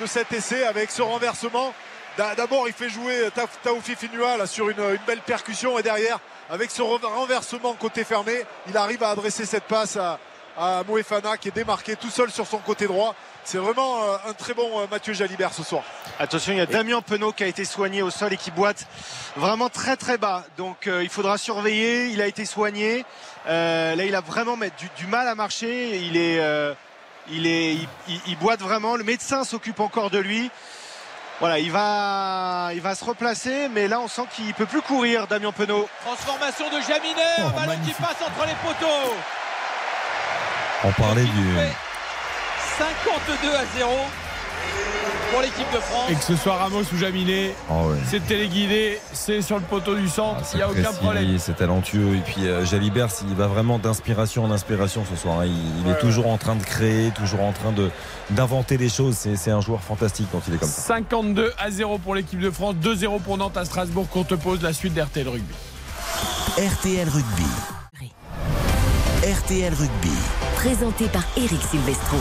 de, 0.00 0.06
cet 0.06 0.32
essai 0.32 0.64
avec 0.64 0.90
ce 0.90 1.02
renversement. 1.02 1.72
D'a- 2.16 2.34
D'abord, 2.34 2.66
il 2.66 2.74
fait 2.74 2.88
jouer 2.88 3.28
Ta- 3.34 3.46
Taoufi 3.62 3.94
Finua 3.94 4.46
sur 4.46 4.68
une, 4.70 4.98
belle 5.06 5.20
percussion 5.20 5.78
et 5.78 5.82
derrière, 5.82 6.18
avec 6.50 6.70
ce 6.70 6.82
re- 6.82 7.04
renversement 7.04 7.74
côté 7.74 8.04
fermé, 8.04 8.44
il 8.68 8.76
arrive 8.76 9.02
à 9.02 9.10
adresser 9.10 9.44
cette 9.46 9.64
passe 9.64 9.96
à, 9.96 10.18
à 10.56 10.82
Moefana 10.84 11.36
qui 11.36 11.48
est 11.48 11.52
démarqué 11.54 11.94
tout 11.94 12.10
seul 12.10 12.30
sur 12.30 12.46
son 12.46 12.58
côté 12.58 12.86
droit. 12.86 13.14
C'est 13.44 13.58
vraiment 13.58 14.02
euh, 14.02 14.16
un 14.28 14.32
très 14.34 14.52
bon 14.52 14.80
euh, 14.80 14.86
Mathieu 14.90 15.12
Jalibert 15.14 15.54
ce 15.54 15.62
soir. 15.62 15.82
Attention, 16.18 16.52
il 16.52 16.58
y 16.58 16.60
a 16.60 16.66
Damien 16.66 17.00
Penaud 17.00 17.32
qui 17.32 17.44
a 17.44 17.46
été 17.46 17.64
soigné 17.64 18.02
au 18.02 18.10
sol 18.10 18.32
et 18.32 18.36
qui 18.36 18.50
boite 18.50 18.86
vraiment 19.36 19.68
très 19.70 19.96
très 19.96 20.18
bas. 20.18 20.44
Donc 20.56 20.86
euh, 20.86 21.02
il 21.02 21.08
faudra 21.08 21.38
surveiller. 21.38 22.06
Il 22.08 22.20
a 22.20 22.26
été 22.26 22.44
soigné. 22.44 23.04
Euh, 23.46 23.94
là, 23.94 24.04
il 24.04 24.14
a 24.14 24.20
vraiment 24.20 24.56
du, 24.56 25.06
mal 25.06 25.28
à 25.28 25.34
marcher. 25.34 25.98
Il 25.98 26.16
est, 26.16 26.40
euh, 26.40 26.74
il 27.30 27.46
est, 27.46 27.74
il, 27.74 27.88
il- 28.08 28.20
il 28.28 28.38
boite 28.38 28.60
vraiment. 28.60 28.96
Le 28.96 29.04
médecin 29.04 29.44
s'occupe 29.44 29.80
encore 29.80 30.10
de 30.10 30.18
lui. 30.18 30.50
Voilà, 31.40 31.58
il 31.60 31.70
va, 31.70 32.70
il 32.74 32.80
va 32.80 32.94
se 32.96 33.04
replacer, 33.04 33.68
mais 33.68 33.86
là 33.86 34.00
on 34.00 34.08
sent 34.08 34.24
qu'il 34.34 34.52
peut 34.54 34.66
plus 34.66 34.82
courir, 34.82 35.28
Damien 35.28 35.52
Penaud. 35.52 35.88
Transformation 36.04 36.66
de 36.68 36.80
Jaminet, 36.80 37.22
un 37.38 37.44
Oh, 37.46 37.50
ballon 37.56 37.78
qui 37.84 37.92
passe 37.92 38.16
entre 38.26 38.44
les 38.46 38.54
poteaux. 38.54 39.14
On 40.84 40.92
parlait 40.92 41.22
du. 41.22 41.56
52 42.78 43.54
à 43.54 43.64
0 43.76 43.90
pour 45.30 45.42
l'équipe 45.42 45.70
de 45.74 45.78
France. 45.78 46.10
Et 46.10 46.14
que 46.14 46.22
ce 46.22 46.36
soit 46.36 46.54
Ramos 46.56 46.80
ou 46.92 46.96
Jaminet, 46.96 47.54
Oh, 47.70 47.90
ouais. 47.90 47.96
c'est 48.06 48.26
téléguidé, 48.26 48.98
c'est 49.12 49.42
sur 49.42 49.56
le 49.56 49.62
poteau 49.62 49.94
du 49.94 50.08
centre, 50.08 50.38
il 50.40 50.46
C'est 50.46 50.56
n'y 50.56 50.62
a 50.62 50.70
aucun 50.70 50.90
problème. 50.92 51.38
c'est 51.38 51.56
talentueux. 51.56 52.14
Et 52.16 52.20
puis 52.20 52.46
euh, 52.46 52.64
Jalibert, 52.64 53.08
il 53.28 53.34
va 53.34 53.46
vraiment 53.46 53.78
d'inspiration 53.78 54.44
en 54.44 54.50
inspiration 54.50 55.04
ce 55.08 55.16
soir. 55.16 55.40
hein. 55.40 55.44
Il, 55.46 55.84
il 55.86 55.90
est 55.92 55.98
toujours 55.98 56.28
en 56.28 56.38
train 56.38 56.56
de 56.56 56.62
créer, 56.64 57.10
toujours 57.10 57.42
en 57.42 57.52
train 57.52 57.72
de 57.72 57.90
d'inventer 58.30 58.78
des 58.78 58.88
choses. 58.88 59.16
C'est 59.18 59.50
un 59.50 59.60
joueur 59.60 59.82
fantastique 59.82 60.28
quand 60.32 60.40
il 60.48 60.54
est 60.54 60.58
comme 60.58 60.68
ça. 60.68 60.80
52 60.82 61.52
à 61.58 61.70
0 61.70 61.98
pour 61.98 62.14
l'équipe 62.14 62.40
de 62.40 62.50
France, 62.50 62.74
2-0 62.82 63.20
pour 63.20 63.36
Nantes 63.36 63.56
à 63.58 63.64
Strasbourg. 63.66 64.08
Courte 64.08 64.34
pause, 64.36 64.62
la 64.62 64.72
suite 64.72 64.94
d'RTL 64.94 65.28
Rugby. 65.28 65.54
RTL 66.56 67.06
Rugby. 67.08 68.10
RTL 69.22 69.74
Rugby. 69.74 70.12
Présenté 70.56 71.06
par 71.08 71.22
Eric 71.36 71.60
Silvestro. 71.70 72.16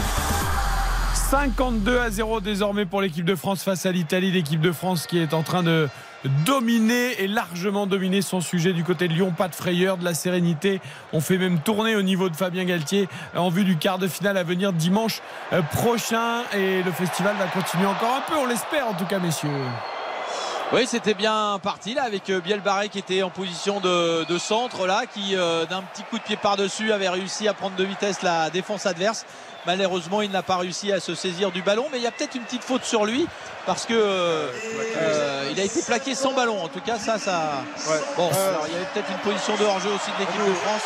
52 1.30 2.00
à 2.00 2.10
0 2.10 2.40
désormais 2.40 2.86
pour 2.86 3.02
l'équipe 3.02 3.26
de 3.26 3.36
France 3.36 3.62
face 3.62 3.86
à 3.86 3.92
l'Italie. 3.92 4.32
L'équipe 4.32 4.62
de 4.62 4.72
France 4.72 5.08
qui 5.08 5.20
est 5.20 5.34
en 5.34 5.44
train 5.44 5.62
de 5.62 5.90
dominer 6.46 7.22
et 7.22 7.28
largement 7.28 7.86
dominer 7.86 8.22
son 8.22 8.40
sujet 8.40 8.72
du 8.72 8.86
côté 8.86 9.10
de 9.10 9.14
Lyon. 9.14 9.34
Pas 9.38 9.50
de 9.50 9.56
frayeur, 9.56 9.98
de 9.98 10.06
la 10.06 10.14
sérénité. 10.14 10.80
On 11.12 11.20
fait 11.20 11.38
même 11.38 11.60
tourner 11.60 11.98
au 11.98 12.02
niveau 12.02 12.30
de 12.30 12.36
Fabien 12.38 12.64
Galtier 12.64 13.10
en 13.36 13.50
vue 13.50 13.66
du 13.66 13.76
quart 13.76 13.98
de 13.98 14.08
finale 14.08 14.38
à 14.38 14.44
venir 14.44 14.72
dimanche 14.72 15.22
euh, 15.52 15.62
prochain. 15.64 16.44
Et 16.56 16.82
le 16.82 16.92
festival 16.94 17.36
va 17.38 17.48
continuer 17.48 17.88
encore 17.88 18.16
un 18.16 18.32
peu, 18.32 18.38
on 18.40 18.46
l'espère 18.46 18.88
en 18.88 18.94
tout 18.94 19.06
cas, 19.06 19.20
messieurs. 19.20 19.50
Oui, 20.74 20.86
c'était 20.86 21.14
bien 21.14 21.60
parti 21.64 21.94
là 21.94 22.04
avec 22.04 22.30
euh, 22.30 22.42
Biel 22.42 22.60
Barré 22.60 22.90
qui 22.90 23.00
était 23.00 23.24
en 23.24 23.30
position 23.30 23.80
de, 23.80 24.26
de 24.26 24.38
centre 24.38 24.86
là, 24.86 25.04
qui 25.06 25.36
euh, 25.36 25.66
d'un 25.66 25.82
petit 25.82 26.04
coup 26.04 26.18
de 26.18 26.24
pied 26.24 26.36
par-dessus 26.36 26.92
avait 26.92 27.08
réussi 27.08 27.48
à 27.48 27.54
prendre 27.54 27.78
de 27.78 27.84
vitesse 27.86 28.22
la 28.22 28.50
défense 28.50 28.86
adverse. 28.86 29.26
Malheureusement, 29.68 30.22
il 30.22 30.32
n'a 30.32 30.42
pas 30.44 30.56
réussi 30.58 30.92
à 30.94 31.00
se 31.02 31.14
saisir 31.14 31.52
du 31.52 31.62
ballon, 31.62 31.86
mais 31.92 31.98
il 31.98 32.04
y 32.04 32.08
a 32.08 32.12
peut-être 32.12 32.36
une 32.36 32.44
petite 32.44 32.64
faute 32.64 32.84
sur 32.86 33.06
lui 33.06 33.28
parce 33.66 33.86
que 33.86 33.94
euh, 33.94 34.48
euh, 34.96 35.50
il 35.52 35.60
a 35.60 35.64
été 35.66 35.82
plaqué 35.82 36.16
sans 36.16 36.32
ballon. 36.32 36.64
En 36.64 36.70
tout 36.70 36.80
cas, 36.80 36.98
ça, 36.98 37.20
ça. 37.20 37.64
Bon, 38.16 38.30
alors, 38.30 38.64
il 38.68 38.74
y 38.74 38.76
avait 38.78 38.86
peut-être 38.94 39.12
une 39.12 39.18
position 39.32 39.56
de 39.58 39.66
hors-jeu 39.66 39.90
aussi 39.90 40.10
de 40.12 40.20
l'équipe 40.20 40.40
de 40.48 40.54
France. 40.54 40.84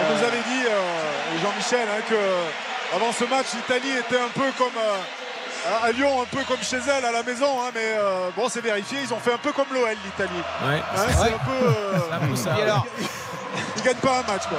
On 0.00 0.14
nous 0.16 0.24
avait 0.24 0.42
dit, 0.48 0.66
euh, 0.66 1.42
Jean-Michel, 1.42 1.88
hein, 1.88 2.02
que 2.10 2.96
avant 2.96 3.12
ce 3.12 3.24
match, 3.24 3.46
l'Italie 3.54 3.96
était 3.96 4.18
un 4.20 4.28
peu 4.34 4.50
comme 4.58 4.76
euh, 4.76 5.86
à 5.86 5.92
Lyon, 5.92 6.22
un 6.22 6.24
peu 6.36 6.42
comme 6.48 6.62
chez 6.62 6.78
elle 6.88 7.04
à 7.04 7.12
la 7.12 7.22
maison. 7.22 7.62
hein, 7.62 7.70
mais 7.72 7.94
euh, 7.98 8.30
bon, 8.36 8.48
c'est 8.48 8.60
vérifié. 8.60 8.98
Ils 9.04 9.14
ont 9.14 9.18
fait 9.20 9.32
un 9.32 9.38
peu 9.38 9.52
comme 9.52 9.66
l'OL, 9.72 9.88
l'Italie. 10.04 10.42
Ouais. 10.66 10.82
Hein, 10.96 11.06
c'est 11.08 11.34
un 11.34 11.38
peu. 11.38 11.66
euh, 11.68 12.36
ça. 12.36 12.54
Alors, 12.54 12.84
ils 13.76 13.82
gagnent 13.82 13.94
pas 13.96 14.18
un 14.26 14.32
match, 14.32 14.42
quoi. 14.48 14.58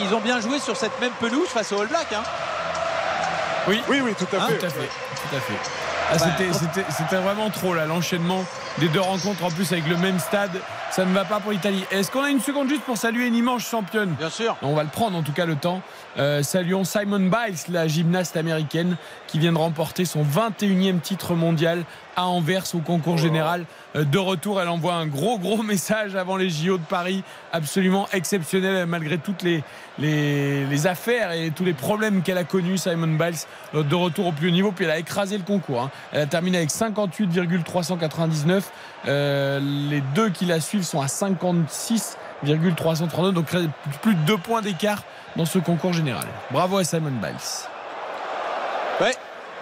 Ils 0.00 0.14
ont 0.14 0.20
bien 0.20 0.40
joué 0.40 0.58
sur 0.58 0.76
cette 0.76 0.98
même 1.00 1.12
pelouse 1.20 1.48
face 1.48 1.72
au 1.72 1.80
All 1.80 1.88
Black. 1.88 2.12
Hein. 2.12 2.22
Oui, 3.66 3.82
oui, 3.88 4.00
oui, 4.02 4.14
tout 4.14 4.26
à 4.36 4.40
Hein 4.40 4.46
fait. 4.48 4.58
Tout 4.58 4.66
à 4.66 4.70
fait. 4.70 4.86
Tout 4.88 5.36
à 5.36 5.40
fait. 5.40 5.93
Ah, 6.12 6.18
c'était, 6.18 7.16
vraiment 7.16 7.50
trop 7.50 7.74
là, 7.74 7.86
l'enchaînement 7.86 8.44
des 8.78 8.88
deux 8.88 9.00
rencontres 9.00 9.44
en 9.44 9.50
plus 9.50 9.72
avec 9.72 9.86
le 9.88 9.96
même 9.96 10.18
stade. 10.18 10.50
Ça 10.90 11.04
ne 11.04 11.12
va 11.12 11.24
pas 11.24 11.40
pour 11.40 11.50
l'Italie. 11.50 11.84
Est-ce 11.90 12.10
qu'on 12.10 12.22
a 12.22 12.30
une 12.30 12.40
seconde 12.40 12.68
juste 12.68 12.82
pour 12.82 12.96
saluer 12.96 13.26
une 13.26 13.34
immense 13.34 13.68
championne? 13.68 14.10
Bien 14.10 14.30
sûr. 14.30 14.56
On 14.62 14.74
va 14.74 14.84
le 14.84 14.90
prendre 14.90 15.16
en 15.16 15.22
tout 15.22 15.32
cas 15.32 15.44
le 15.46 15.56
temps. 15.56 15.82
Euh, 16.18 16.42
saluons 16.44 16.84
Simon 16.84 17.18
Biles, 17.18 17.56
la 17.68 17.88
gymnaste 17.88 18.36
américaine 18.36 18.96
qui 19.26 19.40
vient 19.40 19.52
de 19.52 19.58
remporter 19.58 20.04
son 20.04 20.22
21e 20.22 21.00
titre 21.00 21.34
mondial 21.34 21.82
à 22.16 22.26
Anvers 22.26 22.62
au 22.74 22.78
concours 22.78 23.18
général. 23.18 23.64
Euh, 23.96 24.04
de 24.04 24.18
retour, 24.18 24.60
elle 24.60 24.68
envoie 24.68 24.94
un 24.94 25.06
gros 25.06 25.38
gros 25.38 25.62
message 25.64 26.14
avant 26.14 26.36
les 26.36 26.48
JO 26.48 26.78
de 26.78 26.84
Paris, 26.84 27.24
absolument 27.52 28.06
exceptionnel 28.12 28.86
malgré 28.86 29.18
toutes 29.18 29.42
les, 29.42 29.64
les, 29.98 30.64
les 30.66 30.86
affaires 30.86 31.32
et 31.32 31.50
tous 31.50 31.64
les 31.64 31.72
problèmes 31.74 32.22
qu'elle 32.22 32.38
a 32.38 32.44
connus, 32.44 32.78
Simon 32.78 33.16
Biles, 33.18 33.34
de 33.74 33.94
retour 33.96 34.26
au 34.28 34.32
plus 34.32 34.48
haut 34.48 34.52
niveau. 34.52 34.70
Puis 34.70 34.84
elle 34.84 34.92
a 34.92 34.98
écrasé 34.98 35.36
le 35.36 35.44
concours. 35.44 35.82
hein. 35.82 35.90
Elle 36.12 36.22
a 36.22 36.26
terminé 36.26 36.58
avec 36.58 36.70
58,399. 36.70 38.70
Euh, 39.06 39.60
les 39.62 40.00
deux 40.14 40.30
qui 40.30 40.46
la 40.46 40.60
suivent 40.60 40.84
sont 40.84 41.00
à 41.00 41.08
56,332. 41.08 43.32
Donc 43.32 43.46
plus 44.02 44.14
de 44.14 44.20
deux 44.20 44.38
points 44.38 44.62
d'écart 44.62 45.02
dans 45.36 45.44
ce 45.46 45.58
concours 45.58 45.92
général. 45.92 46.24
Bravo 46.50 46.78
à 46.78 46.84
Simon 46.84 47.10
Biles. 47.10 47.34
Ouais. 49.00 49.14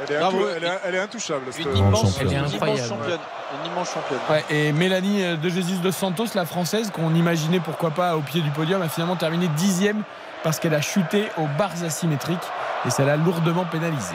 Elle 0.09 0.17
est, 0.17 0.21
Bravo. 0.21 0.39
elle 0.57 0.65
est- 0.65 0.79
elle 0.87 0.95
est 0.97 1.01
intouchable. 1.01 1.43
cette- 1.51 1.65
Une 1.67 1.77
immense, 1.77 2.15
championne. 2.17 2.29
une 2.29 2.33
Elle 2.39 2.45
est 2.45 2.57
immense 2.57 2.89
championne. 2.89 3.19
Une 3.65 3.73
immense 3.73 3.91
championne. 3.93 4.19
Ouais, 4.31 4.45
et 4.51 4.73
Mélanie 4.73 5.25
euh, 5.25 5.37
de 5.37 5.49
Jésus 5.49 5.77
de 5.77 5.91
Santos, 5.91 6.27
la 6.35 6.45
française, 6.47 6.91
qu'on 6.91 7.15
imaginait 7.15 7.61
pourquoi 7.61 7.91
pas 7.91 8.17
au 8.17 8.21
pied 8.21 8.41
du 8.41 8.51
podium, 8.51 8.81
a 8.83 8.89
finalement 8.89 9.17
terminé 9.17 9.49
dixième 9.57 10.03
parce 10.43 10.59
qu'elle 10.59 10.75
a 10.75 10.81
chuté 10.81 11.29
aux 11.37 11.47
barres 11.59 11.85
asymétriques 11.85 12.39
et 12.87 12.91
ça 12.91 13.05
l'a 13.05 13.17
lourdement 13.17 13.65
pénalisée. 13.65 14.15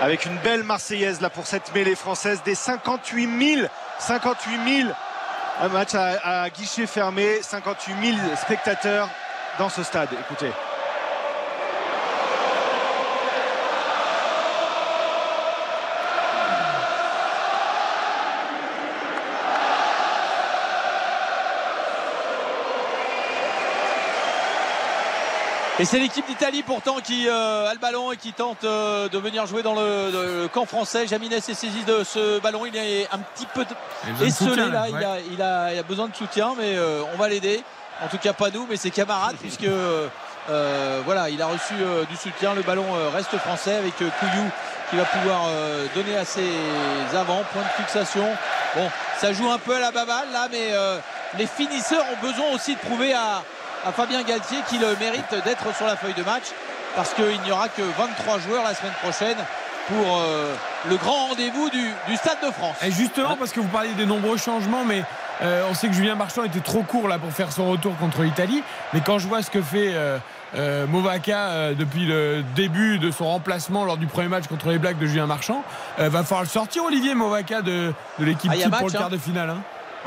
Avec 0.00 0.24
une 0.24 0.36
belle 0.38 0.62
Marseillaise 0.62 1.20
là 1.20 1.28
pour 1.28 1.46
cette 1.46 1.74
mêlée 1.74 1.94
française 1.94 2.40
des 2.42 2.54
58 2.54 3.56
000, 3.56 3.68
58 3.98 4.82
000, 4.84 4.90
un 5.60 5.68
match 5.68 5.94
à, 5.94 6.42
à 6.42 6.48
guichet 6.48 6.86
fermé, 6.86 7.42
58 7.42 8.14
000 8.16 8.36
spectateurs 8.36 9.08
dans 9.58 9.68
ce 9.68 9.82
stade. 9.82 10.08
Écoutez. 10.18 10.50
Et 25.80 25.86
c'est 25.86 25.98
l'équipe 25.98 26.26
d'Italie 26.26 26.62
pourtant 26.62 26.96
qui 27.02 27.26
euh, 27.26 27.66
a 27.66 27.72
le 27.72 27.78
ballon 27.78 28.12
et 28.12 28.18
qui 28.18 28.34
tente 28.34 28.64
euh, 28.64 29.08
de 29.08 29.16
venir 29.16 29.46
jouer 29.46 29.62
dans 29.62 29.74
le, 29.74 30.10
le 30.42 30.48
camp 30.48 30.66
français. 30.66 31.06
Jamines 31.06 31.32
est 31.32 31.40
saisi 31.40 31.84
de 31.86 32.04
ce 32.04 32.38
ballon. 32.38 32.66
Il 32.66 32.76
est 32.76 33.08
un 33.10 33.18
petit 33.18 33.46
peu 33.46 33.64
esselé 34.22 34.68
là. 34.68 34.88
Il, 34.90 34.96
a, 34.96 35.20
il, 35.32 35.40
a, 35.40 35.72
il 35.72 35.78
a 35.78 35.82
besoin 35.82 36.08
de 36.08 36.14
soutien, 36.14 36.52
mais 36.58 36.76
euh, 36.76 37.00
on 37.14 37.16
va 37.16 37.30
l'aider. 37.30 37.62
En 38.04 38.08
tout 38.08 38.18
cas 38.18 38.34
pas 38.34 38.50
nous, 38.50 38.66
mais 38.68 38.76
ses 38.76 38.90
camarades, 38.90 39.36
puisque 39.40 39.70
voilà, 41.06 41.30
il 41.30 41.40
a 41.40 41.46
reçu 41.46 41.72
du 42.10 42.16
soutien. 42.16 42.52
Le 42.52 42.60
ballon 42.60 42.84
reste 43.14 43.38
français 43.38 43.76
avec 43.76 43.96
Couillou 43.96 44.50
qui 44.90 44.96
va 44.96 45.04
pouvoir 45.06 45.44
donner 45.94 46.18
à 46.18 46.26
ses 46.26 46.50
avants. 47.14 47.42
Point 47.54 47.62
de 47.62 47.82
fixation. 47.82 48.26
Bon, 48.76 48.90
ça 49.18 49.32
joue 49.32 49.50
un 49.50 49.58
peu 49.58 49.76
à 49.76 49.80
la 49.80 49.92
baballe 49.92 50.30
là, 50.30 50.46
mais 50.50 50.74
les 51.38 51.46
finisseurs 51.46 52.04
ont 52.12 52.26
besoin 52.26 52.50
aussi 52.52 52.74
de 52.74 52.80
prouver 52.80 53.14
à, 53.14 53.42
à 53.84 53.92
Fabien 53.92 54.22
Galtier 54.22 54.58
qu'il 54.68 54.82
euh, 54.84 54.94
mérite 55.00 55.34
d'être 55.44 55.74
sur 55.76 55.86
la 55.86 55.96
feuille 55.96 56.14
de 56.14 56.22
match 56.22 56.44
parce 56.96 57.14
qu'il 57.14 57.40
n'y 57.44 57.52
aura 57.52 57.68
que 57.68 57.82
23 57.82 58.38
joueurs 58.40 58.64
la 58.64 58.74
semaine 58.74 58.92
prochaine 59.02 59.36
pour 59.88 60.18
euh, 60.20 60.54
le 60.88 60.96
grand 60.96 61.28
rendez-vous 61.28 61.68
du, 61.70 61.82
du 62.08 62.16
Stade 62.16 62.38
de 62.46 62.50
France. 62.52 62.76
Et 62.82 62.90
justement, 62.92 63.36
parce 63.36 63.52
que 63.52 63.60
vous 63.60 63.68
parliez 63.68 63.92
des 63.94 64.06
nombreux 64.06 64.36
changements, 64.36 64.84
mais 64.84 65.02
euh, 65.42 65.64
on 65.70 65.74
sait 65.74 65.88
que 65.88 65.94
Julien 65.94 66.14
Marchand 66.14 66.44
était 66.44 66.60
trop 66.60 66.82
court 66.82 67.08
là 67.08 67.18
pour 67.18 67.32
faire 67.32 67.50
son 67.50 67.70
retour 67.70 67.96
contre 67.96 68.22
l'Italie. 68.22 68.62
Mais 68.92 69.00
quand 69.00 69.18
je 69.18 69.26
vois 69.26 69.42
ce 69.42 69.50
que 69.50 69.62
fait 69.62 69.92
euh, 69.94 70.18
euh, 70.56 70.86
Movaca 70.86 71.48
euh, 71.48 71.74
depuis 71.74 72.04
le 72.06 72.44
début 72.54 72.98
de 72.98 73.10
son 73.10 73.24
remplacement 73.26 73.84
lors 73.84 73.96
du 73.96 74.06
premier 74.06 74.28
match 74.28 74.46
contre 74.46 74.68
les 74.68 74.78
Blacks 74.78 74.98
de 74.98 75.06
Julien 75.06 75.26
Marchand, 75.26 75.64
euh, 75.98 76.08
va 76.08 76.22
falloir 76.22 76.42
le 76.42 76.48
sortir 76.48 76.84
Olivier 76.84 77.14
Movaca 77.14 77.62
de, 77.62 77.92
de 78.18 78.24
l'équipe 78.24 78.50
Ah, 78.54 78.68
match, 78.68 78.80
pour 78.80 78.88
le 78.90 78.96
hein. 78.96 78.98
quart 78.98 79.10
de 79.10 79.18
finale. 79.18 79.50
hein. 79.50 79.58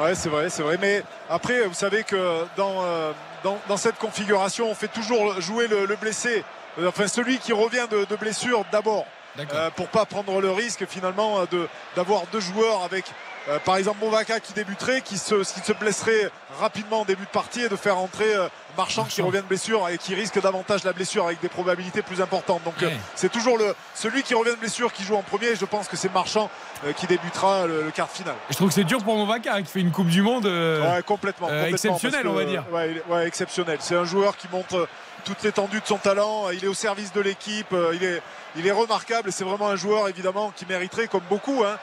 Ouais, 0.02 0.16
c'est 0.16 0.30
vrai, 0.30 0.50
c'est 0.50 0.64
vrai. 0.64 0.78
Mais 0.82 1.04
après, 1.30 1.64
vous 1.68 1.74
savez 1.74 2.04
que 2.04 2.46
dans, 2.56 2.84
euh, 2.84 3.12
dans, 3.44 3.58
dans 3.68 3.78
cette 3.78 3.98
configuration, 3.98 4.70
on 4.70 4.76
fait 4.76 4.88
toujours 4.88 5.40
jouer 5.42 5.68
le, 5.68 5.86
le 5.86 5.96
blessé, 5.96 6.44
Euh, 6.80 6.90
enfin 6.90 7.08
celui 7.08 7.38
qui 7.38 7.54
revient 7.54 7.88
de, 7.92 8.06
de 8.06 8.16
blessure 8.16 8.66
d'abord, 8.72 9.06
euh, 9.54 9.70
pour 9.76 9.88
pas 9.90 10.06
prendre 10.06 10.42
le 10.42 10.50
risque 10.52 10.88
finalement 10.88 11.42
euh, 11.42 11.46
de 11.52 11.68
d'avoir 11.96 12.24
deux 12.32 12.40
joueurs 12.42 12.82
avec. 12.84 13.06
euh, 13.50 13.60
par 13.60 13.76
exemple, 13.78 14.00
Movaca 14.04 14.40
qui 14.40 14.54
débuterait, 14.54 15.02
qui 15.02 15.18
se, 15.20 15.36
qui 15.44 15.60
se 15.64 15.74
blesserait 15.74 16.32
rapidement 16.60 17.02
en 17.02 17.06
début 17.06 17.26
de 17.26 17.30
partie 17.42 17.62
et 17.62 17.70
de 17.70 17.76
faire 17.76 17.98
entrer 18.00 18.32
Marchand, 18.78 19.04
qui 19.06 19.22
revient 19.22 19.38
de 19.38 19.44
blessure 19.44 19.88
et 19.90 19.98
qui 19.98 20.16
risque 20.16 20.42
davantage 20.42 20.84
la 20.84 20.94
blessure 20.94 21.26
avec 21.26 21.40
des 21.42 21.50
probabilités 21.50 22.02
plus 22.02 22.22
importantes. 22.22 22.64
Donc 22.64 22.76
euh, 22.84 22.90
c'est 23.16 23.32
toujours 23.32 23.58
le, 23.58 23.76
celui 23.96 24.24
qui 24.24 24.34
revient 24.34 24.52
de 24.52 24.56
blessure 24.60 24.92
qui 24.94 25.04
joue 25.04 25.16
en 25.16 25.22
premier. 25.24 25.48
Et 25.48 25.56
je 25.56 25.66
pense 25.66 25.88
que 25.88 25.96
c'est 25.98 26.12
Marchand 26.14 26.50
euh, 26.86 26.94
qui 26.94 27.08
débutera 27.08 27.66
le, 27.68 27.84
le 27.84 27.92
quart 27.92 28.08
de 28.08 28.14
finale. 28.14 28.36
Je 28.50 28.56
trouve 28.56 28.70
que 28.70 28.74
c'est 28.76 28.84
dur 28.84 29.04
pour 29.04 29.16
Movaca 29.16 29.54
hein, 29.56 29.62
qui 29.64 29.72
fait 29.72 29.80
une 29.82 29.92
Coupe 29.92 30.08
du 30.08 30.22
Monde. 30.22 30.46
euh, 30.46 30.82
Ouais, 30.96 31.04
complètement. 31.04 31.48
complètement, 31.48 31.68
exceptionnel, 31.70 32.22
parce 32.24 32.34
on 32.34 32.38
va 32.38 32.46
dire. 32.46 32.64
Ouais, 32.72 33.04
ouais. 33.10 33.32
C'est 33.80 33.96
un 33.96 34.06
joueur 34.06 34.38
qui 34.38 34.48
montre 34.52 34.88
toute 35.26 35.42
l'étendue 35.44 35.80
de 35.80 35.86
son 35.86 35.98
talent. 35.98 36.50
Il 36.52 36.64
est 36.64 36.68
au 36.68 36.74
service 36.74 37.14
de 37.14 37.22
l'équipe. 37.22 37.74
Il 37.94 38.04
est, 38.04 38.22
il 38.56 38.68
est 38.68 38.72
remarquable. 38.72 39.32
C'est 39.32 39.44
vraiment 39.44 39.70
un 39.70 39.76
joueur, 39.76 40.08
évidemment, 40.10 40.52
qui 40.56 40.66
mériterait, 40.66 41.08
comme 41.08 41.24
beaucoup, 41.30 41.64
hein, 41.64 41.78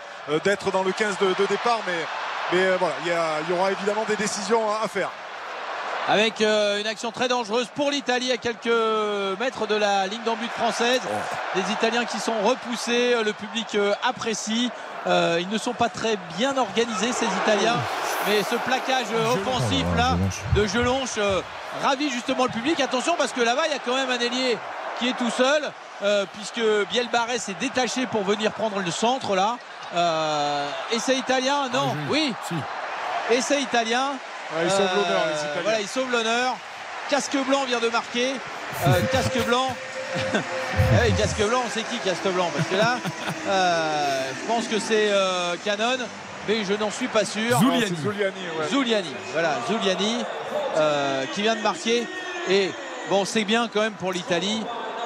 d'être 0.44 0.70
dans 0.70 0.82
le 0.82 0.92
15 0.92 1.16
de, 1.18 1.26
de 1.28 1.46
départ. 1.46 1.80
Mais, 1.86 1.92
mais 2.52 2.76
voilà, 2.76 2.94
il 3.04 3.08
y, 3.08 3.12
a- 3.12 3.40
il 3.48 3.54
y 3.54 3.58
aura 3.58 3.72
évidemment 3.72 4.04
des 4.08 4.16
décisions 4.16 4.62
à 4.82 4.88
faire. 4.88 5.10
Avec 6.10 6.40
euh, 6.40 6.80
une 6.80 6.88
action 6.88 7.12
très 7.12 7.28
dangereuse 7.28 7.68
pour 7.74 7.90
l'Italie 7.90 8.32
à 8.32 8.36
quelques 8.36 8.66
mètres 9.38 9.68
de 9.68 9.76
la 9.76 10.08
ligne 10.08 10.22
d'en 10.26 10.34
but 10.34 10.50
française. 10.50 11.00
Des 11.54 11.72
Italiens 11.72 12.04
qui 12.04 12.18
sont 12.18 12.34
repoussés, 12.42 13.14
euh, 13.14 13.22
le 13.22 13.32
public 13.32 13.76
euh, 13.76 13.94
apprécie. 14.02 14.70
Ils 15.06 15.48
ne 15.48 15.56
sont 15.56 15.72
pas 15.72 15.88
très 15.88 16.18
bien 16.36 16.56
organisés 16.58 17.12
ces 17.12 17.24
Italiens. 17.24 17.76
Mais 18.28 18.42
ce 18.42 18.56
plaquage 18.56 19.06
offensif 19.32 19.86
là 19.96 20.18
de 20.54 20.66
Gelonche 20.66 21.18
ravit 21.82 22.10
justement 22.10 22.44
le 22.44 22.50
public. 22.50 22.78
Attention 22.80 23.14
parce 23.16 23.32
que 23.32 23.40
là-bas 23.40 23.62
il 23.68 23.72
y 23.72 23.76
a 23.76 23.78
quand 23.78 23.94
même 23.94 24.10
un 24.10 24.18
ailier 24.18 24.58
qui 24.98 25.08
est 25.08 25.16
tout 25.16 25.30
seul. 25.30 25.62
euh, 26.02 26.24
puisque 26.32 26.60
Biel 26.90 27.08
Barret 27.08 27.38
s'est 27.38 27.56
détaché 27.60 28.06
pour 28.06 28.22
venir 28.24 28.52
prendre 28.52 28.80
le 28.80 28.90
centre 28.90 29.36
là. 29.36 29.58
Euh, 29.94 30.68
essai 30.92 31.16
italien, 31.16 31.68
non, 31.72 31.94
oui. 32.08 32.32
Essai 33.30 33.62
italien. 33.62 34.12
Ouais, 34.56 34.64
ils 34.64 34.70
sauvent 34.70 34.96
l'honneur, 34.96 35.26
les 35.28 35.38
Italiens. 35.38 35.62
Voilà, 35.62 35.80
il 35.80 35.88
sauve 35.88 36.10
l'honneur. 36.10 36.56
Casque 37.08 37.36
blanc 37.46 37.64
vient 37.66 37.80
de 37.80 37.88
marquer. 37.88 38.34
Euh, 38.86 39.00
casque 39.12 39.44
blanc. 39.46 39.68
Ah 40.14 40.38
oui, 41.04 41.12
casque 41.16 41.42
blanc, 41.42 41.62
c'est 41.72 41.82
qui 41.82 41.98
casque 41.98 42.26
blanc 42.28 42.50
Parce 42.54 42.68
que 42.68 42.76
là, 42.76 42.98
euh, 43.48 44.22
je 44.40 44.46
pense 44.46 44.66
que 44.66 44.78
c'est 44.78 45.10
euh, 45.10 45.54
Canon, 45.64 45.98
mais 46.48 46.64
je 46.64 46.74
n'en 46.74 46.90
suis 46.90 47.06
pas 47.08 47.24
sûr. 47.24 47.60
Non, 47.62 47.74
Zuliani, 47.80 48.40
ouais. 48.58 48.68
Zuliani, 48.68 49.14
voilà, 49.32 49.58
Zuliani 49.68 50.24
euh, 50.76 51.24
qui 51.32 51.42
vient 51.42 51.54
de 51.54 51.62
marquer. 51.62 52.06
Et 52.48 52.70
bon, 53.08 53.24
c'est 53.24 53.44
bien 53.44 53.68
quand 53.72 53.80
même 53.80 53.92
pour 53.92 54.12
l'Italie 54.12 54.62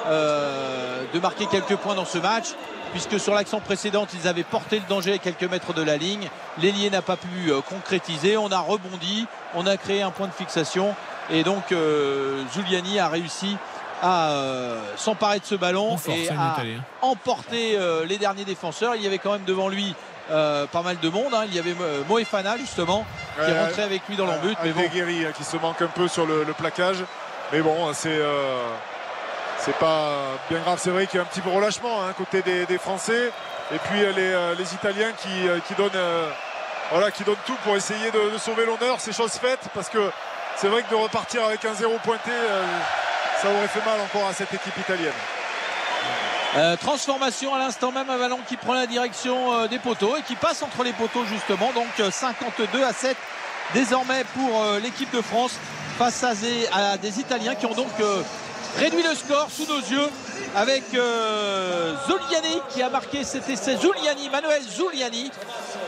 euh, 0.07 1.03
de 1.13 1.19
marquer 1.19 1.45
quelques 1.47 1.75
points 1.75 1.95
dans 1.95 2.05
ce 2.05 2.17
match, 2.17 2.47
puisque 2.91 3.19
sur 3.19 3.33
l'action 3.33 3.59
précédente, 3.59 4.09
ils 4.13 4.27
avaient 4.27 4.43
porté 4.43 4.77
le 4.79 4.85
danger 4.87 5.13
à 5.13 5.17
quelques 5.17 5.43
mètres 5.43 5.73
de 5.73 5.81
la 5.81 5.97
ligne. 5.97 6.29
L'ailier 6.61 6.89
n'a 6.89 7.01
pas 7.01 7.17
pu 7.17 7.51
euh, 7.51 7.61
concrétiser. 7.61 8.37
On 8.37 8.51
a 8.51 8.59
rebondi, 8.59 9.25
on 9.55 9.65
a 9.67 9.77
créé 9.77 10.01
un 10.01 10.11
point 10.11 10.27
de 10.27 10.33
fixation. 10.33 10.95
Et 11.29 11.43
donc, 11.43 11.71
euh, 11.71 12.43
Zuliani 12.53 12.99
a 12.99 13.09
réussi 13.09 13.57
à 14.01 14.29
euh, 14.29 14.79
s'emparer 14.97 15.39
de 15.39 15.45
ce 15.45 15.55
ballon 15.55 15.97
et 16.09 16.29
à 16.29 16.33
hein. 16.33 16.63
emporter 17.01 17.77
euh, 17.77 18.05
les 18.05 18.17
derniers 18.17 18.45
défenseurs. 18.45 18.95
Il 18.95 19.01
y 19.01 19.07
avait 19.07 19.17
quand 19.17 19.31
même 19.31 19.45
devant 19.45 19.67
lui 19.69 19.95
euh, 20.31 20.67
pas 20.67 20.81
mal 20.81 20.99
de 20.99 21.09
monde. 21.09 21.33
hein. 21.33 21.45
Il 21.47 21.55
y 21.55 21.59
avait 21.59 21.75
Moefana 22.07 22.57
justement 22.57 23.05
qui 23.43 23.49
est 23.49 23.59
rentré 23.59 23.81
avec 23.83 24.01
lui 24.07 24.15
dans 24.17 24.25
leur 24.25 24.39
but. 24.39 24.57
Mais 24.63 24.71
bon, 24.71 24.81
hein, 24.81 25.31
qui 25.35 25.43
se 25.43 25.57
manque 25.57 25.81
un 25.81 25.87
peu 25.87 26.07
sur 26.07 26.25
le, 26.25 26.43
le 26.43 26.53
plaquage. 26.53 27.03
Mais 27.51 27.61
bon, 27.61 27.91
c'est 27.93 28.09
euh, 28.09 28.57
c'est 29.65 29.77
pas 29.79 30.37
bien 30.49 30.59
grave. 30.59 30.79
C'est 30.81 30.91
vrai 30.91 31.07
qu'il 31.07 31.17
y 31.17 31.19
a 31.19 31.23
un 31.23 31.27
petit 31.27 31.41
peu 31.41 31.49
relâchement 31.49 32.03
hein, 32.03 32.13
côté 32.15 32.41
des, 32.41 32.77
Français. 32.77 33.31
Et 33.73 33.79
puis 33.79 34.03
euh, 34.03 34.53
les, 34.55 34.73
Italiens 34.73 35.11
qui, 35.17 35.47
euh, 35.47 35.59
donnent 35.75 35.89
euh, 35.95 36.29
voilà, 36.91 37.09
qui 37.09 37.23
donnent 37.23 37.35
tout 37.47 37.57
pour 37.63 37.75
essayer 37.75 38.11
de, 38.11 38.37
sauver 38.37 38.65
l'honneur. 38.65 38.97
C'est 38.99 39.15
chose 39.15 39.33
faite 39.33 39.61
parce 39.73 39.89
que 39.89 40.11
c'est 40.55 40.67
vrai 40.67 40.83
que 40.83 40.91
de 40.91 40.95
repartir 40.95 41.43
avec 41.43 41.65
un 41.65 41.73
zéro 41.73 41.97
pointé, 42.03 42.31
ça 43.41 43.49
aurait 43.49 43.67
fait 43.67 43.83
mal 43.83 43.99
encore 43.99 44.27
à 44.27 44.33
cette 44.33 44.53
équipe 44.53 44.77
italienne. 44.77 45.11
transformation 46.79 47.53
à 47.53 47.59
l'instant 47.59 47.91
même, 47.91 48.09
un 48.09 48.17
ballon 48.17 48.39
qui 48.47 48.55
prend 48.55 48.73
la 48.73 48.85
direction 48.85 49.67
des 49.67 49.79
poteaux 49.79 50.15
et 50.15 50.21
qui 50.21 50.35
passe 50.35 50.61
entre 50.61 50.83
les 50.83 50.93
poteaux 50.93 51.25
justement. 51.25 51.71
Donc 51.73 51.87
euh, 51.99 52.11
52 52.11 52.83
à 52.83 52.93
7 52.93 53.17
désormais 53.73 54.23
pour 54.35 54.63
l'équipe 54.81 55.13
de 55.13 55.21
France 55.21 55.57
face 55.97 56.23
à 56.23 56.97
des, 56.97 57.19
Italiens 57.19 57.55
qui 57.55 57.65
ont 57.65 57.73
donc 57.73 57.89
réduit 58.77 59.03
le 59.03 59.15
score 59.15 59.47
sous 59.49 59.65
nos 59.67 59.79
yeux 59.79 60.09
avec 60.55 60.83
euh, 60.93 61.93
Zuliani 62.07 62.61
qui 62.69 62.81
a 62.81 62.89
marqué 62.89 63.23
cet 63.23 63.49
essai. 63.49 63.77
Zuliani, 63.77 64.29
Manuel 64.29 64.61
Zuliani, 64.63 65.31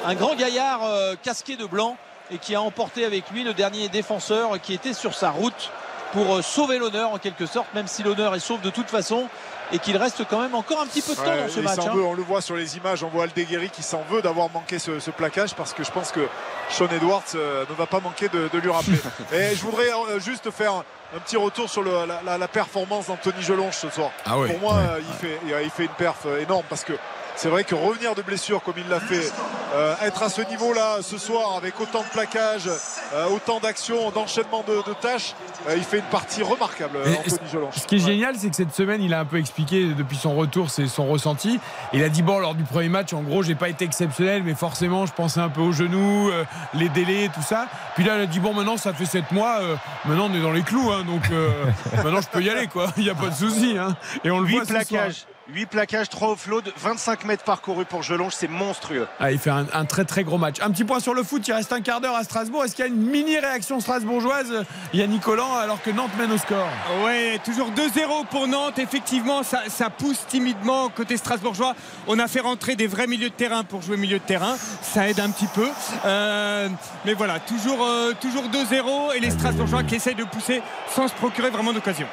un 0.05 0.15
grand 0.15 0.35
gaillard 0.35 0.81
euh, 0.83 1.15
casqué 1.21 1.55
de 1.55 1.65
blanc 1.65 1.97
et 2.31 2.37
qui 2.37 2.55
a 2.55 2.61
emporté 2.61 3.05
avec 3.05 3.29
lui 3.31 3.43
le 3.43 3.53
dernier 3.53 3.87
défenseur 3.89 4.59
qui 4.61 4.73
était 4.73 4.93
sur 4.93 5.13
sa 5.13 5.29
route 5.31 5.71
pour 6.13 6.35
euh, 6.37 6.41
sauver 6.41 6.77
l'honneur 6.79 7.11
en 7.11 7.17
quelque 7.17 7.45
sorte, 7.45 7.67
même 7.73 7.87
si 7.87 8.03
l'honneur 8.03 8.33
est 8.35 8.39
sauve 8.39 8.61
de 8.61 8.69
toute 8.69 8.89
façon 8.89 9.27
et 9.73 9.79
qu'il 9.79 9.97
reste 9.97 10.23
quand 10.29 10.39
même 10.39 10.55
encore 10.55 10.79
un 10.81 10.85
petit 10.87 11.01
peu 11.01 11.11
de 11.11 11.17
temps 11.17 11.23
Ouais, 11.25 11.43
dans 11.45 11.49
ce 11.53 11.59
match. 11.59 11.79
hein. 11.79 11.91
veut, 11.93 12.03
on 12.03 12.13
le 12.13 12.23
voit 12.23 12.39
sur 12.39 12.55
les 12.55 12.77
images, 12.77 13.03
on 13.03 13.09
voit 13.09 13.23
Aldeguerri 13.23 13.69
qui 13.69 13.83
s'en 13.83 14.01
veut 14.09 14.21
d'avoir 14.21 14.49
manqué 14.49 14.79
ce, 14.79 14.99
ce 15.01 15.11
plaquage 15.11 15.53
parce 15.55 15.73
que 15.73 15.83
je 15.83 15.91
pense 15.91 16.11
que 16.13 16.25
Sean 16.69 16.87
Edwards 16.87 17.23
euh, 17.35 17.65
ne 17.69 17.75
va 17.75 17.85
pas 17.85 17.99
manquer 17.99 18.29
de, 18.29 18.49
de 18.51 18.57
lui 18.59 18.69
rappeler. 18.71 18.97
Et 19.33 19.55
je 19.55 19.61
voudrais 19.63 19.89
juste 20.19 20.49
faire 20.51 20.83
un, 21.15 21.19
petit 21.19 21.37
retour 21.37 21.69
sur 21.69 21.83
le- 21.83 22.05
la, 22.05 22.21
la- 22.23 22.37
la 22.37 22.47
performance 22.47 23.07
d'Anthony 23.07 23.41
Gelonge 23.41 23.73
ce 23.75 23.89
soir. 23.89 24.11
Ah 24.25 24.37
ouais. 24.37 24.49
Pour 24.49 24.59
moi, 24.59 24.73
Ouais. 24.75 25.01
il, 25.07 25.13
fait, 25.15 25.39
il, 25.63 25.69
fait 25.69 25.83
une 25.85 25.89
perf 25.89 26.25
énorme 26.39 26.65
parce 26.69 26.83
que 26.83 26.93
c'est 27.37 27.49
vrai 27.49 27.63
que 27.63 27.75
revenir 27.75 28.15
de 28.15 28.21
blessure 28.21 28.61
comme 28.61 28.73
il 28.77 28.89
l'a 28.89 28.99
fait, 28.99 29.31
euh, 29.75 29.95
être 30.01 30.23
à 30.23 30.29
ce 30.29 30.41
niveau-là 30.41 30.97
ce 31.01 31.17
soir 31.17 31.55
avec 31.55 31.79
autant 31.79 32.01
de 32.01 32.07
plaquages, 32.07 32.69
euh, 33.13 33.29
autant 33.29 33.59
d'actions, 33.59 34.11
d'enchaînement 34.11 34.63
de, 34.67 34.75
de 34.75 34.93
tâches, 34.93 35.35
euh, 35.69 35.75
il 35.77 35.83
fait 35.83 35.99
une 35.99 36.05
partie 36.05 36.43
remarquable, 36.43 36.97
Et 37.05 37.17
Anthony. 37.17 37.37
Ce 37.75 37.85
qui 37.85 37.95
est 37.95 37.99
génial, 38.05 38.35
c'est 38.37 38.49
que 38.49 38.55
cette 38.55 38.73
semaine, 38.73 39.01
il 39.01 39.13
a 39.13 39.19
un 39.19 39.25
peu 39.25 39.37
expliqué 39.37 39.85
depuis 39.85 40.17
son 40.17 40.35
retour, 40.35 40.69
c'est 40.69 40.87
son 40.87 41.07
ressenti. 41.07 41.59
Il 41.93 42.03
a 42.03 42.09
dit 42.09 42.21
bon, 42.21 42.39
lors 42.39 42.55
du 42.55 42.63
premier 42.63 42.89
match, 42.89 43.13
en 43.13 43.21
gros, 43.21 43.43
j'ai 43.43 43.55
pas 43.55 43.69
été 43.69 43.85
exceptionnel, 43.85 44.43
mais 44.43 44.55
forcément, 44.55 45.05
je 45.05 45.13
pensais 45.13 45.39
un 45.39 45.49
peu 45.49 45.61
aux 45.61 45.71
genoux, 45.71 46.29
euh, 46.29 46.43
les 46.73 46.89
délais, 46.89 47.29
tout 47.33 47.41
ça. 47.41 47.67
Puis 47.95 48.03
là, 48.03 48.17
il 48.17 48.21
a 48.21 48.25
dit 48.25 48.39
bon, 48.39 48.53
maintenant, 48.53 48.77
ça 48.77 48.93
fait 48.93 49.05
7 49.05 49.31
mois, 49.31 49.59
euh, 49.61 49.75
maintenant, 50.05 50.29
on 50.31 50.33
est 50.33 50.41
dans 50.41 50.51
les 50.51 50.63
clous, 50.63 50.91
hein, 50.91 51.03
donc 51.05 51.29
euh, 51.31 51.49
maintenant, 52.03 52.21
je 52.21 52.27
peux 52.27 52.41
y 52.41 52.49
aller, 52.49 52.67
quoi. 52.67 52.87
Il 52.97 53.03
n'y 53.03 53.09
a 53.09 53.15
pas 53.15 53.29
de 53.29 53.35
souci. 53.35 53.77
Hein. 53.77 53.95
Et 54.23 54.31
on 54.31 54.39
le 54.39 54.47
8 54.47 54.55
voit 54.55 54.65
plaquages. 54.65 55.25
8 55.53 55.65
plaquages, 55.67 56.09
3 56.09 56.31
offloads, 56.31 56.71
25 56.77 57.23
mètres 57.25 57.43
parcourus 57.43 57.85
pour 57.85 58.03
Gelonge, 58.03 58.33
c'est 58.35 58.49
monstrueux. 58.49 59.07
Ah, 59.19 59.31
il 59.31 59.39
fait 59.39 59.49
un, 59.49 59.65
un 59.73 59.85
très 59.85 60.03
très 60.03 60.23
gros 60.23 60.37
match. 60.37 60.57
Un 60.61 60.71
petit 60.71 60.83
point 60.83 60.99
sur 60.99 61.13
le 61.13 61.23
foot, 61.23 61.47
il 61.47 61.53
reste 61.53 61.71
un 61.71 61.81
quart 61.81 62.01
d'heure 62.01 62.15
à 62.15 62.23
Strasbourg. 62.23 62.65
Est-ce 62.65 62.75
qu'il 62.75 62.83
y 62.83 62.87
a 62.87 62.91
une 62.91 63.01
mini 63.01 63.39
réaction 63.39 63.79
strasbourgeoise 63.79 64.65
Yannick 64.93 65.21
Collant 65.21 65.55
alors 65.55 65.81
que 65.81 65.89
Nantes 65.89 66.11
mène 66.17 66.31
au 66.33 66.37
score? 66.37 66.67
Ouais, 67.05 67.39
toujours 67.45 67.71
2-0 67.71 68.25
pour 68.29 68.47
Nantes. 68.47 68.77
Effectivement, 68.79 69.43
ça, 69.43 69.61
ça 69.69 69.89
pousse 69.89 70.25
timidement 70.27 70.89
côté 70.89 71.15
strasbourgeois. 71.15 71.75
On 72.07 72.19
a 72.19 72.27
fait 72.27 72.41
rentrer 72.41 72.75
des 72.75 72.87
vrais 72.87 73.07
milieux 73.07 73.29
de 73.29 73.33
terrain 73.35 73.63
pour 73.63 73.81
jouer 73.81 73.95
milieu 73.95 74.19
de 74.19 74.23
terrain. 74.23 74.55
Ça 74.81 75.07
aide 75.09 75.19
un 75.21 75.29
petit 75.29 75.47
peu. 75.47 75.69
Euh, 76.05 76.67
mais 77.05 77.13
voilà, 77.13 77.39
toujours, 77.39 77.85
euh, 77.85 78.11
toujours 78.19 78.43
2-0 78.49 79.13
et 79.15 79.19
les 79.21 79.31
Strasbourgeois 79.31 79.83
qui 79.83 79.95
essayent 79.95 80.15
de 80.15 80.23
pousser 80.25 80.61
sans 80.93 81.07
se 81.07 81.13
procurer 81.13 81.49
vraiment 81.49 81.71
d'occasion. 81.71 82.07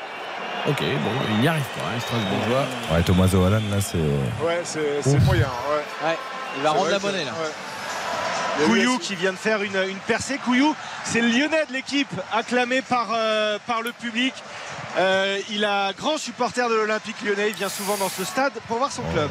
Ok, 0.67 0.81
bon, 0.81 1.11
il 1.31 1.41
n'y 1.41 1.49
arrive 1.49 1.63
pas, 1.63 1.83
hein, 1.95 2.01
Strasbourgeois. 2.01 2.65
Ouais, 2.91 3.03
Thomas 3.03 3.27
Zohalan, 3.29 3.61
là, 3.71 3.81
c'est. 3.81 3.99
Ouais, 4.45 4.63
c'est 4.65 5.19
moyen. 5.25 5.43
Ouais. 5.69 6.09
Ouais, 6.09 6.17
il 6.57 6.63
va 6.63 6.71
C'est 6.71 6.77
rendre 6.79 6.91
la 6.91 6.97
que- 6.99 7.03
monnaie 7.03 7.25
là. 7.25 7.33
ouais. 7.33 8.65
Couillou 8.67 8.99
qui 8.99 9.15
vient 9.17 9.33
de 9.33 9.37
faire 9.37 9.63
une, 9.63 9.77
une 9.89 9.99
percée. 9.99 10.39
Couillou, 10.39 10.75
c'est 11.05 11.21
le 11.21 11.27
lyonnais 11.29 11.67
de 11.69 11.73
l'équipe, 11.73 12.09
acclamé 12.33 12.83
par, 12.83 13.09
euh, 13.13 13.59
par 13.67 13.83
le 13.83 13.91
public. 13.93 14.33
Euh, 14.97 15.39
il 15.51 15.65
a 15.65 15.93
grand 15.93 16.17
supporter 16.19 16.69
de 16.69 16.75
l'Olympique 16.77 17.17
lyonnais. 17.25 17.49
Il 17.51 17.57
vient 17.57 17.69
souvent 17.69 17.97
dans 17.97 18.09
ce 18.09 18.25
stade 18.25 18.53
pour 18.69 18.79
voir 18.79 18.93
son 18.93 19.03
club. 19.13 19.31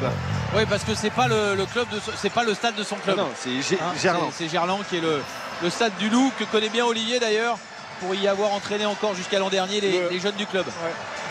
Oui, 0.54 0.64
parce 0.68 0.84
que 0.84 0.94
c'est 0.94 1.08
pas 1.10 1.26
le, 1.26 1.54
le 1.54 1.64
club 1.64 1.88
de, 1.88 1.98
son- 2.00 2.12
c'est 2.20 2.30
pas 2.30 2.44
le 2.44 2.52
stade 2.54 2.74
de 2.74 2.84
son 2.84 2.96
club. 2.96 3.16
Non, 3.16 3.30
c'est 3.34 3.48
Hein, 3.80 3.92
Gerland. 4.00 4.30
c'est- 4.30 4.44
C'est 4.44 4.50
Gerland 4.52 4.82
qui 4.90 4.98
est 4.98 5.00
le, 5.00 5.22
le 5.62 5.70
stade 5.70 5.96
du 5.98 6.10
Loup 6.10 6.30
que 6.38 6.44
connaît 6.44 6.68
bien 6.68 6.84
Olivier 6.84 7.18
d'ailleurs 7.18 7.56
pour 8.04 8.14
y 8.14 8.28
avoir 8.28 8.52
entraîné 8.52 8.84
encore 8.86 9.14
jusqu'à 9.14 9.38
l'an 9.38 9.48
dernier 9.48 9.80
les, 9.80 10.00
Le- 10.00 10.08
les 10.10 10.20
jeunes 10.20 10.34
du 10.36 10.46
club. 10.46 10.66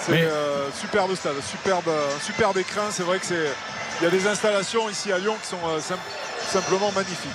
C'est 0.01 0.11
Mais- 0.11 0.23
euh, 0.23 0.67
superbe 0.79 1.13
stade, 1.15 1.33
superbe, 1.49 1.85
un 1.87 2.19
superbe 2.23 2.57
écrin. 2.57 2.83
C'est 2.91 3.03
vrai 3.03 3.19
que 3.19 3.25
c'est. 3.25 3.47
Il 4.01 4.03
y 4.03 4.07
a 4.07 4.09
des 4.09 4.27
installations 4.27 4.89
ici 4.89 5.11
à 5.11 5.19
Lyon 5.19 5.35
qui 5.41 5.47
sont 5.49 5.57
euh, 5.67 5.79
sim- 5.79 5.95
simplement 6.51 6.91
magnifiques. 6.91 7.29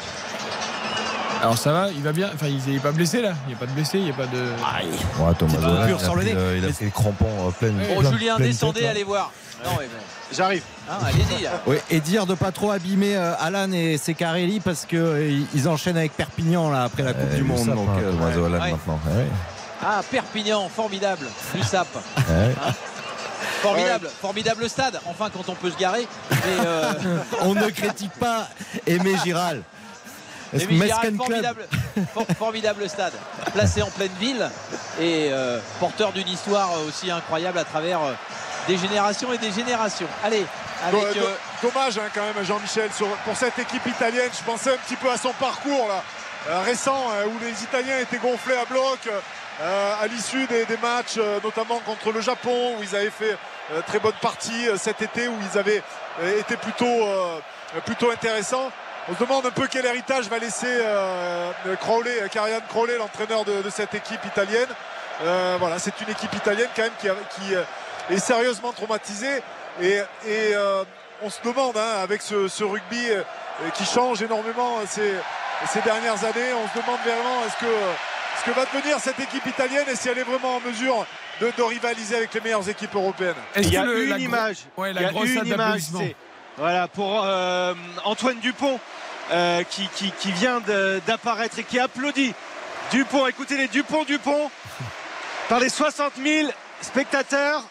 Alors 1.41 1.57
ça 1.57 1.73
va, 1.73 1.89
il 1.95 2.03
va 2.03 2.13
bien? 2.13 2.31
Enfin, 2.35 2.47
il 2.49 2.73
n'est 2.73 2.81
pas 2.81 2.91
blessé 2.91 3.23
là? 3.23 3.33
Il 3.47 3.51
n'y 3.51 3.55
a 3.55 3.59
pas 3.59 3.67
de 3.67 3.71
blessé, 3.71 3.99
il 3.99 4.05
n'y 4.05 4.11
a 4.11 4.15
pas 4.15 4.27
de. 4.27 4.39
Ouais, 4.39 5.35
Thomas 5.39 5.53
il 5.89 5.95
a 5.95 5.99
sur 5.99 6.17
le 6.17 6.23
pris 6.23 6.35
nez. 6.35 6.35
le- 6.35 6.57
il 6.59 6.65
a 6.65 6.73
pris 6.73 6.85
le 6.87 6.91
crampon 6.91 7.27
euh, 7.27 7.51
plein. 7.53 7.69
Bon, 7.95 8.01
plein- 8.01 8.11
Julien, 8.11 8.37
descendez, 8.39 8.81
tête, 8.81 8.91
allez 8.91 9.05
voir. 9.05 9.31
Non. 9.65 9.71
J'arrive. 10.33 10.63
Hein, 10.91 10.95
allez-y. 11.07 11.49
Oui, 11.67 11.77
et 11.91 12.01
dire 12.01 12.27
de 12.27 12.35
pas 12.35 12.53
trop 12.53 12.71
abîmer 12.71 13.17
euh, 13.17 13.33
Alan 13.41 13.71
et 13.73 13.97
Secarelli 13.99 14.61
parce 14.61 14.85
que 14.85 14.97
euh, 14.97 15.41
ils- 15.55 15.69
enchaînent 15.69 15.97
avec 15.97 16.13
Perpignan 16.17 16.71
là 16.71 16.85
après 16.85 17.03
la 17.03 17.13
Coupe 17.15 17.31
Euh, 17.33 17.37
du 17.37 17.43
Monde. 17.45 17.67
Donc, 17.67 17.89
hein, 17.89 18.01
euh, 18.03 18.11
Thomas 18.13 18.27
ouais. 18.27 18.35
Zohalan 18.35 18.61
Ouais. 18.61 18.71
maintenant. 18.73 19.01
Ouais. 19.07 19.27
Ah, 19.83 20.01
Perpignan, 20.11 20.69
formidable. 20.69 21.27
Du 21.55 21.63
sap. 21.63 21.87
Ouais. 22.29 22.55
Formidable, 23.63 24.09
formidable 24.21 24.69
stade. 24.69 25.01
Enfin, 25.07 25.31
quand 25.33 25.49
on 25.49 25.55
peut 25.55 25.71
se 25.71 25.79
garer. 25.79 26.07
Mais, 26.31 26.37
euh, 26.65 26.93
On 27.43 27.55
ne 27.55 27.69
critique 27.71 28.13
pas 28.21 28.49
Aimé 28.87 29.15
Giral. 29.25 29.63
Mescan 30.53 30.69
Giral, 30.71 31.17
formidable, 31.17 31.67
for- 32.15 32.27
formidable 32.39 32.89
stade, 32.89 33.13
placé 33.53 33.83
en 33.83 33.89
pleine 33.91 34.11
ville 34.19 34.49
et 35.01 35.29
euh, 35.31 35.59
porteur 35.79 36.11
d'une 36.13 36.29
histoire 36.29 36.71
aussi 36.87 37.11
incroyable 37.11 37.59
à 37.59 37.65
travers 37.65 38.01
euh, 38.01 38.13
des 38.69 38.77
générations 38.77 39.33
et 39.33 39.39
des 39.39 39.51
générations. 39.51 40.07
Allez, 40.23 40.47
avec 40.85 41.17
euh, 41.17 41.35
Dommage 41.63 41.99
hein, 41.99 42.09
quand 42.15 42.23
même 42.23 42.45
Jean-Michel 42.45 42.91
pour 43.25 43.37
cette 43.37 43.59
équipe 43.59 43.87
italienne. 43.87 44.31
Je 44.33 44.45
pensais 44.45 44.71
un 44.73 44.77
petit 44.77 44.97
peu 44.97 45.11
à 45.11 45.17
son 45.17 45.33
parcours 45.33 45.89
là, 45.89 46.05
euh, 46.49 46.63
récent 46.63 47.11
euh, 47.13 47.27
où 47.27 47.39
les 47.41 47.63
Italiens 47.65 47.99
étaient 47.99 48.19
gonflés 48.19 48.57
à 48.57 48.67
bloc 48.67 49.01
euh, 49.09 49.95
à 50.01 50.07
l'issue 50.07 50.47
des, 50.47 50.67
des 50.67 50.77
matchs, 50.77 51.19
notamment 51.43 51.81
contre 51.81 52.13
le 52.13 52.21
Japon 52.21 52.77
où 52.79 52.83
ils 52.83 52.95
avaient 52.95 53.11
fait 53.11 53.37
très 53.87 53.99
bonne 53.99 54.15
partie 54.21 54.69
cet 54.77 55.03
été 55.03 55.27
où 55.27 55.35
ils 55.51 55.59
avaient 55.59 55.83
été 56.39 56.57
plutôt, 56.57 57.09
plutôt 57.85 58.11
intéressants. 58.13 58.71
On 59.09 59.15
se 59.15 59.19
demande 59.19 59.47
un 59.47 59.51
peu 59.51 59.67
quel 59.69 59.85
héritage 59.85 60.29
va 60.29 60.39
laisser 60.39 60.81
Crowley, 61.81 62.29
Karian 62.31 62.61
Crowley, 62.69 62.97
l'entraîneur 62.99 63.45
de, 63.45 63.63
de 63.63 63.71
cette 63.71 63.93
équipe 63.95 64.25
italienne. 64.25 64.69
Voilà, 65.59 65.81
c'est 65.81 66.01
une 66.03 66.11
équipe 66.11 66.35
italienne 66.35 66.69
quand 66.77 66.83
même 66.83 66.93
qui, 67.01 67.09
qui, 67.41 67.55
est 68.11 68.19
sérieusement 68.19 68.73
traumatisée 68.73 69.43
et, 69.81 69.95
et, 69.97 70.03
euh, 70.55 70.85
on 71.23 71.31
se 71.31 71.41
demande 71.45 71.77
hein, 71.77 72.01
avec 72.03 72.23
ce, 72.23 72.47
ce 72.49 72.63
rugby 72.65 73.11
euh, 73.11 73.23
qui 73.75 73.85
change 73.85 74.23
énormément 74.23 74.77
ces, 74.89 75.15
ces 75.73 75.81
dernières 75.81 76.25
années, 76.25 76.53
on 76.55 76.69
se 76.69 76.81
demande 76.83 77.01
vraiment 77.05 77.45
est-ce 77.47 77.57
que, 77.65 77.73
ce 78.41 78.45
que 78.51 78.55
va 78.57 78.65
devenir 78.67 78.99
cette 79.01 79.19
équipe 79.19 79.45
italienne 79.47 79.87
et 79.91 79.97
si 79.97 80.09
elle 80.09 80.19
est 80.19 80.23
vraiment 80.23 80.57
en 80.57 80.61
mesure 80.61 81.05
de, 81.41 81.51
de 81.57 81.63
rivaliser 81.63 82.17
avec 82.17 82.33
les 82.35 82.41
meilleures 82.41 82.69
équipes 82.69 82.95
européennes. 82.95 83.35
Est-ce 83.55 83.67
Il 83.69 83.75
y 83.75 83.77
a 83.77 83.85
le- 83.85 84.07
une 84.07 84.21
image. 84.21 84.57
Ouais, 84.77 84.93
la 84.93 85.01
Il 85.03 85.05
y 85.05 85.07
a 85.07 85.11
une 85.43 85.47
image. 85.47 85.81
Voilà, 86.57 86.89
pour 86.89 87.23
euh, 87.25 87.75
Antoine 88.05 88.39
Dupont 88.39 88.79
euh, 89.33 89.63
qui, 89.69 89.89
qui- 89.95 90.13
qui 90.13 90.33
vient 90.33 90.61
d'apparaître 91.07 91.59
et 91.59 91.65
qui 91.65 91.79
applaudit 91.81 92.33
Dupont. 92.93 93.27
Écoutez 93.27 93.57
les 93.57 93.69
Dupont-Dupont 93.69 94.51
par 95.49 95.61
les 95.61 95.69
60 95.69 96.13
000 96.23 96.49
spectateurs 96.81 97.63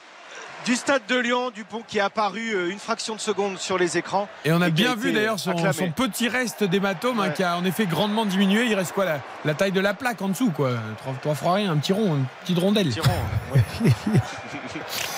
du 0.66 0.76
stade 0.76 1.02
de 1.08 1.16
Lyon. 1.18 1.52
Dupont 1.54 1.82
qui 1.88 1.98
est 1.98 2.02
apparu 2.02 2.54
euh, 2.54 2.70
une 2.72 2.80
fraction 2.80 3.16
de 3.16 3.20
seconde 3.20 3.58
sur 3.58 3.78
les 3.78 3.98
écrans. 3.98 4.28
Et 4.46 4.52
on 4.52 4.62
a 4.62 4.68
Et 4.68 4.72
qui 4.74 4.84
a 4.86 4.88
bien 4.88 4.96
vu 4.96 5.12
d'ailleurs 5.14 5.40
son, 5.40 5.56
son 5.74 5.92
petit 5.92 6.28
reste 6.30 6.64
d'hématome 6.64 7.20
hein, 7.20 7.30
qui 7.30 7.44
a 7.44 7.58
en 7.58 7.64
effet 7.66 7.86
grandement 7.86 8.26
diminué. 8.26 8.66
Il 8.66 8.76
reste 8.76 8.92
quoi 8.94 9.06
la, 9.06 9.20
la 9.46 9.54
taille 9.54 9.72
de 9.72 9.80
la 9.80 9.94
plaque 9.94 10.22
en 10.22 10.30
dessous 10.30 10.52
quoi. 10.52 10.72
Trois, 11.00 11.14
trois 11.22 11.36
fois 11.36 11.54
rien, 11.54 11.72
un 11.72 11.78
petit 11.78 11.94
rond, 11.94 12.16
une 12.16 12.26
petite 12.42 12.60
rondelle. 12.60 12.88
Petit 12.90 13.00
rond, 13.00 13.12
ouais. 13.56 13.92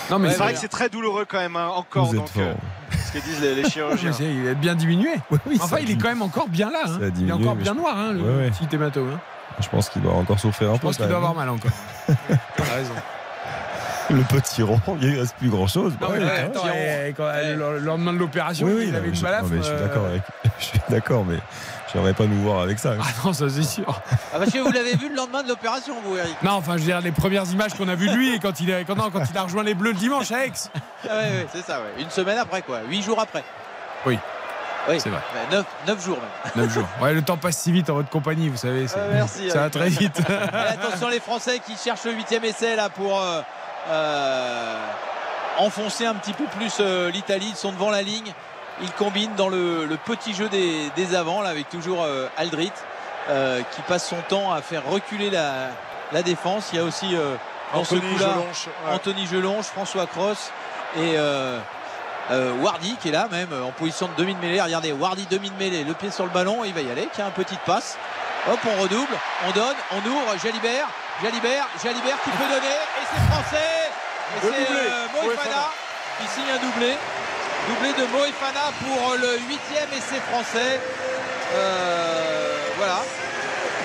Non 0.09 0.17
mais 0.17 0.29
c'est 0.29 0.35
c'est 0.37 0.43
vrai 0.43 0.53
que 0.53 0.59
c'est 0.59 0.67
très 0.67 0.89
douloureux 0.89 1.25
quand 1.25 1.37
même, 1.37 1.55
hein, 1.55 1.67
encore. 1.75 2.05
Vous 2.07 2.13
êtes 2.15 2.19
donc, 2.19 2.29
euh, 2.37 2.53
ce 3.05 3.11
que 3.11 3.23
disent 3.23 3.41
les, 3.41 3.53
les 3.55 3.69
chirurgiens. 3.69 4.11
il 4.19 4.47
est 4.47 4.55
bien 4.55 4.73
diminué. 4.75 5.09
oui, 5.45 5.59
enfin, 5.61 5.77
il 5.81 5.91
est 5.91 5.97
quand 5.97 6.07
même 6.09 6.23
encore 6.23 6.47
bien 6.47 6.71
là. 6.71 6.79
hein. 6.85 6.95
A 6.95 6.97
Il 6.99 7.03
est 7.05 7.11
diminué, 7.11 7.33
encore 7.43 7.55
bien 7.55 7.73
je- 7.73 7.77
noir, 7.79 7.95
hein, 7.95 8.11
le 8.13 8.21
Ouais, 8.21 8.43
ouais. 8.45 8.49
petit 8.51 8.75
hématome. 8.75 9.11
hein. 9.15 9.19
Je 9.59 9.67
pense 9.69 9.89
qu'il 9.89 10.01
doit 10.01 10.13
encore 10.13 10.39
souffrir 10.39 10.69
un 10.71 10.75
Je 10.75 10.79
peu. 10.79 10.87
pense 10.87 10.97
qu'il 10.97 11.07
doit 11.07 11.17
avoir 11.17 11.35
mal 11.35 11.49
encore. 11.49 11.71
T'as 12.07 12.63
raison. 12.75 12.93
Le 14.09 14.23
petit 14.23 14.63
rond, 14.63 14.79
il 15.01 15.13
ne 15.13 15.19
reste 15.19 15.35
plus 15.35 15.49
grand 15.49 15.67
chose. 15.67 15.93
Non, 16.01 16.07
attends, 16.09 16.67
et 16.69 17.13
quand- 17.15 17.31
le 17.55 17.77
lendemain 17.79 18.11
de 18.13 18.17
l'opération, 18.17 18.65
Oui, 18.65 18.73
oui, 18.77 18.83
il 18.85 18.91
non, 18.91 18.97
avait 18.97 19.03
mais 19.03 19.09
une 19.09 19.15
je, 19.15 19.21
balafre. 19.21 19.43
non, 19.45 19.57
je 19.57 19.61
suis 19.61 19.71
euh, 19.73 19.87
d'accord 19.87 20.05
avec. 20.05 20.21
Je 20.59 20.65
suis 20.65 20.79
d'accord, 20.89 21.23
mais 21.25 21.37
j'aimerais 21.93 22.13
pas 22.13 22.25
nous 22.25 22.41
voir 22.41 22.61
avec 22.63 22.79
ça. 22.79 22.93
Ah 22.99 23.05
non, 23.23 23.31
ça 23.31 23.45
c'est 23.49 23.63
sûr. 23.63 24.01
Ah, 24.33 24.39
parce 24.39 24.51
que 24.51 24.57
vous 24.59 24.71
l'avez 24.73 24.95
vu 24.97 25.07
le 25.09 25.15
lendemain 25.15 25.41
de 25.41 25.47
l'opération, 25.47 25.93
vous, 26.03 26.17
Eric. 26.17 26.35
Non, 26.43 26.51
enfin, 26.53 26.73
je 26.73 26.79
veux 26.79 26.85
dire, 26.85 26.99
les 26.99 27.11
premières 27.13 27.45
images 27.49 27.73
qu'on 27.75 27.87
a 27.87 27.95
vues 27.95 28.09
de 28.09 28.15
lui 28.15 28.35
et 28.35 28.39
quand 28.39 28.59
il 28.59 28.73
a, 28.73 28.83
quand, 28.83 28.95
non, 28.97 29.09
quand 29.09 29.23
il 29.31 29.37
a 29.37 29.43
rejoint 29.43 29.63
les 29.63 29.73
Bleus 29.73 29.91
le 29.93 29.97
dimanche 29.97 30.31
à 30.33 30.45
Aix. 30.45 30.51
Ah 30.65 31.07
ouais, 31.07 31.13
ouais, 31.13 31.47
c'est 31.53 31.61
ça, 31.63 31.79
ouais. 31.79 32.03
Une 32.03 32.09
semaine 32.09 32.37
après, 32.37 32.61
quoi. 32.61 32.79
Huit 32.89 33.03
jours 33.03 33.19
après. 33.21 33.43
Oui, 34.05 34.19
Oui, 34.89 34.99
c'est 34.99 35.09
vrai. 35.09 35.19
Ouais, 35.33 35.55
neuf, 35.55 35.65
neuf 35.87 36.03
jours 36.05 36.17
même. 36.17 36.65
9 36.65 36.73
jours. 36.73 36.87
Ouais, 37.01 37.13
le 37.13 37.21
temps 37.21 37.37
passe 37.37 37.57
si 37.57 37.71
vite 37.71 37.89
en 37.89 37.93
votre 37.95 38.09
compagnie, 38.09 38.49
vous 38.49 38.57
savez. 38.57 38.85
Ah, 38.95 38.99
merci, 39.13 39.49
ça 39.49 39.59
va 39.61 39.69
très 39.69 39.87
vite. 39.89 40.19
Et 40.29 40.71
attention 40.73 41.07
les 41.07 41.19
Français 41.21 41.59
qui 41.65 41.77
cherchent 41.77 42.03
le 42.05 42.13
huitième 42.13 42.43
essai 42.43 42.75
là 42.75 42.89
pour 42.89 43.17
euh, 43.21 43.41
euh, 43.87 44.77
enfoncer 45.57 46.05
un 46.05 46.15
petit 46.15 46.33
peu 46.33 46.45
plus 46.45 46.77
euh, 46.79 47.09
l'Italie. 47.11 47.47
Ils 47.49 47.55
sont 47.55 47.71
devant 47.71 47.89
la 47.89 48.01
ligne. 48.01 48.33
Ils 48.81 48.91
combinent 48.91 49.35
dans 49.35 49.49
le, 49.49 49.85
le 49.85 49.97
petit 49.97 50.33
jeu 50.33 50.49
des, 50.49 50.89
des 50.95 51.15
avants 51.15 51.41
là, 51.41 51.49
avec 51.49 51.69
toujours 51.69 52.03
euh, 52.03 52.27
Aldrit 52.37 52.73
qui 53.75 53.81
passe 53.83 54.09
son 54.09 54.21
temps 54.27 54.51
à 54.51 54.61
faire 54.63 54.83
reculer 54.89 55.29
la, 55.29 55.67
la 56.11 56.23
défense. 56.23 56.69
Il 56.73 56.77
y 56.77 56.81
a 56.81 56.83
aussi 56.83 57.13
dans 57.13 57.81
Anthony 57.81 58.01
ce 58.01 58.13
coup-là 58.13 58.37
ouais. 58.37 58.93
Anthony 58.95 59.27
Jelonche, 59.27 59.65
François 59.65 60.07
Cross 60.07 60.51
et 60.97 61.15
Wardy 62.31 62.95
qui 62.99 63.09
est 63.09 63.11
là 63.11 63.27
même 63.29 63.49
en 63.63 63.71
position 63.71 64.07
de 64.07 64.13
demi 64.15 64.33
de 64.33 64.39
mêlée. 64.39 64.59
Regardez, 64.59 64.91
Wardy 64.93 65.27
demi 65.29 65.51
de 65.51 65.55
mêlée, 65.57 65.83
le 65.83 65.93
pied 65.93 66.09
sur 66.09 66.23
le 66.23 66.31
ballon, 66.31 66.63
il 66.63 66.73
va 66.73 66.81
y 66.81 66.89
aller, 66.89 67.07
qui 67.13 67.21
a 67.21 67.25
une 67.25 67.31
petite 67.31 67.59
passe. 67.59 67.99
Hop, 68.49 68.59
on 68.65 68.81
redouble, 68.81 69.13
on 69.47 69.51
donne, 69.51 69.75
on 69.91 70.09
ouvre, 70.09 70.35
Jalibert, 70.41 70.87
Jalibert, 71.21 71.67
Jalibert 71.83 72.17
qui 72.23 72.29
peut 72.31 72.47
donner, 72.49 72.75
c'est 73.11 73.23
français, 73.31 73.91
et 74.35 74.39
c'est 74.41 74.71
euh, 74.71 75.07
Moefana 75.13 75.71
qui 76.19 76.27
signe 76.27 76.51
un 76.53 76.59
doublé. 76.59 76.95
Doublé 77.67 77.93
de 77.93 78.05
Moefana 78.11 78.71
pour 78.83 79.15
le 79.15 79.37
huitième 79.47 79.89
essai 79.95 80.19
français. 80.31 80.79
Euh, 81.55 82.57
voilà. 82.77 83.01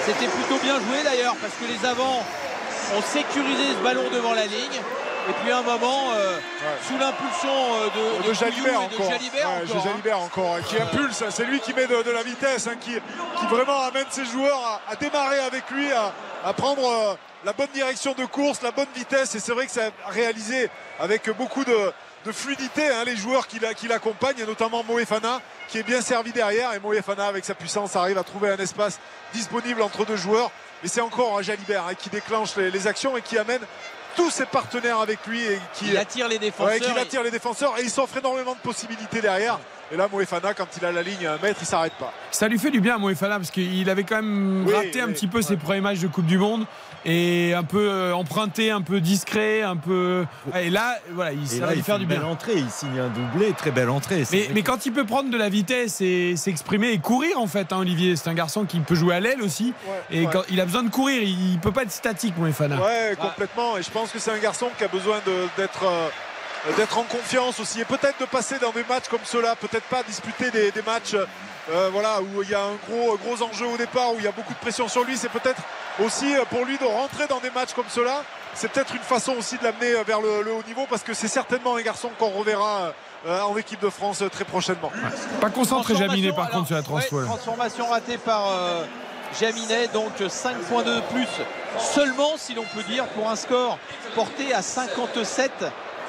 C'était 0.06 0.26
plutôt 0.26 0.58
bien 0.62 0.74
joué 0.76 1.02
d'ailleurs 1.02 1.34
parce 1.40 1.54
que 1.54 1.64
les 1.64 1.88
avants 1.88 2.22
ont 2.96 3.02
sécurisé 3.02 3.64
ce 3.78 3.82
ballon 3.82 4.04
devant 4.12 4.34
la 4.34 4.46
ligne. 4.46 4.80
Et 5.26 5.32
puis 5.42 5.50
à 5.50 5.58
un 5.58 5.62
moment, 5.62 6.10
euh, 6.14 6.36
sous 6.86 6.98
l'impulsion 6.98 7.48
euh, 7.50 7.88
de, 8.20 8.22
de 8.24 8.28
de 8.28 8.34
Jalibert 8.34 8.74
Couillou 8.74 8.84
et 8.84 8.88
de 8.88 8.94
encore, 8.94 9.10
Jalibert 9.10 9.48
Ouais, 9.48 10.12
encore, 10.12 10.54
hein. 10.54 10.56
Encore, 10.58 10.68
qui 10.68 10.76
impulse, 10.82 11.22
hein. 11.22 11.30
c'est 11.30 11.44
lui 11.44 11.60
qui 11.60 11.72
met 11.72 11.86
de, 11.86 12.02
de 12.02 12.10
la 12.10 12.22
vitesse, 12.22 12.66
hein, 12.66 12.76
qui, 12.78 12.90
qui 12.92 13.46
vraiment 13.46 13.80
amène 13.84 14.04
ses 14.10 14.26
joueurs 14.26 14.82
à, 14.86 14.92
à 14.92 14.96
démarrer 14.96 15.40
avec 15.40 15.70
lui, 15.70 15.90
à, 15.92 16.12
à 16.46 16.52
prendre 16.52 16.86
euh, 16.86 17.14
la 17.44 17.52
bonne 17.52 17.68
direction 17.74 18.14
de 18.14 18.24
course, 18.24 18.62
la 18.62 18.70
bonne 18.70 18.86
vitesse, 18.94 19.34
et 19.34 19.40
c'est 19.40 19.52
vrai 19.52 19.66
que 19.66 19.72
ça 19.72 19.86
a 20.06 20.10
réalisé 20.10 20.70
avec 20.98 21.28
beaucoup 21.36 21.64
de, 21.64 21.92
de 22.24 22.32
fluidité 22.32 22.88
hein, 22.88 23.04
les 23.04 23.16
joueurs 23.16 23.46
qui, 23.46 23.58
la- 23.58 23.74
qui 23.74 23.86
l'accompagnent, 23.88 24.38
et 24.40 24.46
notamment 24.46 24.82
Moefana, 24.84 25.40
qui 25.68 25.78
est 25.78 25.82
bien 25.82 26.00
servi 26.00 26.32
derrière, 26.32 26.72
et 26.74 26.80
Moefana 26.80 27.26
avec 27.26 27.44
sa 27.44 27.54
puissance 27.54 27.96
arrive 27.96 28.18
à 28.18 28.22
trouver 28.24 28.50
un 28.50 28.56
espace 28.56 28.98
disponible 29.32 29.82
entre 29.82 30.04
deux 30.06 30.16
joueurs, 30.16 30.50
et 30.82 30.88
c'est 30.88 31.00
encore 31.00 31.38
un 31.38 31.42
Jalibert 31.42 31.84
hein, 31.88 31.94
qui 31.94 32.10
déclenche 32.10 32.56
les, 32.56 32.70
les 32.70 32.86
actions 32.86 33.16
et 33.16 33.22
qui 33.22 33.36
amène 33.38 33.60
tous 34.16 34.30
ses 34.30 34.46
partenaires 34.46 35.00
avec 35.00 35.26
lui 35.26 35.42
et 35.42 35.58
qui 35.74 35.88
Il 35.88 35.96
attire 35.96 36.28
les 36.28 36.38
défenseurs. 36.38 36.72
Ouais, 36.94 37.00
attire 37.00 37.22
les 37.24 37.32
défenseurs 37.32 37.74
et 37.78 37.82
il 37.82 37.90
s'offre 37.90 38.16
énormément 38.18 38.52
de 38.54 38.58
possibilités 38.60 39.20
derrière. 39.20 39.58
Et 39.90 39.96
là, 39.96 40.06
Moefana, 40.10 40.54
quand 40.54 40.68
il 40.76 40.84
a 40.84 40.92
la 40.92 41.02
ligne 41.02 41.26
à 41.26 41.32
un 41.34 41.38
mètre, 41.38 41.58
il 41.60 41.66
s'arrête 41.66 41.94
pas. 41.94 42.12
Ça 42.30 42.46
lui 42.46 42.58
fait 42.60 42.70
du 42.70 42.80
bien 42.80 42.94
à 42.94 42.98
Moefana 42.98 43.36
parce 43.38 43.50
qu'il 43.50 43.90
avait 43.90 44.04
quand 44.04 44.16
même 44.16 44.64
Oui, 44.66 44.72
raté 44.72 45.00
un 45.00 45.08
petit 45.08 45.26
peu 45.26 45.42
ses 45.42 45.56
premiers 45.56 45.80
matchs 45.80 45.98
de 45.98 46.06
Coupe 46.06 46.26
du 46.26 46.38
Monde 46.38 46.64
et 47.04 47.54
un 47.54 47.62
peu 47.62 47.88
euh, 47.90 48.14
emprunté, 48.14 48.70
un 48.70 48.82
peu 48.82 49.00
discret, 49.00 49.62
un 49.62 49.76
peu. 49.76 50.24
Et 50.58 50.70
là, 50.70 50.98
voilà, 51.12 51.32
il, 51.32 51.60
va 51.60 51.74
il 51.74 51.82
faire 51.82 51.96
fait 51.96 51.98
du 51.98 52.02
une 52.02 52.08
bien. 52.08 52.18
belle 52.18 52.26
entrée, 52.26 52.54
il 52.56 52.70
signe 52.70 52.98
un 52.98 53.08
doublé, 53.08 53.52
très 53.52 53.70
belle 53.70 53.90
entrée. 53.90 54.24
Mais, 54.32 54.62
quand 54.62 54.86
il 54.86 54.92
peut 54.92 55.04
prendre 55.04 55.30
de 55.30 55.36
la 55.36 55.48
vitesse 55.48 56.00
et 56.00 56.36
s'exprimer 56.36 56.92
et 56.92 56.98
courir 56.98 57.38
en 57.38 57.46
fait, 57.46 57.72
hein, 57.72 57.78
Olivier, 57.78 58.16
c'est 58.16 58.28
un 58.28 58.34
garçon 58.34 58.64
qui 58.64 58.80
peut 58.80 58.94
jouer 58.94 59.14
à 59.14 59.20
l'aile 59.20 59.42
aussi. 59.42 59.74
Ouais, 59.86 60.18
et 60.18 60.26
ouais. 60.26 60.32
quand 60.32 60.42
il 60.50 60.60
a 60.60 60.64
besoin 60.64 60.82
de 60.82 60.90
courir, 60.90 61.22
il, 61.22 61.58
peut 61.58 61.72
pas 61.72 61.82
être 61.82 61.92
statique, 61.92 62.36
Moefana. 62.38 62.76
Ouais, 62.76 63.14
complètement. 63.18 63.76
Et 63.76 63.82
je 63.82 63.90
pense 63.90 64.10
que 64.10 64.18
c'est 64.18 64.32
un 64.32 64.38
garçon 64.38 64.68
qui 64.76 64.84
a 64.84 64.88
besoin 64.88 65.18
d'être. 65.56 65.84
D'être 66.76 66.96
en 66.98 67.02
confiance 67.02 67.60
aussi 67.60 67.80
et 67.80 67.84
peut-être 67.84 68.18
de 68.20 68.24
passer 68.24 68.58
dans 68.58 68.70
des 68.70 68.84
matchs 68.84 69.08
comme 69.10 69.24
cela 69.24 69.54
peut-être 69.56 69.84
pas 69.84 70.02
disputer 70.02 70.50
des, 70.50 70.70
des 70.70 70.82
matchs 70.82 71.14
euh, 71.70 71.88
voilà, 71.92 72.20
où 72.20 72.42
il 72.42 72.50
y 72.50 72.54
a 72.54 72.62
un 72.62 72.74
gros, 72.88 73.16
gros 73.16 73.42
enjeu 73.42 73.66
au 73.66 73.76
départ 73.76 74.12
où 74.12 74.16
il 74.18 74.24
y 74.24 74.28
a 74.28 74.32
beaucoup 74.32 74.52
de 74.52 74.58
pression 74.58 74.86
sur 74.88 75.02
lui. 75.04 75.16
C'est 75.16 75.30
peut-être 75.30 75.62
aussi 76.04 76.34
euh, 76.34 76.44
pour 76.50 76.64
lui 76.64 76.76
de 76.78 76.84
rentrer 76.84 77.26
dans 77.26 77.40
des 77.40 77.50
matchs 77.50 77.72
comme 77.74 77.88
cela 77.88 78.22
c'est 78.54 78.68
peut-être 78.70 78.94
une 78.94 79.02
façon 79.02 79.32
aussi 79.32 79.58
de 79.58 79.64
l'amener 79.64 79.94
euh, 79.94 80.02
vers 80.06 80.20
le, 80.20 80.42
le 80.42 80.52
haut 80.52 80.62
niveau 80.66 80.86
parce 80.88 81.02
que 81.02 81.12
c'est 81.12 81.28
certainement 81.28 81.76
un 81.76 81.82
garçon 81.82 82.10
qu'on 82.18 82.30
reverra 82.30 82.92
euh, 83.26 83.40
en 83.42 83.56
équipe 83.56 83.80
de 83.80 83.88
France 83.88 84.22
euh, 84.22 84.28
très 84.28 84.44
prochainement. 84.44 84.92
Pas 85.40 85.50
concentré 85.50 85.94
Jaminet 85.94 86.30
par 86.30 86.46
alors, 86.46 86.50
contre 86.58 86.66
sur 86.68 86.76
la 86.76 86.82
transfo. 86.82 87.24
transformation 87.24 87.88
ratée 87.88 88.18
par 88.18 88.48
euh, 88.48 88.84
Jaminet, 89.40 89.88
donc 89.88 90.12
5 90.28 90.56
points 90.68 90.82
de 90.82 91.00
plus 91.12 91.26
seulement, 91.78 92.36
si 92.36 92.54
l'on 92.54 92.64
peut 92.74 92.82
dire, 92.82 93.06
pour 93.08 93.28
un 93.30 93.36
score 93.36 93.78
porté 94.14 94.52
à 94.54 94.62
57 94.62 95.50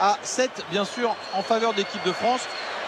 à 0.01 0.17
7, 0.21 0.49
bien 0.71 0.85
sûr, 0.85 1.15
en 1.33 1.41
faveur 1.41 1.73
de 1.73 1.77
l'équipe 1.77 2.03
de 2.05 2.11
France. 2.11 2.41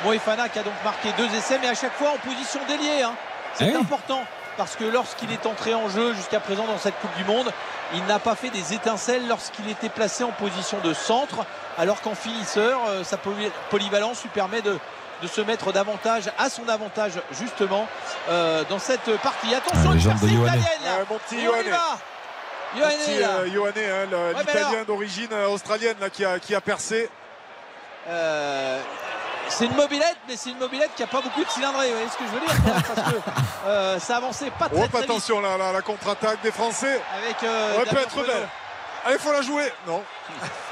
Moefana 0.04 0.48
qui 0.50 0.60
a 0.60 0.64
donc 0.64 0.74
marqué 0.84 1.10
deux 1.18 1.28
essais, 1.36 1.58
mais 1.62 1.68
à 1.70 1.74
chaque 1.76 1.94
fois 1.94 2.12
en 2.12 2.18
position 2.18 2.60
d'ailier. 2.68 3.02
hein. 3.04 3.14
C'est 3.56 3.66
Eh 3.66 3.76
oui. 3.76 3.82
important 3.82 4.24
parce 4.58 4.76
que 4.76 4.84
lorsqu'il 4.84 5.32
est 5.32 5.46
entré 5.46 5.74
en 5.74 5.90
jeu 5.90 6.14
jusqu'à 6.14 6.40
présent 6.40 6.66
dans 6.66 6.78
cette 6.78 7.00
Coupe 7.00 7.16
du 7.18 7.24
Monde, 7.24 7.52
il 7.94 8.04
n'a 8.06 8.20
pas 8.20 8.36
fait 8.36 8.50
des 8.50 8.74
étincelles 8.74 9.28
lorsqu'il 9.28 9.68
était 9.70 9.90
placé 9.90 10.24
en 10.24 10.32
position 10.32 10.78
de 10.84 10.94
centre, 10.94 11.46
alors 11.78 12.02
qu'en 12.02 12.16
finisseur, 12.16 12.80
euh, 12.88 13.04
sa 13.04 13.18
poly- 13.18 13.52
polyvalence 13.70 14.22
lui 14.24 14.30
permet 14.30 14.62
de, 14.62 14.78
de 15.22 15.28
se 15.28 15.42
mettre 15.42 15.72
davantage 15.72 16.24
à 16.38 16.50
son 16.50 16.68
avantage 16.70 17.14
justement 17.32 17.88
euh, 18.30 18.64
dans 18.70 18.80
cette 18.80 19.10
partie. 19.22 19.54
Attention, 19.56 19.80
Ah, 19.84 19.88
une 19.88 19.94
les 19.94 20.00
jambes 20.00 20.14
de 20.20 20.28
percée 20.44 20.60
Ioane. 22.76 23.74
euh, 23.78 24.34
hein, 24.34 24.34
l'italien 24.40 24.84
d'origine 24.86 25.30
euh, 25.32 25.48
australienne 25.48 25.96
là, 26.02 26.10
qui, 26.10 26.26
a, 26.26 26.40
qui 26.40 26.54
a 26.56 26.62
percé 26.62 27.10
Euh, 28.10 28.80
c'est 29.50 29.66
une 29.66 29.76
mobilette, 29.76 30.18
mais 30.28 30.36
c'est 30.36 30.50
une 30.50 30.58
mobilette 30.58 30.92
qui 30.96 31.04
a 31.04 31.08
pas 31.08 31.22
beaucoup 31.22 31.44
de 31.44 31.50
cylindrée. 31.50 31.88
Vous 31.88 31.94
voyez 31.96 32.10
ce 32.10 32.18
que 32.18 32.24
je 32.26 32.32
veux 32.34 32.46
dire 32.46 32.84
Parce 32.96 33.12
que 33.14 33.18
euh, 33.68 34.00
ça 34.00 34.18
avançait 34.18 34.52
pas 34.52 34.68
très, 34.70 34.84
Hop, 34.84 34.92
très 34.92 35.02
vite 35.02 35.10
attention 35.10 35.40
là, 35.42 35.58
là, 35.58 35.72
la 35.72 35.82
contre-attaque 35.82 36.42
des 36.42 36.52
Français 36.52 37.02
avec. 37.24 37.42
euh, 37.44 37.78
Ouais, 37.78 37.86
peut 37.86 37.98
être 37.98 38.16
belle. 38.26 38.48
Allez, 39.06 39.18
faut 39.20 39.32
la 39.32 39.42
jouer. 39.42 39.72
Non. 39.88 40.04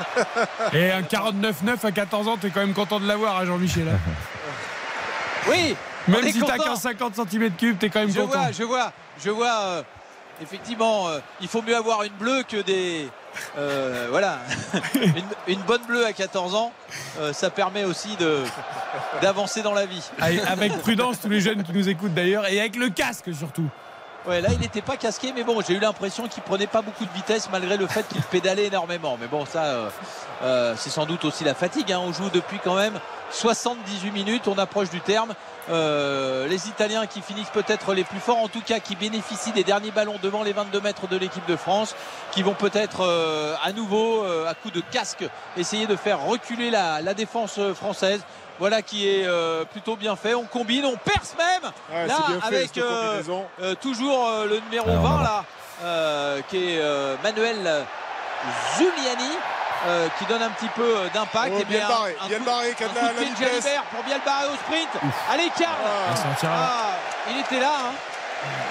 Et 0.73 0.91
un 0.91 1.01
49-9 1.03 1.85
à 1.85 1.91
14 1.93 2.27
ans, 2.27 2.35
t'es 2.37 2.49
quand 2.49 2.59
même 2.59 2.73
content 2.73 2.99
de 2.99 3.07
l'avoir, 3.07 3.37
hein, 3.37 3.45
Jean-Michel. 3.45 3.87
hein. 3.87 3.99
Oui. 5.47 5.75
Même 6.07 6.29
si 6.31 6.39
t'as 6.41 6.57
qu'un 6.57 6.75
50 6.75 7.15
cm3, 7.17 7.77
t'es 7.77 7.89
quand 7.89 7.99
même 8.01 8.09
je 8.11 8.19
content. 8.19 8.27
vois, 8.39 8.51
je 8.51 8.63
vois, 8.63 8.91
je 9.23 9.29
vois. 9.29 9.83
Effectivement, 10.41 11.07
euh, 11.07 11.19
il 11.41 11.47
faut 11.47 11.61
mieux 11.61 11.75
avoir 11.75 12.03
une 12.03 12.13
bleue 12.13 12.43
que 12.43 12.61
des. 12.61 13.09
euh, 13.57 14.07
voilà, 14.11 14.39
une, 14.95 15.23
une 15.47 15.61
bonne 15.61 15.83
bleue 15.83 16.05
à 16.05 16.13
14 16.13 16.55
ans, 16.55 16.71
euh, 17.19 17.33
ça 17.33 17.49
permet 17.49 17.83
aussi 17.83 18.15
de 18.17 18.43
d'avancer 19.21 19.61
dans 19.61 19.73
la 19.73 19.85
vie. 19.85 20.03
Avec- 20.19 20.79
prudence, 20.81 21.19
tous 21.21 21.29
les 21.29 21.41
jeunes 21.41 21.63
qui 21.63 21.73
nous 21.73 21.89
écoutent 21.89 22.13
d'ailleurs, 22.13 22.47
et 22.47 22.59
avec 22.59 22.75
le 22.75 22.89
casque 22.89 23.33
surtout. 23.33 23.67
Ouais, 24.27 24.41
là, 24.41 24.49
il 24.51 24.57
n'était 24.59 24.81
pas 24.81 24.97
casqué, 24.97 25.31
mais 25.35 25.43
bon, 25.43 25.61
j'ai 25.61 25.75
eu 25.75 25.79
l'impression 25.79 26.27
qu'il 26.27 26.41
prenait 26.41 26.65
pas 26.65 26.81
beaucoup 26.81 27.05
de 27.05 27.11
vitesse 27.13 27.47
malgré 27.51 27.77
le 27.77 27.85
fait 27.85 28.07
qu'il 28.07 28.23
pédalait 28.23 28.65
énormément. 28.65 29.19
Mais 29.21 29.27
bon, 29.27 29.45
ça, 29.45 29.91
c'est 30.77 30.89
sans 30.89 31.05
doute 31.05 31.23
aussi 31.25 31.43
la 31.43 31.53
fatigue. 31.53 31.91
hein. 31.91 32.01
On 32.03 32.11
joue 32.11 32.31
depuis 32.31 32.57
quand 32.63 32.73
même 32.73 32.99
78 33.29 34.09
minutes, 34.09 34.47
on 34.47 34.57
approche 34.57 34.89
du 34.89 34.99
terme. 34.99 35.35
Euh, 35.69 36.47
les 36.47 36.67
Italiens 36.67 37.07
qui 37.07 37.21
finissent 37.21 37.49
peut-être 37.49 37.93
les 37.93 38.03
plus 38.03 38.19
forts, 38.19 38.37
en 38.37 38.47
tout 38.47 38.61
cas 38.61 38.79
qui 38.79 38.95
bénéficient 38.95 39.51
des 39.51 39.63
derniers 39.63 39.91
ballons 39.91 40.17
devant 40.21 40.43
les 40.43 40.53
22 40.53 40.79
mètres 40.81 41.07
de 41.07 41.17
l'équipe 41.17 41.45
de 41.47 41.55
France, 41.55 41.95
qui 42.31 42.43
vont 42.43 42.53
peut-être 42.53 43.01
euh, 43.01 43.55
à 43.63 43.71
nouveau, 43.71 44.23
euh, 44.23 44.47
à 44.47 44.53
coup 44.53 44.69
de 44.69 44.81
casque, 44.91 45.25
essayer 45.57 45.87
de 45.87 45.95
faire 45.95 46.21
reculer 46.21 46.69
la, 46.69 47.01
la 47.01 47.13
défense 47.15 47.59
française. 47.73 48.21
Voilà 48.59 48.81
qui 48.81 49.07
est 49.07 49.25
euh, 49.25 49.65
plutôt 49.65 49.95
bien 49.97 50.15
fait. 50.15 50.33
On 50.33 50.45
combine, 50.45 50.85
on 50.85 50.95
perce 50.95 51.35
même 51.37 51.71
Ouais, 51.91 52.07
là 52.07 52.15
fait, 52.41 52.55
avec 52.55 52.77
euh, 52.77 53.21
euh, 53.61 53.75
toujours 53.75 54.27
euh, 54.29 54.45
le 54.45 54.59
numéro 54.59 54.89
Alors, 54.89 55.01
20 55.01 55.09
voilà. 55.09 55.23
là, 55.23 55.45
euh, 55.83 56.41
qui 56.47 56.57
est 56.57 56.79
euh, 56.79 57.15
Manuel 57.23 57.85
Zuliani. 58.77 59.31
Euh, 59.87 60.07
qui 60.17 60.25
donne 60.25 60.41
un 60.41 60.49
petit 60.49 60.67
peu 60.69 60.81
euh, 60.97 61.07
d'impact 61.13 61.51
Oh, 61.55 61.59
et 61.59 61.65
bien 61.65 61.79
Bielbarré, 61.79 62.15
un, 62.19 62.25
un 62.25 62.27
coup, 62.27 62.75
qui 62.75 62.83
a 62.83 62.87
un 62.87 62.89
de 62.89 62.95
la- 62.95 63.01
coup 63.01 63.13
de 63.13 63.19
la 63.19 63.21
pied 63.21 63.25
de 63.25 63.35
vitesse. 63.35 63.63
Jalibert 63.63 63.83
pour 63.83 64.03
Bielbarré 64.03 64.45
au 64.47 64.55
sprint 64.55 64.89
Il 65.03 66.17
s'en 66.17 66.33
tirera. 66.39 66.55
Ah, 66.57 66.89
il 67.29 67.39
était 67.39 67.59
là 67.59 67.73
hein. 67.87 67.93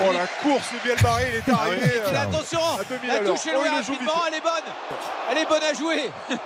Oh 0.05 0.13
la 0.13 0.27
course 0.27 0.73
de 0.73 0.79
Bielbarré, 0.85 1.31
il 1.31 1.37
est 1.37 1.55
arrivé. 1.55 1.87
Et 1.97 2.01
euh, 2.01 2.23
attention 2.23 2.61
à 2.61 2.85
2000 2.89 3.09
la 3.09 3.15
à 3.15 3.21
l'heure. 3.21 3.35
touche 3.35 3.47
est 3.47 3.51
Oh, 3.57 3.61
loin 3.61 3.65
il 3.67 3.71
le 3.71 3.77
rapidement 3.77 4.13
vite. 4.13 4.23
elle 4.29 4.35
est 4.35 4.41
bonne 4.41 4.73
elle 5.31 5.39
est 5.39 5.47
bonne 5.47 5.63
à 5.65 5.75
jouer 5.75 6.11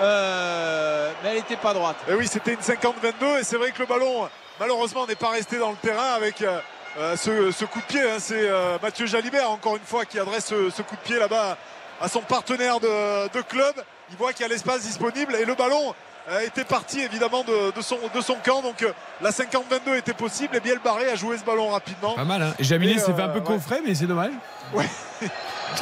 Euh, 0.00 1.12
mais 1.22 1.28
elle 1.30 1.36
n'était 1.36 1.56
pas 1.56 1.72
droite 1.72 1.96
Et 2.08 2.14
oui, 2.14 2.26
c'était 2.26 2.54
une 2.54 2.58
50-22 2.60 3.38
et 3.40 3.44
c'est 3.44 3.56
vrai 3.56 3.70
que 3.70 3.78
le 3.78 3.86
ballon, 3.86 4.28
malheureusement, 4.58 5.06
n'est 5.06 5.14
pas 5.14 5.28
resté 5.28 5.56
dans 5.58 5.70
le 5.70 5.76
terrain 5.76 6.14
avec 6.16 6.42
euh, 6.42 7.16
ce, 7.16 7.52
ce 7.52 7.64
coup 7.64 7.78
de 7.78 7.84
pied. 7.84 8.02
hein. 8.02 8.16
C'est 8.18 8.48
euh, 8.48 8.76
Mathieu 8.82 9.06
Jalibert, 9.06 9.48
encore 9.50 9.76
une 9.76 9.84
fois, 9.84 10.04
qui 10.04 10.18
adresse 10.18 10.46
ce, 10.46 10.68
ce 10.70 10.82
coup 10.82 10.96
de 10.96 11.00
pied 11.00 11.16
là-bas 11.18 11.56
à 12.00 12.08
son 12.08 12.20
partenaire 12.22 12.80
de, 12.80 13.28
de 13.28 13.40
club. 13.42 13.72
Il 14.10 14.16
voit 14.16 14.32
qu'il 14.32 14.42
y 14.42 14.44
a 14.44 14.48
l'espace 14.48 14.82
disponible 14.82 15.34
et 15.36 15.44
le 15.44 15.54
ballon 15.54 15.94
euh, 16.30 16.40
était 16.40 16.64
parti 16.64 17.00
évidemment 17.00 17.44
de, 17.44 17.70
de 17.74 17.82
son, 17.82 17.98
de 18.14 18.20
son 18.20 18.36
camp. 18.44 18.62
Donc 18.62 18.82
euh, 18.82 18.92
la 19.20 19.30
50-22 19.30 19.96
était 19.98 20.14
possible 20.14 20.56
et 20.56 20.60
bien 20.60 20.74
le 20.74 20.80
barré 20.80 21.08
a 21.10 21.14
joué 21.16 21.36
ce 21.38 21.44
ballon 21.44 21.70
rapidement. 21.70 22.14
Pas 22.14 22.24
mal, 22.24 22.42
hein. 22.42 22.54
Et 22.58 22.64
Jaminet 22.64 22.94
Et, 22.94 22.98
s'est 22.98 23.12
fait 23.14 23.22
un 23.22 23.28
peu 23.28 23.38
euh, 23.38 23.40
ouais. 23.40 23.46
coffret, 23.46 23.80
mais 23.86 23.94
c'est 23.94 24.06
dommage. 24.06 24.32
Ouais. 24.72 24.86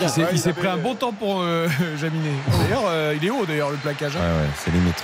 S'est- 0.08 0.22
il 0.32 0.38
s'est 0.38 0.48
avait- 0.50 0.58
pris 0.58 0.68
un 0.68 0.78
bon 0.78 0.94
temps 0.94 1.12
pour 1.12 1.40
euh, 1.42 1.68
Jaminet. 2.00 2.32
D'ailleurs, 2.62 2.84
euh, 2.86 3.14
il 3.20 3.26
est 3.26 3.30
haut 3.30 3.44
d'ailleurs 3.44 3.70
le 3.70 3.76
plaquage. 3.76 4.16
hein. 4.16 4.20
Ouais, 4.20 4.42
ouais, 4.42 4.50
c'est 4.64 4.70
limite. 4.70 4.96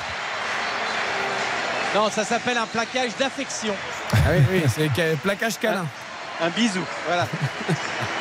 Non, 1.94 2.08
ça 2.10 2.24
s'appelle 2.24 2.56
un 2.56 2.66
plaquage 2.66 3.10
d'affection. 3.18 3.74
Ah 4.12 4.16
oui, 4.30 4.42
oui, 4.50 4.62
c'est 4.68 5.16
plaquage 5.18 5.58
câlin. 5.58 5.86
Un 6.40 6.48
bisou. 6.50 6.80
Voilà. 7.06 7.26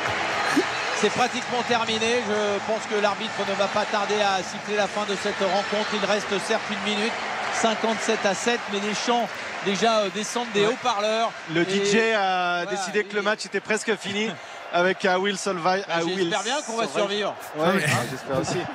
C'est 1.01 1.09
pratiquement 1.11 1.61
terminé. 1.67 2.21
Je 2.27 2.59
pense 2.71 2.81
que 2.89 2.99
l'arbitre 3.01 3.33
ne 3.47 3.53
va 3.55 3.67
pas 3.67 3.85
tarder 3.85 4.19
à 4.21 4.37
siffler 4.43 4.75
la 4.75 4.87
fin 4.87 5.03
de 5.07 5.15
cette 5.21 5.39
rencontre. 5.39 5.89
Il 5.93 6.03
reste 6.05 6.27
certes 6.45 6.63
une 6.71 6.91
minute. 6.95 7.13
57 7.53 8.19
à 8.25 8.35
7, 8.35 8.59
mais 8.71 8.79
les 8.79 8.93
chants 8.93 9.27
déjà 9.65 9.99
euh, 10.01 10.09
descendent 10.13 10.51
des 10.53 10.61
Ouais. 10.61 10.67
haut-parleurs. 10.73 11.31
Le 11.51 11.61
Et- 11.67 11.85
DJ 11.85 11.95
a 12.15 12.63
Voilà, 12.63 12.65
décidé 12.67 13.03
que 13.03 13.15
le 13.15 13.23
match 13.23 13.45
était 13.47 13.59
presque 13.59 13.95
fini 13.97 14.29
avec 14.73 15.03
I 15.03 15.15
Will 15.17 15.35
I 15.35 16.03
Will 16.03 16.17
J'espère 16.19 16.43
bien 16.43 16.61
qu'on 16.67 16.77
va 16.77 16.87
survivre. 16.87 17.35
Ouais, 17.55 17.67
ouais, 17.67 17.85
j'espère 18.11 18.39
aussi. 18.39 18.59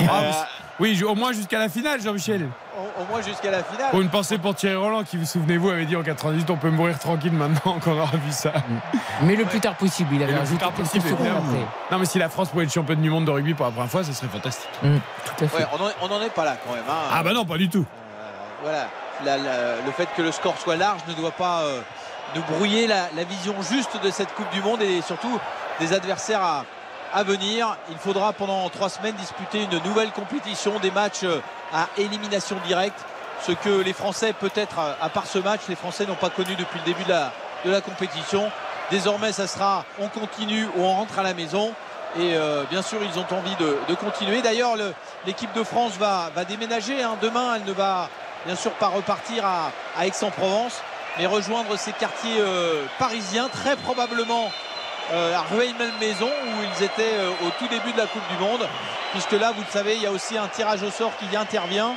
Euh, 0.00 0.32
Oui, 0.80 1.00
au 1.04 1.14
moins 1.14 1.32
jusqu'à 1.32 1.58
la 1.58 1.68
finale, 1.68 2.00
Jean-Michel. 2.00 2.48
Au, 2.76 3.02
au 3.02 3.04
moins 3.06 3.20
jusqu'à 3.22 3.50
la 3.50 3.62
finale. 3.62 3.90
Pour 3.90 4.00
une 4.00 4.08
pensée 4.08 4.38
pour 4.38 4.54
Thierry 4.54 4.76
Roland, 4.76 5.04
qui, 5.04 5.16
vous 5.18 5.26
souvenez-vous, 5.26 5.68
avait 5.70 5.84
dit 5.84 5.94
en 5.94 6.02
98 6.02 6.50
on 6.50 6.56
peut 6.56 6.70
mourir 6.70 6.98
tranquille 6.98 7.32
maintenant 7.32 7.78
qu'on 7.78 7.98
aura 7.98 8.16
vu 8.16 8.32
ça. 8.32 8.52
Mais 9.22 9.36
le 9.36 9.44
plus 9.44 9.60
tard 9.60 9.74
possible, 9.76 10.14
il 10.14 10.22
avait 10.22 10.32
le 10.32 10.40
plus 10.40 10.56
tard 10.56 10.72
possible. 10.72 11.04
Non, 11.90 11.98
mais 11.98 12.06
si 12.06 12.18
la 12.18 12.28
France 12.30 12.48
pouvait 12.48 12.64
être 12.64 12.72
championne 12.72 13.00
du 13.02 13.10
monde 13.10 13.26
de 13.26 13.30
rugby 13.30 13.52
pour 13.54 13.66
la 13.66 13.72
première 13.72 13.90
fois, 13.90 14.02
ce 14.04 14.12
serait 14.12 14.28
fantastique. 14.28 14.70
Mm, 14.82 14.96
tout 15.26 15.44
à 15.44 15.48
fait. 15.48 15.56
Ouais, 15.58 15.66
on 15.78 15.84
en- 15.84 16.06
on 16.06 16.08
n'en 16.08 16.24
est 16.24 16.30
pas 16.30 16.44
là 16.44 16.56
quand 16.66 16.72
même. 16.74 16.84
hein. 16.88 17.08
Ah 17.12 17.22
bah 17.22 17.32
non, 17.34 17.44
pas 17.44 17.58
du 17.58 17.68
tout. 17.68 17.84
voilà, 18.62 18.88
La- 19.24 19.36
la- 19.36 19.76
le 19.84 19.92
fait 19.92 20.08
que 20.16 20.22
le 20.22 20.32
score 20.32 20.56
soit 20.58 20.76
large 20.76 21.00
ne 21.08 21.12
doit 21.12 21.30
pas 21.30 21.60
euh, 21.62 21.80
nous 22.34 22.42
brouiller 22.56 22.86
la, 22.86 23.08
la 23.14 23.24
vision 23.24 23.54
juste 23.70 24.02
de 24.02 24.10
cette 24.10 24.32
Coupe 24.34 24.50
du 24.50 24.62
Monde 24.62 24.80
et 24.80 25.02
surtout 25.02 25.38
des 25.78 25.92
adversaires 25.92 26.42
à, 26.42 26.64
à 27.12 27.22
venir. 27.22 27.76
Il 27.90 27.98
faudra 27.98 28.32
pendant 28.32 28.68
trois 28.68 28.88
semaines 28.88 29.14
disputer 29.16 29.62
une 29.64 29.78
nouvelle 29.84 30.10
compétition, 30.12 30.78
des 30.78 30.90
matchs 30.90 31.24
euh, 31.24 31.40
à 31.72 31.88
élimination 31.98 32.56
directe. 32.66 32.98
Ce 33.46 33.52
que 33.52 33.80
les 33.80 33.92
Français, 33.92 34.32
peut-être 34.32 34.78
à, 34.78 34.96
à 35.00 35.08
part 35.08 35.26
ce 35.26 35.38
match, 35.38 35.62
les 35.68 35.76
Français 35.76 36.06
n'ont 36.06 36.14
pas 36.14 36.30
connu 36.30 36.54
depuis 36.56 36.78
le 36.78 36.84
début 36.84 37.04
de 37.04 37.70
la, 37.70 37.80
compétition. 37.80 38.50
Désormais, 38.90 39.32
ça 39.32 39.46
sera 39.46 39.84
on 39.98 40.08
continue 40.08 40.66
ou 40.76 40.82
on 40.82 40.94
rentre 40.94 41.18
à 41.18 41.22
la 41.22 41.34
maison. 41.34 41.72
Et 42.18 42.34
euh, 42.34 42.64
bien 42.70 42.82
sûr, 42.82 42.98
ils 43.02 43.18
ont 43.18 43.26
envie 43.30 43.54
de, 43.56 43.94
continuer. 43.94 44.42
D'ailleurs, 44.42 44.76
le- 44.76 44.92
l'équipe 45.26 45.52
de 45.54 45.62
France 45.62 45.92
va, 45.98 46.30
déménager. 46.48 47.02
hein. 47.02 47.16
Demain, 47.22 47.54
elle 47.56 47.64
ne 47.64 47.72
va 47.72 48.08
bien 48.46 48.56
sûr 48.56 48.72
pas 48.72 48.88
repartir 48.88 49.44
à, 49.46 49.70
Aix-en-Provence, 50.04 50.80
mais 51.18 51.26
rejoindre 51.26 51.76
ces 51.78 51.92
quartiers 51.92 52.40
euh, 52.40 52.84
parisiens, 52.98 53.48
très 53.48 53.76
probablement 53.76 54.46
euh, 54.46 54.69
à 55.12 55.42
Rueil-Malmaison, 55.52 56.28
où 56.28 56.62
ils 56.62 56.84
étaient 56.84 57.14
euh, 57.14 57.30
au 57.46 57.50
tout 57.58 57.68
début 57.68 57.92
de 57.92 57.98
la 57.98 58.06
Coupe 58.06 58.26
du 58.30 58.44
Monde. 58.44 58.66
Puisque 59.12 59.32
là, 59.32 59.52
vous 59.52 59.62
le 59.62 59.70
savez, 59.72 59.96
il 59.96 60.02
y 60.02 60.06
a 60.06 60.12
aussi 60.12 60.38
un 60.38 60.48
tirage 60.48 60.82
au 60.82 60.90
sort 60.90 61.12
qui 61.18 61.36
intervient. 61.36 61.94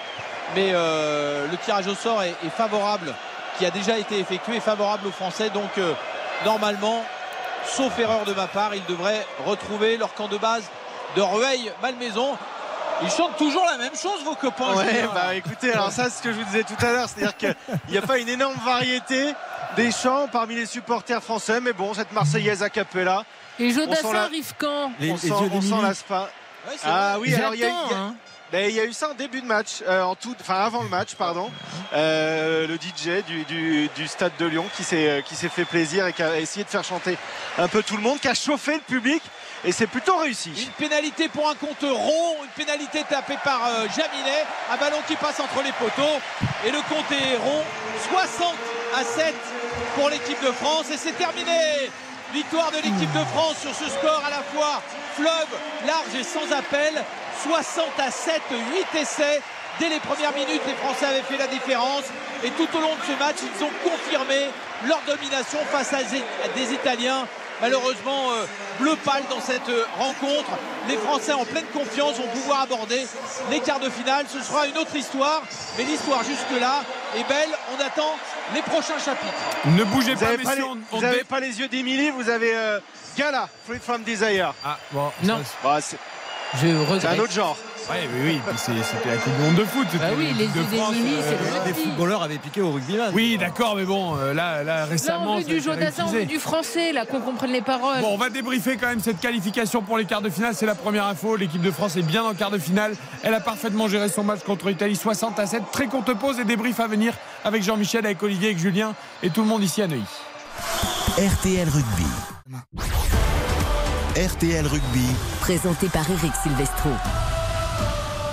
Mais 0.56 0.72
euh, 0.74 1.48
le 1.50 1.58
tirage 1.58 1.88
au 1.88 1.96
sort 1.96 2.22
est, 2.24 2.36
est 2.46 2.56
favorable, 2.56 3.14
qui 3.58 3.66
a 3.66 3.72
déjà 3.72 3.98
été 3.98 4.20
effectué, 4.20 4.58
est 4.58 4.60
favorable 4.60 5.08
aux 5.08 5.12
Français. 5.12 5.50
Donc, 5.50 5.78
euh, 5.78 5.94
normalement, 6.46 7.04
sauf 7.66 7.98
erreur 8.00 8.26
de 8.26 8.34
ma 8.34 8.48
part, 8.48 8.76
ils 8.76 8.86
devraient 8.86 9.26
retrouver 9.46 9.98
leur 9.98 10.14
camp 10.14 10.28
de 10.28 10.38
base 10.38 10.64
de 11.16 11.22
Rueil-Malmaison. 11.22 12.38
Ils 13.02 13.10
chantent 13.10 13.38
toujours 13.38 13.66
la 13.66 13.78
même 13.78 13.96
chose, 13.96 14.24
vos 14.24 14.36
copains. 14.36 14.76
Ouais, 14.76 15.08
bah 15.14 15.34
écoutez, 15.34 15.74
alors 15.74 15.92
ça, 15.92 16.06
c'est 16.06 16.18
ce 16.18 16.22
que 16.22 16.32
je 16.32 16.38
vous 16.38 16.46
disais 16.46 16.64
tout 16.64 16.78
à 16.86 16.92
l'heure, 16.92 17.10
c'est-à-dire 17.10 17.36
qu'il 17.36 17.56
n'y 17.90 17.98
a 17.98 18.02
pas 18.02 18.18
une 18.18 18.30
énorme 18.30 18.56
variété 18.64 19.34
des 19.76 19.92
chants 19.92 20.28
parmi 20.32 20.56
les 20.56 20.66
supporters 20.66 21.22
français, 21.24 21.60
mais 21.60 21.74
bon, 21.74 21.94
cette 21.94 22.12
Marseillaise 22.12 22.62
a 22.64 22.70
cappella, 22.70 23.24
Et 23.60 23.72
Jodassin 23.72 24.14
la- 24.14 24.24
arrive 24.24 24.54
quand 24.58 24.92
on 25.02 25.62
s'en 25.62 25.82
lasse 25.82 26.04
pas. 26.04 26.30
Ouais, 26.68 26.76
Ah 26.86 27.18
oui, 27.20 27.34
alors 27.36 27.54
il 27.56 27.62
y 27.62 27.64
a, 27.66 27.68
J'attends, 27.68 27.88
il 27.90 27.92
y 27.92 27.94
a- 27.96 27.98
hein. 27.98 28.16
ben, 28.52 28.70
il 28.70 28.76
y 28.76 28.80
a 28.80 28.86
eu 28.86 28.94
ça 28.94 29.10
en 29.10 29.14
début 29.16 29.42
de 29.42 29.46
match, 29.48 29.84
euh, 29.88 30.02
en 30.04 30.16
tout, 30.16 30.36
enfin 30.40 30.56
avant 30.56 30.82
le 30.84 30.90
match, 30.90 31.16
pardon. 31.16 31.52
Euh, 31.94 32.66
le 32.68 32.76
DJ 32.78 33.22
du, 33.28 33.44
du- 33.44 33.90
du 33.96 34.08
stade 34.08 34.32
de 34.40 34.46
Lyon 34.46 34.66
qui 34.76 34.84
s'est 34.84 35.24
qui 35.28 35.36
s'est 35.36 35.50
fait 35.50 35.66
plaisir 35.66 36.08
et 36.08 36.14
qui 36.14 36.24
a 36.24 36.40
essayé 36.40 36.64
de 36.64 36.70
faire 36.70 36.84
chanter 36.84 37.18
un 37.58 37.68
peu 37.68 37.84
tout 37.84 37.98
le 37.98 38.02
monde, 38.02 38.20
qui 38.20 38.28
a 38.30 38.34
chauffé 38.34 38.76
le 38.76 38.80
public 38.82 39.22
et 39.66 39.72
c'est 39.72 39.88
plutôt 39.88 40.18
réussi. 40.18 40.52
Une 40.58 40.88
pénalité 40.88 41.28
pour 41.30 41.48
un 41.50 41.56
compte 41.56 41.82
rond, 41.84 42.36
une 42.44 42.50
pénalité 42.66 43.04
tapée 43.10 43.38
par 43.44 43.66
euh, 43.68 43.88
Jaminet, 43.96 44.46
un 44.72 44.78
ballon 44.78 44.98
qui 45.08 45.16
passe 45.18 45.40
entre 45.42 45.62
les 45.64 45.72
poteaux 45.74 46.20
et 46.66 46.72
le 46.72 46.80
compte 46.90 47.12
est 47.12 47.38
rond, 47.38 47.64
60 48.10 48.54
à 48.96 49.04
7 49.04 49.36
pour 49.96 50.10
l'équipe 50.10 50.42
de 50.42 50.52
France 50.52 50.90
et 50.92 50.98
c'est 50.98 51.18
terminé. 51.18 51.90
Victoire 52.34 52.72
de 52.72 52.78
l'équipe 52.78 53.12
de 53.14 53.26
France 53.36 53.58
sur 53.62 53.76
ce 53.76 53.90
score 53.90 54.24
à 54.26 54.30
la 54.32 54.42
fois 54.42 54.82
fleuve, 55.16 55.54
large 55.86 56.16
et 56.20 56.24
sans 56.24 56.52
appel, 56.52 56.94
60 57.44 57.86
à 58.00 58.10
7, 58.10 58.42
8 58.94 59.00
essais. 59.00 59.42
Dès 59.80 59.90
les 59.90 60.00
premières 60.00 60.34
minutes, 60.34 60.62
les 60.66 60.74
Français 60.74 61.06
avaient 61.06 61.22
fait 61.22 61.38
la 61.38 61.48
différence 61.48 62.06
et 62.44 62.50
tout 62.52 62.68
au 62.76 62.82
long 62.82 62.96
de 62.96 63.06
ce 63.06 63.18
match, 63.20 63.38
ils 63.42 63.64
ont 63.64 63.72
confirmé 63.84 64.50
leur 64.88 65.02
domination 65.08 65.60
face 65.72 65.94
à 65.94 66.04
des 66.04 66.74
Italiens 66.74 67.28
malheureusement 67.62 68.32
euh, 68.32 68.46
bleu 68.80 68.96
pâle 69.04 69.24
dans 69.30 69.42
cette 69.42 69.70
euh, 69.70 69.86
rencontre. 69.98 70.50
Les 70.88 70.98
Français 70.98 71.32
en 71.34 71.46
pleine 71.46 71.66
confiance 71.74 72.18
vont 72.18 72.28
pouvoir 72.28 72.62
aborder 72.62 73.06
les 73.50 73.60
quarts 73.62 73.80
de 73.80 73.90
finale. 73.90 74.26
Ce 74.32 74.42
sera 74.42 74.68
une 74.68 74.78
autre 74.78 74.96
histoire, 74.96 75.42
mais 75.78 75.84
l'histoire 75.86 76.24
jusque-là 76.24 76.84
est 77.18 77.28
belle. 77.28 77.50
On 77.78 77.82
attend 77.86 78.16
les 78.54 78.62
prochains 78.62 79.00
chapitres. 79.00 79.34
Ne 79.66 79.84
bougez 79.86 80.14
Vous 80.16 80.20
pas, 80.20 80.26
n'avez 80.32 80.44
pas, 80.44 80.50
messieurs. 80.50 80.64
les- 80.64 80.70
on- 80.92 80.98
vous 80.98 81.04
avez 81.06 81.18
dé- 81.20 81.24
pas 81.24 81.40
les 81.40 81.60
yeux 81.60 81.68
d'Emily, 81.70 82.10
vous 82.12 82.30
avez 82.30 82.56
euh, 82.56 82.80
Gala, 83.18 83.48
Free 83.68 83.80
From 83.80 84.04
Desire. 84.04 84.54
Ah, 84.66 84.78
bon. 84.92 85.12
Non. 85.24 85.42
Bah, 85.64 85.80
c'est 85.82 85.98
un 87.08 87.20
autre 87.20 87.32
genre. 87.34 87.58
Ouais, 87.90 88.08
oui, 88.14 88.40
oui, 88.48 88.54
c'était 88.56 89.10
la 89.10 89.18
Coupe 89.18 89.34
du 89.36 89.42
Monde 89.44 89.56
de 89.56 89.66
foot. 89.66 89.88
Bah 90.00 90.06
oui, 90.18 90.34
les 90.38 90.48
de 90.48 90.52
France, 90.64 90.96
euh, 90.96 91.22
c'est 91.22 91.32
le 91.38 91.44
Les 91.66 91.72
rugby. 91.74 91.82
footballeurs 91.90 92.24
avaient 92.24 92.38
piqué 92.38 92.62
au 92.62 92.72
rugbyman. 92.72 93.12
Oui, 93.14 93.38
d'accord, 93.38 93.76
mais 93.76 93.84
bon, 93.84 94.16
euh, 94.18 94.34
là, 94.34 94.64
là, 94.64 94.80
Là, 94.80 94.86
récemment. 94.86 95.34
on 95.36 95.38
veut 95.40 95.44
du 95.44 95.60
Jodassin, 95.62 96.06
on 96.08 96.12
veut 96.12 96.26
du 96.26 96.40
français, 96.40 96.94
là, 96.94 97.06
qu'on 97.06 97.20
comprenne 97.20 97.52
les 97.52 97.62
paroles. 97.62 98.00
Bon, 98.02 98.14
on 98.14 98.18
va 98.18 98.30
débriefer 98.30 98.78
quand 98.78 98.88
même 98.88 99.02
cette 99.02 99.20
qualification 99.20 99.82
pour 99.82 99.98
les 99.98 100.06
quarts 100.06 100.22
de 100.22 100.30
finale. 100.30 100.54
C'est 100.56 100.66
la 100.66 100.76
première 100.76 101.06
info. 101.08 101.36
L'équipe 101.36 101.62
de 101.62 101.72
France 101.72 101.98
est 101.98 102.02
bien 102.04 102.24
en 102.24 102.34
quart 102.34 102.52
de 102.52 102.58
finale. 102.58 102.96
Elle 103.22 103.34
a 103.34 103.42
parfaitement 103.42 103.88
géré 103.90 104.08
son 104.08 104.24
match 104.24 104.40
contre 104.46 104.70
l'Italie 104.70 104.96
60 104.96 105.38
à 105.40 105.46
7. 105.46 105.64
Très 105.72 105.88
courte 105.88 106.14
pause 106.14 106.40
et 106.40 106.46
débrief 106.46 106.80
à 106.80 106.88
venir 106.88 107.14
avec 107.44 107.64
Jean-Michel, 107.64 108.06
avec 108.06 108.24
Olivier, 108.24 108.48
avec 108.50 108.60
Julien 108.60 108.94
et 109.22 109.30
tout 109.30 109.42
le 109.42 109.48
monde 109.48 109.62
ici 109.64 109.82
à 109.82 109.88
Neuilly. 109.88 110.04
RTL 111.18 111.68
Rugby. 111.70 112.08
RTL 114.16 114.66
Rugby. 114.68 115.06
Présenté 115.42 115.88
par 115.90 116.10
Eric 116.10 116.32
Silvestro. 116.42 116.90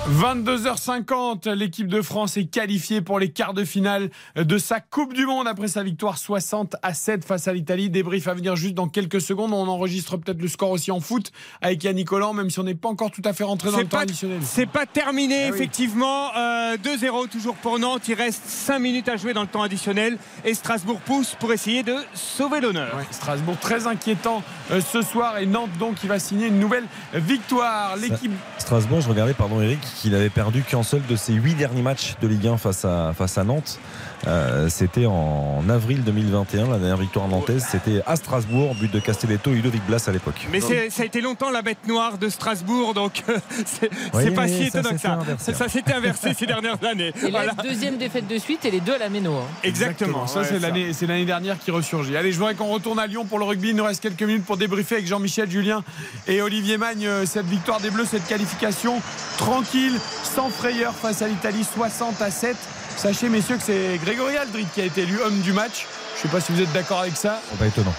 22h50, 0.09 1.49
l'équipe 1.53 1.87
de 1.87 2.01
France 2.01 2.35
est 2.35 2.45
qualifiée 2.45 3.01
pour 3.01 3.19
les 3.19 3.29
quarts 3.29 3.53
de 3.53 3.63
finale 3.63 4.09
de 4.35 4.57
sa 4.57 4.79
Coupe 4.79 5.13
du 5.13 5.25
Monde 5.27 5.47
après 5.47 5.67
sa 5.67 5.83
victoire 5.83 6.17
60 6.17 6.75
à 6.81 6.93
7 6.93 7.23
face 7.23 7.47
à 7.47 7.53
l'Italie. 7.53 7.89
Débrief 7.89 8.27
à 8.27 8.33
venir 8.33 8.55
juste 8.55 8.73
dans 8.73 8.87
quelques 8.87 9.21
secondes. 9.21 9.53
On 9.53 9.67
enregistre 9.67 10.17
peut-être 10.17 10.41
le 10.41 10.47
score 10.47 10.71
aussi 10.71 10.91
en 10.91 10.99
foot 10.99 11.31
avec 11.61 11.83
Yannick 11.83 12.07
Collant, 12.07 12.33
même 12.33 12.49
si 12.49 12.59
on 12.59 12.63
n'est 12.63 12.73
pas 12.75 12.89
encore 12.89 13.11
tout 13.11 13.21
à 13.25 13.33
fait 13.33 13.43
rentré 13.43 13.69
dans 13.69 13.77
C'est 13.77 13.83
le 13.83 13.89
temps 13.89 13.97
pas, 13.97 14.03
additionnel. 14.03 14.39
c'est 14.43 14.65
pas 14.65 14.85
terminé, 14.87 15.45
Ah 15.45 15.49
oui. 15.51 15.55
effectivement. 15.55 16.35
Euh, 16.35 16.77
2-0 16.77 17.29
toujours 17.29 17.55
pour 17.55 17.77
Nantes. 17.77 18.07
Il 18.07 18.15
reste 18.15 18.43
5 18.45 18.79
minutes 18.79 19.07
à 19.07 19.17
jouer 19.17 19.33
dans 19.33 19.41
le 19.41 19.47
temps 19.47 19.61
additionnel. 19.61 20.17
Et 20.45 20.53
Strasbourg 20.55 20.99
pousse 21.01 21.35
pour 21.39 21.53
essayer 21.53 21.83
de 21.83 21.95
sauver 22.15 22.59
l'honneur. 22.59 22.95
Ouais, 22.97 23.05
Strasbourg 23.11 23.57
très 23.61 23.85
inquiétant 23.87 24.41
euh, 24.71 24.81
ce 24.81 25.03
soir 25.03 25.37
et 25.37 25.45
Nantes 25.45 25.69
donc 25.79 25.95
qui 25.95 26.07
va 26.07 26.17
signer 26.17 26.47
une 26.47 26.59
nouvelle 26.59 26.85
victoire. 27.13 27.95
L'équipe 27.97 28.31
Strasbourg, 28.57 29.01
je 29.01 29.09
regardais, 29.09 29.33
pardon 29.33 29.61
Eric, 29.61 29.79
qu'il 29.95 30.15
avait 30.15 30.29
perdu 30.29 30.63
qu'un 30.63 30.83
seul 30.83 31.01
de 31.07 31.15
ses 31.15 31.33
huit 31.33 31.55
derniers 31.55 31.81
matchs 31.81 32.15
de 32.21 32.27
Ligue 32.27 32.47
1 32.47 32.57
face 32.57 32.85
à, 32.85 33.13
face 33.13 33.37
à 33.37 33.43
Nantes. 33.43 33.79
Euh, 34.27 34.69
c'était 34.69 35.05
en 35.07 35.63
avril 35.69 36.03
2021, 36.03 36.67
la 36.69 36.77
dernière 36.77 36.97
victoire 36.97 37.27
nantaise. 37.27 37.65
C'était 37.69 38.01
à 38.05 38.15
Strasbourg, 38.15 38.75
but 38.75 38.91
de 38.91 38.99
Castelletto 38.99 39.51
et 39.51 39.55
Ludovic 39.55 39.83
Blas 39.87 40.03
à 40.07 40.11
l'époque. 40.11 40.47
Mais 40.51 40.61
ça 40.61 41.01
a 41.01 41.05
été 41.05 41.21
longtemps 41.21 41.49
la 41.49 41.61
bête 41.61 41.87
noire 41.87 42.17
de 42.17 42.29
Strasbourg, 42.29 42.93
donc 42.93 43.23
euh, 43.29 43.37
c'est 43.65 43.89
Oui, 44.13 44.29
pas 44.31 44.47
si 44.47 44.63
étonnant 44.67 44.91
que 44.91 44.97
ça. 44.99 45.13
inversé. 45.13 45.53
Ça 45.53 45.67
s'était 45.67 45.93
inversé 45.93 46.33
ces 46.37 46.45
dernières 46.45 46.83
années. 46.83 47.13
Et 47.25 47.31
Voilà. 47.31 47.53
la 47.57 47.63
deuxième 47.63 47.97
défaite 47.97 48.27
de 48.27 48.37
suite 48.37 48.63
et 48.65 48.71
les 48.71 48.79
deux 48.79 48.93
à 48.93 48.97
la 48.99 49.09
Méno. 49.09 49.33
hein. 49.35 49.43
Exactement. 49.63 50.27
Ça, 50.27 50.41
ouais, 50.41 50.45
c'est 50.47 50.59
l'année, 50.59 50.93
c'est 50.93 51.07
l'année 51.07 51.25
dernière 51.25 51.57
qui 51.57 51.71
ressurgit. 51.71 52.15
Allez, 52.15 52.31
je 52.31 52.37
voudrais 52.37 52.55
qu'on 52.55 52.67
retourne 52.67 52.99
à 52.99 53.07
Lyon 53.07 53.25
pour 53.25 53.39
le 53.39 53.45
rugby. 53.45 53.69
Il 53.69 53.75
nous 53.75 53.83
reste 53.83 54.01
quelques 54.01 54.23
minutes 54.23 54.45
pour 54.45 54.57
débriefer 54.57 54.95
avec 54.95 55.07
Jean-Michel, 55.07 55.49
Julien 55.49 55.83
et 56.27 56.41
Olivier 56.41 56.77
Magne 56.77 57.05
euh, 57.07 57.25
cette 57.25 57.47
victoire 57.47 57.79
des 57.79 57.89
Bleus, 57.89 58.05
cette 58.05 58.27
qualification 58.27 59.01
tranquille, 59.37 59.93
sans 60.23 60.49
frayeur 60.49 60.93
face 60.93 61.21
à 61.21 61.27
l'Italie, 61.27 61.65
60 61.75 62.21
à 62.21 62.29
7. 62.29 62.55
Sachez, 62.97 63.29
messieurs, 63.29 63.57
que 63.57 63.63
c'est 63.63 63.99
Grégory 64.03 64.37
Aldrit 64.37 64.67
qui 64.73 64.81
a 64.81 64.85
été 64.85 65.01
élu 65.01 65.19
homme 65.21 65.39
du 65.41 65.53
match. 65.53 65.87
Je 66.15 66.19
ne 66.19 66.21
sais 66.23 66.27
pas 66.27 66.41
si 66.41 66.51
vous 66.51 66.61
êtes 66.61 66.71
d'accord 66.71 66.99
avec 66.99 67.17
ça. 67.17 67.41
Pas 67.57 67.67
étonnant. 67.67 67.93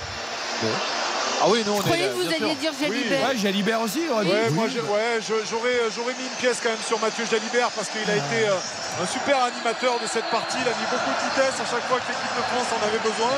Ah 1.43 1.49
oui, 1.51 1.65
non, 1.67 1.75
on 1.75 1.77
Je 1.79 1.83
croyais 1.83 2.05
est 2.05 2.09
que 2.09 2.15
vous 2.15 2.29
alliez 2.31 2.55
sûr. 2.55 2.55
dire 2.55 2.73
Jalibert. 2.81 3.29
Ouais, 3.29 3.37
Jalibert 3.37 3.81
aussi. 3.83 3.99
Ouais, 4.07 4.23
Oui. 4.23 4.55
moi, 4.55 4.67
ouais, 4.67 5.19
je- 5.19 5.43
j'aurais, 5.51 5.91
j'aurais 5.95 6.15
mis 6.15 6.23
une 6.31 6.39
pièce 6.39 6.59
quand 6.63 6.71
même 6.71 6.85
sur 6.87 6.99
Mathieu 7.01 7.25
Jalibert 7.29 7.71
parce 7.75 7.89
qu'il 7.89 8.07
a 8.09 8.15
été 8.15 8.47
euh, 8.47 9.03
un 9.03 9.07
super 9.07 9.43
animateur 9.43 9.99
de 9.99 10.07
cette 10.07 10.31
partie. 10.31 10.59
Il 10.63 10.69
a 10.71 10.75
mis 10.79 10.87
beaucoup 10.87 11.11
de 11.11 11.23
vitesse 11.27 11.59
à 11.59 11.67
chaque 11.67 11.83
fois 11.91 11.99
que 11.99 12.07
l'équipe 12.07 12.35
de 12.39 12.45
France 12.47 12.69
en 12.71 12.81
avait 12.87 13.03
besoin. 13.03 13.35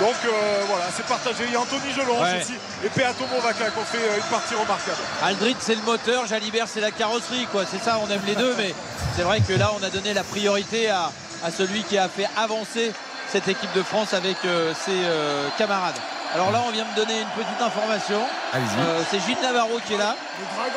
Donc 0.00 0.14
euh, 0.24 0.62
voilà, 0.70 0.86
c'est 0.94 1.06
partagé. 1.06 1.44
Il 1.50 1.52
y 1.52 1.56
a 1.56 1.60
Anthony 1.60 1.90
Gelon 1.90 2.22
Ouais. 2.22 2.38
aussi 2.38 2.54
et 2.86 2.88
Peato 2.94 3.26
Movaca 3.34 3.70
qui 3.70 3.78
ont 3.78 3.90
fait 3.90 3.98
euh, 4.06 4.16
une 4.22 4.30
partie 4.30 4.54
remarquable. 4.54 5.02
Aldrit 5.26 5.56
c'est 5.58 5.74
le 5.74 5.82
moteur, 5.82 6.26
Jalibert 6.26 6.66
c'est 6.70 6.80
la 6.80 6.92
carrosserie 6.92 7.48
quoi. 7.50 7.64
C'est 7.68 7.82
ça, 7.82 7.98
on 7.98 8.08
aime 8.10 8.22
les 8.26 8.36
deux, 8.36 8.54
mais 8.56 8.72
c'est 9.16 9.22
vrai 9.26 9.40
que 9.40 9.52
là 9.54 9.72
on 9.74 9.82
a 9.82 9.90
donné 9.90 10.14
la 10.14 10.22
priorité 10.22 10.90
à, 10.90 11.10
à 11.42 11.50
celui 11.50 11.82
qui 11.82 11.98
a 11.98 12.08
fait 12.08 12.28
avancer 12.36 12.92
cette 13.32 13.48
équipe 13.48 13.72
de 13.74 13.82
France 13.82 14.14
avec 14.14 14.36
euh, 14.44 14.72
ses 14.86 14.92
euh, 14.94 15.48
camarades. 15.58 15.98
Alors 16.34 16.50
là 16.52 16.60
on 16.66 16.70
vient 16.70 16.84
me 16.84 16.94
donner 16.96 17.20
une 17.20 17.28
petite 17.28 17.60
information. 17.60 18.20
Allez-y. 18.52 18.78
Euh, 18.78 19.02
c'est 19.10 19.20
Gilles 19.20 19.40
Navarro 19.42 19.78
qui 19.86 19.94
est 19.94 19.98
là. 19.98 20.14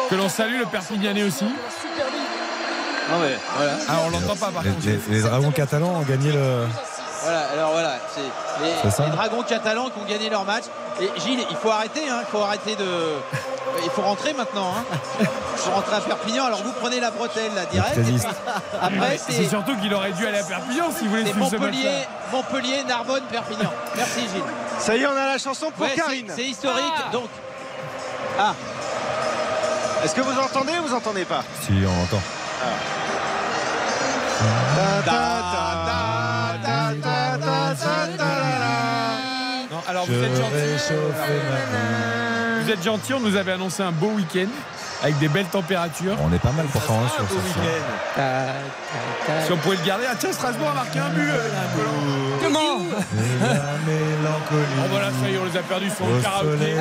Que 0.09 0.15
l'on 0.15 0.29
salue, 0.29 0.57
le 0.59 0.65
Perpignanais 0.65 1.23
aussi. 1.23 1.45
Ah 3.13 3.19
ouais, 3.19 3.37
voilà. 3.57 3.73
Ah, 3.89 3.93
on 4.05 4.09
l'entend 4.11 4.35
pas 4.37 4.51
par 4.51 4.63
Les, 4.63 4.69
contre. 4.71 4.85
les- 4.85 4.99
les 5.09 5.21
Dragons 5.21 5.51
catalans 5.51 5.95
ont 5.95 6.01
gagné 6.03 6.31
le. 6.31 6.65
Voilà, 7.23 7.41
alors 7.53 7.71
voilà, 7.71 7.93
c'est 8.15 9.03
les, 9.03 9.09
Dragons 9.11 9.43
catalans 9.43 9.89
qui 9.89 9.99
ont 9.99 10.05
gagné 10.09 10.29
leur 10.29 10.43
match. 10.43 10.63
Et 10.99 11.09
Gilles, 11.19 11.45
il 11.49 11.55
faut 11.55 11.69
arrêter, 11.69 12.09
hein, 12.09 12.17
il 12.21 12.25
faut 12.31 12.41
arrêter 12.43 12.75
de. 12.75 12.85
Il 13.83 13.89
faut 13.91 14.01
rentrer 14.01 14.33
maintenant. 14.33 14.73
Hein. 14.77 14.97
Il 15.19 15.27
faut 15.57 15.71
rentrer 15.71 15.95
à 15.95 16.01
Perpignan. 16.01 16.45
Alors 16.45 16.61
vous 16.63 16.73
prenez 16.73 16.99
la 16.99 17.11
bretelle 17.11 17.53
là 17.55 17.65
direct. 17.65 17.97
Et 17.97 18.01
puis 18.01 18.15
Extasiste. 18.15 18.41
après 18.81 19.17
C'est 19.17 19.31
c'est 19.33 19.45
surtout 19.45 19.75
qu'il 19.77 19.93
aurait 19.93 20.11
dû 20.11 20.25
aller 20.27 20.39
à 20.39 20.43
Perpignan 20.43 20.85
si 20.97 21.05
vous 21.05 21.11
voulez 21.11 21.25
c'est 21.25 21.31
suivre 21.31 21.49
ce 21.49 21.55
Montpellier. 21.55 21.89
Montpellier, 22.31 22.83
Narbonne, 22.87 23.23
Perpignan. 23.31 23.71
Merci 23.95 24.21
Gilles. 24.21 24.43
Ça 24.79 24.95
y 24.95 25.01
est, 25.01 25.07
on 25.07 25.11
a 25.11 25.27
la 25.27 25.37
chanson 25.37 25.71
pour 25.71 25.85
Ouais, 25.85 25.91
c'est- 25.95 26.01
Karine. 26.01 26.31
c'est 26.35 26.43
historique. 26.43 26.83
Ah. 26.97 27.11
Donc. 27.13 27.29
Ah, 28.39 28.53
Est-ce 30.03 30.15
que 30.15 30.21
vous 30.21 30.39
entendez 30.39 30.73
ou 30.79 30.87
vous 30.87 30.95
entendez 30.95 31.25
pas? 31.25 31.43
Si, 31.61 31.71
on 31.85 32.03
entend. 32.03 32.21
Non, 34.75 35.13
alors 35.13 35.70
Je 35.70 35.70
vous 40.15 40.23
êtes 40.23 40.35
gentil. 40.35 40.53
réchauffe 40.55 41.17
ma- 41.17 42.63
Vous 42.63 42.69
êtes 42.71 42.83
gentil, 42.83 43.13
on 43.13 43.19
nous 43.19 43.35
avait 43.35 43.51
annoncé 43.53 43.81
un 43.83 43.91
beau 43.91 44.11
week-end 44.11 44.47
avec 45.03 45.17
des 45.19 45.27
belles 45.27 45.45
températures. 45.47 46.15
On 46.21 46.33
est 46.33 46.39
pas 46.39 46.51
mal 46.51 46.65
pourtant 46.67 46.99
hein, 47.05 47.09
sur 47.15 47.25
ce. 47.29 47.35
Si 49.45 49.51
on 49.51 49.57
pouvait 49.57 49.77
le 49.77 49.83
garder, 49.85 50.05
ah 50.09 50.15
tiens, 50.17 50.31
Strasbourg 50.31 50.69
a 50.69 50.73
marqué 50.73 50.99
un 50.99 51.09
but. 51.09 51.29
euh, 51.29 51.49
Comment 52.41 52.79
Et 52.79 53.39
la 53.39 53.77
mélancolie. 53.85 54.65
Oh 54.79 54.87
voilà, 54.89 55.07
ça 55.11 55.29
y 55.29 55.33
est, 55.35 55.37
on 55.37 55.45
les 55.45 55.57
a 55.57 55.61
perdus 55.61 55.89
sur 55.95 56.05
le 56.07 56.21
karaoké. 56.21 56.75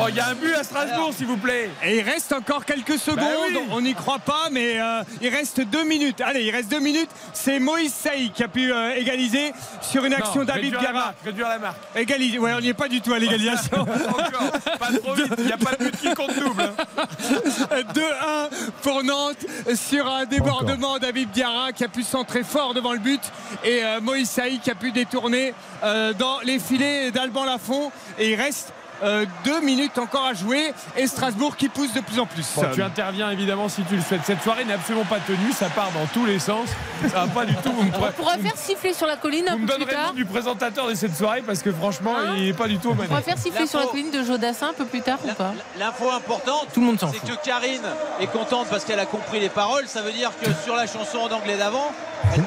Oh, 0.00 0.06
il 0.08 0.14
y 0.14 0.20
a 0.20 0.28
un 0.28 0.34
but 0.34 0.54
à 0.54 0.62
Strasbourg, 0.64 1.12
s'il 1.16 1.26
vous 1.26 1.36
plaît. 1.36 1.70
Et 1.84 1.98
il 1.98 2.02
reste 2.02 2.32
encore 2.32 2.64
quelques 2.64 2.98
secondes. 2.98 3.20
Bah 3.20 3.46
oui. 3.48 3.58
On 3.70 3.80
n'y 3.80 3.94
croit 3.94 4.18
pas, 4.18 4.48
mais 4.50 4.80
euh, 4.80 5.02
il 5.20 5.28
reste 5.34 5.60
deux 5.60 5.84
minutes. 5.84 6.20
Allez, 6.20 6.42
il 6.42 6.50
reste 6.50 6.68
deux 6.70 6.80
minutes. 6.80 7.10
C'est 7.32 7.58
Moïse 7.58 7.92
Saï 7.94 8.30
qui 8.30 8.42
a 8.42 8.48
pu 8.48 8.72
euh, 8.72 8.94
égaliser 8.96 9.52
sur 9.80 10.04
une 10.04 10.14
action 10.14 10.44
la 10.44 10.58
Gara. 10.60 10.92
marque, 10.92 11.16
réduire 11.24 11.48
la 11.48 11.58
marque. 11.58 11.76
Égaliser. 11.96 12.38
Ouais, 12.38 12.52
on 12.54 12.60
n'y 12.60 12.68
est 12.68 12.74
pas 12.74 12.88
du 12.88 13.00
tout 13.00 13.12
à 13.12 13.18
l'égalisation. 13.18 13.78
Encore, 14.08 14.50
pas 14.78 14.98
trop 15.02 15.14
vite, 15.14 15.32
il 15.38 15.44
n'y 15.46 15.52
a 15.52 15.56
pas 15.56 15.72
de 15.76 15.84
but 15.84 15.96
qui 15.96 16.12
compte 16.14 16.34
double. 16.38 16.72
Hein. 17.00 17.82
2-1 17.94 18.50
pour 18.82 19.02
Nantes 19.02 19.46
sur 19.74 20.06
un 20.06 20.24
débordement 20.24 20.98
David 20.98 21.30
Diarra 21.30 21.72
qui 21.72 21.84
a 21.84 21.88
pu 21.88 22.02
centrer 22.02 22.42
fort 22.42 22.74
devant 22.74 22.92
le 22.92 22.98
but 22.98 23.20
et 23.64 23.82
euh, 23.84 24.00
Moïse 24.00 24.30
Saï 24.30 24.58
qui 24.58 24.70
a 24.70 24.74
pu 24.74 24.92
détourner 24.92 25.54
euh, 25.82 26.12
dans 26.12 26.40
les 26.40 26.58
filets 26.58 27.10
d'Alban 27.10 27.44
Lafont 27.44 27.90
et 28.18 28.32
il 28.32 28.34
reste 28.34 28.72
euh, 29.02 29.24
deux 29.44 29.60
minutes 29.60 29.98
encore 29.98 30.26
à 30.26 30.34
jouer 30.34 30.72
et 30.96 31.06
Strasbourg 31.06 31.56
qui 31.56 31.68
pousse 31.68 31.92
de 31.92 32.00
plus 32.00 32.18
en 32.18 32.26
plus. 32.26 32.46
Bon, 32.56 32.64
tu 32.74 32.82
interviens 32.82 33.30
évidemment 33.30 33.68
si 33.68 33.82
tu 33.82 33.96
le 33.96 34.02
souhaites. 34.02 34.20
Cette 34.24 34.42
soirée 34.42 34.64
n'est 34.64 34.74
absolument 34.74 35.04
pas 35.04 35.18
tenue, 35.26 35.52
ça 35.52 35.66
part 35.70 35.90
dans 35.92 36.06
tous 36.12 36.26
les 36.26 36.38
sens. 36.38 36.68
Ça 37.10 37.20
va 37.20 37.26
pas 37.28 37.44
du 37.46 37.54
tout. 37.56 37.72
Vous 37.72 37.82
me, 37.82 37.88
On 37.94 38.12
pourra 38.12 38.36
faire 38.38 38.56
siffler 38.56 38.92
sur 38.92 39.06
la 39.06 39.16
colline 39.16 39.48
un 39.48 39.52
vous 39.52 39.58
me 39.58 39.66
peu 39.66 39.74
plus 39.74 39.78
donnerez 39.84 39.92
le 39.94 39.98
nom 40.00 40.04
tard. 40.06 40.14
du 40.14 40.24
présentateur 40.26 40.86
de 40.88 40.94
cette 40.94 41.16
soirée 41.16 41.42
parce 41.46 41.62
que 41.62 41.72
franchement, 41.72 42.14
Hein 42.16 42.34
il 42.36 42.44
n'est 42.46 42.52
pas 42.52 42.68
du 42.68 42.78
tout 42.78 42.88
au 42.88 42.92
On 42.92 42.96
pourra 42.96 43.22
faire 43.22 43.38
siffler 43.38 43.66
sur 43.66 43.78
la 43.80 43.86
colline 43.86 44.10
de 44.10 44.22
Jodassin 44.22 44.68
un 44.68 44.72
peu 44.74 44.84
plus 44.84 45.00
tard 45.00 45.18
ou 45.24 45.28
pas 45.34 45.52
l'info 45.78 46.10
importante, 46.10 46.68
Tout 46.74 46.80
le 46.80 46.86
monde 46.86 47.00
s'en 47.00 47.10
c'est 47.12 47.18
fout. 47.18 47.30
que 47.30 47.44
Karine 47.44 47.80
est 48.20 48.26
contente 48.26 48.66
parce 48.68 48.84
qu'elle 48.84 49.00
a 49.00 49.06
compris 49.06 49.40
les 49.40 49.48
paroles. 49.48 49.86
Ça 49.86 50.02
veut 50.02 50.12
dire 50.12 50.30
que 50.42 50.50
sur 50.64 50.74
la 50.76 50.86
chanson 50.86 51.18
en 51.18 51.32
anglais 51.34 51.56
d'avant, 51.56 51.92
elle 52.34 52.42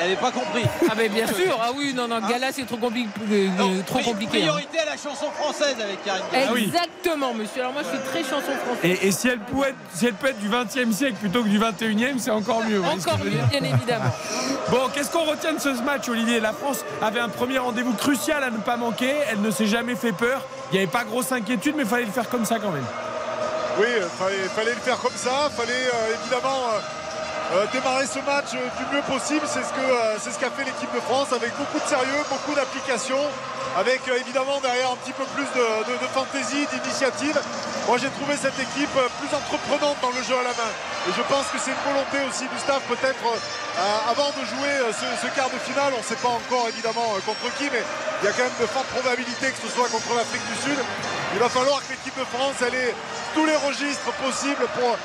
n'avait 0.00 0.16
pas 0.20 0.30
compris. 0.30 0.62
Ah 0.88 0.94
ben 0.94 1.10
bien 1.12 1.26
sûr, 1.26 1.58
ah 1.60 1.70
oui, 1.76 1.92
non, 1.94 2.06
non, 2.08 2.20
Gala 2.28 2.52
c'est 2.52 2.64
trop, 2.66 2.76
compli- 2.76 3.06
euh, 3.30 3.48
Non, 3.58 3.82
trop 3.84 3.98
pri- 3.98 4.04
compliqué. 4.04 4.38
hein. 4.38 4.40
Priorité 4.52 4.78
à 4.80 4.84
la 4.84 4.92
chanson 4.96 5.26
française 5.36 5.76
avec 5.82 5.95
Karine. 6.04 6.22
Galli. 6.32 6.72
Ah. 6.74 6.76
Exactement, 6.76 7.34
monsieur. 7.34 7.60
Alors 7.62 7.72
moi 7.72 7.82
je 7.82 7.88
suis 7.96 8.06
très 8.08 8.22
chanson 8.22 8.52
française. 8.64 8.98
Et, 9.02 9.06
et 9.08 9.12
si, 9.12 9.28
elle 9.28 9.40
pouvait 9.40 9.70
être, 9.70 9.76
si 9.94 10.06
elle 10.06 10.14
peut 10.14 10.28
être 10.28 10.38
du 10.38 10.48
20e 10.48 10.92
siècle 10.92 11.16
plutôt 11.20 11.42
que 11.42 11.48
du 11.48 11.58
21e, 11.58 12.18
c'est 12.18 12.30
encore 12.30 12.62
mieux. 12.64 12.80
Encore 12.82 13.18
mieux, 13.18 13.30
bien 13.50 13.62
évidemment. 13.62 14.10
Bon, 14.68 14.88
qu'est-ce 14.92 15.10
qu'on 15.12 15.22
retient 15.24 15.52
de 15.52 15.60
ce 15.60 15.68
match, 15.84 16.08
Olivier? 16.08 16.40
La 16.40 16.52
France 16.52 16.84
avait 17.00 17.20
un 17.20 17.28
premier 17.28 17.58
rendez-vous 17.58 17.92
crucial 17.92 18.42
à 18.42 18.50
ne 18.50 18.58
pas 18.58 18.76
manquer. 18.76 19.14
Elle 19.30 19.40
ne 19.40 19.50
s'est 19.52 19.66
jamais 19.66 19.94
fait 19.94 20.10
peur. 20.10 20.42
Il 20.70 20.74
n'y 20.74 20.78
avait 20.78 20.90
pas 20.90 21.04
grosse 21.04 21.30
inquiétude, 21.30 21.74
mais 21.76 21.84
il 21.84 21.88
fallait 21.88 22.04
le 22.04 22.10
faire 22.10 22.28
comme 22.28 22.44
ça 22.44 22.58
quand 22.58 22.72
même. 22.72 22.84
Oui, 23.78 23.86
il 23.96 24.02
fallait, 24.02 24.36
fallait 24.56 24.74
le 24.74 24.80
faire 24.80 24.98
comme 24.98 25.14
ça. 25.14 25.50
fallait 25.56 25.72
euh, 25.72 26.16
évidemment 26.20 26.64
euh, 26.74 26.80
euh, 27.52 27.64
démarrer 27.72 28.06
ce 28.06 28.18
match 28.20 28.54
euh, 28.54 28.66
du 28.78 28.96
mieux 28.96 29.02
possible. 29.02 29.42
C'est 29.46 29.62
ce 29.62 29.70
que 29.72 29.80
euh, 29.80 30.16
c'est 30.18 30.32
ce 30.32 30.38
qu'a 30.38 30.50
fait 30.50 30.64
l'équipe 30.64 30.92
de 30.92 31.00
France 31.00 31.32
avec 31.32 31.56
beaucoup 31.56 31.78
de 31.78 31.86
sérieux, 31.88 32.24
beaucoup 32.28 32.54
d'application, 32.56 33.18
avec 33.76 34.00
euh, 34.08 34.18
évidemment 34.18 34.58
derrière 34.60 34.90
un 34.90 34.96
petit 34.96 35.12
peu 35.12 35.24
plus 35.36 35.44
de, 35.52 36.06
fantaisie, 36.12 36.64
d'initiative. 36.72 37.36
Moi, 37.86 37.98
j'ai 38.00 38.08
trouvé 38.08 38.34
cette 38.36 38.56
équipe 38.58 38.96
euh, 38.96 39.06
plus 39.20 39.28
entreprenante 39.36 40.00
dans 40.00 40.10
le 40.16 40.22
jeu 40.24 40.32
à 40.32 40.42
la 40.48 40.56
main. 40.56 40.72
Et 41.08 41.12
je 41.12 41.22
pense 41.28 41.46
que 41.52 41.60
c'est 41.60 41.76
une 41.76 41.84
volonté 41.84 42.24
aussi 42.24 42.48
du 42.48 42.58
staff, 42.58 42.80
peut-être 42.88 43.20
euh, 43.20 44.10
avant 44.10 44.32
de 44.32 44.42
jouer 44.48 44.72
ce, 44.96 45.28
quart 45.36 45.52
de 45.52 45.60
finale. 45.60 45.92
On 45.92 46.00
ne 46.00 46.08
sait 46.08 46.16
pas 46.16 46.32
encore 46.32 46.72
évidemment 46.72 47.20
contre 47.28 47.52
qui, 47.60 47.68
mais 47.68 47.84
il 48.22 48.24
y 48.24 48.28
a 48.28 48.32
quand 48.32 48.48
même 48.48 48.60
de 48.60 48.66
fortes 48.66 48.88
probabilités 48.96 49.52
que 49.52 49.60
ce 49.60 49.68
soit 49.68 49.92
contre 49.92 50.08
l'Afrique 50.16 50.44
du 50.48 50.56
Sud. 50.64 50.78
Il 51.36 51.38
va 51.38 51.52
falloir 51.52 51.84
que 51.84 51.92
l'équipe 51.92 52.16
de 52.16 52.24
France 52.32 52.56
elle 52.64 52.74
ait 52.74 52.94
tous 53.36 53.44
les 53.44 53.56
registres 53.60 54.08
possibles 54.24 54.64
pour 54.80 54.96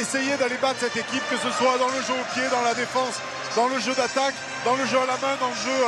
essayer 0.00 0.34
d'aller 0.36 0.58
battre 0.58 0.80
cette 0.80 0.96
équipe, 0.96 1.22
que 1.30 1.38
ce 1.38 1.50
soit 1.54 1.78
dans 1.78 1.86
le 1.86 2.02
jeu 2.02 2.18
au 2.18 2.26
pied, 2.34 2.42
dans 2.50 2.62
la 2.66 2.74
défense, 2.74 3.22
dans 3.54 3.68
le 3.68 3.78
jeu 3.78 3.94
d'attaque, 3.94 4.34
dans 4.64 4.74
le 4.74 4.84
jeu 4.86 4.98
à 4.98 5.06
la 5.06 5.14
main, 5.22 5.38
dans 5.38 5.54
le 5.54 5.60
jeu 5.62 5.78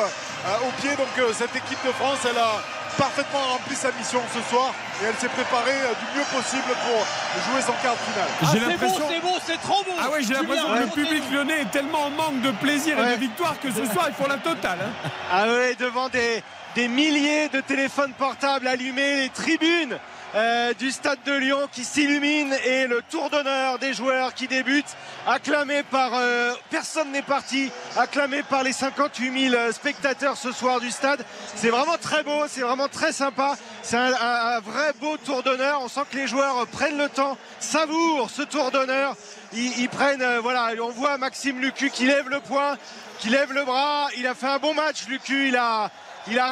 au 0.67 0.71
pied. 0.81 0.91
Donc 0.97 1.09
euh, 1.19 1.33
cette 1.33 1.55
équipe 1.55 1.79
de 1.87 1.93
France, 1.93 2.19
elle 2.29 2.39
a 2.39 2.63
parfaitement 2.99 3.41
rempli 3.53 3.75
sa 3.77 3.93
mission 3.93 4.21
ce 4.35 4.41
soir 4.51 4.75
et 5.03 5.07
elle 5.07 5.15
s'est 5.15 5.29
préparée 5.29 5.71
euh, 5.85 5.95
du 6.01 6.19
mieux 6.19 6.25
possible 6.33 6.73
pour 6.85 7.01
jouer 7.47 7.63
son 7.63 7.73
quart 7.83 7.95
de 7.95 8.13
finale. 8.13 8.29
Ah, 8.43 8.47
J'ai 8.53 8.59
c'est 8.61 8.67
l'impression- 8.67 8.99
beau, 8.99 9.07
c'est 9.11 9.21
beau, 9.21 9.37
c'est 9.47 9.61
trop 9.61 9.83
beau. 9.85 9.97
Ah 10.01 10.11
ouais, 10.11 10.23
j'ai 10.23 10.35
l'impression 10.35 10.69
que 10.75 10.81
le 10.81 10.87
public 10.89 11.23
lyonnais 11.33 11.61
est 11.63 11.71
tellement 11.71 12.05
en 12.07 12.11
manque 12.11 12.41
de 12.43 12.51
plaisir 12.53 12.99
et 12.99 13.13
de 13.15 13.19
victoire 13.21 13.59
que 13.61 13.71
ce 13.71 13.85
soir, 13.93 14.07
ils 14.09 14.15
font 14.15 14.29
la 14.29 14.39
totale. 14.39 14.79
hein. 14.83 15.09
Ah 15.33 15.47
ouais, 15.47 15.75
devant 15.77 16.09
des, 16.09 16.43
des 16.75 16.89
milliers 16.89 17.49
de 17.49 17.61
téléphones 17.61 18.13
portables 18.13 18.67
allumés, 18.67 19.17
les 19.23 19.29
tribunes 19.31 19.97
euh, 20.35 20.73
du 20.75 20.91
stade 20.91 21.19
de 21.25 21.33
Lyon 21.33 21.69
qui 21.73 21.85
s'illuminent 21.85 22.55
et 22.65 22.87
le 22.87 23.03
tour 23.11 23.31
d'honneur 23.31 23.79
des 23.79 23.93
joueurs 23.93 24.33
qui 24.35 24.47
débutent, 24.47 24.97
acclamé 25.27 25.83
par 25.83 26.13
euh, 26.15 26.55
personne 26.71 27.11
n'est 27.11 27.23
parti, 27.23 27.71
acclamé 27.97 28.43
par 28.43 28.63
les 28.63 28.73
58 28.73 29.51
000 29.51 29.73
spectateurs 29.73 30.37
ce 30.37 30.53
soir 30.53 30.81
du 30.81 30.91
stade. 30.91 31.25
C'est 31.57 31.71
vraiment 31.71 31.97
très 32.01 32.23
beau, 32.23 32.45
c'est 32.49 32.61
vraiment 32.61 32.89
très 32.89 33.13
sympa. 33.13 33.57
C'est 33.83 33.97
un, 33.97 34.61
vrai 34.61 34.93
beau 35.01 35.17
tour 35.17 35.43
d'honneur. 35.43 35.81
On 35.83 35.89
sent 35.89 36.03
que 36.11 36.17
les 36.17 36.27
joueurs 36.27 36.67
prennent 36.69 36.99
le 36.99 37.09
temps, 37.09 37.37
savourent 37.59 38.31
ce 38.31 38.43
tour 38.43 38.71
d'honneur. 38.71 39.17
Ils, 39.53 39.89
prennent, 39.89 40.23
euh, 40.23 40.39
voilà, 40.41 40.71
on 40.81 40.91
voit 40.91 41.19
Maxime 41.19 41.61
Lucu 41.61 41.91
qui 41.91 42.07
lève 42.07 42.29
le 42.29 42.39
poing, 42.41 42.77
qui 43.19 43.31
lève 43.31 43.53
le 43.53 43.65
bras. 43.65 44.07
Il 44.17 44.27
a 44.29 44.35
fait 44.35 44.47
un 44.47 44.59
bon 44.59 44.75
match, 44.75 45.07
Lucu. 45.09 45.49
Il 45.49 45.57
a, 45.57 45.91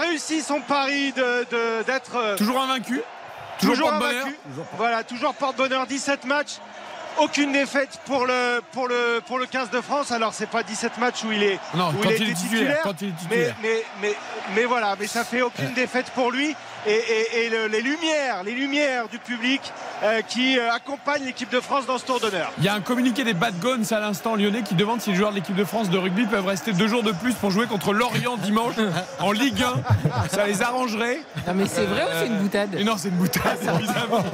réussi 0.01 0.43
son 0.43 0.61
pari 0.61 1.13
de- 1.13 1.47
de- 1.51 1.83
d'être 1.85 2.17
euh, 2.17 2.37
Toujours 2.37 2.61
invaincu. 2.61 3.01
Toujours, 3.61 3.91
porte-bonheur. 3.91 4.23
invaincu. 4.27 4.37
Voilà, 4.77 5.05
toujours 5.05 5.35
porte-bonheur. 5.35 5.87
17 5.87 6.25
matchs. 6.25 6.57
Aucune 7.19 7.51
défaite 7.53 7.99
pour 8.07 8.27
le, 8.27 8.61
pour, 8.73 8.87
le, 8.87 9.21
pour 9.27 9.39
le 9.41 9.47
15 9.47 9.71
de 9.71 9.81
France. 9.81 10.13
Alors, 10.13 10.33
c'est 10.35 10.47
pas 10.47 10.63
17 10.63 10.99
matchs 10.99 11.25
où 11.25 11.33
il 11.33 11.43
est, 11.43 11.59
Non, 11.75 11.89
où 11.91 12.01
quand 12.01 12.11
il, 12.11 12.23
il 12.23 12.23
était 12.23 12.31
est 12.31 12.35
titulaire, 12.35 12.79
quand 12.85 13.03
il 13.03 13.09
est 13.09 13.11
mais, 13.11 13.17
titulaire. 13.19 13.55
mais, 13.61 13.83
mais, 14.01 14.15
mais 14.55 14.65
voilà, 14.67 14.95
mais 14.99 15.09
ça 15.09 15.25
fait 15.25 15.43
aucune 15.43 15.73
défaite 15.75 16.11
pour 16.15 16.31
lui. 16.31 16.55
Et, 16.87 16.93
et- 16.93 17.45
et 17.47 17.51
le- 17.51 17.67
les 17.67 17.83
lumières, 17.83 18.43
les 18.45 18.53
lumières 18.53 19.09
du 19.09 19.19
public 19.19 19.61
euh, 20.03 20.21
qui 20.23 20.59
euh, 20.59 20.73
accompagnent 20.73 21.25
l'équipe 21.25 21.51
de 21.51 21.61
France 21.61 21.87
dans 21.87 21.99
ce 21.99 22.05
tour 22.05 22.21
d'honneur. 22.21 22.53
Il 22.59 22.65
y 22.65 22.69
a 22.69 22.75
un 22.75 22.81
communiqué 22.81 23.25
des 23.25 23.35
Bad 23.35 23.55
Guns 23.61 23.83
à 23.95 24.01
l'instant 24.01 24.37
lyonnais 24.37 24.63
qui 24.63 24.75
demande 24.75 25.01
si 25.01 25.11
les 25.11 25.17
joueurs 25.17 25.31
de 25.31 25.37
l'équipe 25.37 25.57
de 25.57 25.65
France 25.65 25.91
de 25.91 25.99
rugby 25.99 26.25
peuvent 26.27 26.47
rester 26.47 26.73
deux 26.73 26.87
jours 26.89 27.03
de 27.03 27.13
plus 27.13 27.35
pour 27.35 27.51
jouer 27.51 27.67
contre 27.67 27.93
Lorient 27.93 28.37
dimanche 28.37 28.75
en 29.19 29.33
Ligue 29.33 29.63
1. 29.63 30.29
Ça 30.29 30.47
les 30.47 30.63
arrangerait. 30.63 31.21
Non 31.47 31.55
mais 31.55 31.67
c'est 31.67 31.85
vrai 31.85 32.05
ou 32.05 32.09
c'est 32.21 32.27
une 32.29 32.39
boutade 32.39 32.75
Et 32.77 32.85
non, 32.85 32.95
c'est 32.97 33.09
une 33.09 33.17
boutade, 33.17 33.59
évidemment. 33.63 34.25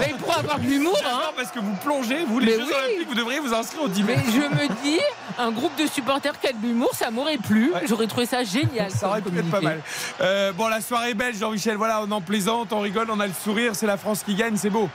Mais 0.00 0.06
il 0.10 0.16
pourrait 0.16 0.38
avoir 0.38 0.58
de 0.58 0.64
l'humour, 0.66 0.98
hein 1.06 1.30
parce 1.36 1.50
que 1.50 1.58
vous 1.60 1.74
plongez 1.84 2.24
vous 2.26 2.38
les 2.38 2.46
Mais 2.46 2.52
Jeux 2.52 2.66
oui. 2.66 2.72
Olympiques, 2.88 3.08
vous 3.08 3.14
devriez 3.14 3.40
vous 3.40 3.52
inscrire 3.54 3.82
au 3.82 3.88
10 3.88 4.02
Mais 4.04 4.16
mai. 4.16 4.22
je 4.28 4.38
me 4.40 4.68
dis, 4.82 5.00
un 5.38 5.50
groupe 5.50 5.76
de 5.78 5.86
supporters 5.86 6.38
qui 6.40 6.46
a 6.48 6.52
de 6.52 6.62
l'humour, 6.62 6.90
ça 6.94 7.10
m'aurait 7.10 7.36
plu. 7.38 7.72
J'aurais 7.86 8.06
trouvé 8.06 8.26
ça 8.26 8.42
génial. 8.44 8.90
Ça 8.90 9.08
aurait 9.08 9.20
pu 9.20 9.36
être 9.38 9.50
pas 9.50 9.60
mal. 9.60 9.80
Euh, 10.20 10.52
bon, 10.52 10.68
la 10.68 10.80
soirée 10.80 11.10
est 11.10 11.14
belle, 11.14 11.36
Jean-Michel. 11.36 11.76
Voilà, 11.82 12.00
on 12.00 12.12
en 12.12 12.20
plaisante, 12.20 12.72
on 12.72 12.78
rigole, 12.78 13.08
on 13.10 13.18
a 13.18 13.26
le 13.26 13.32
sourire. 13.32 13.72
C'est 13.74 13.88
la 13.88 13.96
France 13.96 14.22
qui 14.22 14.36
gagne, 14.36 14.56
c'est 14.56 14.70
beau. 14.70 14.88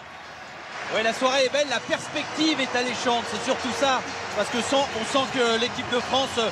Ouais, 0.96 1.04
la 1.04 1.12
soirée 1.12 1.44
est 1.44 1.52
belle, 1.52 1.68
la 1.70 1.82
perspective 1.82 2.62
est 2.62 2.78
alléchante, 2.78 3.26
c'est 3.30 3.44
surtout 3.44 3.74
ça. 3.78 4.00
Parce 4.38 4.48
que 4.48 4.60
on 4.60 5.06
sent 5.12 5.26
que 5.34 5.60
l'équipe 5.60 5.90
de 5.92 6.00
France 6.00 6.38
euh, 6.38 6.50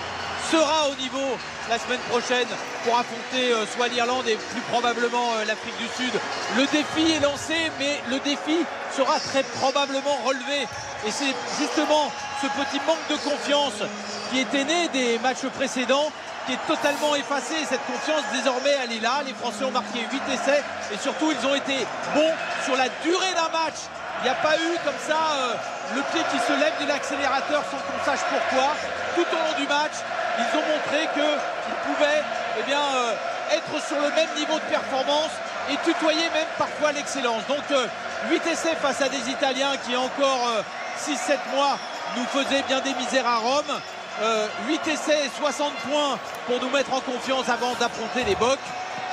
sera 0.51 0.89
au 0.89 0.95
niveau 0.95 1.37
la 1.69 1.79
semaine 1.79 2.01
prochaine 2.09 2.47
pour 2.83 2.99
affronter 2.99 3.53
euh, 3.53 3.65
soit 3.65 3.87
l'Irlande 3.87 4.27
et 4.27 4.35
plus 4.35 4.59
probablement 4.69 5.35
euh, 5.37 5.45
l'Afrique 5.45 5.77
du 5.77 5.87
Sud. 5.95 6.11
Le 6.57 6.63
défi 6.63 7.13
est 7.13 7.21
lancé, 7.21 7.71
mais 7.79 8.01
le 8.09 8.19
défi 8.19 8.59
sera 8.91 9.17
très 9.21 9.43
probablement 9.43 10.17
relevé. 10.25 10.67
Et 11.07 11.11
c'est 11.11 11.33
justement 11.57 12.11
ce 12.41 12.47
petit 12.47 12.81
manque 12.85 13.07
de 13.09 13.15
confiance 13.23 13.87
qui 14.31 14.39
était 14.39 14.65
né 14.65 14.89
des 14.89 15.17
matchs 15.19 15.47
précédents 15.55 16.11
qui 16.45 16.53
est 16.53 16.67
totalement 16.67 17.15
effacé. 17.15 17.55
Cette 17.67 17.85
confiance, 17.85 18.23
désormais, 18.33 18.75
elle 18.83 18.93
est 18.93 19.01
là. 19.01 19.21
Les 19.25 19.33
Français 19.33 19.63
ont 19.63 19.71
marqué 19.71 19.99
8 19.99 20.21
essais 20.33 20.63
et 20.93 20.97
surtout, 20.97 21.31
ils 21.31 21.47
ont 21.47 21.55
été 21.55 21.85
bons 22.13 22.33
sur 22.63 22.75
la 22.75 22.89
durée 23.03 23.33
d'un 23.33 23.49
match. 23.49 23.89
Il 24.21 24.23
n'y 24.23 24.29
a 24.29 24.35
pas 24.35 24.55
eu 24.55 24.77
comme 24.83 24.99
ça 25.05 25.17
euh, 25.37 25.53
le 25.95 26.01
pied 26.11 26.21
qui 26.31 26.39
se 26.39 26.53
lève 26.57 26.73
de 26.81 26.87
l'accélérateur 26.87 27.63
sans 27.69 27.77
qu'on 27.77 28.05
sache 28.05 28.23
pourquoi. 28.29 28.73
Tout 29.15 29.27
au 29.27 29.35
long 29.35 29.57
du 29.57 29.67
match, 29.67 29.97
ils 30.39 30.57
ont 30.57 30.63
montré 30.63 31.07
qu'ils 31.13 31.93
pouvaient 31.93 32.23
eh 32.57 32.71
euh, 32.71 33.57
être 33.57 33.85
sur 33.85 33.97
le 33.97 34.09
même 34.09 34.29
niveau 34.37 34.55
de 34.55 34.65
performance 34.71 35.31
et 35.69 35.77
tutoyer 35.83 36.29
même 36.33 36.47
parfois 36.57 36.91
l'excellence. 36.91 37.45
Donc 37.47 37.63
euh, 37.71 37.87
8 38.29 38.47
essais 38.47 38.75
face 38.81 39.01
à 39.01 39.09
des 39.09 39.29
Italiens 39.29 39.75
qui 39.85 39.95
encore 39.95 40.49
6-7 40.97 41.37
mois 41.53 41.77
nous 42.15 42.25
faisaient 42.25 42.63
bien 42.63 42.79
des 42.79 42.93
misères 42.93 43.27
à 43.27 43.37
Rome. 43.37 43.81
Euh, 44.21 44.47
8 44.67 44.87
essais 44.87 45.25
et 45.25 45.29
60 45.37 45.73
points 45.89 46.17
pour 46.47 46.61
nous 46.61 46.69
mettre 46.69 46.93
en 46.93 47.01
confiance 47.01 47.49
avant 47.49 47.73
d'affronter 47.73 48.23
les 48.25 48.35
Bocs. 48.35 48.59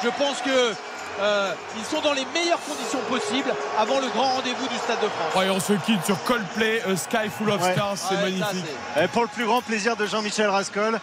Je 0.04 0.08
pense 0.10 0.40
que 0.40 0.72
euh, 1.20 1.52
ils 1.76 1.84
sont 1.84 2.00
dans 2.00 2.12
les 2.12 2.24
meilleures 2.32 2.60
conditions 2.60 3.00
possibles 3.08 3.52
avant 3.78 3.98
le 4.00 4.08
grand 4.08 4.34
rendez-vous 4.34 4.68
du 4.68 4.76
Stade 4.76 5.00
de 5.00 5.08
France. 5.08 5.34
Ouais, 5.36 5.50
on 5.50 5.58
se 5.60 5.72
quitte 5.84 6.04
sur 6.04 6.22
Coldplay, 6.24 6.82
Sky 6.96 7.28
Full 7.36 7.50
of 7.50 7.60
Ouais. 7.62 7.72
Stars, 7.72 7.94
c'est 7.96 8.14
Ouais, 8.14 8.20
ça, 8.20 8.22
magnifique. 8.46 8.64
Euh, 8.96 9.08
pour 9.08 9.22
le 9.22 9.28
plus 9.28 9.44
grand 9.44 9.60
plaisir 9.60 9.96
de 9.96 10.06
Jean-Michel 10.06 10.48
Rascol. 10.48 11.00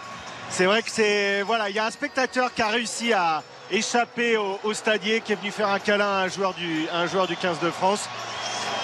C'est 0.49 0.65
vrai 0.65 0.81
que 0.81 0.89
c'est 0.89 1.41
voilà, 1.43 1.69
il 1.69 1.76
y 1.76 1.80
a 1.80 1.85
un 1.85 1.91
spectateur 1.91 2.53
qui 2.53 2.61
a 2.61 2.67
réussi 2.69 3.13
à 3.13 3.43
échapper 3.69 4.35
au, 4.38 4.59
au 4.63 4.73
stadier, 4.73 5.21
qui 5.21 5.34
est 5.34 5.35
venu 5.35 5.51
faire 5.51 5.67
un 5.69 5.77
câlin 5.80 6.07
à 6.07 6.23
un 6.23 6.27
joueur 6.27 6.53
du, 6.55 6.88
à 6.91 6.99
un 7.01 7.05
joueur 7.05 7.27
du 7.27 7.35
15 7.35 7.59
de 7.59 7.69
France. 7.69 8.09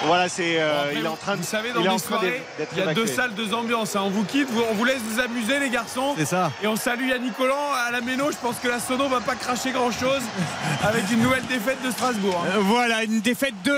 Voilà, 0.04 0.30
c'est 0.30 0.56
euh, 0.60 0.92
Bon, 0.94 1.00
il 1.00 1.06
est 1.06 1.08
en 1.08 1.16
train 1.16 1.34
de, 1.36 1.42
vous 1.42 1.48
savez, 1.48 1.72
dans 1.74 1.98
soirées, 1.98 2.44
d'être 2.58 2.72
il 2.74 2.80
y 2.80 2.88
a 2.88 2.94
deux 2.94 3.08
salles, 3.08 3.34
deux 3.34 3.54
ambiances. 3.54 3.96
hein. 3.96 4.02
On 4.06 4.10
vous 4.10 4.24
quitte, 4.24 4.50
vous- 4.52 4.64
on 4.70 4.74
vous 4.76 4.86
laisse 4.86 5.00
vous 5.02 5.20
amuser, 5.20 5.60
les 5.60 5.70
garçons. 5.70 6.14
C'est 6.18 6.26
ça. 6.26 6.52
Et 6.62 6.68
on 6.68 6.76
salue 6.76 7.08
Yannick 7.10 7.34
Collant 7.36 7.72
à 7.88 7.92
la 7.92 8.02
Méno. 8.02 8.32
Je 8.32 8.38
pense 8.38 8.58
que 8.58 8.68
la 8.68 8.80
Sono 8.80 9.08
va 9.08 9.22
pas 9.22 9.36
cracher 9.36 9.72
grand-chose 9.72 10.22
avec 10.84 11.10
une 11.12 11.22
nouvelle 11.22 11.46
défaite 11.48 11.82
de 11.84 11.90
Strasbourg. 11.92 12.44
hein. 12.46 12.52
Euh, 12.58 12.60
Voilà, 12.62 13.04
une 13.04 13.22
défaite 13.22 13.54
2-1. 13.64 13.72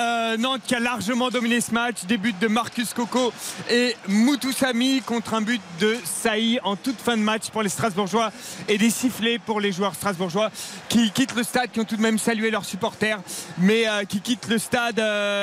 euh, 0.00 0.36
Nantes 0.38 0.62
qui 0.66 0.74
a 0.74 0.80
largement 0.80 1.28
dominé 1.30 1.60
ce 1.60 1.72
match. 1.72 2.04
Des 2.06 2.16
buts 2.18 2.34
de 2.40 2.48
Marcus 2.48 2.94
Coco 2.94 3.32
et 3.70 3.96
Moutoussamy 4.06 5.02
contre 5.02 5.34
un 5.34 5.40
but 5.42 5.60
de 5.80 5.96
Saï 6.04 6.60
en 6.64 6.76
toute 6.76 7.00
fin 7.00 7.16
de 7.16 7.22
match 7.22 7.48
pour 7.50 7.62
les 7.62 7.68
Strasbourgeois 7.68 8.30
et 8.68 8.78
des 8.78 8.90
sifflets 8.90 9.38
pour 9.38 9.60
les 9.60 9.72
joueurs 9.72 9.94
strasbourgeois 9.94 10.50
qui 10.88 11.10
quittent 11.10 11.34
le 11.34 11.42
stade, 11.42 11.70
qui 11.72 11.80
ont 11.80 11.84
tout 11.84 11.96
de 11.96 12.02
même 12.02 12.18
salué 12.18 12.50
leurs 12.50 12.64
supporters, 12.64 13.18
mais 13.58 13.88
euh, 13.88 14.04
qui 14.04 14.20
quittent 14.20 14.48
le 14.48 14.58
stade 14.58 14.98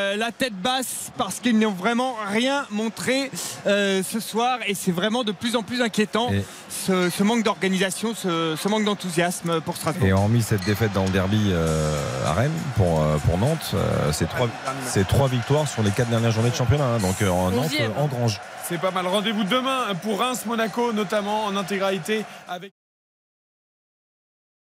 euh, 0.06 0.15
la 0.18 0.32
tête 0.32 0.53
basse 0.53 1.11
parce 1.18 1.40
qu'ils 1.40 1.57
n'ont 1.60 1.72
vraiment 1.72 2.15
rien 2.27 2.65
montré 2.69 3.32
euh, 3.68 4.02
ce 4.03 4.19
soir 4.19 4.60
et 4.68 4.73
c'est 4.76 4.91
vraiment 4.91 5.23
de 5.23 5.32
plus 5.32 5.56
en 5.56 5.64
plus 5.64 5.82
inquiétant 5.82 6.32
Et- 6.32 6.44
ce, 6.69 7.10
ce 7.10 7.23
manque 7.23 7.44
d'organisation, 7.44 8.14
ce, 8.15 8.56
ce 8.61 8.68
manque 8.68 8.84
d'enthousiasme 8.86 9.61
pour 9.61 9.76
Strasbourg. 9.77 10.07
Et 10.07 10.14
hormis 10.14 10.41
cette 10.41 10.64
défaite 10.65 10.94
dans 10.94 11.06
le 11.06 11.10
derby 11.10 11.49
euh, 11.52 12.27
à 12.27 12.34
Rennes 12.34 12.52
pour, 12.76 13.02
euh, 13.02 13.18
pour 13.26 13.38
Nantes, 13.38 13.72
euh, 13.73 14.11
c'est 14.11 14.27
trois, 14.30 14.48
c'est 14.86 15.07
trois 15.07 15.27
victoires 15.27 15.68
sur 15.68 15.82
les 15.84 15.91
quatre 15.91 16.10
dernières 16.10 16.32
journées 16.32 16.52
de 16.52 16.56
championnat. 16.56 16.86
hein. 16.86 16.99
donc 16.99 17.22
euh, 17.22 17.30
en 17.30 17.49
Nantes 17.52 17.72
euh, 17.80 17.88
engrange. 17.98 18.40
C'est 18.68 18.80
pas 18.80 18.91
mal. 18.91 19.06
Rendez-vous 19.07 19.44
demain 19.44 19.86
pour 20.03 20.19
Reims-Monaco, 20.19 20.91
notamment 20.94 21.45
en 21.45 21.56
intégralité 21.56 22.26
avec. 22.48 22.72